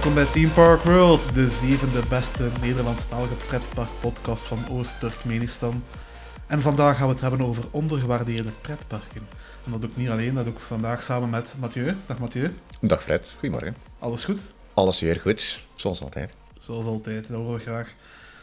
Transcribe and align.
Welkom 0.00 0.24
bij 0.24 0.32
Team 0.32 0.52
Park 0.52 0.82
World, 0.82 1.34
de 1.34 1.48
zevende 1.48 2.06
beste 2.08 2.50
Nederlandstalige 2.60 3.34
pretparkpodcast 3.34 4.46
van 4.46 4.68
Oost-Turkmenistan. 4.70 5.84
En 6.46 6.60
vandaag 6.60 6.96
gaan 6.96 7.06
we 7.06 7.12
het 7.12 7.22
hebben 7.22 7.40
over 7.40 7.64
ondergewaardeerde 7.70 8.50
pretparken. 8.60 9.26
En 9.64 9.70
dat 9.70 9.80
doe 9.80 9.90
ik 9.90 9.96
niet 9.96 10.08
alleen, 10.08 10.34
dat 10.34 10.44
doe 10.44 10.52
ik 10.52 10.58
vandaag 10.58 11.02
samen 11.02 11.30
met 11.30 11.54
Mathieu. 11.58 11.96
Dag 12.06 12.18
Mathieu. 12.18 12.54
Dag 12.80 13.02
Fred, 13.02 13.26
goedemorgen. 13.38 13.74
Alles 13.98 14.24
goed? 14.24 14.40
Alles 14.74 15.00
weer 15.00 15.20
goed, 15.20 15.62
zoals 15.74 16.02
altijd. 16.02 16.36
Zoals 16.58 16.84
altijd, 16.84 17.28
dat 17.28 17.36
horen 17.36 17.54
we 17.54 17.60
graag. 17.60 17.94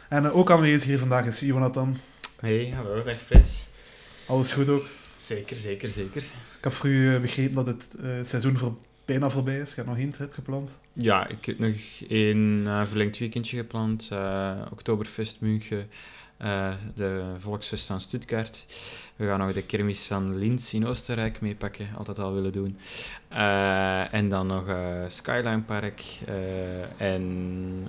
En 0.10 0.24
uh, 0.24 0.38
ook 0.38 0.52
aanwezig 0.52 0.88
hier 0.88 1.00
vandaag 1.00 1.26
is 1.26 1.40
Jonathan. 1.40 1.98
Hey, 2.40 2.74
hallo, 2.76 3.04
dag 3.04 3.22
Frits. 3.26 3.66
Alles 4.28 4.52
goed 4.52 4.70
ook? 4.70 4.86
Zeker, 5.16 5.56
zeker, 5.56 5.90
zeker. 5.90 6.22
Ik 6.58 6.64
heb 6.64 6.74
voor 6.74 6.90
u 6.90 7.20
begrepen 7.20 7.56
dat 7.56 7.68
het 7.68 7.88
uh, 8.00 8.10
seizoen 8.24 8.58
voor 8.58 8.78
bijna 9.08 9.30
voorbij 9.30 9.58
is. 9.58 9.70
Je 9.70 9.76
hebt 9.76 9.88
nog 9.88 9.98
één 9.98 10.12
trip 10.12 10.34
gepland? 10.34 10.80
Ja, 10.94 11.28
ik 11.28 11.46
heb 11.46 11.60
nog 11.60 11.76
één 12.10 12.64
uh, 12.66 12.86
verlengd 12.86 13.18
weekendje 13.18 13.58
gepland. 13.58 14.10
Uh, 14.14 14.62
Oktoberfest 14.72 15.42
München, 15.42 15.90
uh, 16.42 16.74
de 16.96 17.24
Volksfest 17.40 17.90
aan 17.90 18.02
Stuttgart. 18.02 18.66
We 19.16 19.26
gaan 19.26 19.40
nog 19.40 19.54
de 19.54 19.64
kermis 19.64 20.06
van 20.06 20.38
Linz 20.38 20.74
in 20.74 20.86
Oostenrijk 20.86 21.42
meepakken, 21.42 21.88
altijd 21.98 22.20
al 22.20 22.34
willen 22.34 22.52
doen. 22.52 22.78
en 24.12 24.30
dan 24.30 24.48
nog 24.48 24.66
Skyline 25.08 25.62
Park 25.62 26.04
en 26.98 27.88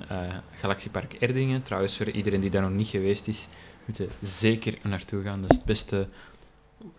Galaxiepark 0.54 1.12
Erdingen. 1.12 1.62
Trouwens, 1.62 1.96
voor 1.96 2.10
iedereen 2.10 2.40
die 2.40 2.50
daar 2.50 2.62
nog 2.62 2.70
niet 2.70 2.88
geweest 2.88 3.28
is, 3.28 3.48
moet 3.84 3.96
je 3.96 4.08
zeker 4.22 4.78
naartoe 4.82 5.22
gaan. 5.22 5.40
Dat 5.40 5.50
is 5.50 5.56
het 5.56 5.66
beste 5.66 6.08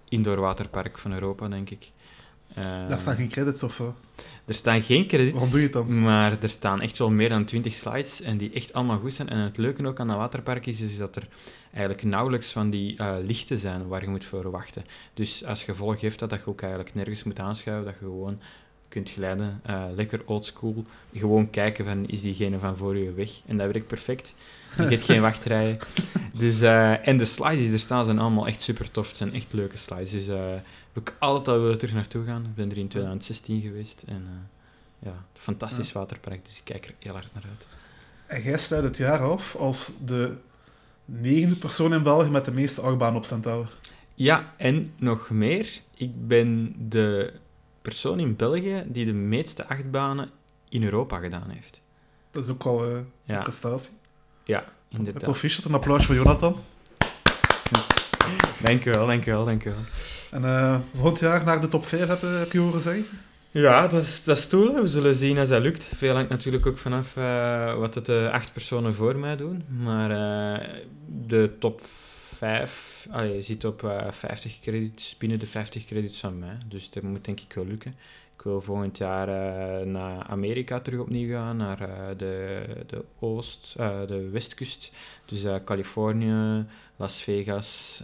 indoor 0.10 0.40
waterpark 0.40 0.98
van 0.98 1.14
Europa, 1.14 1.48
denk 1.48 1.70
ik. 1.70 1.92
Uh, 2.58 2.88
Daar 2.88 3.00
staan 3.00 3.16
geen 3.16 3.30
credits 3.30 3.64
of 3.64 3.74
zo? 3.74 3.96
Er 4.46 4.56
staan 4.56 4.82
geen 4.82 5.08
credits. 5.08 5.32
Waarom 5.32 5.50
doe 5.50 5.60
je 5.60 5.66
het 5.66 5.74
dan? 5.74 6.02
Maar 6.02 6.38
er 6.42 6.50
staan 6.50 6.82
echt 6.82 6.98
wel 6.98 7.10
meer 7.10 7.30
dan 7.30 7.46
20 7.46 7.74
slides 7.74 8.22
en 8.22 8.38
die 8.38 8.52
echt 8.54 8.74
allemaal 8.74 9.00
goed 9.00 9.14
zijn. 9.14 9.30
En 9.30 9.38
het 9.38 9.58
leuke 9.58 9.88
ook 9.88 10.00
aan 10.00 10.08
dat 10.08 10.18
waterpark 10.18 10.66
is, 10.66 10.80
is 10.80 10.98
dat 10.98 11.16
er 11.16 11.28
eigenlijk 11.72 12.04
nauwelijks 12.04 12.52
van 12.52 12.70
die 12.70 12.96
uh, 12.98 13.16
lichten 13.26 13.58
zijn 13.58 13.88
waar 13.88 14.02
je 14.02 14.10
moet 14.10 14.26
voor 14.26 14.52
wachten. 14.52 14.86
Dus 15.14 15.46
als 15.46 15.64
gevolg 15.64 16.02
heeft 16.02 16.20
dat 16.20 16.30
dat 16.30 16.40
je 16.40 16.48
ook 16.48 16.62
eigenlijk 16.62 16.96
nergens 16.96 17.24
moet 17.24 17.40
aanschuiven, 17.40 17.86
dat 17.86 17.94
je 18.00 18.06
gewoon 18.06 18.40
kunt 18.88 19.10
glijden, 19.10 19.62
uh, 19.70 19.84
lekker 19.96 20.22
oldschool, 20.26 20.86
gewoon 21.14 21.50
kijken 21.50 21.86
van 21.86 22.08
is 22.08 22.22
diegene 22.22 22.60
van 22.60 22.78
voor 22.78 22.98
je 22.98 23.14
weg. 23.14 23.30
En 23.46 23.58
dat 23.58 23.72
werkt 23.72 23.88
perfect. 23.88 24.36
Je 24.78 24.84
hebt 24.96 25.04
geen 25.04 25.22
wachtrijen. 25.22 25.78
Dus, 26.34 26.62
uh, 26.62 27.08
en 27.08 27.18
de 27.18 27.26
slides 27.26 27.60
die 27.60 27.74
er 27.74 27.80
staan 27.80 28.06
zijn 28.06 28.20
allemaal 28.20 28.48
echt 28.48 28.62
super 28.62 28.92
tof. 28.92 29.08
Het 29.08 29.18
zijn 29.18 29.34
echt 29.34 29.54
leuke 29.54 29.78
slides. 29.78 30.12
Dus 30.12 30.28
ik 31.02 31.14
altijd 31.20 31.48
al 31.48 31.62
willen 31.62 31.78
terug 31.78 31.94
naartoe 31.94 32.26
gaan. 32.26 32.46
Ik 32.46 32.56
ben 32.56 32.72
er 32.72 32.78
in 32.78 32.88
2016 32.88 33.62
geweest. 33.62 34.04
En 34.08 34.22
uh, 34.22 35.12
ja, 35.12 35.26
fantastisch 35.34 35.92
ja. 35.92 36.00
waterpark. 36.00 36.46
Dus 36.46 36.58
ik 36.58 36.64
kijk 36.64 36.86
er 36.86 36.94
heel 37.00 37.14
hard 37.14 37.34
naar 37.34 37.44
uit. 37.50 37.66
En 38.26 38.42
jij 38.42 38.58
sluit 38.58 38.84
het 38.84 38.98
jaar 38.98 39.20
af 39.20 39.56
als 39.56 39.92
de 40.06 40.38
negende 41.06 41.56
persoon 41.56 41.94
in 41.94 42.04
België 42.04 42.30
met 42.30 42.46
de 42.46 42.52
meeste 42.52 42.82
achtbanen 42.82 43.18
op 43.18 43.26
Centaur. 43.26 43.78
Ja, 44.16 44.54
en 44.58 44.94
nog 44.98 45.30
meer. 45.30 45.82
Ik 45.96 46.28
ben 46.28 46.76
de 46.90 47.34
persoon 47.82 48.20
in 48.20 48.36
België 48.36 48.84
die 48.88 49.06
de 49.06 49.14
meeste 49.14 49.68
achtbanen 49.68 50.30
in 50.70 50.84
Europa 50.84 51.20
gedaan 51.20 51.50
heeft. 51.50 51.82
Dat 52.32 52.44
is 52.44 52.50
ook 52.50 52.64
wel 52.64 52.92
uh, 52.92 53.00
ja. 53.24 53.38
een 53.38 53.44
prestatie. 53.44 53.94
Ja, 54.44 54.64
inderdaad. 54.88 55.24
Proficiat, 55.24 55.66
een 55.66 55.74
applaus 55.74 56.06
voor 56.06 56.16
Jonathan. 56.16 56.60
U 58.86 58.92
wel, 58.92 59.06
dank 59.06 59.26
u 59.26 59.32
wel, 59.32 59.46
dank 59.46 59.66
u 59.66 59.70
wel. 59.70 59.80
En 60.32 60.42
uh, 60.42 60.80
volgend 60.94 61.20
jaar 61.20 61.44
naar 61.44 61.62
de 61.62 61.68
top 61.68 61.86
5 61.86 62.08
heb, 62.08 62.22
heb 62.22 62.52
je 62.52 62.60
horen 62.60 62.82
zeggen? 62.82 63.06
Ja, 63.52 63.88
dat 63.88 64.04
is, 64.04 64.24
dat 64.24 64.38
is 64.38 64.48
tool. 64.48 64.74
We 64.82 64.88
zullen 64.88 65.16
zien 65.16 65.38
als 65.38 65.50
dat 65.50 65.62
lukt. 65.62 65.92
Veel 65.96 66.14
hangt 66.14 66.30
natuurlijk 66.30 66.66
ook 66.66 66.78
vanaf 66.78 67.16
uh, 67.16 67.74
wat 67.74 67.96
het 67.96 68.06
de 68.06 68.30
acht 68.32 68.54
personen 68.54 68.94
voor 68.94 69.18
mij 69.18 69.36
doen. 69.36 69.64
Maar 69.68 70.12
uh, 70.12 70.68
de 71.28 71.52
top 71.60 71.82
5, 72.36 73.08
allee, 73.12 73.36
je 73.36 73.42
zit 73.42 73.66
op 73.66 74.06
50 74.10 74.60
credits, 74.60 75.18
binnen 75.18 75.40
de 75.40 75.48
50 75.48 75.86
credits 75.86 76.20
van 76.20 76.40
mij. 76.40 76.58
Dus 76.68 76.90
dat 76.90 77.04
moet 77.04 77.26
denk 77.26 77.40
ik 77.40 77.54
wel 77.54 77.66
lukken. 77.66 77.96
Ik 78.40 78.46
wil 78.46 78.62
volgend 78.62 78.98
jaar 78.98 79.28
uh, 79.28 79.86
naar 79.86 80.24
Amerika 80.24 80.80
terug 80.80 81.00
opnieuw 81.00 81.30
gaan, 81.30 81.58
naar 81.58 81.82
uh, 81.82 81.88
de, 82.18 82.64
de 82.88 83.04
oost, 83.20 83.76
uh, 83.80 84.00
de 84.08 84.30
westkust. 84.30 84.92
Dus 85.26 85.62
Californië, 85.66 86.66
Las 87.00 87.22
Vegas, 87.22 88.02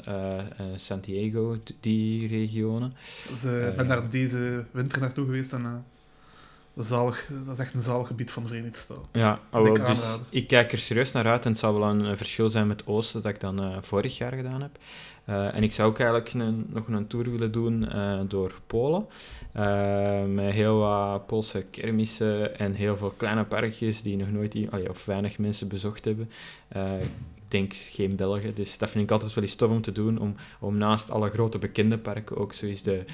San 0.75 0.99
Diego, 0.99 1.57
die 1.79 2.27
regionen. 2.27 2.93
Dus, 3.29 3.43
ik 3.43 3.75
ben 3.75 3.87
daar 3.87 4.09
deze 4.09 4.65
winter 4.71 4.99
naartoe 4.99 5.25
geweest 5.25 5.53
en 5.53 5.85
zalig, 6.75 7.29
dat 7.45 7.53
is 7.53 7.59
echt 7.59 7.73
een 7.73 7.81
zalig 7.81 8.07
gebied 8.07 8.31
van 8.31 8.43
de 8.43 8.49
Verenigde 8.49 8.79
Staten. 8.79 9.05
Ja, 9.11 9.39
oh, 9.51 9.85
dus 9.85 10.19
ik 10.29 10.47
kijk 10.47 10.71
er 10.71 10.77
serieus 10.77 11.11
naar 11.11 11.27
uit 11.27 11.45
en 11.45 11.51
het 11.51 11.59
zou 11.59 11.79
wel 11.79 11.89
een 11.89 12.17
verschil 12.17 12.49
zijn 12.49 12.67
met 12.67 12.87
oosten 12.87 13.21
dat 13.21 13.31
ik 13.31 13.39
dan 13.39 13.83
vorig 13.83 14.17
jaar 14.17 14.33
gedaan 14.33 14.61
heb. 14.61 14.77
Uh, 15.29 15.55
en 15.55 15.63
ik 15.63 15.71
zou 15.71 15.89
ook 15.89 15.99
eigenlijk 15.99 16.33
een, 16.33 16.65
nog 16.69 16.87
een 16.87 17.07
tour 17.07 17.31
willen 17.31 17.51
doen 17.51 17.83
uh, 17.95 18.19
door 18.27 18.53
Polen. 18.67 19.07
Met 20.35 20.53
heel 20.53 20.77
wat 20.77 21.27
Poolse 21.27 21.65
kermissen 21.71 22.59
en 22.59 22.73
heel 22.73 22.97
veel 22.97 23.13
kleine 23.17 23.43
parkjes 23.43 24.01
die 24.01 24.17
nog 24.17 24.31
nooit, 24.31 24.55
allee, 24.69 24.89
of 24.89 25.05
weinig 25.05 25.37
mensen 25.37 25.67
bezocht 25.67 26.05
hebben. 26.05 26.31
Ik 27.45 27.51
denk 27.51 27.73
geen 27.73 28.15
Belgen, 28.15 28.55
dus 28.55 28.77
dat 28.77 28.89
vind 28.89 29.03
ik 29.03 29.11
altijd 29.11 29.33
wel 29.33 29.43
eens 29.43 29.55
tof 29.55 29.69
om 29.69 29.81
te 29.81 29.91
doen. 29.91 30.17
Om, 30.17 30.35
om 30.59 30.77
naast 30.77 31.09
alle 31.09 31.29
grote 31.29 31.57
bekende 31.57 31.97
parken 31.97 32.37
ook 32.37 32.53
zoiets 32.53 32.81
de, 32.81 33.05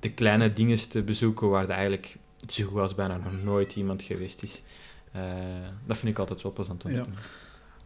de 0.00 0.10
kleine 0.10 0.52
dingen 0.52 0.88
te 0.88 1.02
bezoeken 1.02 1.48
waar 1.48 1.64
er 1.64 1.70
eigenlijk 1.70 2.16
zo 2.48 2.66
goed 2.66 2.80
als 2.80 2.94
bijna 2.94 3.16
nog 3.16 3.42
nooit 3.42 3.76
iemand 3.76 4.02
geweest 4.02 4.42
is. 4.42 4.62
dat 5.86 5.98
vind 5.98 6.12
ik 6.12 6.18
altijd 6.18 6.42
wel 6.42 6.52
plezant 6.52 6.84
om 6.84 6.90
te 6.90 7.04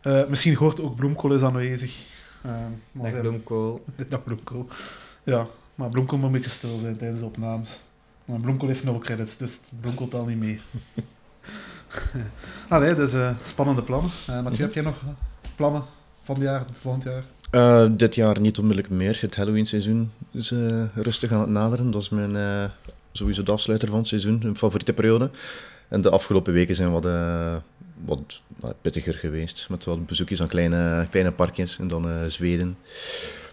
doen. 0.02 0.28
misschien 0.28 0.54
hoort 0.54 0.80
ook 0.80 0.96
Bloemkool 0.96 1.34
is 1.34 1.42
aanwezig. 1.42 2.12
Uh, 2.46 2.52
Dag 2.92 3.20
bloemkool. 3.20 3.84
Dag 4.08 4.24
bloemkool. 4.24 4.66
Ja, 5.22 5.46
maar 5.74 5.88
bloemkool 5.88 6.18
moet 6.18 6.26
een 6.26 6.32
beetje 6.32 6.50
stil 6.50 6.78
zijn 6.78 6.96
tijdens 6.96 7.20
de 7.20 7.26
opnames. 7.26 7.80
Maar 8.24 8.40
bloemkool 8.40 8.68
heeft 8.68 8.84
nul 8.84 8.98
credits, 8.98 9.36
dus 9.36 9.60
bloemkool 9.80 10.08
telt 10.08 10.26
niet 10.26 10.38
mee. 10.38 10.60
Allee, 12.68 12.94
dus 12.94 13.14
uh, 13.14 13.30
spannende 13.42 13.82
plannen. 13.82 14.10
Uh, 14.10 14.26
Mathieu, 14.26 14.42
mm 14.42 14.54
-hmm. 14.54 14.62
heb 14.62 14.72
jij 14.72 14.82
nog 14.82 15.02
plannen 15.56 15.84
van 16.22 16.34
het 16.34 16.44
jaar, 16.44 16.64
volgend 16.72 17.04
jaar? 17.04 17.22
Uh, 17.50 17.86
dit 17.90 18.14
jaar 18.14 18.40
niet 18.40 18.58
onmiddellijk 18.58 18.94
meer. 18.94 19.18
Het 19.20 19.36
Halloween-seizoen 19.36 20.12
is 20.32 20.50
uh, 20.50 20.82
rustig 20.94 21.32
aan 21.32 21.40
het 21.40 21.48
naderen. 21.48 21.90
Dat 21.90 22.02
is 22.02 22.08
mijn, 22.08 22.34
uh, 22.34 22.64
sowieso 23.12 23.42
de 23.42 23.52
afsluiter 23.52 23.88
van 23.88 23.98
het 23.98 24.08
seizoen, 24.08 24.42
een 24.44 24.56
favoriete 24.56 24.92
periode. 24.92 25.30
En 25.88 26.00
de 26.00 26.10
afgelopen 26.10 26.52
weken 26.52 26.74
zijn 26.74 26.92
wat, 26.92 27.04
wat 28.04 28.40
pittiger 28.80 29.14
geweest. 29.14 29.66
Met 29.70 29.84
wat 29.84 30.06
bezoekjes 30.06 30.40
aan 30.42 30.48
kleine, 30.48 31.06
kleine 31.10 31.32
parkjes 31.32 31.78
en 31.78 31.88
dan 31.88 32.08
uh, 32.08 32.14
Zweden 32.26 32.76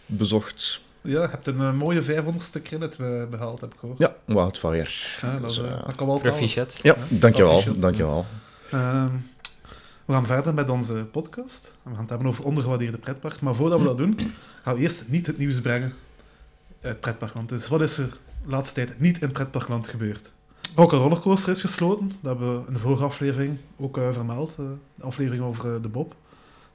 bezocht. 0.06 0.82
Ja, 1.02 1.22
je 1.22 1.28
hebt 1.28 1.48
een 1.48 1.60
uh, 1.60 1.74
mooie 1.74 2.02
500ste 2.02 2.62
credit 2.64 2.98
behaald, 3.30 3.62
heb 3.62 3.74
ik 3.74 3.80
gehoord. 3.80 4.00
Ja, 4.00 4.16
wow, 4.26 4.48
het 4.48 4.58
varieert. 4.60 5.18
Ja, 5.22 5.32
dat, 5.32 5.42
dus, 5.42 5.60
uh, 5.60 5.86
dat 5.86 5.96
kan 5.96 6.08
wel 6.08 6.20
Proficiat. 6.20 6.80
Ja, 6.82 6.96
ja, 6.98 7.18
dankjewel. 7.18 7.64
dankjewel. 7.78 8.26
Uh, 8.74 9.06
we 10.12 10.18
gaan 10.18 10.26
verder 10.26 10.54
met 10.54 10.70
onze 10.70 10.94
podcast. 10.94 11.74
We 11.84 11.90
gaan 11.90 12.00
het 12.00 12.10
hebben 12.10 12.28
over 12.28 12.44
ondergewaardeerde 12.44 12.98
pretpark. 12.98 13.42
Maar 13.42 13.56
voordat 13.56 13.80
we 13.80 13.86
dat 13.86 13.98
doen, 13.98 14.20
gaan 14.64 14.76
we 14.76 14.82
eerst 14.82 15.04
niet 15.08 15.28
het 15.28 15.38
nieuws 15.38 15.62
brengen 15.62 15.94
uit 16.82 17.00
pretparkland. 17.00 17.50
Dus 17.50 17.68
wat 17.68 17.82
is 17.82 17.98
er 17.98 18.18
de 18.44 18.50
laatste 18.50 18.74
tijd 18.74 19.00
niet 19.00 19.22
in 19.22 19.32
pretparkland 19.32 19.88
gebeurd? 19.88 20.32
Een 20.76 20.86
rollercoaster 20.86 21.52
is 21.52 21.62
gesloten. 21.62 22.08
Dat 22.08 22.38
hebben 22.38 22.62
we 22.62 22.68
in 22.68 22.74
de 22.74 22.80
vorige 22.80 23.04
aflevering 23.04 23.58
ook 23.78 23.98
uh, 23.98 24.12
vermeld. 24.12 24.56
Uh, 24.60 24.66
de 24.96 25.04
aflevering 25.04 25.44
over 25.44 25.76
uh, 25.76 25.82
de 25.82 25.90
Bob, 25.90 26.16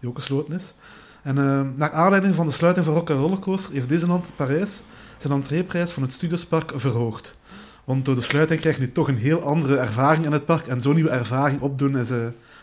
die 0.00 0.08
ook 0.08 0.16
gesloten 0.16 0.54
is. 0.54 0.74
En 1.22 1.34
naar 1.76 1.92
aanleiding 1.92 2.34
van 2.34 2.46
de 2.46 2.52
sluiting 2.52 2.84
van 2.84 2.94
Rock 2.94 3.08
Rollercoaster 3.08 3.72
heeft 3.72 3.88
Disneyland 3.88 4.32
Parijs 4.36 4.82
zijn 5.18 5.32
entreeprijs 5.32 5.92
van 5.92 6.02
het 6.02 6.12
Studiospark 6.12 6.72
verhoogd. 6.74 7.36
Want 7.84 8.04
door 8.04 8.14
de 8.14 8.20
sluiting 8.20 8.60
krijg 8.60 8.76
je 8.76 8.82
nu 8.82 8.92
toch 8.92 9.08
een 9.08 9.16
heel 9.16 9.42
andere 9.42 9.76
ervaring 9.76 10.24
in 10.24 10.32
het 10.32 10.44
park. 10.44 10.66
En 10.66 10.82
zo'n 10.82 10.94
nieuwe 10.94 11.10
ervaring 11.10 11.60
opdoen 11.60 11.96
is 11.96 12.10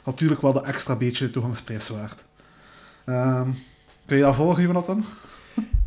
natuurlijk 0.06 0.42
wel 0.42 0.54
de 0.54 0.64
extra 0.64 0.96
beetje 0.96 1.30
toegangsprijs 1.30 1.90
waard. 1.90 2.24
Ehm, 3.06 3.50
kun 4.06 4.18
je 4.18 4.24
dat 4.24 4.36
volgen, 4.36 4.64
Jonathan? 4.64 5.06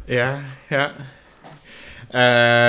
Ja, 0.05 0.39
ja. 0.69 0.93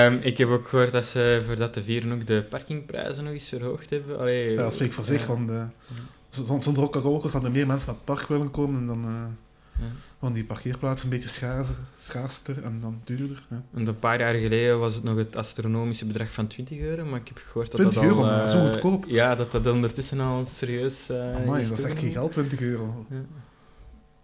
Um, 0.05 0.19
ik 0.21 0.37
heb 0.37 0.49
ook 0.49 0.67
gehoord 0.67 0.91
dat 0.91 1.05
ze 1.05 1.43
voor 1.45 1.55
dat 1.55 1.73
te 1.73 1.83
vieren 1.83 2.11
ook 2.11 2.27
de 2.27 2.45
parkingprijzen 2.49 3.23
nog 3.23 3.33
eens 3.33 3.47
verhoogd 3.47 3.89
hebben. 3.89 4.19
Allee, 4.19 4.51
ja, 4.51 4.61
dat 4.61 4.73
spreekt 4.73 4.93
voor 4.93 5.03
zich, 5.03 5.25
want 5.25 5.49
uh, 5.49 5.63
zonder 6.29 6.83
Rock'n'Rollers 6.83 7.29
staan 7.29 7.45
er 7.45 7.51
meer 7.51 7.67
mensen 7.67 7.87
naar 7.87 7.95
het 7.95 8.05
park 8.05 8.27
willen 8.27 8.51
komen 8.51 8.79
en 8.79 8.87
dan 8.87 9.05
uh, 9.05 9.27
ja. 9.79 9.85
want 10.19 10.35
die 10.35 10.43
parkeerplaatsen 10.43 11.09
een 11.09 11.13
beetje 11.15 11.29
schaars, 11.29 11.67
schaarster 11.99 12.63
en 12.63 12.79
dan 12.79 13.01
duurder. 13.03 13.43
Ja. 13.49 13.63
En 13.73 13.87
een 13.87 13.99
paar 13.99 14.19
jaar 14.19 14.33
geleden 14.33 14.79
was 14.79 14.95
het 14.95 15.03
nog 15.03 15.17
het 15.17 15.35
astronomische 15.35 16.05
bedrag 16.05 16.31
van 16.31 16.47
20 16.47 16.79
euro, 16.79 17.05
maar 17.05 17.19
ik 17.19 17.27
heb 17.27 17.37
gehoord 17.45 17.71
dat 17.71 17.79
20 17.79 18.01
dat 18.01 18.09
euro, 18.09 18.23
al... 18.23 18.43
Uh, 18.43 18.47
zo 18.47 18.67
goedkoop? 18.67 19.05
Ja, 19.07 19.35
dat 19.35 19.51
dat 19.51 19.67
ondertussen 19.67 20.19
al 20.19 20.45
serieus 20.45 21.09
uh, 21.11 21.35
Amai, 21.35 21.61
is. 21.61 21.69
dat 21.69 21.77
is 21.77 21.83
echt 21.83 21.99
geen 21.99 22.11
geld, 22.11 22.31
20 22.31 22.61
euro. 22.61 23.05
Ja. 23.09 23.21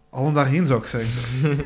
Allen 0.09 0.33
daarheen 0.33 0.65
zou 0.65 0.79
ik 0.79 0.87
zeggen. 0.87 1.65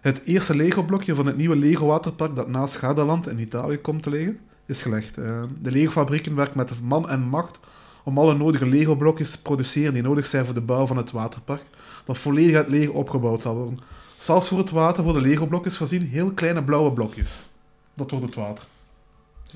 Het 0.00 0.22
eerste 0.24 0.56
Lego-blokje 0.56 1.14
van 1.14 1.26
het 1.26 1.36
nieuwe 1.36 1.56
Lego-waterpark 1.56 2.36
dat 2.36 2.48
naast 2.48 2.76
Gardaland 2.76 3.28
in 3.28 3.38
Italië 3.38 3.76
komt 3.76 4.02
te 4.02 4.10
liggen, 4.10 4.38
is 4.66 4.82
gelegd. 4.82 5.18
Uh, 5.18 5.42
de 5.60 5.70
Lego-fabrieken 5.70 6.34
werken 6.34 6.56
met 6.56 6.80
man 6.80 7.08
en 7.08 7.20
macht 7.20 7.58
om 8.04 8.18
alle 8.18 8.34
nodige 8.34 8.66
Lego-blokjes 8.66 9.30
te 9.30 9.42
produceren 9.42 9.92
die 9.92 10.02
nodig 10.02 10.26
zijn 10.26 10.44
voor 10.44 10.54
de 10.54 10.60
bouw 10.60 10.86
van 10.86 10.96
het 10.96 11.10
waterpark, 11.10 11.64
dat 12.04 12.18
volledig 12.18 12.56
uit 12.56 12.68
Lego 12.68 12.92
opgebouwd 12.92 13.42
zal 13.42 13.54
worden. 13.56 13.78
Zelfs 14.16 14.48
voor 14.48 14.58
het 14.58 14.70
water 14.70 15.04
worden 15.04 15.22
Lego-blokjes 15.22 15.76
voorzien 15.76 16.02
heel 16.02 16.32
kleine 16.32 16.62
blauwe 16.64 16.92
blokjes. 16.92 17.48
Dat 17.94 18.10
wordt 18.10 18.26
het 18.26 18.34
water. 18.34 18.64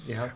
Ja. 0.04 0.34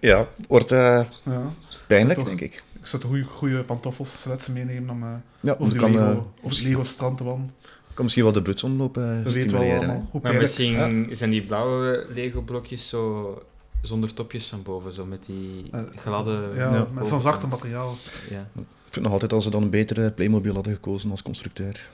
Ja, 0.00 0.26
wordt 0.48 0.72
eh, 0.72 1.00
Ja. 1.24 1.42
pijnlijk, 1.86 2.18
toch- 2.18 2.28
denk 2.28 2.40
ik. 2.40 2.62
Ik 2.80 2.86
zou 2.86 3.02
goede, 3.02 3.24
goede 3.24 3.64
pantoffels, 3.64 4.20
sletsen 4.20 4.52
meenemen 4.52 4.90
om 4.90 5.02
eh, 5.02 5.08
Ja, 5.40 5.56
over, 5.58 5.76
kan, 5.76 5.90
Lego, 5.90 6.02
eh, 6.04 6.10
over 6.18 6.56
het 6.56 6.60
Lego-strand 6.60 7.16
te 7.16 7.24
wandelen. 7.24 7.54
kan 7.94 8.04
misschien 8.04 8.24
wel 8.24 8.32
de 8.32 8.42
bloedsomloop 8.42 8.94
We 8.94 9.02
wel 9.50 10.06
hoe 10.10 10.20
Maar 10.22 10.34
misschien 10.34 11.08
zijn 11.12 11.30
die 11.30 11.42
blauwe 11.42 12.06
Lego-blokjes 12.14 12.88
zo 12.88 13.42
zonder 13.82 14.14
topjes 14.14 14.46
van 14.46 14.62
boven, 14.62 14.92
zo 14.92 15.06
met 15.06 15.24
die 15.24 15.68
Eh, 15.70 15.82
gladde... 15.96 16.50
Ja, 16.54 16.74
Ja. 16.74 16.86
met 16.92 17.06
zo'n 17.06 17.20
zachte 17.20 17.46
materiaal. 17.46 17.96
Ja. 18.30 18.48
Ik 18.56 18.96
vind 18.96 19.04
nog 19.04 19.12
altijd 19.14 19.32
als 19.32 19.44
ze 19.44 19.50
dan 19.50 19.62
een 19.62 19.70
betere 19.70 20.10
Playmobil 20.10 20.54
hadden 20.54 20.74
gekozen 20.74 21.10
als 21.10 21.22
constructeur. 21.22 21.88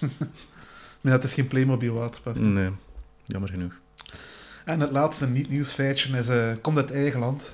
Maar 1.00 1.12
het 1.12 1.24
is 1.24 1.34
geen 1.34 1.46
Playmobil 1.46 1.94
waterpark. 1.94 2.38
Nee, 2.38 2.70
jammer 3.24 3.48
genoeg. 3.50 3.72
En 4.64 4.80
het 4.80 4.90
laatste 4.90 5.26
niet-nieuwsfeitje 5.28 6.18
is, 6.18 6.28
eh, 6.28 6.52
komt 6.60 6.76
uit 6.76 6.90
eigen 6.90 7.20
land. 7.20 7.52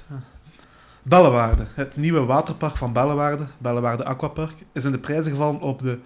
Bellewaarde. 1.03 1.67
Het 1.75 1.97
nieuwe 1.97 2.21
waterpark 2.25 2.77
van 2.77 2.93
Bellewaarde, 2.93 3.47
Bellewaarde 3.59 4.05
Aquapark, 4.05 4.53
is 4.73 4.85
in 4.85 4.93
de 4.93 4.99
prijzen 4.99 5.31
gevallen 5.31 5.61
op 5.61 5.79
de 5.79 5.99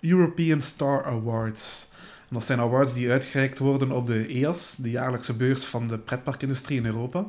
European 0.00 0.60
Star 0.60 1.04
Awards. 1.04 1.86
Dat 2.30 2.44
zijn 2.44 2.60
awards 2.60 2.92
die 2.92 3.10
uitgereikt 3.10 3.58
worden 3.58 3.90
op 3.92 4.06
de 4.06 4.26
EAS, 4.26 4.76
de 4.76 4.90
jaarlijkse 4.90 5.34
beurs 5.34 5.64
van 5.64 5.88
de 5.88 5.98
pretparkindustrie 5.98 6.78
in 6.78 6.86
Europa, 6.86 7.26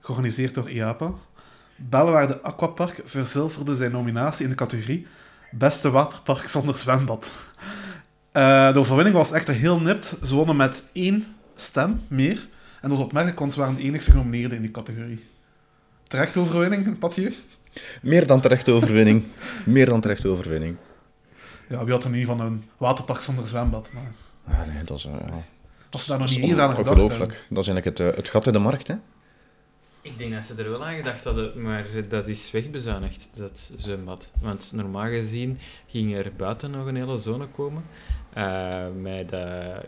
georganiseerd 0.00 0.54
door 0.54 0.70
IAPA. 0.70 1.12
Bellewaarde 1.76 2.42
Aquapark 2.42 3.02
verzilverde 3.04 3.74
zijn 3.74 3.92
nominatie 3.92 4.44
in 4.44 4.50
de 4.50 4.56
categorie 4.56 5.06
Beste 5.50 5.90
waterpark 5.90 6.48
zonder 6.48 6.78
zwembad. 6.78 7.30
Eh, 8.32 8.72
de 8.72 8.78
overwinning 8.78 9.16
was 9.16 9.32
echter 9.32 9.54
heel 9.54 9.80
nipt. 9.80 10.14
Ze 10.24 10.34
wonnen 10.34 10.56
met 10.56 10.84
één 10.92 11.26
stem 11.54 12.00
meer. 12.08 12.48
En 12.80 12.90
is 12.90 12.98
opmerkelijk, 12.98 13.38
want 13.38 13.52
ze 13.52 13.58
waren 13.58 13.74
de 13.74 13.82
enigste 13.82 14.10
genomineerden 14.10 14.56
in 14.56 14.62
die 14.62 14.70
categorie. 14.70 15.24
Terecht 16.08 16.36
overwinning, 16.36 16.98
Mathieu? 17.00 17.34
Meer 18.02 18.26
dan 18.26 18.40
terechte 18.40 18.70
overwinning. 18.70 19.24
Meer 19.64 19.86
dan 19.86 20.00
terechte 20.00 20.28
overwinning. 20.28 20.76
Ja, 21.70 21.84
wie 21.84 21.92
had 21.92 22.04
er 22.04 22.10
nu 22.10 22.24
van 22.24 22.40
een 22.40 22.64
waterpark 22.76 23.20
zonder 23.20 23.46
zwembad? 23.46 23.90
Maar 23.92 24.12
Ah, 24.44 24.66
nee, 24.74 24.84
dat 24.84 24.98
is, 24.98 25.04
eh, 25.04 25.12
ja, 25.26 25.42
als 25.90 26.02
ze 26.02 26.08
daar 26.08 26.18
nog 26.18 26.28
dat 26.28 26.36
niet 26.38 26.46
eerder 26.48 26.64
aan 26.64 26.70
gedacht 26.74 26.88
ongelooflijk. 26.88 27.30
hebben. 27.30 27.46
Dat 27.54 27.64
is 27.64 27.68
eigenlijk 27.68 27.98
het, 27.98 28.08
eh, 28.10 28.16
het 28.16 28.28
gat 28.28 28.46
in 28.46 28.52
de 28.52 28.58
markt, 28.58 28.88
hè. 28.88 28.94
Ik 30.02 30.18
denk 30.18 30.32
dat 30.32 30.44
ze 30.44 30.54
er 30.62 30.70
wel 30.70 30.84
aan 30.84 30.94
gedacht 30.96 31.24
hadden, 31.24 31.62
maar 31.62 31.86
dat 32.08 32.26
is 32.26 32.50
wegbezuinigd, 32.50 33.28
dat 33.34 33.70
zwembad. 33.76 34.30
Want 34.40 34.70
normaal 34.74 35.08
gezien 35.08 35.58
ging 35.86 36.16
er 36.16 36.32
buiten 36.36 36.70
nog 36.70 36.86
een 36.86 36.96
hele 36.96 37.18
zone 37.18 37.46
komen. 37.46 37.82
eh, 38.32 38.86
met, 39.00 39.32
eh, 39.32 39.40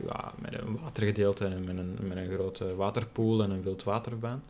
ja, 0.07 0.33
met 0.39 0.59
een 0.61 0.79
watergedeelte 0.83 1.45
en 1.45 1.65
met 1.65 1.79
een, 1.79 1.99
met 2.09 2.17
een 2.17 2.31
grote 2.35 2.75
waterpool 2.75 3.43
en 3.43 3.51
een 3.51 3.63
wildwaterbaan. 3.63 4.43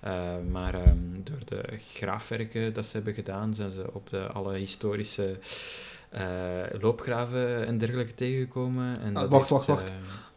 Eh, 0.00 0.12
maar 0.50 0.74
ehm, 0.74 0.96
door 1.24 1.38
de 1.44 1.62
graafwerken 1.92 2.74
dat 2.74 2.86
ze 2.86 2.96
hebben 2.96 3.14
gedaan, 3.14 3.54
zijn 3.54 3.72
ze 3.72 3.84
op 3.92 4.10
de, 4.10 4.26
alle 4.26 4.54
historische 4.56 5.38
loopgraven 6.80 7.66
en 7.66 7.78
dergelijke 7.78 8.14
tegengekomen. 8.14 9.00
En 9.00 9.14
Ah, 9.16 9.20
dat 9.22 9.30
wacht, 9.30 9.48
wacht, 9.48 9.66
wacht. 9.66 9.88
eh, 9.88 9.94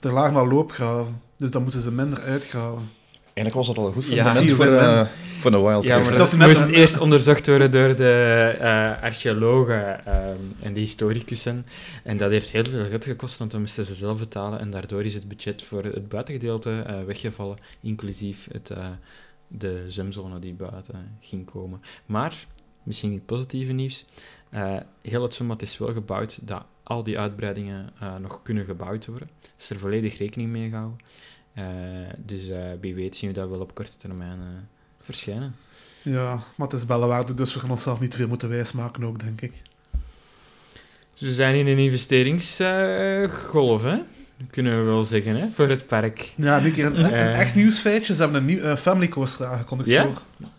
Er 0.10 0.12
lagen 0.13 0.33
wel 0.33 0.48
loopgraven, 0.48 1.21
dus 1.38 1.51
dan 1.51 1.63
moesten 1.63 1.81
ze 1.81 1.92
minder 1.92 2.19
uitgraven. 2.21 2.89
Eigenlijk 3.33 3.56
was 3.56 3.68
dat 3.75 3.77
al 3.86 3.92
goed 3.92 4.06
Ja. 4.06 4.30
Zie 4.31 4.48
je, 4.48 4.56
voor, 4.56 4.66
win-win. 4.66 4.83
eh, 4.83 5.07
voor 5.39 5.54
een 5.54 5.63
wild 5.63 5.83
Ja, 5.83 6.00
maar 6.00 6.18
dat 6.18 6.36
moest 6.36 6.62
een- 6.62 6.69
eerst 6.74 7.00
onderzocht 7.00 7.48
worden 7.48 7.71
door 7.71 7.95
de 7.95 8.56
eh, 8.60 9.01
archeologen 9.04 10.06
ehm, 10.06 10.36
en 10.62 10.74
de 10.74 10.80
historicussen. 10.80 11.66
En 12.04 12.18
dat 12.18 12.30
heeft 12.31 12.51
heel 12.51 12.63
veel 12.66 12.86
geld 12.89 13.04
gekost, 13.04 13.38
want 13.38 13.51
dan 13.51 13.60
moesten 13.60 13.86
ze 13.86 13.95
zelf 13.95 14.19
betalen. 14.19 14.60
En 14.60 14.69
daardoor 14.69 15.04
is 15.04 15.13
het 15.13 15.27
budget 15.27 15.63
voor 15.63 15.83
het 15.83 16.10
buitengedeelte 16.10 16.83
eh, 16.88 16.95
weggevallen, 17.06 17.57
inclusief 17.81 18.48
het, 18.51 18.69
eh, 18.69 18.86
de 19.48 19.83
zwemzone 19.88 20.39
die 20.39 20.54
buiten 20.54 21.18
ging 21.19 21.45
komen. 21.51 21.81
Maar, 22.06 22.45
misschien 22.83 23.13
het 23.13 23.25
positieve 23.25 23.71
nieuws, 23.71 24.06
eh, 24.50 24.78
heel 25.01 25.22
het 25.22 25.34
zwembad 25.34 25.62
is 25.62 25.78
wel 25.78 25.94
gebouwd 25.94 26.40
dat 26.42 26.63
al 26.84 27.04
die 27.04 27.19
uitbreidingen 27.19 27.90
eh, 28.00 28.16
nog 28.16 28.42
kunnen 28.44 28.66
gebouwd 28.66 29.06
worden. 29.06 29.30
is 29.57 29.69
er 29.69 29.80
volledig 29.80 30.18
rekening 30.18 30.50
mee 30.50 30.69
gehouden. 30.69 31.00
Eh, 31.54 31.66
dus 32.18 32.50
wie 32.80 32.96
weet 32.96 33.16
zien 33.16 33.30
we 33.30 33.36
dat 33.36 33.50
wel 33.50 33.60
op 33.60 33.75
korte 33.75 33.98
termijn 33.98 34.40
verschijnen. 35.00 35.56
Ja, 36.01 36.44
maar 36.56 36.68
het 36.68 36.78
is 36.78 36.86
bellenwaarde, 36.86 37.34
dus 37.34 37.54
we 37.54 37.60
gaan 37.60 37.72
onszelf 37.72 38.00
niet 38.00 38.12
te 38.12 38.18
veel 38.18 38.28
moeten 38.28 38.50
wijsmaken 38.50 39.04
ook, 39.04 39.19
denk 39.19 39.42
ik. 39.42 39.62
Ze 41.13 41.34
zijn 41.34 41.56
in 41.56 41.68
een 41.68 41.78
investeringsgolf, 41.78 43.84
hè? 43.84 44.02
Kunnen 44.51 44.80
we 44.80 44.86
wel 44.86 45.03
zeggen, 45.03 45.36
hè? 45.36 45.45
Voor 45.53 45.69
het 45.69 45.88
park. 45.88 46.31
Ja, 46.36 46.59
nu 46.59 46.65
een 46.65 46.71
keer 46.71 46.86
een, 46.86 47.03
een 47.03 47.12
Eh. 47.12 47.39
echt 47.39 47.56
nieuwsfeitje. 47.56 48.13
Ze 48.13 48.21
hebben 48.21 48.39
een 48.41 48.45
nieuw, 48.47 48.59
eh, 48.59 48.75
family 48.75 49.07
coaster 49.07 49.45
aangekondigd 49.45 49.91
Ja? 49.91 50.03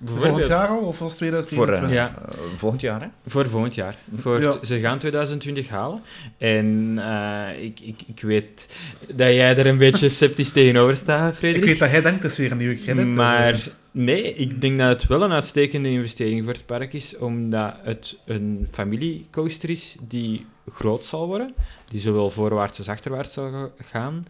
voor 0.04 0.20
volgend 0.20 0.46
jaar 0.46 0.68
al, 0.68 0.78
of 0.78 0.98
was 0.98 1.08
het 1.08 1.18
Voor, 1.18 1.18
2021? 1.18 1.90
Ja. 1.90 2.14
eh, 2.28 2.38
volgend 2.56 2.80
jaar, 2.80 3.00
hè. 3.00 3.06
Voor 3.26 3.48
volgend 3.48 3.74
jaar. 3.74 3.96
Voor 4.16 4.40
Ja. 4.40 4.54
Ze 4.62 4.80
gaan 4.80 4.98
2020 4.98 5.68
halen. 5.68 6.00
En 6.38 6.94
eh, 6.98 7.64
ik, 7.64 7.80
ik, 7.80 8.00
ik 8.06 8.20
weet 8.20 8.76
dat 9.14 9.26
jij 9.32 9.56
er 9.56 9.66
een 9.66 9.78
beetje 9.78 10.08
sceptisch 10.18 10.52
tegenover 10.52 10.96
staat, 10.96 11.30
Ik 11.32 11.38
Frederik. 11.38 11.64
weet 11.64 11.78
dat 11.78 11.90
jij 11.90 12.02
denkt, 12.02 12.22
het 12.22 12.32
is 12.32 12.38
weer 12.38 12.50
een 12.50 12.58
nieuwe 12.58 12.76
Gillet. 12.76 13.04
dus, 13.04 13.14
Maar 13.14 13.68
nee, 13.90 14.34
ik 14.34 14.60
denk 14.60 14.78
dat 14.78 14.88
het 14.88 15.06
wel 15.06 15.22
een 15.22 15.32
uitstekende 15.32 15.90
investering 15.90 16.44
voor 16.44 16.52
het 16.52 16.66
park 16.66 16.92
is, 16.92 17.16
omdat 17.16 17.74
het 17.82 18.16
een 18.26 18.68
familiecoaster 18.72 19.70
is 19.70 19.96
die 20.08 20.46
groot 20.70 21.04
zal 21.04 21.26
worden, 21.26 21.54
die 21.88 22.00
zowel 22.00 22.30
voorwaarts 22.30 22.78
als 22.78 22.88
achterwaarts 22.88 23.32
zal 23.32 23.50
ga- 23.50 23.70
gaan, 23.82 24.24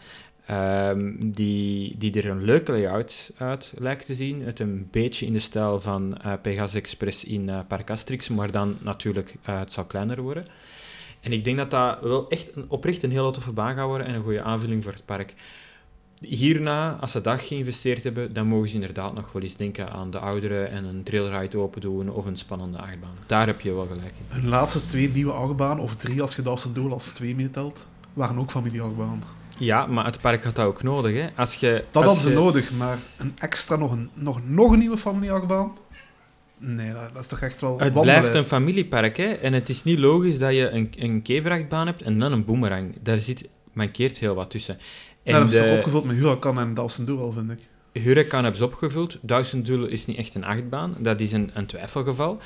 ehm, 0.47 1.12
die, 1.18 1.94
die 1.99 2.12
er 2.12 2.28
een 2.30 2.44
leuke 2.44 2.73
layout 2.73 3.30
uit 3.37 3.73
lijkt 3.78 4.06
te 4.06 4.14
zien. 4.14 4.42
Het 4.44 4.59
een 4.59 4.88
beetje 4.90 5.26
in 5.26 5.32
de 5.32 5.38
stijl 5.38 5.80
van 5.80 6.18
eh, 6.18 6.32
Pegasus 6.42 6.75
Express 6.75 7.25
in 7.25 7.49
eh 7.49 7.59
Park 7.68 7.90
Asterix, 7.90 8.28
maar 8.28 8.50
dan 8.50 8.76
natuurlijk, 8.80 9.35
eh, 9.42 9.59
het 9.59 9.73
zal 9.73 9.85
kleiner 9.85 10.23
worden. 10.23 10.47
En 11.20 11.32
ik 11.32 11.44
denk 11.44 11.56
dat 11.56 11.70
dat 11.70 12.00
wel 12.00 12.28
echt 12.28 12.56
een, 12.56 12.64
oprecht 12.68 13.02
een 13.02 13.11
hele 13.11 13.30
toffe 13.32 13.52
baan 13.52 13.75
gaat 13.75 13.87
worden 13.87 14.06
en 14.06 14.14
een 14.14 14.23
goede 14.23 14.42
aanvulling 14.42 14.82
voor 14.82 14.92
het 14.92 15.04
park. 15.04 15.35
Hierna, 16.20 16.96
als 17.00 17.10
ze 17.12 17.20
dat 17.20 17.40
geïnvesteerd 17.40 18.02
hebben, 18.02 18.32
dan 18.32 18.46
mogen 18.46 18.68
ze 18.68 18.74
inderdaad 18.74 19.14
nog 19.14 19.32
wel 19.32 19.42
eens 19.42 19.56
denken 19.56 19.90
aan 19.92 20.10
de 20.10 20.18
ouderen 20.18 20.70
en 20.70 20.84
een 20.84 21.02
trailride 21.02 21.58
open 21.58 21.80
doen 21.80 22.10
of 22.10 22.24
een 22.24 22.36
spannende 22.36 22.78
achtbaan. 22.78 23.10
Daar 23.26 23.46
heb 23.46 23.60
je 23.60 23.72
wel 23.72 23.86
gelijk 23.86 24.12
in. 24.18 24.24
Hun 24.40 24.48
laatste 24.48 24.86
twee 24.86 25.08
nieuwe 25.14 25.32
achtbanen, 25.32 25.82
of 25.82 25.96
drie 25.96 26.22
als 26.22 26.36
je 26.36 26.42
dat 26.42 26.52
als 26.52 26.64
een 26.64 26.72
doel 26.72 26.92
als 26.92 27.04
twee 27.06 27.34
meetelt, 27.34 27.86
waren 28.12 28.38
ook 28.38 28.50
familieachtbanen. 28.50 29.22
Ja, 29.58 29.86
maar 29.86 30.04
het 30.04 30.20
park 30.20 30.44
had 30.44 30.54
dat 30.56 30.66
ook 30.66 30.82
nodig. 30.82 31.12
Hè. 31.16 31.28
Als 31.36 31.54
je, 31.54 31.84
Dat 31.90 32.04
hadden 32.04 32.22
ze 32.22 32.28
je- 32.28 32.34
nodig, 32.34 32.70
maar 32.72 32.98
een 33.16 33.32
extra, 33.38 33.76
nog 33.76 33.92
een, 33.92 34.10
nog, 34.14 34.40
nog 34.46 34.72
een 34.72 34.78
nieuwe 34.78 34.96
familieachtbaan? 34.98 35.72
Nee, 36.58 36.92
dat, 36.92 37.10
dat 37.14 37.22
is 37.22 37.28
toch 37.28 37.40
echt 37.40 37.60
wel 37.60 37.78
Het 37.78 37.92
blijft 38.00 38.34
een 38.34 38.44
familiepark, 38.44 39.16
hè. 39.16 39.24
En 39.32 39.52
het 39.52 39.68
is 39.68 39.84
niet 39.84 39.98
logisch 39.98 40.38
dat 40.38 40.54
je 40.54 40.68
een, 40.68 40.92
een 40.98 41.22
keverachtbaan 41.22 41.86
hebt 41.86 42.02
en 42.02 42.18
dan 42.18 42.32
een 42.32 42.44
boomerang. 42.44 42.94
Daar 43.02 43.18
zit, 43.18 43.48
mankeert 43.72 44.18
heel 44.18 44.34
wat 44.34 44.50
tussen. 44.50 44.78
En 45.22 45.32
Dat 45.32 45.34
hebben 45.34 45.50
ze 45.50 45.68
toch 45.68 45.76
opgevuld 45.76 46.04
met 46.04 46.16
Huracan 46.16 46.58
en 46.58 46.74
een 46.76 47.04
doel, 47.04 47.32
vind 47.32 47.50
ik. 47.50 47.58
Huracan 47.92 48.42
hebben 48.42 48.60
ze 48.60 48.64
opgevuld. 48.64 49.18
Doel 49.64 49.86
is 49.86 50.06
niet 50.06 50.16
echt 50.16 50.34
een 50.34 50.44
achtbaan. 50.44 50.96
Dat 50.98 51.20
is 51.20 51.32
een, 51.32 51.50
een 51.54 51.66
twijfelgeval. 51.66 52.38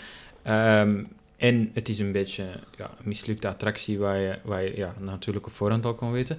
Ehm, 0.42 1.02
en 1.36 1.70
het 1.74 1.88
is 1.88 1.98
een 1.98 2.12
beetje 2.12 2.44
ja, 2.76 2.90
een 2.98 3.08
mislukte 3.08 3.48
attractie 3.48 3.98
waar 3.98 4.18
je, 4.18 4.38
waar 4.44 4.62
je 4.62 4.76
ja, 4.76 4.94
natuurlijk 4.98 5.46
op 5.46 5.52
voorhand 5.52 5.84
al 5.84 5.94
kon 5.94 6.12
weten. 6.12 6.38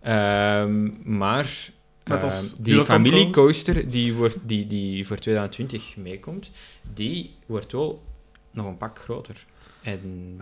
Ehm, 0.00 0.90
maar 1.16 1.70
ehm, 2.04 2.44
die 2.58 2.84
familiecoaster 2.84 3.90
die, 3.90 4.14
wordt, 4.14 4.36
die, 4.42 4.66
die 4.66 5.06
voor 5.06 5.16
2020 5.16 5.96
meekomt, 5.96 6.50
die 6.94 7.34
wordt 7.46 7.72
wel 7.72 8.02
nog 8.50 8.66
een 8.66 8.76
pak 8.76 8.98
groter. 8.98 9.46
En 9.82 10.36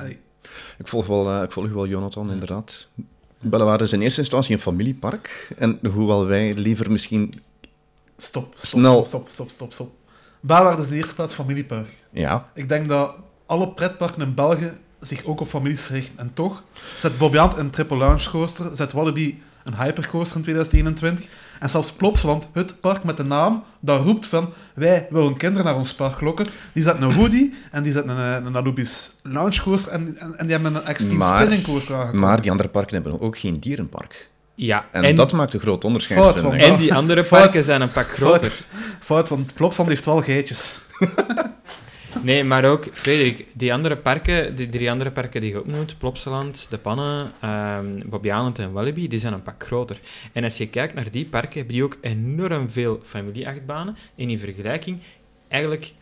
Ik 0.79 0.89
volg 0.89 1.07
wel, 1.07 1.31
eh, 1.31 1.43
ik 1.43 1.53
volg 1.53 1.71
wel 1.71 1.87
Jonathan, 1.87 2.31
inderdaad. 2.31 2.89
Bellewaarde 3.41 3.85
is 3.85 3.93
in 3.93 4.01
eerste 4.01 4.21
instantie 4.21 4.55
een 4.55 4.61
familiepark. 4.61 5.55
En 5.59 5.79
hoewel 5.93 6.27
wij 6.27 6.55
liever 6.55 6.91
misschien... 6.91 7.33
Stop, 8.17 8.55
stop, 8.55 8.81
Snel. 8.81 9.05
stop, 9.05 9.29
stop, 9.29 9.51
stop, 9.51 9.73
stop. 9.73 9.93
Is 10.79 10.85
in 10.85 10.91
de 10.91 10.97
eerste 10.97 11.15
plaats 11.15 11.35
familiepark. 11.35 11.89
Ja, 12.11 12.51
Ik 12.55 12.69
denk 12.69 12.89
dat 12.89 13.17
alle 13.47 13.69
pretparken 13.69 14.23
in 14.23 14.35
België 14.35 14.73
zich 15.01 15.25
ook 15.25 15.41
op 15.41 15.49
families 15.49 15.89
richten. 15.89 16.19
En 16.19 16.31
toch 16.35 16.65
zet 16.97 17.19
Bobbejaand 17.19 17.57
een 17.57 17.71
triple 17.71 17.97
launch 17.97 18.31
coaster, 18.31 18.77
zet 18.77 18.93
Wallaby 18.93 19.37
een 19.73 19.85
hypercoaster 19.85 20.37
in 20.37 20.43
2021. 20.43 21.25
En 21.61 21.71
zelfs 21.71 21.93
Plopsland, 21.93 22.49
het 22.53 22.81
park 22.81 23.05
met 23.05 23.17
de 23.17 23.25
naam, 23.25 23.63
dat 23.81 24.03
roept 24.05 24.27
van 24.27 24.53
wij 24.75 25.07
willen 25.11 25.37
kinderen 25.37 25.65
naar 25.67 25.77
ons 25.77 25.95
park 25.95 26.21
lokken. 26.21 26.47
Die 26.73 26.83
zetten 26.83 27.03
een 27.03 27.15
Woody 27.17 27.51
en 27.71 27.83
die 27.83 27.93
zetten 27.93 28.17
een, 28.19 28.47
een 28.47 28.57
Anubis 28.57 29.11
launch 29.23 29.63
coaster 29.63 29.93
en, 29.93 30.17
en, 30.19 30.39
en 30.39 30.47
die 30.47 30.55
hebben 30.57 30.75
een 30.75 30.85
extreme 30.85 31.19
Maar- 31.19 31.39
spinning 31.41 31.63
coaster 31.67 32.17
maar 32.17 32.41
die 32.41 32.51
andere 32.51 32.69
parken 32.69 32.95
hebben 32.95 33.21
ook 33.21 33.39
geen 33.39 33.61
dierenpark. 33.61 34.29
ja, 34.55 34.85
En, 34.93 35.15
dat 35.15 35.33
maakt 35.33 35.55
een 35.55 35.61
groot 35.61 35.85
onderscheid, 35.85 36.21
Fout, 36.21 36.33
vind 36.33 36.47
want- 36.47 36.63
ik. 36.63 36.69
en 36.69 36.77
die 36.77 36.95
andere 36.95 37.25
Fout. 37.25 37.41
parken 37.43 37.65
zijn 37.65 37.81
een 37.81 37.91
pak 37.93 38.09
groter. 38.09 38.53
Fout, 39.01 39.29
want 39.29 39.55
Plopsland 39.55 39.89
heeft 39.89 40.05
wel 40.05 40.21
geitjes. 40.21 40.79
Nee, 42.23 42.45
maar 42.45 42.65
ook, 42.65 42.87
Frederik, 42.93 43.47
die 43.53 43.73
andere 43.73 43.97
parken, 43.97 44.57
die 44.57 44.69
drie 44.69 44.91
andere 44.91 45.11
parken 45.11 45.41
die 45.41 45.51
je 45.51 45.61
opnoemt, 45.61 45.99
Plopsaland, 45.99 46.67
De 46.71 46.79
Pannen, 46.79 47.33
um, 47.45 48.55
en 48.55 48.73
Walibi, 48.73 49.09
die 49.09 49.19
zijn 49.19 49.33
een 49.33 49.43
pak 49.43 49.65
groter. 49.65 50.01
En 50.33 50.45
als 50.45 50.57
je 50.57 50.69
kijkt 50.69 50.95
naar 50.95 51.11
die 51.11 51.25
parken, 51.25 51.57
hebben 51.57 51.75
die 51.75 51.85
ook 51.85 51.99
enorm 52.01 52.71
veel 52.71 53.01
familieachtbanen. 53.03 53.97
En 54.17 54.31
in 54.31 54.39
vergelijking, 54.39 54.99
eigenlijk 55.49 55.93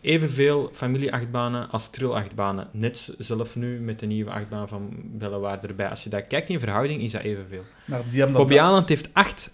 evenveel 0.00 0.70
familieachtbanen 0.72 1.70
als 1.70 1.90
trillachtbanen. 1.90 2.68
Net 2.72 3.14
zelf 3.18 3.56
nu 3.56 3.80
met 3.80 3.98
de 3.98 4.06
nieuwe 4.06 4.30
achtbaan 4.30 4.68
van 4.68 4.88
Bellewaarde 4.94 5.66
erbij. 5.66 5.88
Als 5.88 6.04
je 6.04 6.10
daar 6.10 6.22
kijkt 6.22 6.48
in 6.48 6.60
verhouding, 6.60 7.02
is 7.02 7.12
dat 7.12 7.22
evenveel. 7.22 7.64
Bobby 8.32 8.54
Island 8.54 8.88
heeft 8.88 9.08
acht 9.12 9.50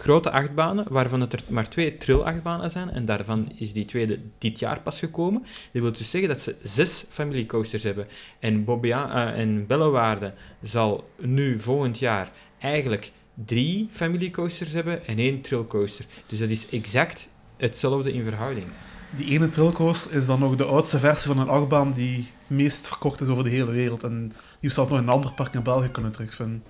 grote 0.00 0.30
achtbanen, 0.30 0.86
waarvan 0.88 1.20
het 1.20 1.32
er 1.32 1.42
maar 1.48 1.68
twee 1.68 1.96
trillachtbanen 1.96 2.70
zijn. 2.70 2.90
En 2.90 3.04
daarvan 3.04 3.52
is 3.56 3.72
die 3.72 3.84
tweede 3.84 4.18
dit 4.38 4.58
jaar 4.58 4.80
pas 4.80 4.98
gekomen. 4.98 5.42
Dat 5.72 5.82
wil 5.82 5.92
dus 5.92 6.10
zeggen 6.10 6.28
dat 6.28 6.40
ze 6.40 6.54
zes 6.62 7.04
familiecoasters 7.08 7.82
hebben. 7.82 8.06
En, 8.38 8.64
uh, 8.82 9.38
en 9.38 9.66
Bellewaarde 9.66 10.32
zal 10.62 11.10
nu 11.18 11.60
volgend 11.60 11.98
jaar 11.98 12.30
eigenlijk 12.58 13.12
drie 13.34 13.88
familiecoasters 13.90 14.72
hebben 14.72 15.06
en 15.06 15.18
één 15.18 15.40
trillcoaster. 15.40 16.04
Dus 16.26 16.38
dat 16.38 16.48
is 16.48 16.68
exact 16.68 17.28
hetzelfde 17.56 18.12
in 18.12 18.24
verhouding. 18.24 18.66
Die 19.14 19.26
ene 19.26 19.48
trillcoaster 19.48 20.12
is 20.12 20.26
dan 20.26 20.38
nog 20.40 20.56
de 20.56 20.64
oudste 20.64 20.98
versie 20.98 21.32
van 21.32 21.38
een 21.38 21.48
achtbaan 21.48 21.92
die 21.92 22.30
meest 22.46 22.88
verkocht 22.88 23.20
is 23.20 23.28
over 23.28 23.44
de 23.44 23.50
hele 23.50 23.70
wereld. 23.70 24.02
En 24.02 24.28
die 24.28 24.68
we 24.68 24.74
zelfs 24.74 24.90
nog 24.90 24.98
in 24.98 25.04
een 25.04 25.12
ander 25.12 25.32
park 25.32 25.54
in 25.54 25.62
België 25.62 25.88
kunnen 25.88 26.12
terugvinden. 26.12 26.62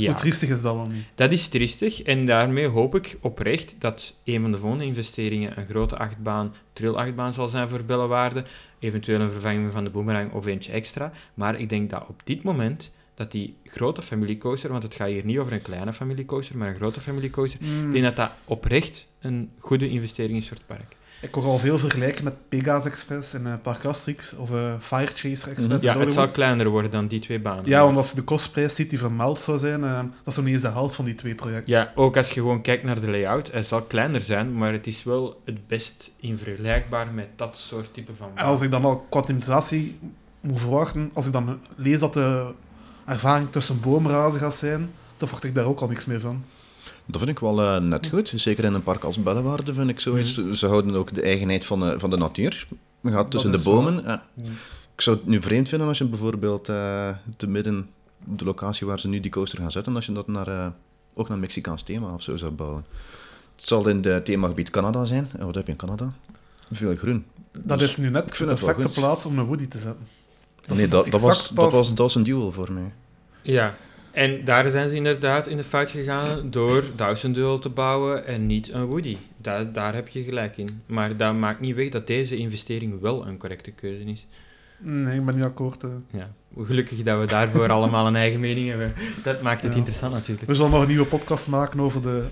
Ja. 0.00 0.10
Hoe 0.10 0.20
triestig 0.20 0.48
is 0.48 0.60
dat 0.60 0.74
wel 0.74 0.86
niet? 0.86 1.04
Dat 1.14 1.32
is 1.32 1.48
triestig 1.48 2.02
en 2.02 2.26
daarmee 2.26 2.66
hoop 2.66 2.94
ik 2.94 3.16
oprecht 3.20 3.76
dat 3.78 4.14
een 4.24 4.40
van 4.40 4.52
de 4.52 4.58
volgende 4.58 4.84
investeringen 4.84 5.58
een 5.58 5.66
grote 5.66 5.96
achtbaan, 5.96 6.54
trillachtbaan 6.72 7.34
zal 7.34 7.48
zijn 7.48 7.68
voor 7.68 7.84
Bellewaarde, 7.84 8.44
eventueel 8.78 9.20
een 9.20 9.30
vervanging 9.30 9.72
van 9.72 9.84
de 9.84 9.90
boomerang 9.90 10.32
of 10.32 10.46
eentje 10.46 10.72
extra. 10.72 11.12
Maar 11.34 11.60
ik 11.60 11.68
denk 11.68 11.90
dat 11.90 12.04
op 12.08 12.20
dit 12.24 12.42
moment 12.42 12.92
dat 13.14 13.32
die 13.32 13.54
grote 13.64 14.02
familiecoaster, 14.02 14.70
want 14.70 14.82
het 14.82 14.94
gaat 14.94 15.08
hier 15.08 15.24
niet 15.24 15.38
over 15.38 15.52
een 15.52 15.62
kleine 15.62 15.92
familiecoaster, 15.92 16.56
maar 16.56 16.68
een 16.68 16.74
grote 16.74 17.00
familiecoaster, 17.00 17.60
mm. 17.62 17.86
ik 17.86 17.92
denk 17.92 18.04
dat 18.04 18.16
dat 18.16 18.30
oprecht 18.44 19.08
een 19.20 19.50
goede 19.58 19.88
investering 19.88 20.38
is 20.38 20.48
voor 20.48 20.56
het 20.56 20.66
park. 20.66 20.96
Ik 21.20 21.34
hoor 21.34 21.44
al 21.44 21.58
veel 21.58 21.78
vergelijken 21.78 22.24
met 22.24 22.48
Pegasus 22.48 22.92
Express 22.92 23.34
en 23.34 23.46
uh, 23.46 23.54
Park 23.62 23.84
Asterix 23.84 24.32
of 24.36 24.50
uh, 24.50 24.74
Fire 24.80 25.12
Chaser 25.14 25.50
Express. 25.50 25.82
Ja, 25.82 25.98
het 25.98 26.12
zal 26.12 26.26
kleiner 26.26 26.68
worden 26.68 26.90
dan 26.90 27.06
die 27.06 27.20
twee 27.20 27.40
banen. 27.40 27.64
Ja, 27.66 27.84
want 27.84 27.96
als 27.96 28.10
je 28.10 28.14
de 28.14 28.22
kostprijs 28.22 28.74
ziet 28.74 28.90
die 28.90 28.98
vermeld 28.98 29.40
zou 29.40 29.58
zijn, 29.58 29.80
uh, 29.80 29.96
dat 29.96 30.08
is 30.24 30.36
nog 30.36 30.44
niet 30.44 30.54
eens 30.54 30.62
de 30.62 30.70
helft 30.70 30.94
van 30.94 31.04
die 31.04 31.14
twee 31.14 31.34
projecten. 31.34 31.72
Ja, 31.72 31.92
ook 31.94 32.16
als 32.16 32.28
je 32.28 32.40
gewoon 32.40 32.60
kijkt 32.60 32.84
naar 32.84 33.00
de 33.00 33.10
layout, 33.10 33.52
het 33.52 33.66
zal 33.66 33.82
kleiner 33.82 34.20
zijn, 34.20 34.56
maar 34.56 34.72
het 34.72 34.86
is 34.86 35.04
wel 35.04 35.40
het 35.44 35.66
best 35.66 36.10
in 36.20 36.38
vergelijkbaar 36.38 37.12
met 37.12 37.28
dat 37.36 37.56
soort 37.56 37.94
type 37.94 38.14
van 38.14 38.30
En 38.34 38.44
als 38.44 38.62
ik 38.62 38.70
dan 38.70 38.84
al 38.84 39.06
kwantimisatie 39.10 39.98
moet 40.40 40.60
verwachten, 40.60 41.10
als 41.12 41.26
ik 41.26 41.32
dan 41.32 41.60
lees 41.76 42.00
dat 42.00 42.12
de 42.12 42.54
ervaring 43.04 43.52
tussen 43.52 43.80
boomrazen 43.80 44.40
gaat 44.40 44.54
zijn, 44.54 44.80
dan 45.16 45.28
verwacht 45.28 45.44
ik 45.44 45.54
daar 45.54 45.64
ook 45.64 45.80
al 45.80 45.88
niks 45.88 46.04
meer 46.04 46.20
van. 46.20 46.44
Dat 47.06 47.18
vind 47.18 47.30
ik 47.30 47.38
wel 47.38 47.62
uh, 47.62 47.80
net 47.80 48.06
goed. 48.06 48.32
Zeker 48.34 48.64
in 48.64 48.74
een 48.74 48.82
park 48.82 49.04
als 49.04 49.22
Bellewaarde 49.22 49.74
vind 49.74 49.88
ik 49.88 50.00
zoiets. 50.00 50.36
Mm. 50.36 50.54
Ze 50.54 50.66
houden 50.66 50.94
ook 50.94 51.14
de 51.14 51.22
eigenheid 51.22 51.64
van 51.64 51.80
de, 51.80 51.98
van 51.98 52.10
de 52.10 52.16
natuur. 52.16 52.66
Je 53.00 53.10
gaat 53.10 53.30
tussen 53.30 53.52
de 53.52 53.62
bomen. 53.62 54.02
Ja. 54.04 54.26
Mm. 54.34 54.44
Ik 54.94 55.00
zou 55.00 55.16
het 55.16 55.26
nu 55.26 55.42
vreemd 55.42 55.68
vinden 55.68 55.88
als 55.88 55.98
je 55.98 56.04
bijvoorbeeld 56.04 56.68
uh, 56.68 57.08
te 57.36 57.46
midden 57.46 57.88
op 58.26 58.38
de 58.38 58.44
locatie 58.44 58.86
waar 58.86 59.00
ze 59.00 59.08
nu 59.08 59.20
die 59.20 59.30
coaster 59.30 59.58
gaan 59.58 59.72
zetten, 59.72 59.94
als 59.94 60.06
je 60.06 60.12
dat 60.12 60.28
naar, 60.28 60.48
uh, 60.48 60.66
ook 61.14 61.28
naar 61.28 61.38
Mexicaans 61.38 61.82
thema 61.82 62.14
of 62.14 62.22
zo 62.22 62.36
zou 62.36 62.52
bouwen. 62.52 62.84
Het 63.56 63.68
zal 63.68 63.88
in 63.88 64.04
het 64.04 64.24
themagebied 64.24 64.70
Canada 64.70 65.04
zijn. 65.04 65.28
En 65.38 65.46
wat 65.46 65.54
heb 65.54 65.66
je 65.66 65.72
in 65.72 65.78
Canada? 65.78 66.12
Veel 66.70 66.94
groen. 66.94 67.24
Dat 67.52 67.78
dus 67.78 67.90
is 67.90 67.96
nu 67.96 68.10
net 68.10 68.36
de 68.36 68.44
perfecte 68.44 68.88
plaats 68.88 69.24
om 69.24 69.38
een 69.38 69.44
Woody 69.44 69.68
te 69.68 69.78
zetten. 69.78 70.06
Dat 70.66 70.76
nee, 70.76 70.88
dat, 70.88 71.10
dat, 71.10 71.20
was, 71.20 71.48
dat, 71.48 71.72
was, 71.72 71.88
dat 71.88 71.98
was 71.98 72.14
een 72.14 72.22
duel 72.22 72.52
voor 72.52 72.72
mij. 72.72 72.92
Ja, 73.42 73.76
en 74.16 74.44
daar 74.44 74.70
zijn 74.70 74.88
ze 74.88 74.94
inderdaad 74.94 75.46
in 75.46 75.56
de 75.56 75.64
fout 75.64 75.90
gegaan 75.90 76.50
door 76.50 76.84
duizend 76.94 77.34
te 77.34 77.68
bouwen 77.68 78.26
en 78.26 78.46
niet 78.46 78.72
een 78.72 78.84
Woody. 78.84 79.16
Daar, 79.36 79.72
daar 79.72 79.94
heb 79.94 80.08
je 80.08 80.24
gelijk 80.24 80.56
in. 80.56 80.82
Maar 80.86 81.16
dat 81.16 81.34
maakt 81.34 81.60
niet 81.60 81.74
weg 81.74 81.88
dat 81.88 82.06
deze 82.06 82.36
investering 82.36 83.00
wel 83.00 83.26
een 83.26 83.38
correcte 83.38 83.70
keuze 83.70 84.04
is. 84.04 84.26
Nee, 84.78 85.18
ik 85.18 85.24
ben 85.24 85.34
niet 85.34 85.44
akkoord. 85.44 85.82
Uh. 85.82 85.90
Ja, 86.10 86.30
gelukkig 86.64 87.02
dat 87.02 87.20
we 87.20 87.26
daarvoor 87.26 87.70
allemaal 87.78 88.06
een 88.06 88.16
eigen 88.16 88.40
mening 88.40 88.68
hebben. 88.68 88.94
Dat 89.22 89.42
maakt 89.42 89.62
het 89.62 89.74
interessant 89.74 90.12
natuurlijk. 90.12 90.46
We 90.46 90.54
zullen 90.54 90.70
nog 90.70 90.82
een 90.82 90.88
nieuwe 90.88 91.06
podcast 91.06 91.48
maken 91.48 91.80
over 91.80 92.02
de 92.02 92.24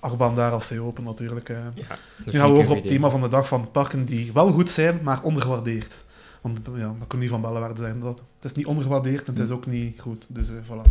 achtbaan 0.00 0.34
daar 0.34 0.52
als 0.52 0.68
hij 0.68 0.78
open 0.78 1.04
natuurlijk. 1.04 1.48
Uh. 1.48 1.58
Ja, 1.74 1.98
nu 2.24 2.32
gaan 2.32 2.52
we 2.52 2.58
over 2.58 2.70
op 2.70 2.76
het 2.76 2.86
thema 2.86 3.10
van 3.10 3.20
de 3.20 3.28
dag 3.28 3.48
van 3.48 3.70
parken 3.70 4.04
die 4.04 4.32
wel 4.32 4.50
goed 4.50 4.70
zijn, 4.70 5.00
maar 5.02 5.22
ondergewaardeerd. 5.22 6.04
Want 6.40 6.58
ja, 6.74 6.94
dat 6.98 7.08
kan 7.08 7.18
niet 7.18 7.30
van 7.30 7.40
Bellewaarde 7.40 7.80
zijn. 7.80 8.00
Dat, 8.00 8.18
het 8.18 8.44
is 8.44 8.52
niet 8.52 8.66
ondergewaardeerd 8.66 9.26
en 9.26 9.34
het 9.34 9.42
is 9.42 9.50
ook 9.50 9.66
niet 9.66 10.00
goed. 10.00 10.26
Dus 10.28 10.50
uh, 10.50 10.56
voilà. 10.64 10.88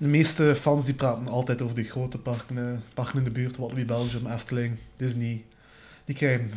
De 0.00 0.08
meeste 0.08 0.56
fans 0.56 0.84
die 0.84 0.94
praten 0.94 1.28
altijd 1.28 1.62
over 1.62 1.74
de 1.74 1.84
grote 1.84 2.18
parken, 2.18 2.56
uh, 2.56 2.72
parken 2.94 3.18
in 3.18 3.24
de 3.24 3.30
buurt, 3.30 3.56
Walibi 3.56 3.84
Belgium, 3.84 4.26
Efteling, 4.26 4.76
Disney. 4.96 5.44
Die 6.04 6.14
krijgen 6.14 6.50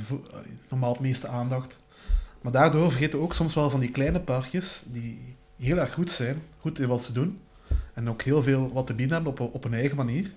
normaal 0.69 0.91
het 0.91 1.01
meeste 1.01 1.27
aandacht. 1.27 1.77
Maar 2.41 2.51
daardoor 2.51 2.89
vergeten 2.89 3.19
we 3.19 3.25
ook 3.25 3.33
soms 3.33 3.53
wel 3.53 3.69
van 3.69 3.79
die 3.79 3.91
kleine 3.91 4.19
parkjes 4.19 4.83
die 4.85 5.35
heel 5.57 5.77
erg 5.77 5.93
goed 5.93 6.09
zijn, 6.09 6.41
goed 6.59 6.79
in 6.79 6.87
wat 6.87 7.03
ze 7.03 7.13
doen. 7.13 7.39
En 7.93 8.09
ook 8.09 8.21
heel 8.21 8.43
veel 8.43 8.71
wat 8.73 8.87
te 8.87 8.93
bieden 8.93 9.15
hebben 9.15 9.31
op, 9.31 9.53
op 9.53 9.63
hun 9.63 9.73
eigen 9.73 9.97
manier. 9.97 10.31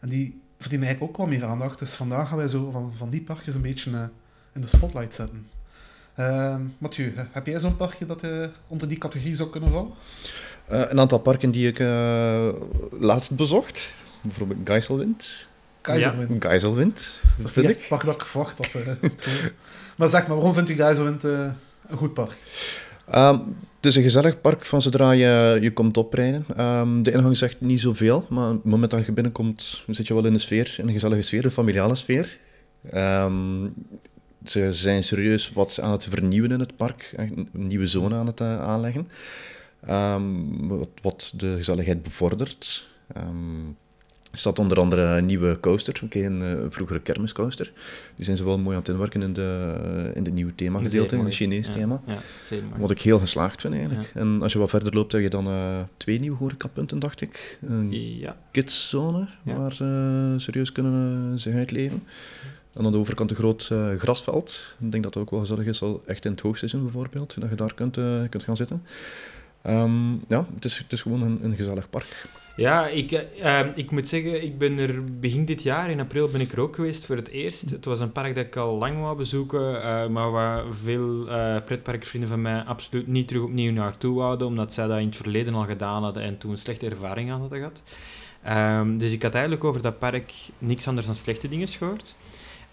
En 0.00 0.08
die 0.08 0.40
verdienen 0.58 0.88
eigenlijk 0.88 1.18
ook 1.18 1.26
wel 1.26 1.38
meer 1.38 1.48
aandacht. 1.48 1.78
Dus 1.78 1.94
vandaag 1.94 2.28
gaan 2.28 2.36
wij 2.36 2.48
zo 2.48 2.70
van, 2.70 2.92
van 2.96 3.10
die 3.10 3.22
parkjes 3.22 3.54
een 3.54 3.62
beetje 3.62 3.90
uh, 3.90 4.04
in 4.52 4.60
de 4.60 4.66
spotlight 4.66 5.14
zetten. 5.14 5.46
Uh, 6.18 6.56
Mathieu, 6.78 7.12
heb 7.16 7.46
jij 7.46 7.60
zo'n 7.60 7.76
parkje 7.76 8.06
dat 8.06 8.24
uh, 8.24 8.46
onder 8.66 8.88
die 8.88 8.98
categorie 8.98 9.34
zou 9.34 9.50
kunnen 9.50 9.70
vallen? 9.70 9.92
Uh, 10.72 10.80
een 10.88 11.00
aantal 11.00 11.18
parken 11.18 11.50
die 11.50 11.68
ik 11.68 11.78
uh, 11.78 12.48
laatst 13.00 13.36
bezocht. 13.36 13.92
Bijvoorbeeld 14.20 14.58
Geiselwind. 14.64 15.48
Geiselwind. 15.82 16.30
Ja. 16.30 16.48
Geiselwind, 16.48 17.22
dat 17.38 17.52
vind 17.52 17.68
ik. 17.68 17.86
pak 17.88 18.04
dat 18.04 18.14
ik 18.14 18.22
verwacht 18.22 18.58
had. 18.58 18.84
maar 19.96 20.08
zeg 20.08 20.26
maar, 20.26 20.36
waarom 20.36 20.54
vindt 20.54 20.70
u 20.70 20.74
Geiselwind 20.74 21.22
een 21.22 21.56
goed 21.96 22.14
park? 22.14 22.36
Um, 23.14 23.56
het 23.76 23.86
is 23.86 23.96
een 23.96 24.02
gezellig 24.02 24.40
park 24.40 24.64
van 24.64 24.82
zodra 24.82 25.10
je, 25.10 25.58
je 25.60 25.72
komt 25.72 25.96
oprijden. 25.96 26.46
Um, 26.58 27.02
de 27.02 27.12
ingang 27.12 27.36
zegt 27.36 27.60
niet 27.60 27.80
zoveel, 27.80 28.26
maar 28.28 28.50
op 28.50 28.62
het 28.62 28.64
moment 28.64 28.90
dat 28.90 29.06
je 29.06 29.12
binnenkomt 29.12 29.84
zit 29.86 30.06
je 30.06 30.14
wel 30.14 30.26
in 30.26 30.32
de 30.32 30.38
sfeer, 30.38 30.74
in 30.78 30.86
een 30.86 30.92
gezellige 30.92 31.22
sfeer, 31.22 31.44
een 31.44 31.50
familiale 31.50 31.94
sfeer. 31.94 32.38
Um, 32.94 33.74
ze 34.46 34.72
zijn 34.72 35.02
serieus 35.02 35.52
wat 35.52 35.80
aan 35.80 35.90
het 35.90 36.04
vernieuwen 36.10 36.50
in 36.50 36.60
het 36.60 36.76
park, 36.76 37.12
een 37.16 37.48
nieuwe 37.52 37.86
zone 37.86 38.14
aan 38.14 38.26
het 38.26 38.40
uh, 38.40 38.60
aanleggen. 38.60 39.08
Um, 39.88 40.68
wat, 40.68 40.88
wat, 41.02 41.32
de 41.36 41.54
gezelligheid 41.56 42.02
bevordert. 42.02 42.88
Um, 43.16 43.76
er 44.30 44.38
staat 44.38 44.58
onder 44.58 44.78
andere 44.80 45.02
een 45.02 45.26
nieuwe 45.26 45.60
coaster, 45.60 46.00
okay, 46.04 46.24
een 46.24 46.42
uh, 46.42 46.64
vroegere 46.68 47.00
kermiscoaster. 47.00 47.72
Die 48.16 48.24
zijn 48.24 48.36
ze 48.36 48.44
wel 48.44 48.58
mooi 48.58 48.76
aan 48.76 48.82
het 48.82 48.90
inwerken 48.90 49.22
in 49.22 49.32
de, 49.32 50.10
in 50.14 50.22
de 50.22 50.30
nieuwe 50.30 50.54
themagedeelte, 50.54 51.16
in 51.16 51.24
het 51.24 51.34
Chinees 51.34 51.66
ja, 51.66 51.72
thema. 51.72 52.02
Ja, 52.06 52.18
wat 52.78 52.90
ik 52.90 53.00
heel 53.00 53.18
geslaagd 53.18 53.60
vind 53.60 53.74
eigenlijk. 53.74 54.10
Ja. 54.14 54.20
En 54.20 54.42
als 54.42 54.52
je 54.52 54.58
wat 54.58 54.70
verder 54.70 54.94
loopt, 54.94 55.12
heb 55.12 55.20
je 55.20 55.30
dan 55.30 55.48
uh, 55.48 55.78
twee 55.96 56.18
nieuwe 56.18 56.36
horecapunten, 56.36 56.98
dacht 56.98 57.20
ik. 57.20 57.58
Een 57.68 57.92
ja. 57.92 58.36
kidszone, 58.50 59.26
waar 59.42 59.74
ze 59.74 60.34
serieus 60.36 60.72
kunnen 60.72 61.38
zich 61.38 61.54
uitleven. 61.54 62.02
En 62.72 62.84
aan 62.84 62.92
de 62.92 62.98
overkant 62.98 63.30
een 63.30 63.36
groot 63.36 63.68
uh, 63.72 63.94
grasveld. 63.96 64.74
Ik 64.80 64.90
denk 64.92 65.02
dat 65.02 65.14
het 65.14 65.22
ook 65.22 65.30
wel 65.30 65.40
gezellig 65.40 65.66
is, 65.66 65.82
al 65.82 66.02
echt 66.06 66.24
in 66.24 66.30
het 66.30 66.40
hoogseizoen 66.40 66.82
bijvoorbeeld, 66.82 67.40
dat 67.40 67.50
je 67.50 67.56
daar 67.56 67.74
kunt, 67.74 67.96
uh, 67.96 68.22
kunt 68.28 68.42
gaan 68.42 68.56
zitten. 68.56 68.82
Um, 69.66 70.22
ja, 70.28 70.46
het 70.54 70.92
is, 70.92 71.02
gewoon 71.02 71.22
een, 71.22 71.38
een 71.42 71.56
gezellig 71.56 71.90
park. 71.90 72.28
Ja, 72.56 72.86
ik, 72.88 73.26
uh, 73.42 73.60
ik 73.74 73.90
moet 73.90 74.08
zeggen, 74.08 74.42
ik 74.42 74.58
ben 74.58 74.78
er 74.78 75.04
begin 75.04 75.44
dit 75.44 75.62
jaar, 75.62 75.90
in 75.90 76.00
april, 76.00 76.28
ben 76.28 76.40
ik 76.40 76.52
er 76.52 76.60
ook 76.60 76.74
geweest 76.74 77.06
voor 77.06 77.16
het 77.16 77.28
eerst. 77.28 77.70
Het 77.70 77.84
was 77.84 78.00
een 78.00 78.12
park 78.12 78.34
dat 78.34 78.44
ik 78.44 78.56
al 78.56 78.78
lang 78.78 79.00
wou 79.00 79.16
bezoeken, 79.16 79.74
uh, 79.74 80.06
maar 80.06 80.30
waar 80.30 80.64
veel 80.82 81.28
uh, 81.28 81.56
pretparkvrienden 81.64 82.30
van 82.30 82.42
mij 82.42 82.60
absoluut 82.60 83.06
niet 83.06 83.28
terug 83.28 83.42
opnieuw 83.42 83.72
naartoe 83.72 84.16
wouden, 84.16 84.46
omdat 84.46 84.72
zij 84.72 84.86
dat 84.86 84.98
in 84.98 85.06
het 85.06 85.16
verleden 85.16 85.54
al 85.54 85.64
gedaan 85.64 86.02
hadden 86.02 86.22
en 86.22 86.38
toen 86.38 86.50
een 86.50 86.58
slechte 86.58 86.88
ervaring 86.88 87.30
aan 87.30 87.40
hadden 87.40 87.58
gehad. 87.58 87.82
Um, 88.80 88.98
dus 88.98 89.12
ik 89.12 89.22
had 89.22 89.32
eigenlijk 89.32 89.64
over 89.64 89.82
dat 89.82 89.98
park 89.98 90.32
niks 90.58 90.88
anders 90.88 91.06
dan 91.06 91.14
slechte 91.14 91.48
dingen 91.48 91.68
gehoord. 91.68 92.14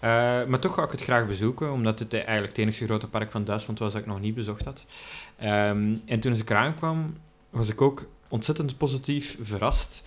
Uh, 0.04 0.44
maar 0.44 0.58
toch 0.58 0.74
ga 0.74 0.82
ik 0.82 0.90
het 0.90 1.02
graag 1.02 1.26
bezoeken, 1.26 1.72
omdat 1.72 1.98
het 1.98 2.14
eigenlijk 2.14 2.48
het 2.48 2.58
enige 2.58 2.84
grote 2.84 3.08
park 3.08 3.30
van 3.30 3.44
Duitsland 3.44 3.78
was 3.78 3.92
dat 3.92 4.00
ik 4.00 4.06
nog 4.06 4.20
niet 4.20 4.34
bezocht 4.34 4.64
had. 4.64 4.86
Um, 5.42 6.00
en 6.06 6.20
toen 6.20 6.32
ik 6.32 6.50
eraan 6.50 6.74
kwam, 6.74 7.16
was 7.50 7.68
ik 7.68 7.80
ook 7.80 8.06
ontzettend 8.28 8.76
positief 8.76 9.36
verrast. 9.40 10.02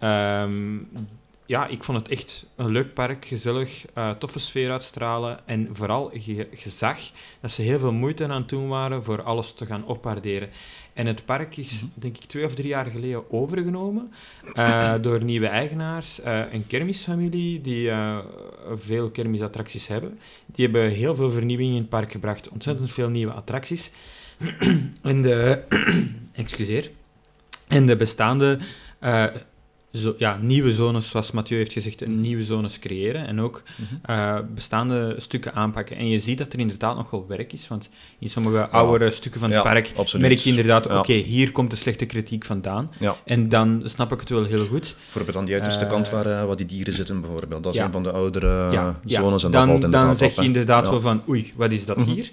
Um, 0.00 0.88
ja, 1.46 1.66
ik 1.66 1.84
vond 1.84 1.98
het 1.98 2.08
echt 2.08 2.46
een 2.56 2.70
leuk 2.70 2.94
park, 2.94 3.24
gezellig, 3.24 3.84
uh, 3.94 4.10
toffe 4.10 4.38
sfeer 4.38 4.70
uitstralen. 4.70 5.38
En 5.44 5.68
vooral, 5.72 6.10
je, 6.18 6.34
je, 6.34 6.70
zag 6.70 6.98
dat 7.40 7.50
ze 7.50 7.62
heel 7.62 7.78
veel 7.78 7.92
moeite 7.92 8.24
aan 8.24 8.40
het 8.40 8.48
doen 8.48 8.68
waren 8.68 9.04
voor 9.04 9.22
alles 9.22 9.52
te 9.52 9.66
gaan 9.66 9.84
opwaarderen. 9.84 10.48
En 10.92 11.06
het 11.06 11.24
park 11.24 11.56
is, 11.56 11.82
mhm. 11.82 11.86
denk 11.94 12.16
ik, 12.16 12.24
twee 12.24 12.44
of 12.44 12.54
drie 12.54 12.68
jaar 12.68 12.86
geleden 12.86 13.30
overgenomen 13.30 14.12
uh, 14.54 14.94
door 15.02 15.24
nieuwe 15.24 15.46
eigenaars. 15.46 16.20
Uh, 16.20 16.52
een 16.52 16.66
kermisfamilie 16.66 17.60
die 17.60 17.90
veel 18.76 19.10
kermisattracties 19.10 19.86
hebben. 19.86 20.18
Die 20.46 20.64
hebben 20.64 20.90
heel 20.90 21.16
veel 21.16 21.30
vernieuwing 21.30 21.70
in 21.70 21.80
het 21.80 21.88
park 21.88 22.12
gebracht. 22.12 22.48
Ontzettend 22.48 22.92
veel 22.92 23.08
nieuwe 23.08 23.32
attracties. 23.32 23.90
en 25.02 25.22
de... 25.22 25.62
excuseer. 26.32 26.90
En 27.68 27.86
de 27.86 27.96
bestaande 27.96 28.58
zo, 29.96 30.14
ja, 30.18 30.38
nieuwe 30.40 30.74
zones, 30.74 31.08
zoals 31.08 31.30
Mathieu 31.30 31.58
heeft 31.58 31.72
gezegd, 31.72 32.02
een 32.02 32.20
nieuwe 32.20 32.44
zones 32.44 32.78
creëren 32.78 33.26
en 33.26 33.40
ook 33.40 33.62
mhm. 33.76 34.12
eh, 34.12 34.38
bestaande 34.54 35.14
stukken 35.18 35.54
aanpakken. 35.54 35.96
En 35.96 36.08
je 36.08 36.20
ziet 36.20 36.38
dat 36.38 36.52
er 36.52 36.58
inderdaad 36.58 36.96
nog 36.96 37.10
wel 37.10 37.26
werk 37.28 37.52
is, 37.52 37.68
want 37.68 37.88
in 38.18 38.30
sommige 38.30 38.56
ja. 38.56 38.62
oudere 38.62 39.12
stukken 39.12 39.40
van 39.40 39.50
het 39.50 39.62
park 39.62 39.92
merk 40.18 40.38
je 40.38 40.50
inderdaad, 40.50 40.86
oké, 40.86 41.12
hier 41.12 41.52
komt 41.52 41.70
de 41.70 41.76
slechte 41.76 42.06
kritiek 42.06 42.44
vandaan. 42.44 42.90
En 43.24 43.48
dan 43.48 43.82
snap 43.84 44.12
ik 44.12 44.20
het 44.20 44.28
wel 44.28 44.44
heel 44.44 44.66
goed. 44.66 44.96
Bijvoorbeeld 45.04 45.36
aan 45.36 45.44
die 45.44 45.54
uiterste 45.54 45.84
uh, 45.84 45.90
kant 45.90 46.10
waar, 46.10 46.26
uh, 46.26 46.44
waar 46.44 46.56
die 46.56 46.66
dieren 46.66 46.92
zitten, 46.92 47.20
bijvoorbeeld. 47.20 47.62
Dat 47.62 47.74
is 47.74 47.80
een 47.80 47.92
van 47.92 48.02
de 48.02 48.12
oudere 48.12 48.94
zones. 49.04 49.44
En 49.44 49.50
dan, 49.50 49.80
dat 49.80 49.92
dan 49.92 50.16
zeg 50.16 50.34
je 50.34 50.42
inderdaad 50.42 50.88
wel 50.88 51.00
van, 51.00 51.22
oei, 51.28 51.52
wat 51.56 51.72
is 51.72 51.86
dat 51.86 51.96
mhm. 51.96 52.10
hier? 52.10 52.30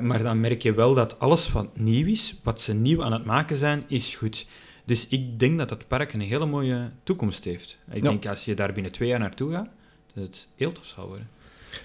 maar 0.00 0.22
dan 0.22 0.40
merk 0.40 0.62
je 0.62 0.74
wel 0.74 0.94
dat 0.94 1.18
alles 1.18 1.52
wat 1.52 1.66
nieuw 1.74 2.06
is, 2.06 2.34
wat 2.42 2.60
ze 2.60 2.74
nieuw 2.74 3.04
aan 3.04 3.12
het 3.12 3.24
maken 3.24 3.56
zijn, 3.56 3.84
is 3.88 4.14
goed. 4.14 4.46
Dus 4.88 5.06
ik 5.08 5.38
denk 5.38 5.58
dat 5.58 5.70
het 5.70 5.88
park 5.88 6.12
een 6.12 6.20
hele 6.20 6.46
mooie 6.46 6.90
toekomst 7.02 7.44
heeft. 7.44 7.78
Ik 7.90 8.02
denk 8.02 8.26
als 8.26 8.44
je 8.44 8.54
daar 8.54 8.72
binnen 8.72 8.92
twee 8.92 9.08
jaar 9.08 9.18
naartoe 9.18 9.52
gaat, 9.52 9.68
dat 10.14 10.24
het 10.24 10.48
heel 10.56 10.72
tof 10.72 10.84
zal 10.84 11.06
worden. 11.06 11.28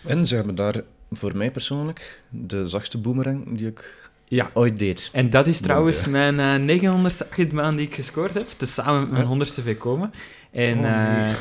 En 0.06 0.28
ze 0.28 0.36
hebben 0.36 0.56
daar 0.56 0.82
voor 1.12 1.38
mij 1.38 1.52
persoonlijk 1.52 2.22
de 2.30 2.68
zachtste 2.68 2.98
boomerang 2.98 3.58
die 3.58 3.68
ik 3.68 4.10
ja. 4.28 4.52
ooit 4.54 4.80
deed. 4.80 5.10
En 5.14 5.30
dat 5.30 5.48
is 5.48 5.60
trouwens 5.60 6.06
mijn 6.06 6.70
uh, 6.70 6.82
900ste 6.82 7.30
achtbaan 7.30 7.76
die 7.76 7.88
ik 7.88 7.96
gescoord 7.96 8.34
heb, 8.34 8.48
tezamen 8.58 9.10
met 9.10 9.28
mijn 9.28 9.42
100ste 9.42 9.64
VComa. 9.64 10.12
En 10.52 10.78
oh, 10.78 10.86
uh, 10.86 11.34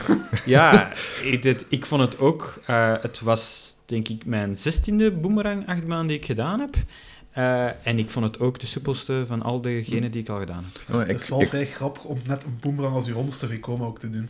ja, 0.57 0.93
ik, 1.23 1.45
ik, 1.69 1.87
vond 1.87 2.03
het 2.03 2.19
ook, 2.19 2.61
uh, 2.71 2.95
het 3.01 3.21
was 3.21 3.75
denk 3.85 4.09
ik 4.09 4.25
mijn 4.25 4.57
16e 4.57 5.21
boomerang 5.21 5.69
achtbaan 5.69 6.07
die 6.07 6.17
ik 6.17 6.25
gedaan 6.25 6.61
heb. 6.61 6.77
Uh, 7.39 7.87
en 7.87 7.99
ik 7.99 8.11
vond 8.11 8.25
het 8.25 8.41
ook 8.41 8.61
de 8.61 8.67
soepelste 8.67 9.25
van 9.27 9.43
al 9.43 9.61
degenen 9.61 10.11
die 10.11 10.23
ik 10.23 10.29
al 10.29 10.39
gedaan 10.39 10.65
heb. 10.73 10.95
Oh, 10.95 11.01
ik, 11.01 11.07
het 11.07 11.21
is 11.21 11.29
wel 11.29 11.41
ik, 11.41 11.49
vrij 11.49 11.67
grappig 11.67 12.05
om 12.05 12.21
net 12.27 12.45
een 12.45 12.59
boomerang 12.61 12.95
als 12.95 13.07
je 13.07 13.13
honderdste 13.13 13.47
VComa 13.47 13.85
ook 13.85 13.99
te 13.99 14.11
doen. 14.11 14.29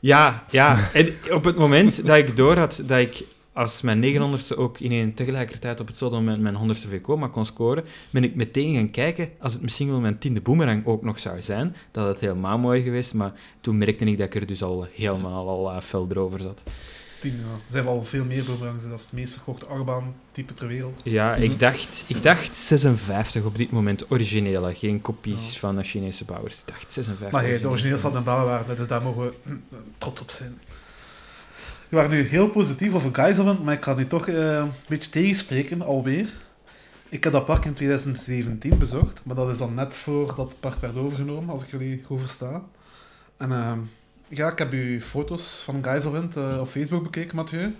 Ja, 0.00 0.44
ja. 0.50 0.90
En 0.92 1.14
op 1.30 1.44
het 1.44 1.56
moment 1.56 2.06
dat 2.06 2.16
ik 2.16 2.36
door 2.36 2.56
had 2.56 2.82
dat 2.86 2.98
ik 2.98 3.24
als 3.56 3.82
mijn 3.82 4.02
900ste 4.02 4.56
ook 4.56 4.78
in 4.78 4.92
een 4.92 5.14
tegelijkertijd 5.14 5.80
op 5.80 5.86
hetzelfde 5.86 6.18
moment 6.18 6.40
mijn 6.40 6.56
100ste 6.56 6.88
VComa 6.88 7.28
kon 7.28 7.46
scoren, 7.46 7.84
ben 8.10 8.24
ik 8.24 8.34
meteen 8.34 8.74
gaan 8.74 8.90
kijken 8.90 9.30
als 9.40 9.52
het 9.52 9.62
misschien 9.62 9.90
wel 9.90 10.00
mijn 10.00 10.18
tiende 10.18 10.40
boomerang 10.40 10.86
ook 10.86 11.02
nog 11.02 11.18
zou 11.18 11.42
zijn. 11.42 11.76
Dat 11.90 12.06
had 12.06 12.20
helemaal 12.20 12.58
mooi 12.58 12.82
geweest, 12.82 13.14
maar 13.14 13.32
toen 13.60 13.78
merkte 13.78 14.04
ik 14.04 14.18
dat 14.18 14.26
ik 14.26 14.34
er 14.34 14.46
dus 14.46 14.62
al 14.62 14.86
helemaal 14.92 15.48
al 15.48 15.70
uh, 15.70 15.80
fel 15.80 16.06
erover 16.10 16.40
zat. 16.40 16.62
Er 17.22 17.70
zijn 17.70 17.84
wel 17.84 18.04
veel 18.04 18.24
meer 18.24 18.44
boomerangs. 18.44 18.82
Dat 18.82 18.98
is 18.98 19.02
het 19.02 19.12
meest 19.12 19.32
verkochte 19.32 19.66
achtbaan-type 19.66 20.54
ter 20.54 20.66
wereld. 20.66 21.00
Ja, 21.04 21.34
ik, 21.34 21.50
mhm. 21.50 21.58
dacht, 21.58 22.04
ik 22.06 22.22
dacht 22.22 22.56
56 22.56 23.44
op 23.44 23.56
dit 23.56 23.70
moment. 23.70 24.10
Originele, 24.10 24.74
geen 24.74 25.00
kopies 25.00 25.58
van 25.58 25.76
de 25.76 25.82
Chinese 25.82 26.24
bouwers. 26.24 26.60
Ik 26.60 26.66
dacht 26.66 26.92
56. 26.92 27.30
Maar 27.30 27.42
hey, 27.42 27.60
de 27.60 27.68
originele 27.68 27.98
staat 27.98 28.14
in 28.14 28.24
bouwen 28.24 28.76
dus 28.76 28.88
daar 28.88 29.02
mogen 29.02 29.24
we 29.24 29.34
hm, 29.42 29.76
trots 29.98 30.20
op 30.20 30.30
zijn. 30.30 30.58
We 31.88 31.96
waren 31.96 32.10
nu 32.10 32.22
heel 32.22 32.48
positief 32.48 32.94
over 32.94 33.14
Geiselman, 33.14 33.64
maar 33.64 33.74
ik 33.74 33.84
ga 33.84 33.94
nu 33.94 34.06
toch 34.06 34.26
uh, 34.26 34.56
een 34.56 34.70
beetje 34.88 35.10
tegenspreken, 35.10 35.82
alweer. 35.82 36.28
Ik 37.08 37.24
heb 37.24 37.32
dat 37.32 37.46
park 37.46 37.64
in 37.64 37.72
2017 37.72 38.78
bezocht, 38.78 39.20
maar 39.24 39.36
dat 39.36 39.50
is 39.50 39.58
dan 39.58 39.74
net 39.74 39.94
voordat 39.94 40.48
het 40.48 40.60
park 40.60 40.80
werd 40.80 40.96
overgenomen, 40.96 41.50
als 41.50 41.62
ik 41.62 41.70
jullie 41.70 42.02
goed 42.06 42.20
versta. 42.20 42.62
En... 43.36 43.50
Uh, 43.50 43.72
ja, 44.28 44.50
ik 44.50 44.58
heb 44.58 44.72
uw 44.72 45.00
foto's 45.00 45.62
van 45.64 45.84
Geiselwind 45.84 46.36
uh, 46.36 46.58
op 46.60 46.68
Facebook 46.68 47.02
bekeken, 47.02 47.36
Mathieu. 47.36 47.74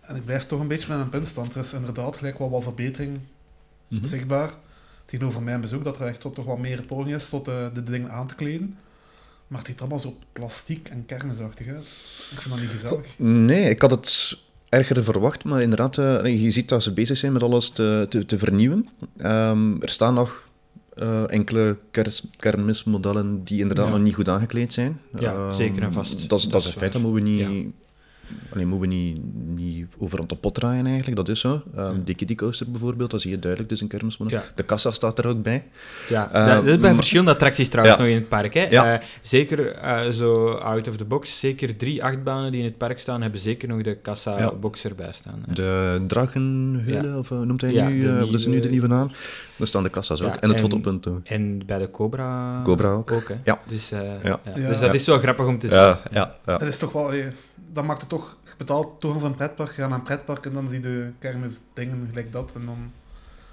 En 0.00 0.16
ik 0.16 0.24
blijf 0.24 0.46
toch 0.46 0.60
een 0.60 0.68
beetje 0.68 0.88
met 0.88 0.96
mijn 0.96 1.10
punt 1.10 1.26
staan. 1.26 1.48
Er 1.54 1.60
is 1.60 1.72
inderdaad 1.72 2.16
gelijk 2.16 2.38
wel 2.38 2.50
wat 2.50 2.62
verbetering 2.62 3.18
mm 3.88 3.98
-hmm. 3.98 4.06
zichtbaar. 4.06 4.50
Tegenover 5.04 5.42
mijn 5.42 5.60
bezoek, 5.60 5.84
dat 5.84 6.00
er 6.00 6.06
echt 6.06 6.20
toch 6.20 6.44
wel 6.44 6.56
meer 6.56 6.82
poging 6.82 7.14
is 7.14 7.28
tot 7.28 7.48
uh, 7.48 7.54
de 7.74 7.82
dingen 7.82 8.10
aan 8.10 8.26
te 8.26 8.34
kleden. 8.34 8.78
Maar 9.46 9.58
het 9.58 9.68
ziet 9.68 9.80
allemaal 9.80 9.98
zo 9.98 10.16
plastiek 10.32 10.88
en 10.88 11.06
kermisachtig 11.06 11.66
uit. 11.66 11.86
Ik 12.30 12.40
vind 12.40 12.50
dat 12.50 12.60
niet 12.60 12.70
gezellig. 12.70 13.18
Nee, 13.18 13.70
ik 13.70 13.80
had 13.80 13.90
het 13.90 14.38
erger 14.68 15.04
verwacht, 15.04 15.44
maar 15.44 15.62
inderdaad, 15.62 15.96
uh, 15.96 16.42
je 16.42 16.50
ziet 16.50 16.68
dat 16.68 16.82
ze 16.82 16.92
bezig 16.92 17.16
zijn 17.16 17.32
met 17.32 17.42
alles 17.42 17.70
te, 17.70 18.06
te, 18.08 18.26
te 18.26 18.38
vernieuwen. 18.38 18.88
Um, 19.18 19.82
er 19.82 19.88
staan 19.88 20.14
nog 20.14 20.48
uh, 20.96 21.32
enkele 21.32 21.76
kermismodellen 22.36 23.44
die 23.44 23.60
inderdaad 23.60 23.90
nog 23.90 24.00
niet 24.00 24.14
goed 24.14 24.28
aangekleed 24.28 24.72
zijn. 24.72 25.00
Ja, 25.18 25.34
uh, 25.34 25.52
zeker 25.52 25.82
en 25.82 25.92
vast. 25.92 26.28
Dat, 26.28 26.28
dat, 26.28 26.52
dat 26.52 26.60
is 26.60 26.66
een 26.66 26.72
feit, 26.72 26.92
dat 26.92 27.02
moeten 27.02 27.24
we 27.24 27.30
niet. 27.30 27.72
Alleen 28.52 28.68
moeten 28.68 28.88
we 28.88 28.94
niet, 28.94 29.20
niet 29.56 29.86
over 29.98 30.18
aan 30.18 30.26
de 30.26 30.34
pot 30.34 30.54
draaien 30.54 30.86
eigenlijk, 30.86 31.16
dat 31.16 31.28
is 31.28 31.40
zo. 31.40 31.52
Um, 31.52 31.62
ja. 31.76 31.92
De 32.04 32.14
Kitty 32.14 32.34
Coaster 32.34 32.70
bijvoorbeeld, 32.70 33.10
dat 33.10 33.20
zie 33.20 33.30
je 33.30 33.38
duidelijk, 33.38 33.70
dus 33.70 33.80
een 33.80 33.88
kermismodel. 33.88 34.38
Ja. 34.38 34.44
De 34.54 34.62
kassa 34.62 34.92
staat 34.92 35.18
er 35.18 35.26
ook 35.26 35.42
bij. 35.42 35.64
Ja, 36.08 36.30
uh, 36.34 36.46
dat 36.54 36.66
is 36.66 36.78
bij 36.78 36.94
verschillende 36.94 37.30
attracties 37.30 37.68
trouwens 37.68 37.98
nog 37.98 38.06
in 38.06 38.14
het 38.14 38.28
park. 38.28 38.54
Hè. 38.54 38.66
Ja. 38.70 38.92
Uh, 38.92 38.98
zeker 39.22 39.82
uh, 39.82 40.08
zo 40.08 40.50
out 40.50 40.88
of 40.88 40.96
the 40.96 41.04
box, 41.04 41.38
zeker 41.38 41.76
drie 41.76 42.04
achtbanen 42.04 42.50
die 42.50 42.60
in 42.60 42.66
het 42.66 42.78
park 42.78 43.00
staan, 43.00 43.22
hebben 43.22 43.40
zeker 43.40 43.68
nog 43.68 43.82
de 43.82 43.94
kassa-box 43.94 44.84
erbij 44.84 45.12
staan. 45.12 45.44
Hè. 45.46 45.52
De 45.52 46.04
Dragenheulen, 46.06 47.18
of 47.18 47.30
noemt 47.30 47.60
hij 47.60 47.70
nu, 47.70 47.92
nieuwe, 47.92 48.18
dat 48.18 48.34
is 48.34 48.46
nu 48.46 48.60
de 48.60 48.68
nieuwe 48.68 48.86
naam. 48.86 49.10
Daar 49.56 49.66
staan 49.66 49.82
de 49.82 49.88
kassa's 49.88 50.22
ook, 50.22 50.34
en 50.34 50.48
het 50.48 50.60
fotopunt 50.60 51.08
ook. 51.08 51.20
En 51.24 51.62
bij 51.66 51.78
de 51.78 51.90
Cobra, 51.90 52.60
Cobra 52.64 52.92
ook. 52.92 53.10
ook 53.12 53.28
hè. 53.28 53.34
Ja. 53.44 53.60
Dus, 53.66 53.88
ja. 54.22 54.40
dus 54.54 54.80
dat 54.80 54.94
is 54.94 55.06
wel 55.06 55.18
grappig 55.18 55.46
om 55.46 55.58
te 55.58 55.68
zien. 55.68 55.76
Ja, 55.76 56.00
ja, 56.10 56.36
Dat 56.44 56.62
is 56.62 56.78
toch 56.78 56.92
wel 56.92 57.12
dat 57.72 57.84
maakt 57.84 58.00
het 58.00 58.10
toch... 58.10 58.36
Je 58.44 58.66
betaalt 58.66 58.94
van 58.98 59.24
een 59.24 59.34
pretpark, 59.34 59.68
je 59.68 59.80
gaat 59.80 59.88
naar 59.88 59.98
een 59.98 60.04
pretpark 60.04 60.46
en 60.46 60.52
dan 60.52 60.68
zie 60.68 60.76
je 60.76 60.82
de 60.82 61.12
kermis 61.18 61.60
dingen 61.74 62.06
gelijk 62.08 62.32
dat. 62.32 62.50
En 62.54 62.66
dan 62.66 62.92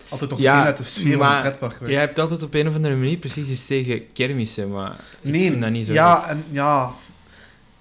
altijd 0.10 0.30
toch 0.30 0.40
ja, 0.40 0.64
uit 0.64 0.78
de 0.78 0.84
sfeer 0.84 1.18
van 1.18 1.32
het 1.32 1.42
pretpark 1.42 1.80
weg. 1.80 1.90
Jij 1.90 2.00
hebt 2.00 2.20
altijd 2.20 2.44
op 2.44 2.54
een 2.54 2.68
of 2.68 2.76
andere 2.76 2.96
manier 2.96 3.18
precies 3.18 3.48
iets 3.48 3.66
tegen 3.66 4.12
kermissen, 4.14 4.72
maar 4.72 4.96
ik 5.22 5.32
nee, 5.32 5.50
vind 5.50 5.62
dat 5.62 5.72
niet 5.72 5.88
zo 5.88 5.94
ja, 5.94 6.28
en, 6.28 6.44
ja, 6.52 6.92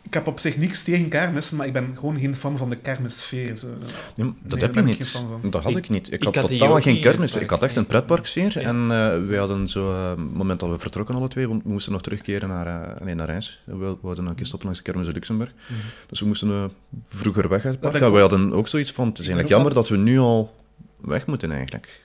ik 0.06 0.14
heb 0.14 0.26
op 0.26 0.38
zich 0.38 0.56
niks 0.56 0.84
tegen 0.84 1.08
kermissen, 1.08 1.56
maar 1.56 1.66
ik 1.66 1.72
ben 1.72 1.96
gewoon 1.98 2.18
geen 2.18 2.34
fan 2.34 2.56
van 2.56 2.70
de 2.70 2.76
kermissfeer. 2.76 3.56
Zo. 3.56 3.68
Nee, 4.14 4.32
dat 4.42 4.60
heb 4.60 4.74
je 4.74 4.82
niet. 4.82 5.24
Dat 5.50 5.62
had 5.62 5.76
ik, 5.76 5.88
niet. 5.88 6.12
Ik, 6.12 6.22
had, 6.22 6.34
totaal 6.34 6.80
geen 6.80 7.00
kermis. 7.00 7.36
Ik 7.36 7.50
had 7.50 7.62
echt 7.62 7.76
een 7.76 7.86
pretparksfeer. 7.86 8.60
Ja. 8.60 8.66
En 8.66 8.76
uh, 8.80 9.28
wij 9.28 9.38
hadden 9.38 9.68
zo, 9.68 9.92
uh, 9.92 10.10
het 10.10 10.34
moment 10.34 10.60
dat 10.60 10.70
we 10.70 10.78
vertrokken 10.78 11.14
alle 11.14 11.28
twee, 11.28 11.48
want 11.48 11.62
we 11.62 11.68
moesten 11.68 11.92
nog 11.92 12.02
terugkeren 12.02 12.48
naar, 12.48 12.66
uh, 12.66 13.00
nee, 13.04 13.14
naar 13.14 13.26
reis. 13.26 13.62
We, 13.64 13.76
we 13.76 13.96
hadden 14.02 14.22
nog 14.22 14.28
een 14.28 14.34
keer 14.34 14.46
stoppen 14.46 14.68
langs 14.68 14.82
de 14.82 14.90
kermis 14.90 15.08
in 15.08 15.14
Luxemburg. 15.14 15.50
Mm 15.50 15.76
-hmm. 15.76 15.90
Dus 16.06 16.20
we 16.20 16.26
moesten 16.26 16.72
vroeger 17.08 17.48
weg 17.48 17.64
uit 17.64 17.74
het 17.74 17.80
park. 17.80 18.02
En 18.02 18.12
wij 18.12 18.20
hadden 18.20 18.52
ook 18.52 18.68
zoiets 18.68 18.92
van, 18.92 19.08
het 19.08 19.18
is 19.18 19.28
eigenlijk 19.28 19.54
jammer 19.54 19.74
dat 19.74 19.88
we 19.88 19.96
nu 19.96 20.18
al 20.18 20.54
weg 20.96 21.26
moeten 21.26 21.50
eigenlijk. 21.50 22.04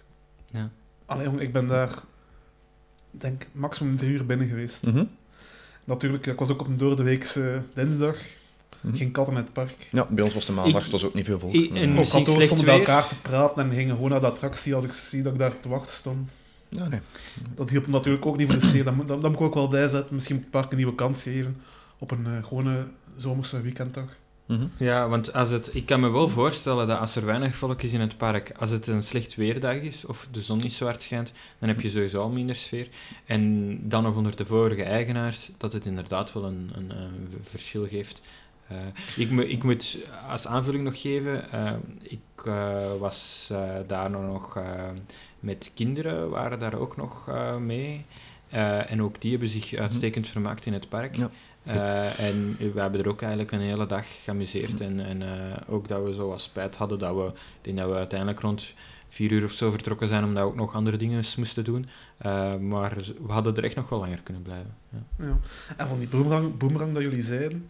Ja. 0.52 0.70
Allee, 1.06 1.26
jong, 1.26 1.40
ik 1.42 1.54
ben 1.54 1.68
daar, 1.68 1.90
denk 3.12 3.48
maximum 3.52 3.98
drie 3.98 4.12
uur 4.12 4.26
binnen 4.26 4.48
geweest. 4.48 4.86
Mm 4.86 4.94
-hmm. 4.94 5.10
Natuurlijk, 5.84 6.26
ik 6.26 6.40
was 6.40 6.50
ook 6.50 6.62
op 6.62 6.68
een 6.68 6.78
doordeweekse 6.78 7.62
dinsdag. 7.74 8.16
Mm-hmm. 8.82 9.00
Geen 9.00 9.12
katten 9.12 9.34
in 9.34 9.40
het 9.40 9.54
park. 9.54 9.88
Ja, 9.92 10.08
bij 10.10 10.24
ons 10.24 10.34
was 10.34 10.46
de 10.46 10.52
maandag, 10.52 10.84
het 10.84 10.92
was 10.92 11.04
ook 11.04 11.14
niet 11.14 11.26
veel 11.26 11.40
volk. 11.40 11.54
Ik, 11.54 11.74
en 11.74 12.00
ook 12.00 12.10
kantoor 12.10 12.42
stonden 12.42 12.66
bij 12.66 12.78
elkaar 12.78 13.08
te 13.08 13.16
praten 13.22 13.64
en 13.64 13.74
gingen 13.74 13.96
gewoon 13.96 14.10
naar 14.10 14.22
de 14.22 14.28
attractie 14.28 14.76
als 14.76 14.84
ik 14.84 14.94
zie 14.94 15.22
dat 15.22 15.34
ik 15.34 15.40
daar 15.40 15.60
te 15.60 15.70
wachten 15.70 15.96
stond. 15.96 16.32
Ja, 16.70 16.88
nee. 16.88 17.00
Dat 17.56 17.70
hielp 17.70 17.88
natuurlijk 17.88 18.26
ook 18.26 18.38
niet 18.38 18.48
voor 18.48 18.60
de 18.60 18.66
sfeer. 18.66 18.84
Dat, 18.84 18.94
dat, 18.98 19.08
dat, 19.08 19.32
moet 19.32 19.40
ik 19.40 19.42
ook 19.42 19.54
wel 19.54 19.68
bijzetten. 19.68 20.16
Misschien 20.16 20.36
het 20.36 20.50
park 20.50 20.72
een 20.72 20.78
nieuwe 20.78 20.96
kans 20.96 21.22
geven 21.22 21.56
op 21.98 22.12
een 22.12 22.26
uh, 22.28 22.44
gewone 22.44 22.88
zomerse 23.18 23.62
weekenddag. 23.62 24.18
Mm-hmm. 24.52 24.72
Ja, 24.78 25.10
want 25.10 25.34
als 25.34 25.50
het, 25.50 25.76
ik 25.76 25.86
kan 25.86 26.00
me 26.00 26.10
wel 26.10 26.30
voorstellen 26.30 26.88
dat 26.88 27.00
als 27.00 27.16
er 27.16 27.26
weinig 27.26 27.56
volk 27.56 27.82
is 27.82 27.94
in 27.94 28.00
het 28.00 28.18
park, 28.18 28.52
als 28.60 28.70
het 28.70 28.88
een 28.88 29.04
slecht 29.04 29.36
weerdag 29.36 29.76
is 29.76 30.06
of 30.06 30.28
de 30.32 30.42
zon 30.42 30.58
niet 30.58 30.74
zo 30.74 30.86
hard 30.86 31.02
schijnt, 31.02 31.32
dan 31.60 31.70
heb 31.70 31.82
je 31.82 31.90
sowieso 31.90 32.22
al 32.22 32.30
minder 32.30 32.56
sfeer. 32.56 32.88
En 33.26 33.80
dan 33.90 34.04
nog 34.04 34.16
onder 34.16 34.36
de 34.36 34.46
vorige 34.46 34.84
eigenaars, 34.84 35.52
dat 35.58 35.74
het 35.74 35.86
inderdaad 35.86 36.34
wel 36.34 36.44
een, 36.44 36.72
een, 36.76 36.92
verschil 37.42 37.88
geeft. 37.88 38.22
Uh, 38.72 38.78
ik, 39.18 39.32
ik 39.50 39.64
moet 39.64 39.98
als 40.30 40.48
aanvulling 40.48 40.84
nog 40.84 41.02
geven, 41.02 41.46
uh, 41.54 41.72
ik 42.02 42.46
uh, 42.46 42.94
was 43.00 43.50
daar 43.88 44.10
nog 44.10 44.60
met 45.40 45.72
kinderen, 45.76 46.30
waren 46.30 46.60
daar 46.60 46.76
ook 46.76 46.98
nog 46.98 47.30
mee. 47.60 48.06
En 48.52 49.02
ook 49.02 49.22
die 49.22 49.32
hebben 49.32 49.50
zich 49.50 49.74
uitstekend 49.74 50.28
vermaakt 50.28 50.66
in 50.66 50.74
het 50.74 50.90
park. 50.90 51.16
Ja. 51.16 51.32
Uh, 51.68 52.20
en 52.20 52.58
we 52.58 52.82
hebben 52.82 53.02
er 53.02 53.08
ook 53.08 53.22
eigenlijk 53.22 53.52
een 53.52 53.60
hele 53.60 53.86
dag 53.86 54.24
geamuseerd. 54.24 54.82
En, 54.82 55.00
en 55.00 55.22
uh, 55.22 55.30
ook 55.68 55.88
dat 55.88 56.04
we 56.04 56.14
zo 56.14 56.28
wat 56.28 56.42
spijt 56.42 56.76
hadden 56.76 57.00
dat 57.00 57.16
we, 57.16 57.32
denk 57.62 57.78
dat 57.78 57.90
we 57.90 57.96
uiteindelijk 57.96 58.40
rond 58.40 58.74
vier 59.08 59.32
uur 59.32 59.44
of 59.44 59.52
zo 59.52 59.72
vertrokken 59.72 60.08
zijn, 60.08 60.24
omdat 60.24 60.44
we 60.44 60.50
ook 60.50 60.56
nog 60.56 60.74
andere 60.74 60.98
dingen 60.98 61.24
moesten 61.38 61.64
doen. 61.64 61.90
Uh, 62.26 62.56
maar 62.56 62.96
we 63.26 63.32
hadden 63.32 63.56
er 63.56 63.64
echt 63.64 63.76
nog 63.76 63.90
wel 63.90 64.00
langer 64.00 64.22
kunnen 64.24 64.42
blijven. 64.42 64.76
Ja. 64.90 65.26
ja. 65.26 65.40
En 65.78 65.88
van 65.88 66.00
die 66.00 66.08
boomerang, 66.08 66.58
boomerang 66.58 66.94
dat 66.94 67.04
jullie 67.04 67.24
zeiden, 67.24 67.70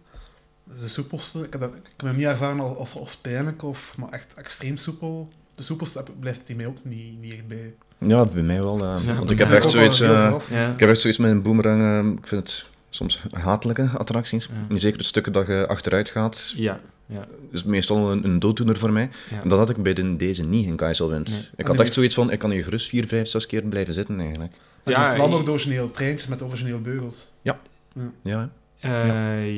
de 0.63 0.87
soepelste. 0.87 1.43
Ik 1.43 1.51
heb, 1.51 1.61
dat, 1.61 1.73
ik 1.75 1.93
heb 1.97 2.01
hem 2.07 2.15
niet 2.15 2.25
ervaren 2.25 2.59
als, 2.59 2.77
als, 2.77 2.95
als 2.95 3.17
pijnlijk, 3.17 3.63
of, 3.63 3.97
maar 3.97 4.09
echt 4.09 4.33
extreem 4.33 4.77
soepel. 4.77 5.29
De 5.55 5.63
soepelste 5.63 6.03
blijft 6.19 6.47
hij 6.47 6.55
mij 6.55 6.65
ook 6.65 6.83
niet, 6.83 7.19
niet 7.19 7.33
echt 7.33 7.47
bij. 7.47 7.73
Ja, 8.05 8.25
bij 8.25 8.43
mij 8.43 8.61
wel. 8.61 8.83
eh, 8.83 9.05
Ja, 9.05 9.13
want 9.13 9.31
ik 9.31 9.37
heb 9.37 9.51
echt 9.51 9.71
zoiets... 9.71 9.99
eh. 9.99 10.35
Ja. 10.49 10.71
ik 10.73 10.79
heb 10.79 10.89
echt 10.89 11.01
zoiets 11.01 11.19
met 11.19 11.31
een 11.31 11.41
boomerang. 11.41 11.81
eh, 11.81 12.11
ik 12.19 12.27
vind 12.27 12.41
het 12.45 12.65
soms 12.89 13.23
hatelijke 13.31 13.89
attracties. 13.97 14.49
Ja. 14.69 14.77
Zeker 14.77 14.97
het 14.97 15.07
stukken 15.07 15.31
dat 15.33 15.47
je 15.47 15.67
achteruit 15.67 16.09
gaat, 16.09 16.53
Ja, 16.55 16.79
ja, 17.05 17.25
is 17.51 17.63
meestal 17.63 18.11
een, 18.11 18.23
een 18.23 18.39
dooddoener 18.39 18.77
voor 18.77 18.91
mij. 18.91 19.09
ja. 19.29 19.41
En 19.41 19.49
dat 19.49 19.57
had 19.57 19.69
ik 19.69 19.75
bij 19.83 19.93
de, 19.93 20.15
deze 20.15 20.43
niet 20.43 20.65
in 20.67 20.75
Kaiselwind. 20.75 21.29
Nee. 21.29 21.41
Ik 21.55 21.67
had 21.67 21.79
echt 21.79 21.93
zoiets 21.93 22.13
van, 22.13 22.31
ik 22.31 22.39
kan 22.39 22.51
hier 22.51 22.63
gerust 22.63 22.87
vier, 22.89 23.07
vijf, 23.07 23.27
zes 23.27 23.45
keer 23.45 23.61
blijven 23.61 23.93
zitten 23.93 24.19
eigenlijk. 24.19 24.53
En 24.83 24.91
Ja, 24.91 25.03
heeft 25.05 25.17
wel 25.17 25.25
ik- 25.25 25.31
nog 25.31 25.43
de 25.43 25.51
originele 25.51 25.91
treintjes 25.91 26.27
met 26.29 26.39
de 26.39 26.45
originele 26.45 26.77
beugels. 26.77 27.31
Ja. 27.41 27.59
Eh, 27.93 28.01
ja, 28.23 28.49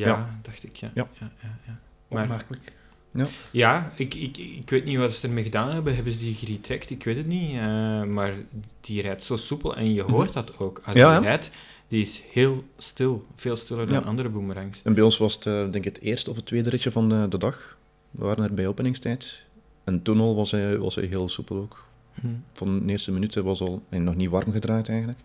Ja. 0.08 0.30
dacht 0.42 0.64
ik, 0.64 0.76
ja. 0.76 0.92
Ja. 0.94 1.08
ja, 1.20 1.32
ja, 2.10 2.38
ja. 3.14 3.28
Ja, 3.52 3.92
ik, 3.96 4.14
ik, 4.14 4.38
ik 4.38 4.70
weet 4.70 4.86
niet 4.86 4.98
wat 4.98 5.14
ze 5.14 5.28
ermee 5.28 5.44
gedaan 5.44 5.70
hebben. 5.72 5.96
Hebben 5.96 6.14
ze 6.14 6.20
die 6.20 6.36
geretrackt? 6.36 6.90
Ik 6.90 7.04
weet 7.04 7.18
het 7.18 7.28
niet. 7.28 7.52
eh, 7.58 8.04
maar 8.04 8.34
die 8.82 9.02
rijdt 9.02 9.24
zo 9.24 9.36
soepel 9.36 9.76
en 9.76 9.94
je 9.94 10.02
hoort 10.02 10.34
dat 10.34 10.58
ook. 10.60 10.82
Als 10.86 10.96
Ja, 10.96 11.20
die 11.20 11.28
rijdt, 11.28 11.52
die 11.88 12.02
is 12.02 12.22
heel 12.32 12.64
stil. 12.78 13.26
Veel 13.36 13.56
stiller 13.56 13.86
dan 13.88 13.96
Ja. 14.02 14.08
andere 14.08 14.30
boomerangs. 14.30 14.80
En 14.84 14.94
bij 14.94 15.04
ons 15.04 15.18
was 15.18 15.34
het, 15.34 15.46
eh, 15.46 15.54
denk 15.54 15.76
ik, 15.76 15.84
het 15.84 16.02
eerste 16.02 16.30
of 16.30 16.36
het 16.36 16.46
tweede 16.46 16.70
ritje 16.70 16.92
van 16.92 17.10
de, 17.10 17.26
de 17.30 17.38
dag. 17.38 17.78
We 18.12 18.24
waren 18.26 18.44
er 18.44 18.54
bij 18.54 18.68
openingstijd. 18.68 19.44
En 19.84 20.02
toen 20.02 20.20
al 20.20 20.36
was 20.36 20.52
hij, 20.52 20.78
was 20.78 20.96
hij 20.96 21.06
heel 21.06 21.30
soepel 21.30 21.58
ook. 21.58 21.84
Hm. 22.22 22.28
Van 22.54 22.86
de 22.86 22.92
eerste 22.92 23.12
minuten 23.12 23.44
was 23.44 23.62
al 23.62 23.84
hij 23.90 24.00
nog 24.00 24.16
niet 24.16 24.30
warm 24.30 24.52
gedraaid 24.52 24.90
eigenlijk. 24.90 25.20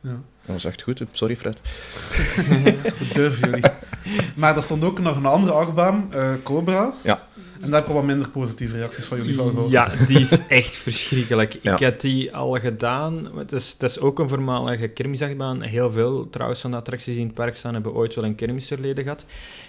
Ja. 0.00 0.10
Dat 0.10 0.20
was 0.54 0.64
echt 0.64 0.82
goed. 0.82 1.02
Sorry 1.10 1.36
Fred. 1.36 1.60
Durven 3.14 3.50
jullie. 3.50 3.70
Maar 4.36 4.56
er 4.56 4.62
stond 4.62 4.84
ook 4.84 4.98
nog 4.98 5.16
een 5.16 5.26
andere 5.26 5.52
achtbaan, 5.52 6.08
eh, 6.10 6.32
Cobra. 6.42 6.92
Ja. 7.02 7.28
En 7.60 7.70
daar 7.70 7.80
heb 7.80 7.88
ik 7.88 7.94
wel 7.94 8.02
minder 8.02 8.28
positieve 8.28 8.76
reacties 8.76 9.04
van 9.04 9.18
jullie 9.18 9.34
van 9.34 9.50
gehoord. 9.50 9.70
Ja, 9.70 9.92
die 10.06 10.20
is 10.20 10.46
echt 10.48 10.76
verschrikkelijk. 10.76 11.58
Ja. 11.62 11.72
Ik 11.72 11.78
heb 11.78 12.00
die 12.00 12.34
al 12.34 12.52
gedaan. 12.58 13.28
Het 13.36 13.52
is, 13.52 13.76
het 13.78 13.82
is 13.90 13.98
ook 13.98 14.18
een 14.18 14.28
voormalige 14.28 14.88
kermisachtbaan. 14.88 15.62
Heel 15.62 15.92
veel 15.92 16.30
trouwens 16.30 16.60
van 16.60 16.70
de 16.70 16.76
attracties 16.76 17.12
die 17.12 17.20
in 17.20 17.26
het 17.26 17.34
park 17.34 17.56
staan 17.56 17.72
hebben 17.72 17.94
ooit 17.94 18.14
wel 18.14 18.24
een 18.24 18.34
kermisverleden 18.34 19.02
gehad. 19.04 19.24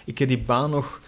Ik 0.05 0.17
heb 0.17 0.27
die 0.27 0.41
baan 0.41 0.69
nog... 0.69 1.01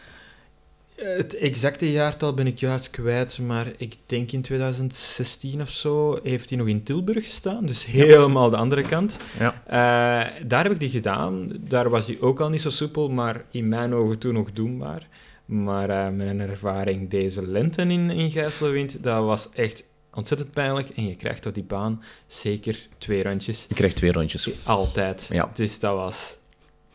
Het 0.96 1.36
exacte 1.36 1.92
jaartal 1.92 2.34
ben 2.34 2.48
ik 2.48 2.60
juist 2.60 2.90
kwijt, 2.90 3.40
maar 3.40 3.72
ik 3.78 3.98
denk 4.06 4.32
in 4.32 4.42
2016 4.42 5.62
of 5.62 5.70
zo 5.70 6.20
heeft 6.24 6.50
hij 6.50 6.58
nog 6.58 6.68
in 6.68 6.84
Tilburg 6.84 7.26
gestaan. 7.26 7.66
Dus 7.66 7.86
helemaal 7.86 8.50
de 8.50 8.58
andere 8.58 8.82
kant. 8.82 9.20
Ja. 9.40 9.64
Eh, 9.66 10.48
daar 10.48 10.64
heb 10.64 10.72
ik 10.72 10.80
die 10.80 10.90
gedaan. 10.90 11.52
Daar 11.60 11.90
was 11.90 12.08
hij 12.08 12.18
ook 12.20 12.40
al 12.40 12.50
niet 12.50 12.62
zo 12.62 12.70
soepel, 12.70 13.10
maar 13.10 13.46
in 13.52 13.68
mijn 13.68 13.94
ogen 13.94 14.18
toen 14.18 14.34
nog 14.34 14.52
doenbaar. 14.52 15.08
Maar 15.46 15.90
eh, 15.90 16.10
mijn 16.10 16.40
ervaring 16.40 17.10
deze 17.10 17.48
lente 17.48 17.82
in, 17.82 18.10
in 18.10 18.32
Gijsselwind, 18.32 19.04
dat 19.04 19.24
was 19.24 19.50
echt 19.50 19.84
ontzettend 20.14 20.52
pijnlijk. 20.52 20.90
En 20.90 21.08
je 21.08 21.16
krijgt 21.16 21.46
op 21.46 21.54
die 21.54 21.64
baan 21.64 22.04
zeker 22.28 22.88
twee 22.98 23.24
rondjes. 23.24 23.66
Ik 23.70 23.76
kreeg 23.76 23.94
twee 23.94 24.12
rondjes. 24.12 24.50
Altijd. 24.64 25.30
Ja. 25.32 25.52
Dus 25.54 25.80
dat 25.80 25.96
was... 25.96 26.42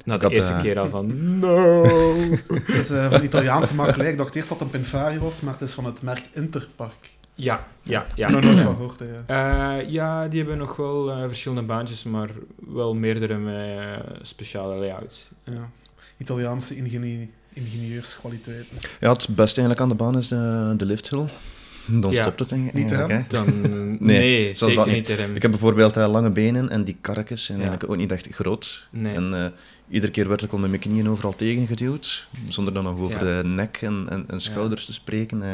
Na 0.09 0.15
Ik 0.15 0.21
de 0.21 0.27
had, 0.27 0.35
eerste 0.35 0.53
eh, 0.53 0.61
keer 0.61 0.79
al 0.79 0.89
van... 0.89 1.07
No! 1.41 1.83
Het 2.53 2.69
is 2.69 2.91
eh, 2.91 3.11
van 3.11 3.23
Italiaanse 3.25 3.75
makelij. 3.75 4.11
Ik 4.11 4.17
dacht 4.17 4.35
eerst 4.35 4.49
dat 4.49 4.59
het 4.61 4.67
een 4.75 4.81
Pinfari 4.81 5.19
was, 5.19 5.41
maar 5.41 5.53
het 5.53 5.63
is 5.63 5.73
van 5.73 5.85
het 5.85 6.03
merk 6.03 6.23
Interpark. 6.33 7.11
ja, 7.35 7.67
ja, 7.83 8.01
Ik 8.03 8.07
heb 8.09 8.19
er 8.19 8.19
ja. 8.19 8.31
nog 8.31 8.43
nooit 8.45 8.61
van 8.61 8.75
gehoord. 8.75 8.99
hè. 8.99 9.07
Eh, 9.27 9.91
ja, 9.91 10.29
die 10.29 10.39
hebben 10.39 10.59
nog 10.59 10.77
wel 10.77 11.11
eh, 11.11 11.23
verschillende 11.27 11.63
baantjes, 11.63 12.05
maar 12.05 12.29
wel 12.69 12.95
meerdere 12.95 13.37
met 13.39 14.01
speciale 14.23 14.75
layouts. 14.77 15.29
Ja. 15.45 15.71
Italiaanse 16.17 16.77
ingenie- 16.77 17.31
ingenieurskwaliteiten. 17.53 18.77
Ja, 19.01 19.13
het 19.13 19.27
beste 19.29 19.61
eigenlijk 19.61 19.81
aan 19.81 19.89
de 19.89 19.95
baan 20.05 20.17
is 20.17 20.29
de, 20.29 20.75
de 20.77 20.85
lifthill. 20.87 21.25
Dan 22.01 22.11
Ja. 22.11 22.23
stopt 22.23 22.41
het 22.41 22.49
denk 22.49 22.67
ik 22.67 22.73
Niet 22.73 22.91
hè. 22.91 23.25
Dan, 23.29 23.47
nee, 24.01 24.55
zelfs 24.55 24.75
zeker 24.75 24.93
niet 24.93 25.09
erin. 25.09 25.37
Ik 25.37 25.43
heb 25.43 25.51
bijvoorbeeld 25.51 25.97
eh, 25.97 26.11
lange 26.11 26.31
benen 26.31 26.69
en 26.69 26.85
die 26.85 26.97
karretjes 27.01 27.45
zijn 27.45 27.59
Ja. 27.59 27.65
eigenlijk 27.65 27.93
ook 27.93 27.99
niet 28.01 28.13
echt 28.13 28.29
groot. 28.31 28.87
Nee. 28.91 29.15
En 29.15 29.35
eh, 29.35 29.47
iedere 29.89 30.13
keer 30.13 30.29
werd 30.29 30.43
ik 30.43 30.53
al 30.53 30.59
met 30.59 30.69
mijn 30.71 30.81
knieën 30.83 31.09
overal 31.09 31.37
tegengeduwd, 31.37 32.29
zonder 32.49 32.75
dan 32.75 32.85
nog 32.85 32.99
over 32.99 33.27
Ja. 33.27 33.41
de 33.43 33.49
nek 33.49 33.77
en, 33.83 34.07
en, 34.11 34.25
en 34.29 34.41
schouders 34.41 34.85
te 34.85 34.93
spreken. 34.93 35.43
eh. 35.43 35.49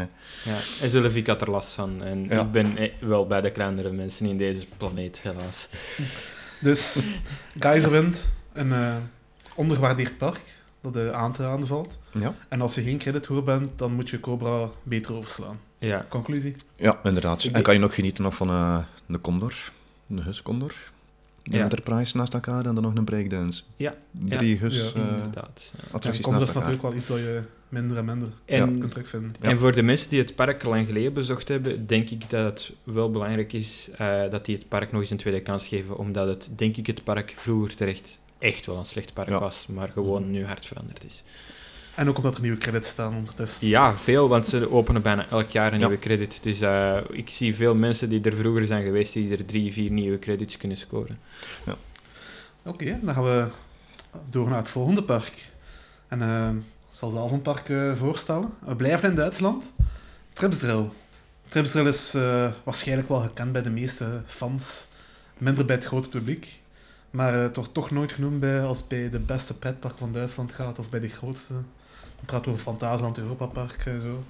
Ja, 0.44 0.56
en 0.80 0.90
Sylvie 0.90 1.22
had 1.26 1.40
er 1.40 1.50
last 1.50 1.72
van. 1.74 2.02
En 2.02 2.26
Ja. 2.28 2.40
ik 2.40 2.50
ben 2.52 2.76
eh, 2.76 2.90
wel 3.00 3.26
bij 3.26 3.40
de 3.40 3.50
kleinere 3.50 3.90
mensen 3.92 4.26
in 4.26 4.36
deze 4.36 4.66
planeet, 4.76 5.20
helaas. 5.22 5.68
Dus 6.60 7.06
Geyserwind, 7.58 8.30
een 8.52 8.72
eh, 8.72 8.94
ondergewaardeerd 9.54 10.18
park 10.18 10.40
dat 10.80 10.96
eh, 10.96 11.10
aan 11.10 11.32
te 11.32 11.42
raden 11.42 11.66
valt. 11.66 11.98
Ja. 12.20 12.34
En 12.48 12.60
als 12.60 12.74
je 12.74 12.82
geen 12.82 12.98
credithoer 12.98 13.44
bent, 13.44 13.78
dan 13.78 13.92
moet 13.94 14.10
je 14.10 14.20
Cobra 14.20 14.68
beter 14.82 15.14
overslaan. 15.14 15.58
Ja, 15.78 16.06
Conclusie? 16.08 16.54
ja, 16.76 17.00
inderdaad. 17.04 17.44
Ik 17.44 17.52
En 17.52 17.62
kan 17.62 17.74
je 17.74 17.80
nog 17.80 17.94
genieten 17.94 18.24
nog 18.24 18.34
van 18.34 18.48
eh 18.48 18.78
de 19.06 19.20
Condor, 19.20 19.54
de 20.06 20.22
Hus 20.22 20.42
Condor, 20.42 20.74
de 21.42 21.56
Ja. 21.56 21.62
Enterprise 21.62 22.16
naast 22.16 22.34
elkaar 22.34 22.66
en 22.66 22.74
dan 22.74 22.82
nog 22.82 22.94
een 22.94 23.04
breakdance. 23.04 23.62
Ja. 23.76 23.94
Drie 24.10 24.58
Hus 24.58 24.92
Ja, 24.92 25.00
eh, 25.00 25.08
inderdaad. 25.08 25.70
Ja. 25.72 25.78
En 25.88 25.94
attracties 25.94 26.26
is 26.26 26.52
natuurlijk 26.54 26.82
wel 26.82 26.94
iets 26.94 27.06
dat 27.06 27.18
je 27.18 27.42
minder 27.68 27.96
en 27.96 28.04
minder 28.04 28.28
En, 28.44 28.78
kunt 28.78 28.90
terugvinden. 28.90 29.34
Ja. 29.40 29.48
en 29.48 29.58
voor 29.58 29.72
de 29.72 29.82
mensen 29.82 30.10
die 30.10 30.18
het 30.18 30.34
park 30.34 30.62
lang 30.62 30.86
geleden 30.86 31.12
bezocht 31.12 31.48
hebben, 31.48 31.86
denk 31.86 32.10
ik 32.10 32.30
dat 32.30 32.44
het 32.44 32.72
wel 32.82 33.10
belangrijk 33.10 33.52
is 33.52 33.90
eh, 33.96 34.30
dat 34.30 34.44
die 34.44 34.56
het 34.56 34.68
park 34.68 34.92
nog 34.92 35.00
eens 35.00 35.10
een 35.10 35.16
tweede 35.16 35.40
kans 35.40 35.66
geven, 35.66 35.96
omdat 35.96 36.28
het, 36.28 36.50
denk 36.56 36.76
ik, 36.76 36.86
het 36.86 37.04
park 37.04 37.34
vroeger 37.36 37.74
terecht 37.74 38.18
echt 38.38 38.66
wel 38.66 38.76
een 38.78 38.86
slecht 38.86 39.12
park 39.12 39.28
Ja. 39.28 39.38
was, 39.38 39.66
maar 39.66 39.88
gewoon 39.88 40.30
nu 40.30 40.46
hard 40.46 40.66
veranderd 40.66 41.04
is. 41.04 41.22
En 41.94 42.08
ook 42.08 42.16
omdat 42.16 42.34
er 42.34 42.40
nieuwe 42.40 42.58
credits 42.58 42.88
staan 42.88 43.14
ondertussen. 43.14 43.66
Ja, 43.68 43.94
veel, 43.96 44.28
want 44.28 44.46
ze 44.46 44.70
openen 44.70 45.02
bijna 45.02 45.26
elk 45.30 45.48
jaar 45.50 45.72
een 45.72 45.78
Ja. 45.78 45.86
nieuwe 45.86 46.02
credit. 46.02 46.38
Dus 46.42 46.60
eh, 46.60 46.96
ik 47.10 47.28
zie 47.30 47.54
veel 47.54 47.74
mensen 47.74 48.08
die 48.08 48.20
er 48.22 48.32
vroeger 48.34 48.66
zijn 48.66 48.82
geweest, 48.84 49.12
die 49.12 49.36
er 49.36 49.44
drie, 49.44 49.72
vier 49.72 49.90
nieuwe 49.90 50.18
credits 50.18 50.56
kunnen 50.56 50.76
scoren. 50.76 51.18
Oké, 52.66 52.98
dan 53.02 53.14
gaan 53.14 53.24
we 53.24 53.46
door 54.28 54.48
naar 54.48 54.58
het 54.58 54.68
volgende 54.68 55.02
park. 55.02 55.32
En 56.08 56.22
eh, 56.22 56.48
ik 56.90 56.96
zal 56.98 57.10
zelf 57.10 57.30
een 57.32 57.42
park 57.42 57.68
eh, 57.68 57.94
voorstellen. 57.96 58.50
We 58.66 58.76
blijven 58.76 59.08
in 59.08 59.14
Duitsland. 59.14 59.72
Tripsdrill. 60.32 60.84
Tripsdrill 61.48 61.86
is 61.86 62.14
eh, 62.14 62.52
waarschijnlijk 62.64 63.08
wel 63.08 63.20
gekend 63.20 63.52
bij 63.52 63.62
de 63.62 63.70
meeste 63.70 64.22
fans, 64.26 64.86
minder 65.38 65.64
bij 65.64 65.74
het 65.76 65.84
grote 65.84 66.08
publiek. 66.08 66.60
Maar 67.10 67.34
eh, 67.34 67.40
het 67.42 67.56
wordt 67.56 67.74
toch 67.74 67.90
nooit 67.90 68.12
genoemd 68.12 68.40
bij, 68.40 68.62
als 68.62 68.86
bij 68.86 69.10
de 69.10 69.20
beste 69.20 69.54
pretpark 69.58 69.98
van 69.98 70.12
Duitsland 70.12 70.52
gaat, 70.52 70.78
of 70.78 70.90
bij 70.90 71.00
de 71.00 71.08
grootste. 71.08 71.54
We 72.24 72.30
praten 72.30 72.50
over 72.52 72.62
Fantasyland, 72.64 73.18
Europa 73.18 73.46
Park 73.46 73.82
en 73.86 74.00
zo. 74.00 74.24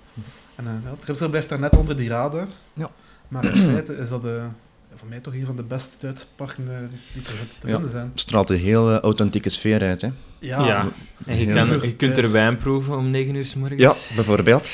En 0.55 0.67
eh 0.67 0.73
ja, 0.85 0.95
Tripsdrill 0.99 1.31
blijft 1.31 1.49
daar 1.49 1.59
net 1.59 1.77
onder 1.77 1.97
die 1.97 2.09
radar. 2.09 2.47
Ja. 2.73 2.91
Maar 3.29 3.45
in 3.45 3.57
feite 3.73 3.97
is 3.97 4.09
dat 4.09 4.27
eh, 4.27 4.47
voor 4.95 5.09
mij 5.09 5.21
toch 5.21 5.35
een 5.35 5.47
van 5.47 5.57
de 5.57 5.63
beste 5.63 5.97
Duitse 6.01 6.27
parken 6.37 6.69
eh, 6.69 6.79
die 7.13 7.23
te, 7.23 7.33
te 7.59 7.67
vinden 7.67 7.91
zijn. 7.91 8.09
Het 8.11 8.21
straalt 8.21 8.51
een 8.51 8.59
heel 8.59 8.91
eh, 8.93 8.99
authentieke 8.99 9.49
sfeer 9.49 9.83
uit. 9.83 10.01
Hè? 10.01 10.09
Ja, 10.39 10.67
Ja. 10.67 10.89
En 11.27 11.39
je, 11.39 11.53
kan, 11.53 11.81
je 11.81 11.97
kunt 11.97 12.19
er 12.19 12.33
wijn 12.33 12.57
proeven 12.57 12.97
om 12.97 13.11
9 13.11 13.35
uur 13.35 13.47
s 13.47 13.55
morgens. 13.55 13.81
Ja, 13.81 13.95
bijvoorbeeld. 14.15 14.71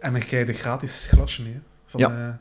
en 0.00 0.12
dan 0.12 0.22
krijg 0.22 0.46
je 0.46 0.52
een 0.52 0.58
gratis 0.58 1.06
glasje 1.10 1.42
mee. 1.42 1.58
Van, 1.86 2.00
Ja. 2.00 2.40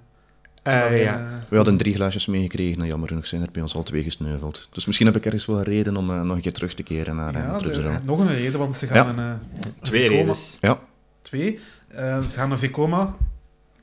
Eh, 0.63 0.85
Eh, 0.85 1.03
ja. 1.03 1.15
ene- 1.15 1.29
We 1.49 1.55
hadden 1.55 1.77
drie 1.77 1.93
glaasjes 1.95 2.25
meegekregen 2.25 2.81
en 2.81 2.87
jammer 2.87 3.07
genoeg 3.07 3.25
zijn 3.27 3.41
er 3.41 3.51
bij 3.51 3.61
ons 3.61 3.75
al 3.75 3.83
twee 3.83 4.03
gesneuveld. 4.03 4.67
Dus 4.71 4.85
misschien 4.85 5.07
heb 5.07 5.15
ik 5.15 5.25
ergens 5.25 5.45
wel 5.45 5.57
een 5.57 5.63
reden 5.63 5.97
om 5.97 6.09
eh, 6.09 6.21
nog 6.21 6.35
een 6.35 6.41
keer 6.41 6.53
terug 6.53 6.73
te 6.73 6.83
keren 6.83 7.15
naar 7.15 7.33
ja, 7.33 7.53
uh, 7.53 7.59
de- 7.59 7.99
nog 8.03 8.19
een 8.19 8.27
reden, 8.27 8.59
want 8.59 8.75
ze 8.75 8.87
gaan 8.87 9.07
een, 9.07 9.19
eh, 9.19 9.25
een 9.65 9.73
Twee 9.81 10.07
redens. 10.07 10.57
Ja, 10.59 10.79
Twee. 11.21 11.59
Eh, 11.87 12.23
ze 12.23 12.37
gaan 12.37 12.51
een 12.51 12.57
Vekoma 12.57 13.15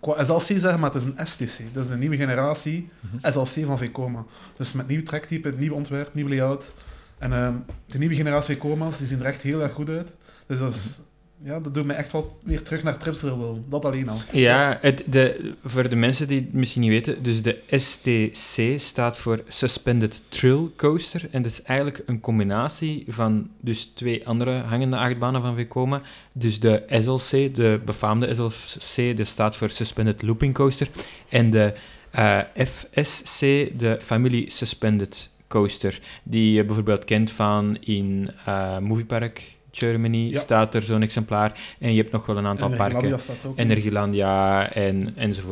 qua 0.00 0.24
SLC 0.24 0.40
zeggen, 0.60 0.80
maar 0.80 0.92
het 0.92 1.02
is 1.02 1.08
een 1.08 1.26
FTC. 1.26 1.74
Dat 1.74 1.84
is 1.84 1.90
de 1.90 1.96
nieuwe 1.96 2.16
generatie 2.16 2.88
Mhm. 3.00 3.32
SLC 3.32 3.66
van 3.66 3.78
Vekoma. 3.78 4.24
Dus 4.56 4.72
met 4.72 4.88
nieuw 4.88 5.02
trektype, 5.02 5.54
nieuw 5.58 5.72
ontwerp, 5.74 6.14
nieuw 6.14 6.28
layout. 6.28 6.74
En 7.18 7.32
ehm, 7.32 7.54
de 7.86 7.98
nieuwe 7.98 8.14
generatie 8.14 8.54
Vekoma's, 8.54 8.98
die 8.98 9.06
zien 9.06 9.20
er 9.20 9.26
echt 9.26 9.42
heel 9.42 9.60
erg 9.62 9.72
goed 9.72 9.88
uit. 9.88 10.14
Dus 10.46 10.58
dat, 10.58 10.74
is, 10.74 11.00
ja, 11.42 11.60
dat 11.60 11.74
doet 11.74 11.84
me 11.84 11.92
echt 11.92 12.12
wel 12.12 12.38
weer 12.42 12.62
terug 12.62 12.82
naar 12.82 12.96
Tripsdrill. 12.96 13.62
Dat 13.68 13.84
alleen 13.84 14.08
al. 14.08 14.16
Ja, 14.32 14.78
het, 14.80 15.02
de, 15.06 15.54
voor 15.64 15.88
de 15.88 15.96
mensen 15.96 16.28
die 16.28 16.40
het 16.40 16.52
misschien 16.52 16.80
niet 16.80 16.90
weten, 16.90 17.22
dus 17.22 17.42
de 17.42 17.58
STC 17.68 18.80
staat 18.80 19.18
voor 19.18 19.42
Suspended 19.48 20.22
Thrill 20.28 20.68
Coaster. 20.76 21.28
En 21.30 21.42
dat 21.42 21.52
is 21.52 21.62
eigenlijk 21.62 22.02
een 22.06 22.20
combinatie 22.20 23.04
van 23.08 23.48
dus 23.60 23.84
twee 23.94 24.26
andere 24.26 24.60
hangende 24.60 24.96
achtbanen 24.96 25.42
van 25.42 25.54
Vekoma. 25.54 26.02
Dus 26.32 26.60
de 26.60 26.82
SLC, 26.88 27.54
de 27.54 27.80
befaamde 27.84 28.34
SLC, 28.34 29.16
dat 29.16 29.26
staat 29.26 29.56
voor 29.56 29.70
Suspended 29.70 30.22
Looping 30.22 30.54
Coaster. 30.54 30.88
En 31.28 31.50
de 31.50 31.74
eh, 32.10 32.40
FSC, 32.54 33.40
de 33.78 33.98
Family 34.00 34.48
Suspended 34.48 35.30
Coaster, 35.48 36.00
die 36.22 36.52
je 36.52 36.64
bijvoorbeeld 36.64 37.04
kent 37.04 37.30
van 37.30 37.76
in 37.80 38.30
eh 38.44 38.78
Moviepark 38.78 39.58
Germany 39.70 40.28
Ja. 40.30 40.40
staat 40.40 40.74
er 40.74 40.82
zo'n 40.82 41.02
exemplaar. 41.02 41.60
En 41.78 41.90
je 41.90 42.00
hebt 42.00 42.12
nog 42.12 42.26
wel 42.26 42.36
een 42.36 42.46
aantal 42.46 42.70
En 42.70 42.76
parken. 42.76 43.20
Staat 43.20 43.36
ook 43.46 43.56
in. 43.56 43.64
Energielandia 43.64 44.72
en, 44.72 45.12
enzovoort. 45.16 45.48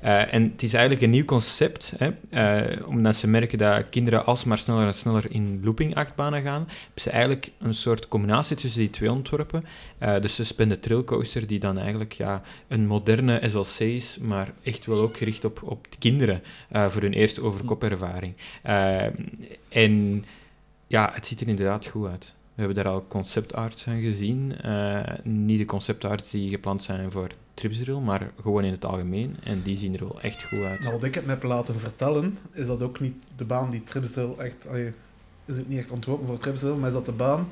Eh, 0.00 0.34
en 0.34 0.42
het 0.52 0.62
is 0.62 0.72
eigenlijk 0.72 1.04
een 1.04 1.10
nieuw 1.10 1.24
concept, 1.24 1.92
hè, 1.96 2.10
eh, 2.30 2.86
omdat 2.86 3.16
ze 3.16 3.28
merken 3.28 3.58
dat 3.58 3.88
kinderen 3.88 4.26
alsmaar 4.26 4.58
sneller 4.58 4.86
en 4.86 4.94
sneller 4.94 5.24
in 5.28 5.60
looping-achtbanen 5.64 6.42
gaan, 6.42 6.64
hebben 6.68 7.02
ze 7.02 7.10
eigenlijk 7.10 7.50
een 7.58 7.74
soort 7.74 8.08
combinatie 8.08 8.56
tussen 8.56 8.80
die 8.80 8.90
twee 8.90 9.10
ontworpen. 9.10 9.64
Eh, 9.98 10.20
de 10.20 10.28
suspended 10.28 10.82
trail 10.82 11.04
coaster, 11.04 11.46
die 11.46 11.58
dan 11.58 11.78
eigenlijk 11.78 12.12
ja, 12.12 12.42
een 12.68 12.86
moderne 12.86 13.40
SLC 13.48 13.78
is, 13.78 14.18
maar 14.20 14.52
echt 14.62 14.86
wel 14.86 15.00
ook 15.00 15.16
gericht 15.16 15.44
op, 15.44 15.62
op 15.62 15.86
de 15.90 15.98
kinderen 15.98 16.42
voor 16.88 17.02
hun 17.02 17.12
eerste 17.12 17.42
overkopervaring. 17.42 18.34
En 19.68 20.24
ja, 20.86 21.10
het 21.14 21.26
ziet 21.26 21.40
er 21.40 21.48
inderdaad 21.48 21.86
goed 21.86 22.08
uit. 22.08 22.34
We 22.62 22.68
hebben 22.68 22.84
daar 22.84 22.94
al 22.94 23.04
conceptarts 23.08 23.82
van 23.82 24.00
gezien. 24.00 24.60
Eh, 24.60 25.00
niet 25.22 25.58
de 25.58 25.64
conceptarts 25.64 26.30
die 26.30 26.48
gepland 26.48 26.82
zijn 26.82 27.10
voor 27.10 27.30
Tripsdrill, 27.54 27.98
maar 27.98 28.30
gewoon 28.40 28.64
in 28.64 28.72
het 28.72 28.84
algemeen. 28.84 29.36
En 29.42 29.62
die 29.62 29.76
zien 29.76 29.94
er 29.94 30.00
wel 30.00 30.20
echt 30.20 30.44
goed 30.44 30.58
uit. 30.58 30.80
Nou, 30.80 30.92
wat 30.92 31.04
ik 31.04 31.14
het 31.14 31.26
heb 31.26 31.42
laten 31.42 31.80
vertellen, 31.80 32.38
is 32.52 32.66
dat 32.66 32.82
ook 32.82 33.00
niet 33.00 33.14
de 33.36 33.44
baan 33.44 33.70
die 33.70 33.84
Tripsdale 33.84 34.36
echt... 34.36 34.66
Allee, 34.68 34.92
is 35.44 35.58
ook 35.58 35.68
niet 35.68 35.78
echt 35.78 35.90
ontworpen 35.90 36.26
voor 36.26 36.38
Tripsdale, 36.38 36.76
maar 36.76 36.88
is 36.88 36.94
dat 36.94 37.06
de 37.06 37.12
baan 37.12 37.48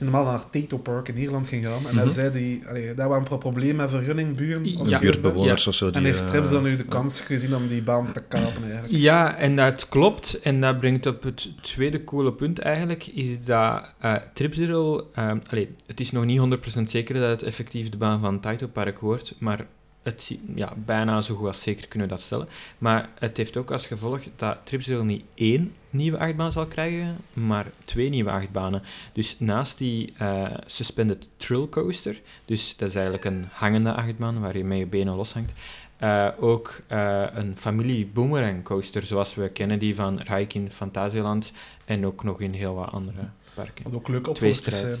normaal 0.00 0.24
naar 0.24 0.50
Tato 0.50 0.78
Park 0.78 1.08
in 1.08 1.16
Ierland 1.16 1.48
ging 1.48 1.64
gaan. 1.64 1.72
En 1.86 1.94
Mhm. 1.94 1.96
daar, 1.96 2.10
zei 2.10 2.30
die, 2.32 2.62
allee, 2.68 2.94
daar 2.94 3.08
waren 3.08 3.26
een 3.32 3.38
probleem 3.38 3.76
met 3.76 3.90
vergunningburen. 3.90 4.76
als 4.78 4.88
Ja. 4.88 4.98
buurtbewoners 4.98 5.66
of 5.66 5.74
zo. 5.74 5.86
En 5.86 5.92
Die, 5.92 6.02
heeft 6.02 6.20
eh, 6.20 6.26
Tripsdale 6.28 6.62
nu 6.62 6.76
de 6.76 6.84
kans 6.84 7.20
gezien 7.20 7.54
om 7.56 7.68
die 7.68 7.82
baan 7.82 8.12
te 8.12 8.22
kapen 8.28 8.62
eigenlijk. 8.62 8.92
Ja, 8.92 9.36
en 9.36 9.56
dat 9.56 9.88
klopt. 9.88 10.40
En 10.40 10.60
dat 10.60 10.78
brengt 10.78 11.06
op 11.06 11.22
het 11.22 11.48
tweede 11.62 12.04
coole 12.04 12.32
punt 12.32 12.58
eigenlijk, 12.58 13.06
is 13.06 13.44
dat 13.44 13.84
eh 14.00 14.14
Tripsdrill... 14.34 15.00
eh, 15.14 15.30
allee, 15.50 15.68
het 15.86 16.00
is 16.00 16.10
nog 16.12 16.24
niet 16.24 16.38
100% 16.38 16.90
zeker 16.90 17.14
dat 17.14 17.30
het 17.30 17.42
effectief 17.42 17.88
de 17.88 17.96
baan 17.96 18.20
van 18.20 18.40
Taito 18.40 18.66
Park 18.66 18.98
wordt, 18.98 19.34
maar 19.38 19.66
het, 20.02 20.36
ja, 20.54 20.72
bijna 20.76 21.20
zo 21.20 21.34
goed 21.34 21.46
als 21.46 21.62
zeker 21.62 21.88
kunnen 21.88 22.08
we 22.08 22.14
dat 22.14 22.22
stellen. 22.22 22.48
Maar 22.78 23.08
het 23.18 23.36
heeft 23.36 23.56
ook 23.56 23.70
als 23.70 23.86
gevolg 23.86 24.20
dat 24.36 24.58
Tripsdrill 24.64 25.02
niet 25.02 25.24
één 25.34 25.74
nieuwe 25.90 26.18
achtbaan 26.18 26.52
zal 26.52 26.66
krijgen, 26.66 27.16
maar 27.32 27.66
twee 27.84 28.08
nieuwe 28.08 28.30
achtbanen. 28.30 28.82
Dus 29.12 29.36
naast 29.38 29.78
die 29.78 30.12
eh, 30.16 30.44
Suspended 30.66 31.28
Thrill 31.36 31.68
Coaster, 31.68 32.20
dus 32.44 32.76
dat 32.76 32.88
is 32.88 32.94
eigenlijk 32.94 33.24
een 33.24 33.46
hangende 33.50 33.92
achtbaan 33.92 34.40
waar 34.40 34.56
je 34.56 34.64
met 34.64 34.78
je 34.78 34.86
benen 34.86 35.14
loshangt, 35.14 35.52
eh, 35.96 36.28
ook 36.38 36.80
eh, 36.86 37.24
een 37.34 37.56
familie 37.56 38.06
boomerang 38.06 38.64
coaster, 38.64 39.06
zoals 39.06 39.34
we 39.34 39.48
kennen 39.48 39.78
die 39.78 39.94
van 39.94 40.18
Rijk 40.18 40.54
in 40.54 40.70
Fantasieland 40.70 41.52
en 41.84 42.06
ook 42.06 42.24
nog 42.24 42.40
in 42.40 42.52
heel 42.52 42.74
wat 42.74 42.90
andere 42.90 43.28
parken. 43.54 43.84
Wat 43.84 43.94
ook 43.94 44.08
leuk 44.08 44.34
Twee 44.34 44.50
opvolgers 44.50 44.80
zijn. 44.80 44.98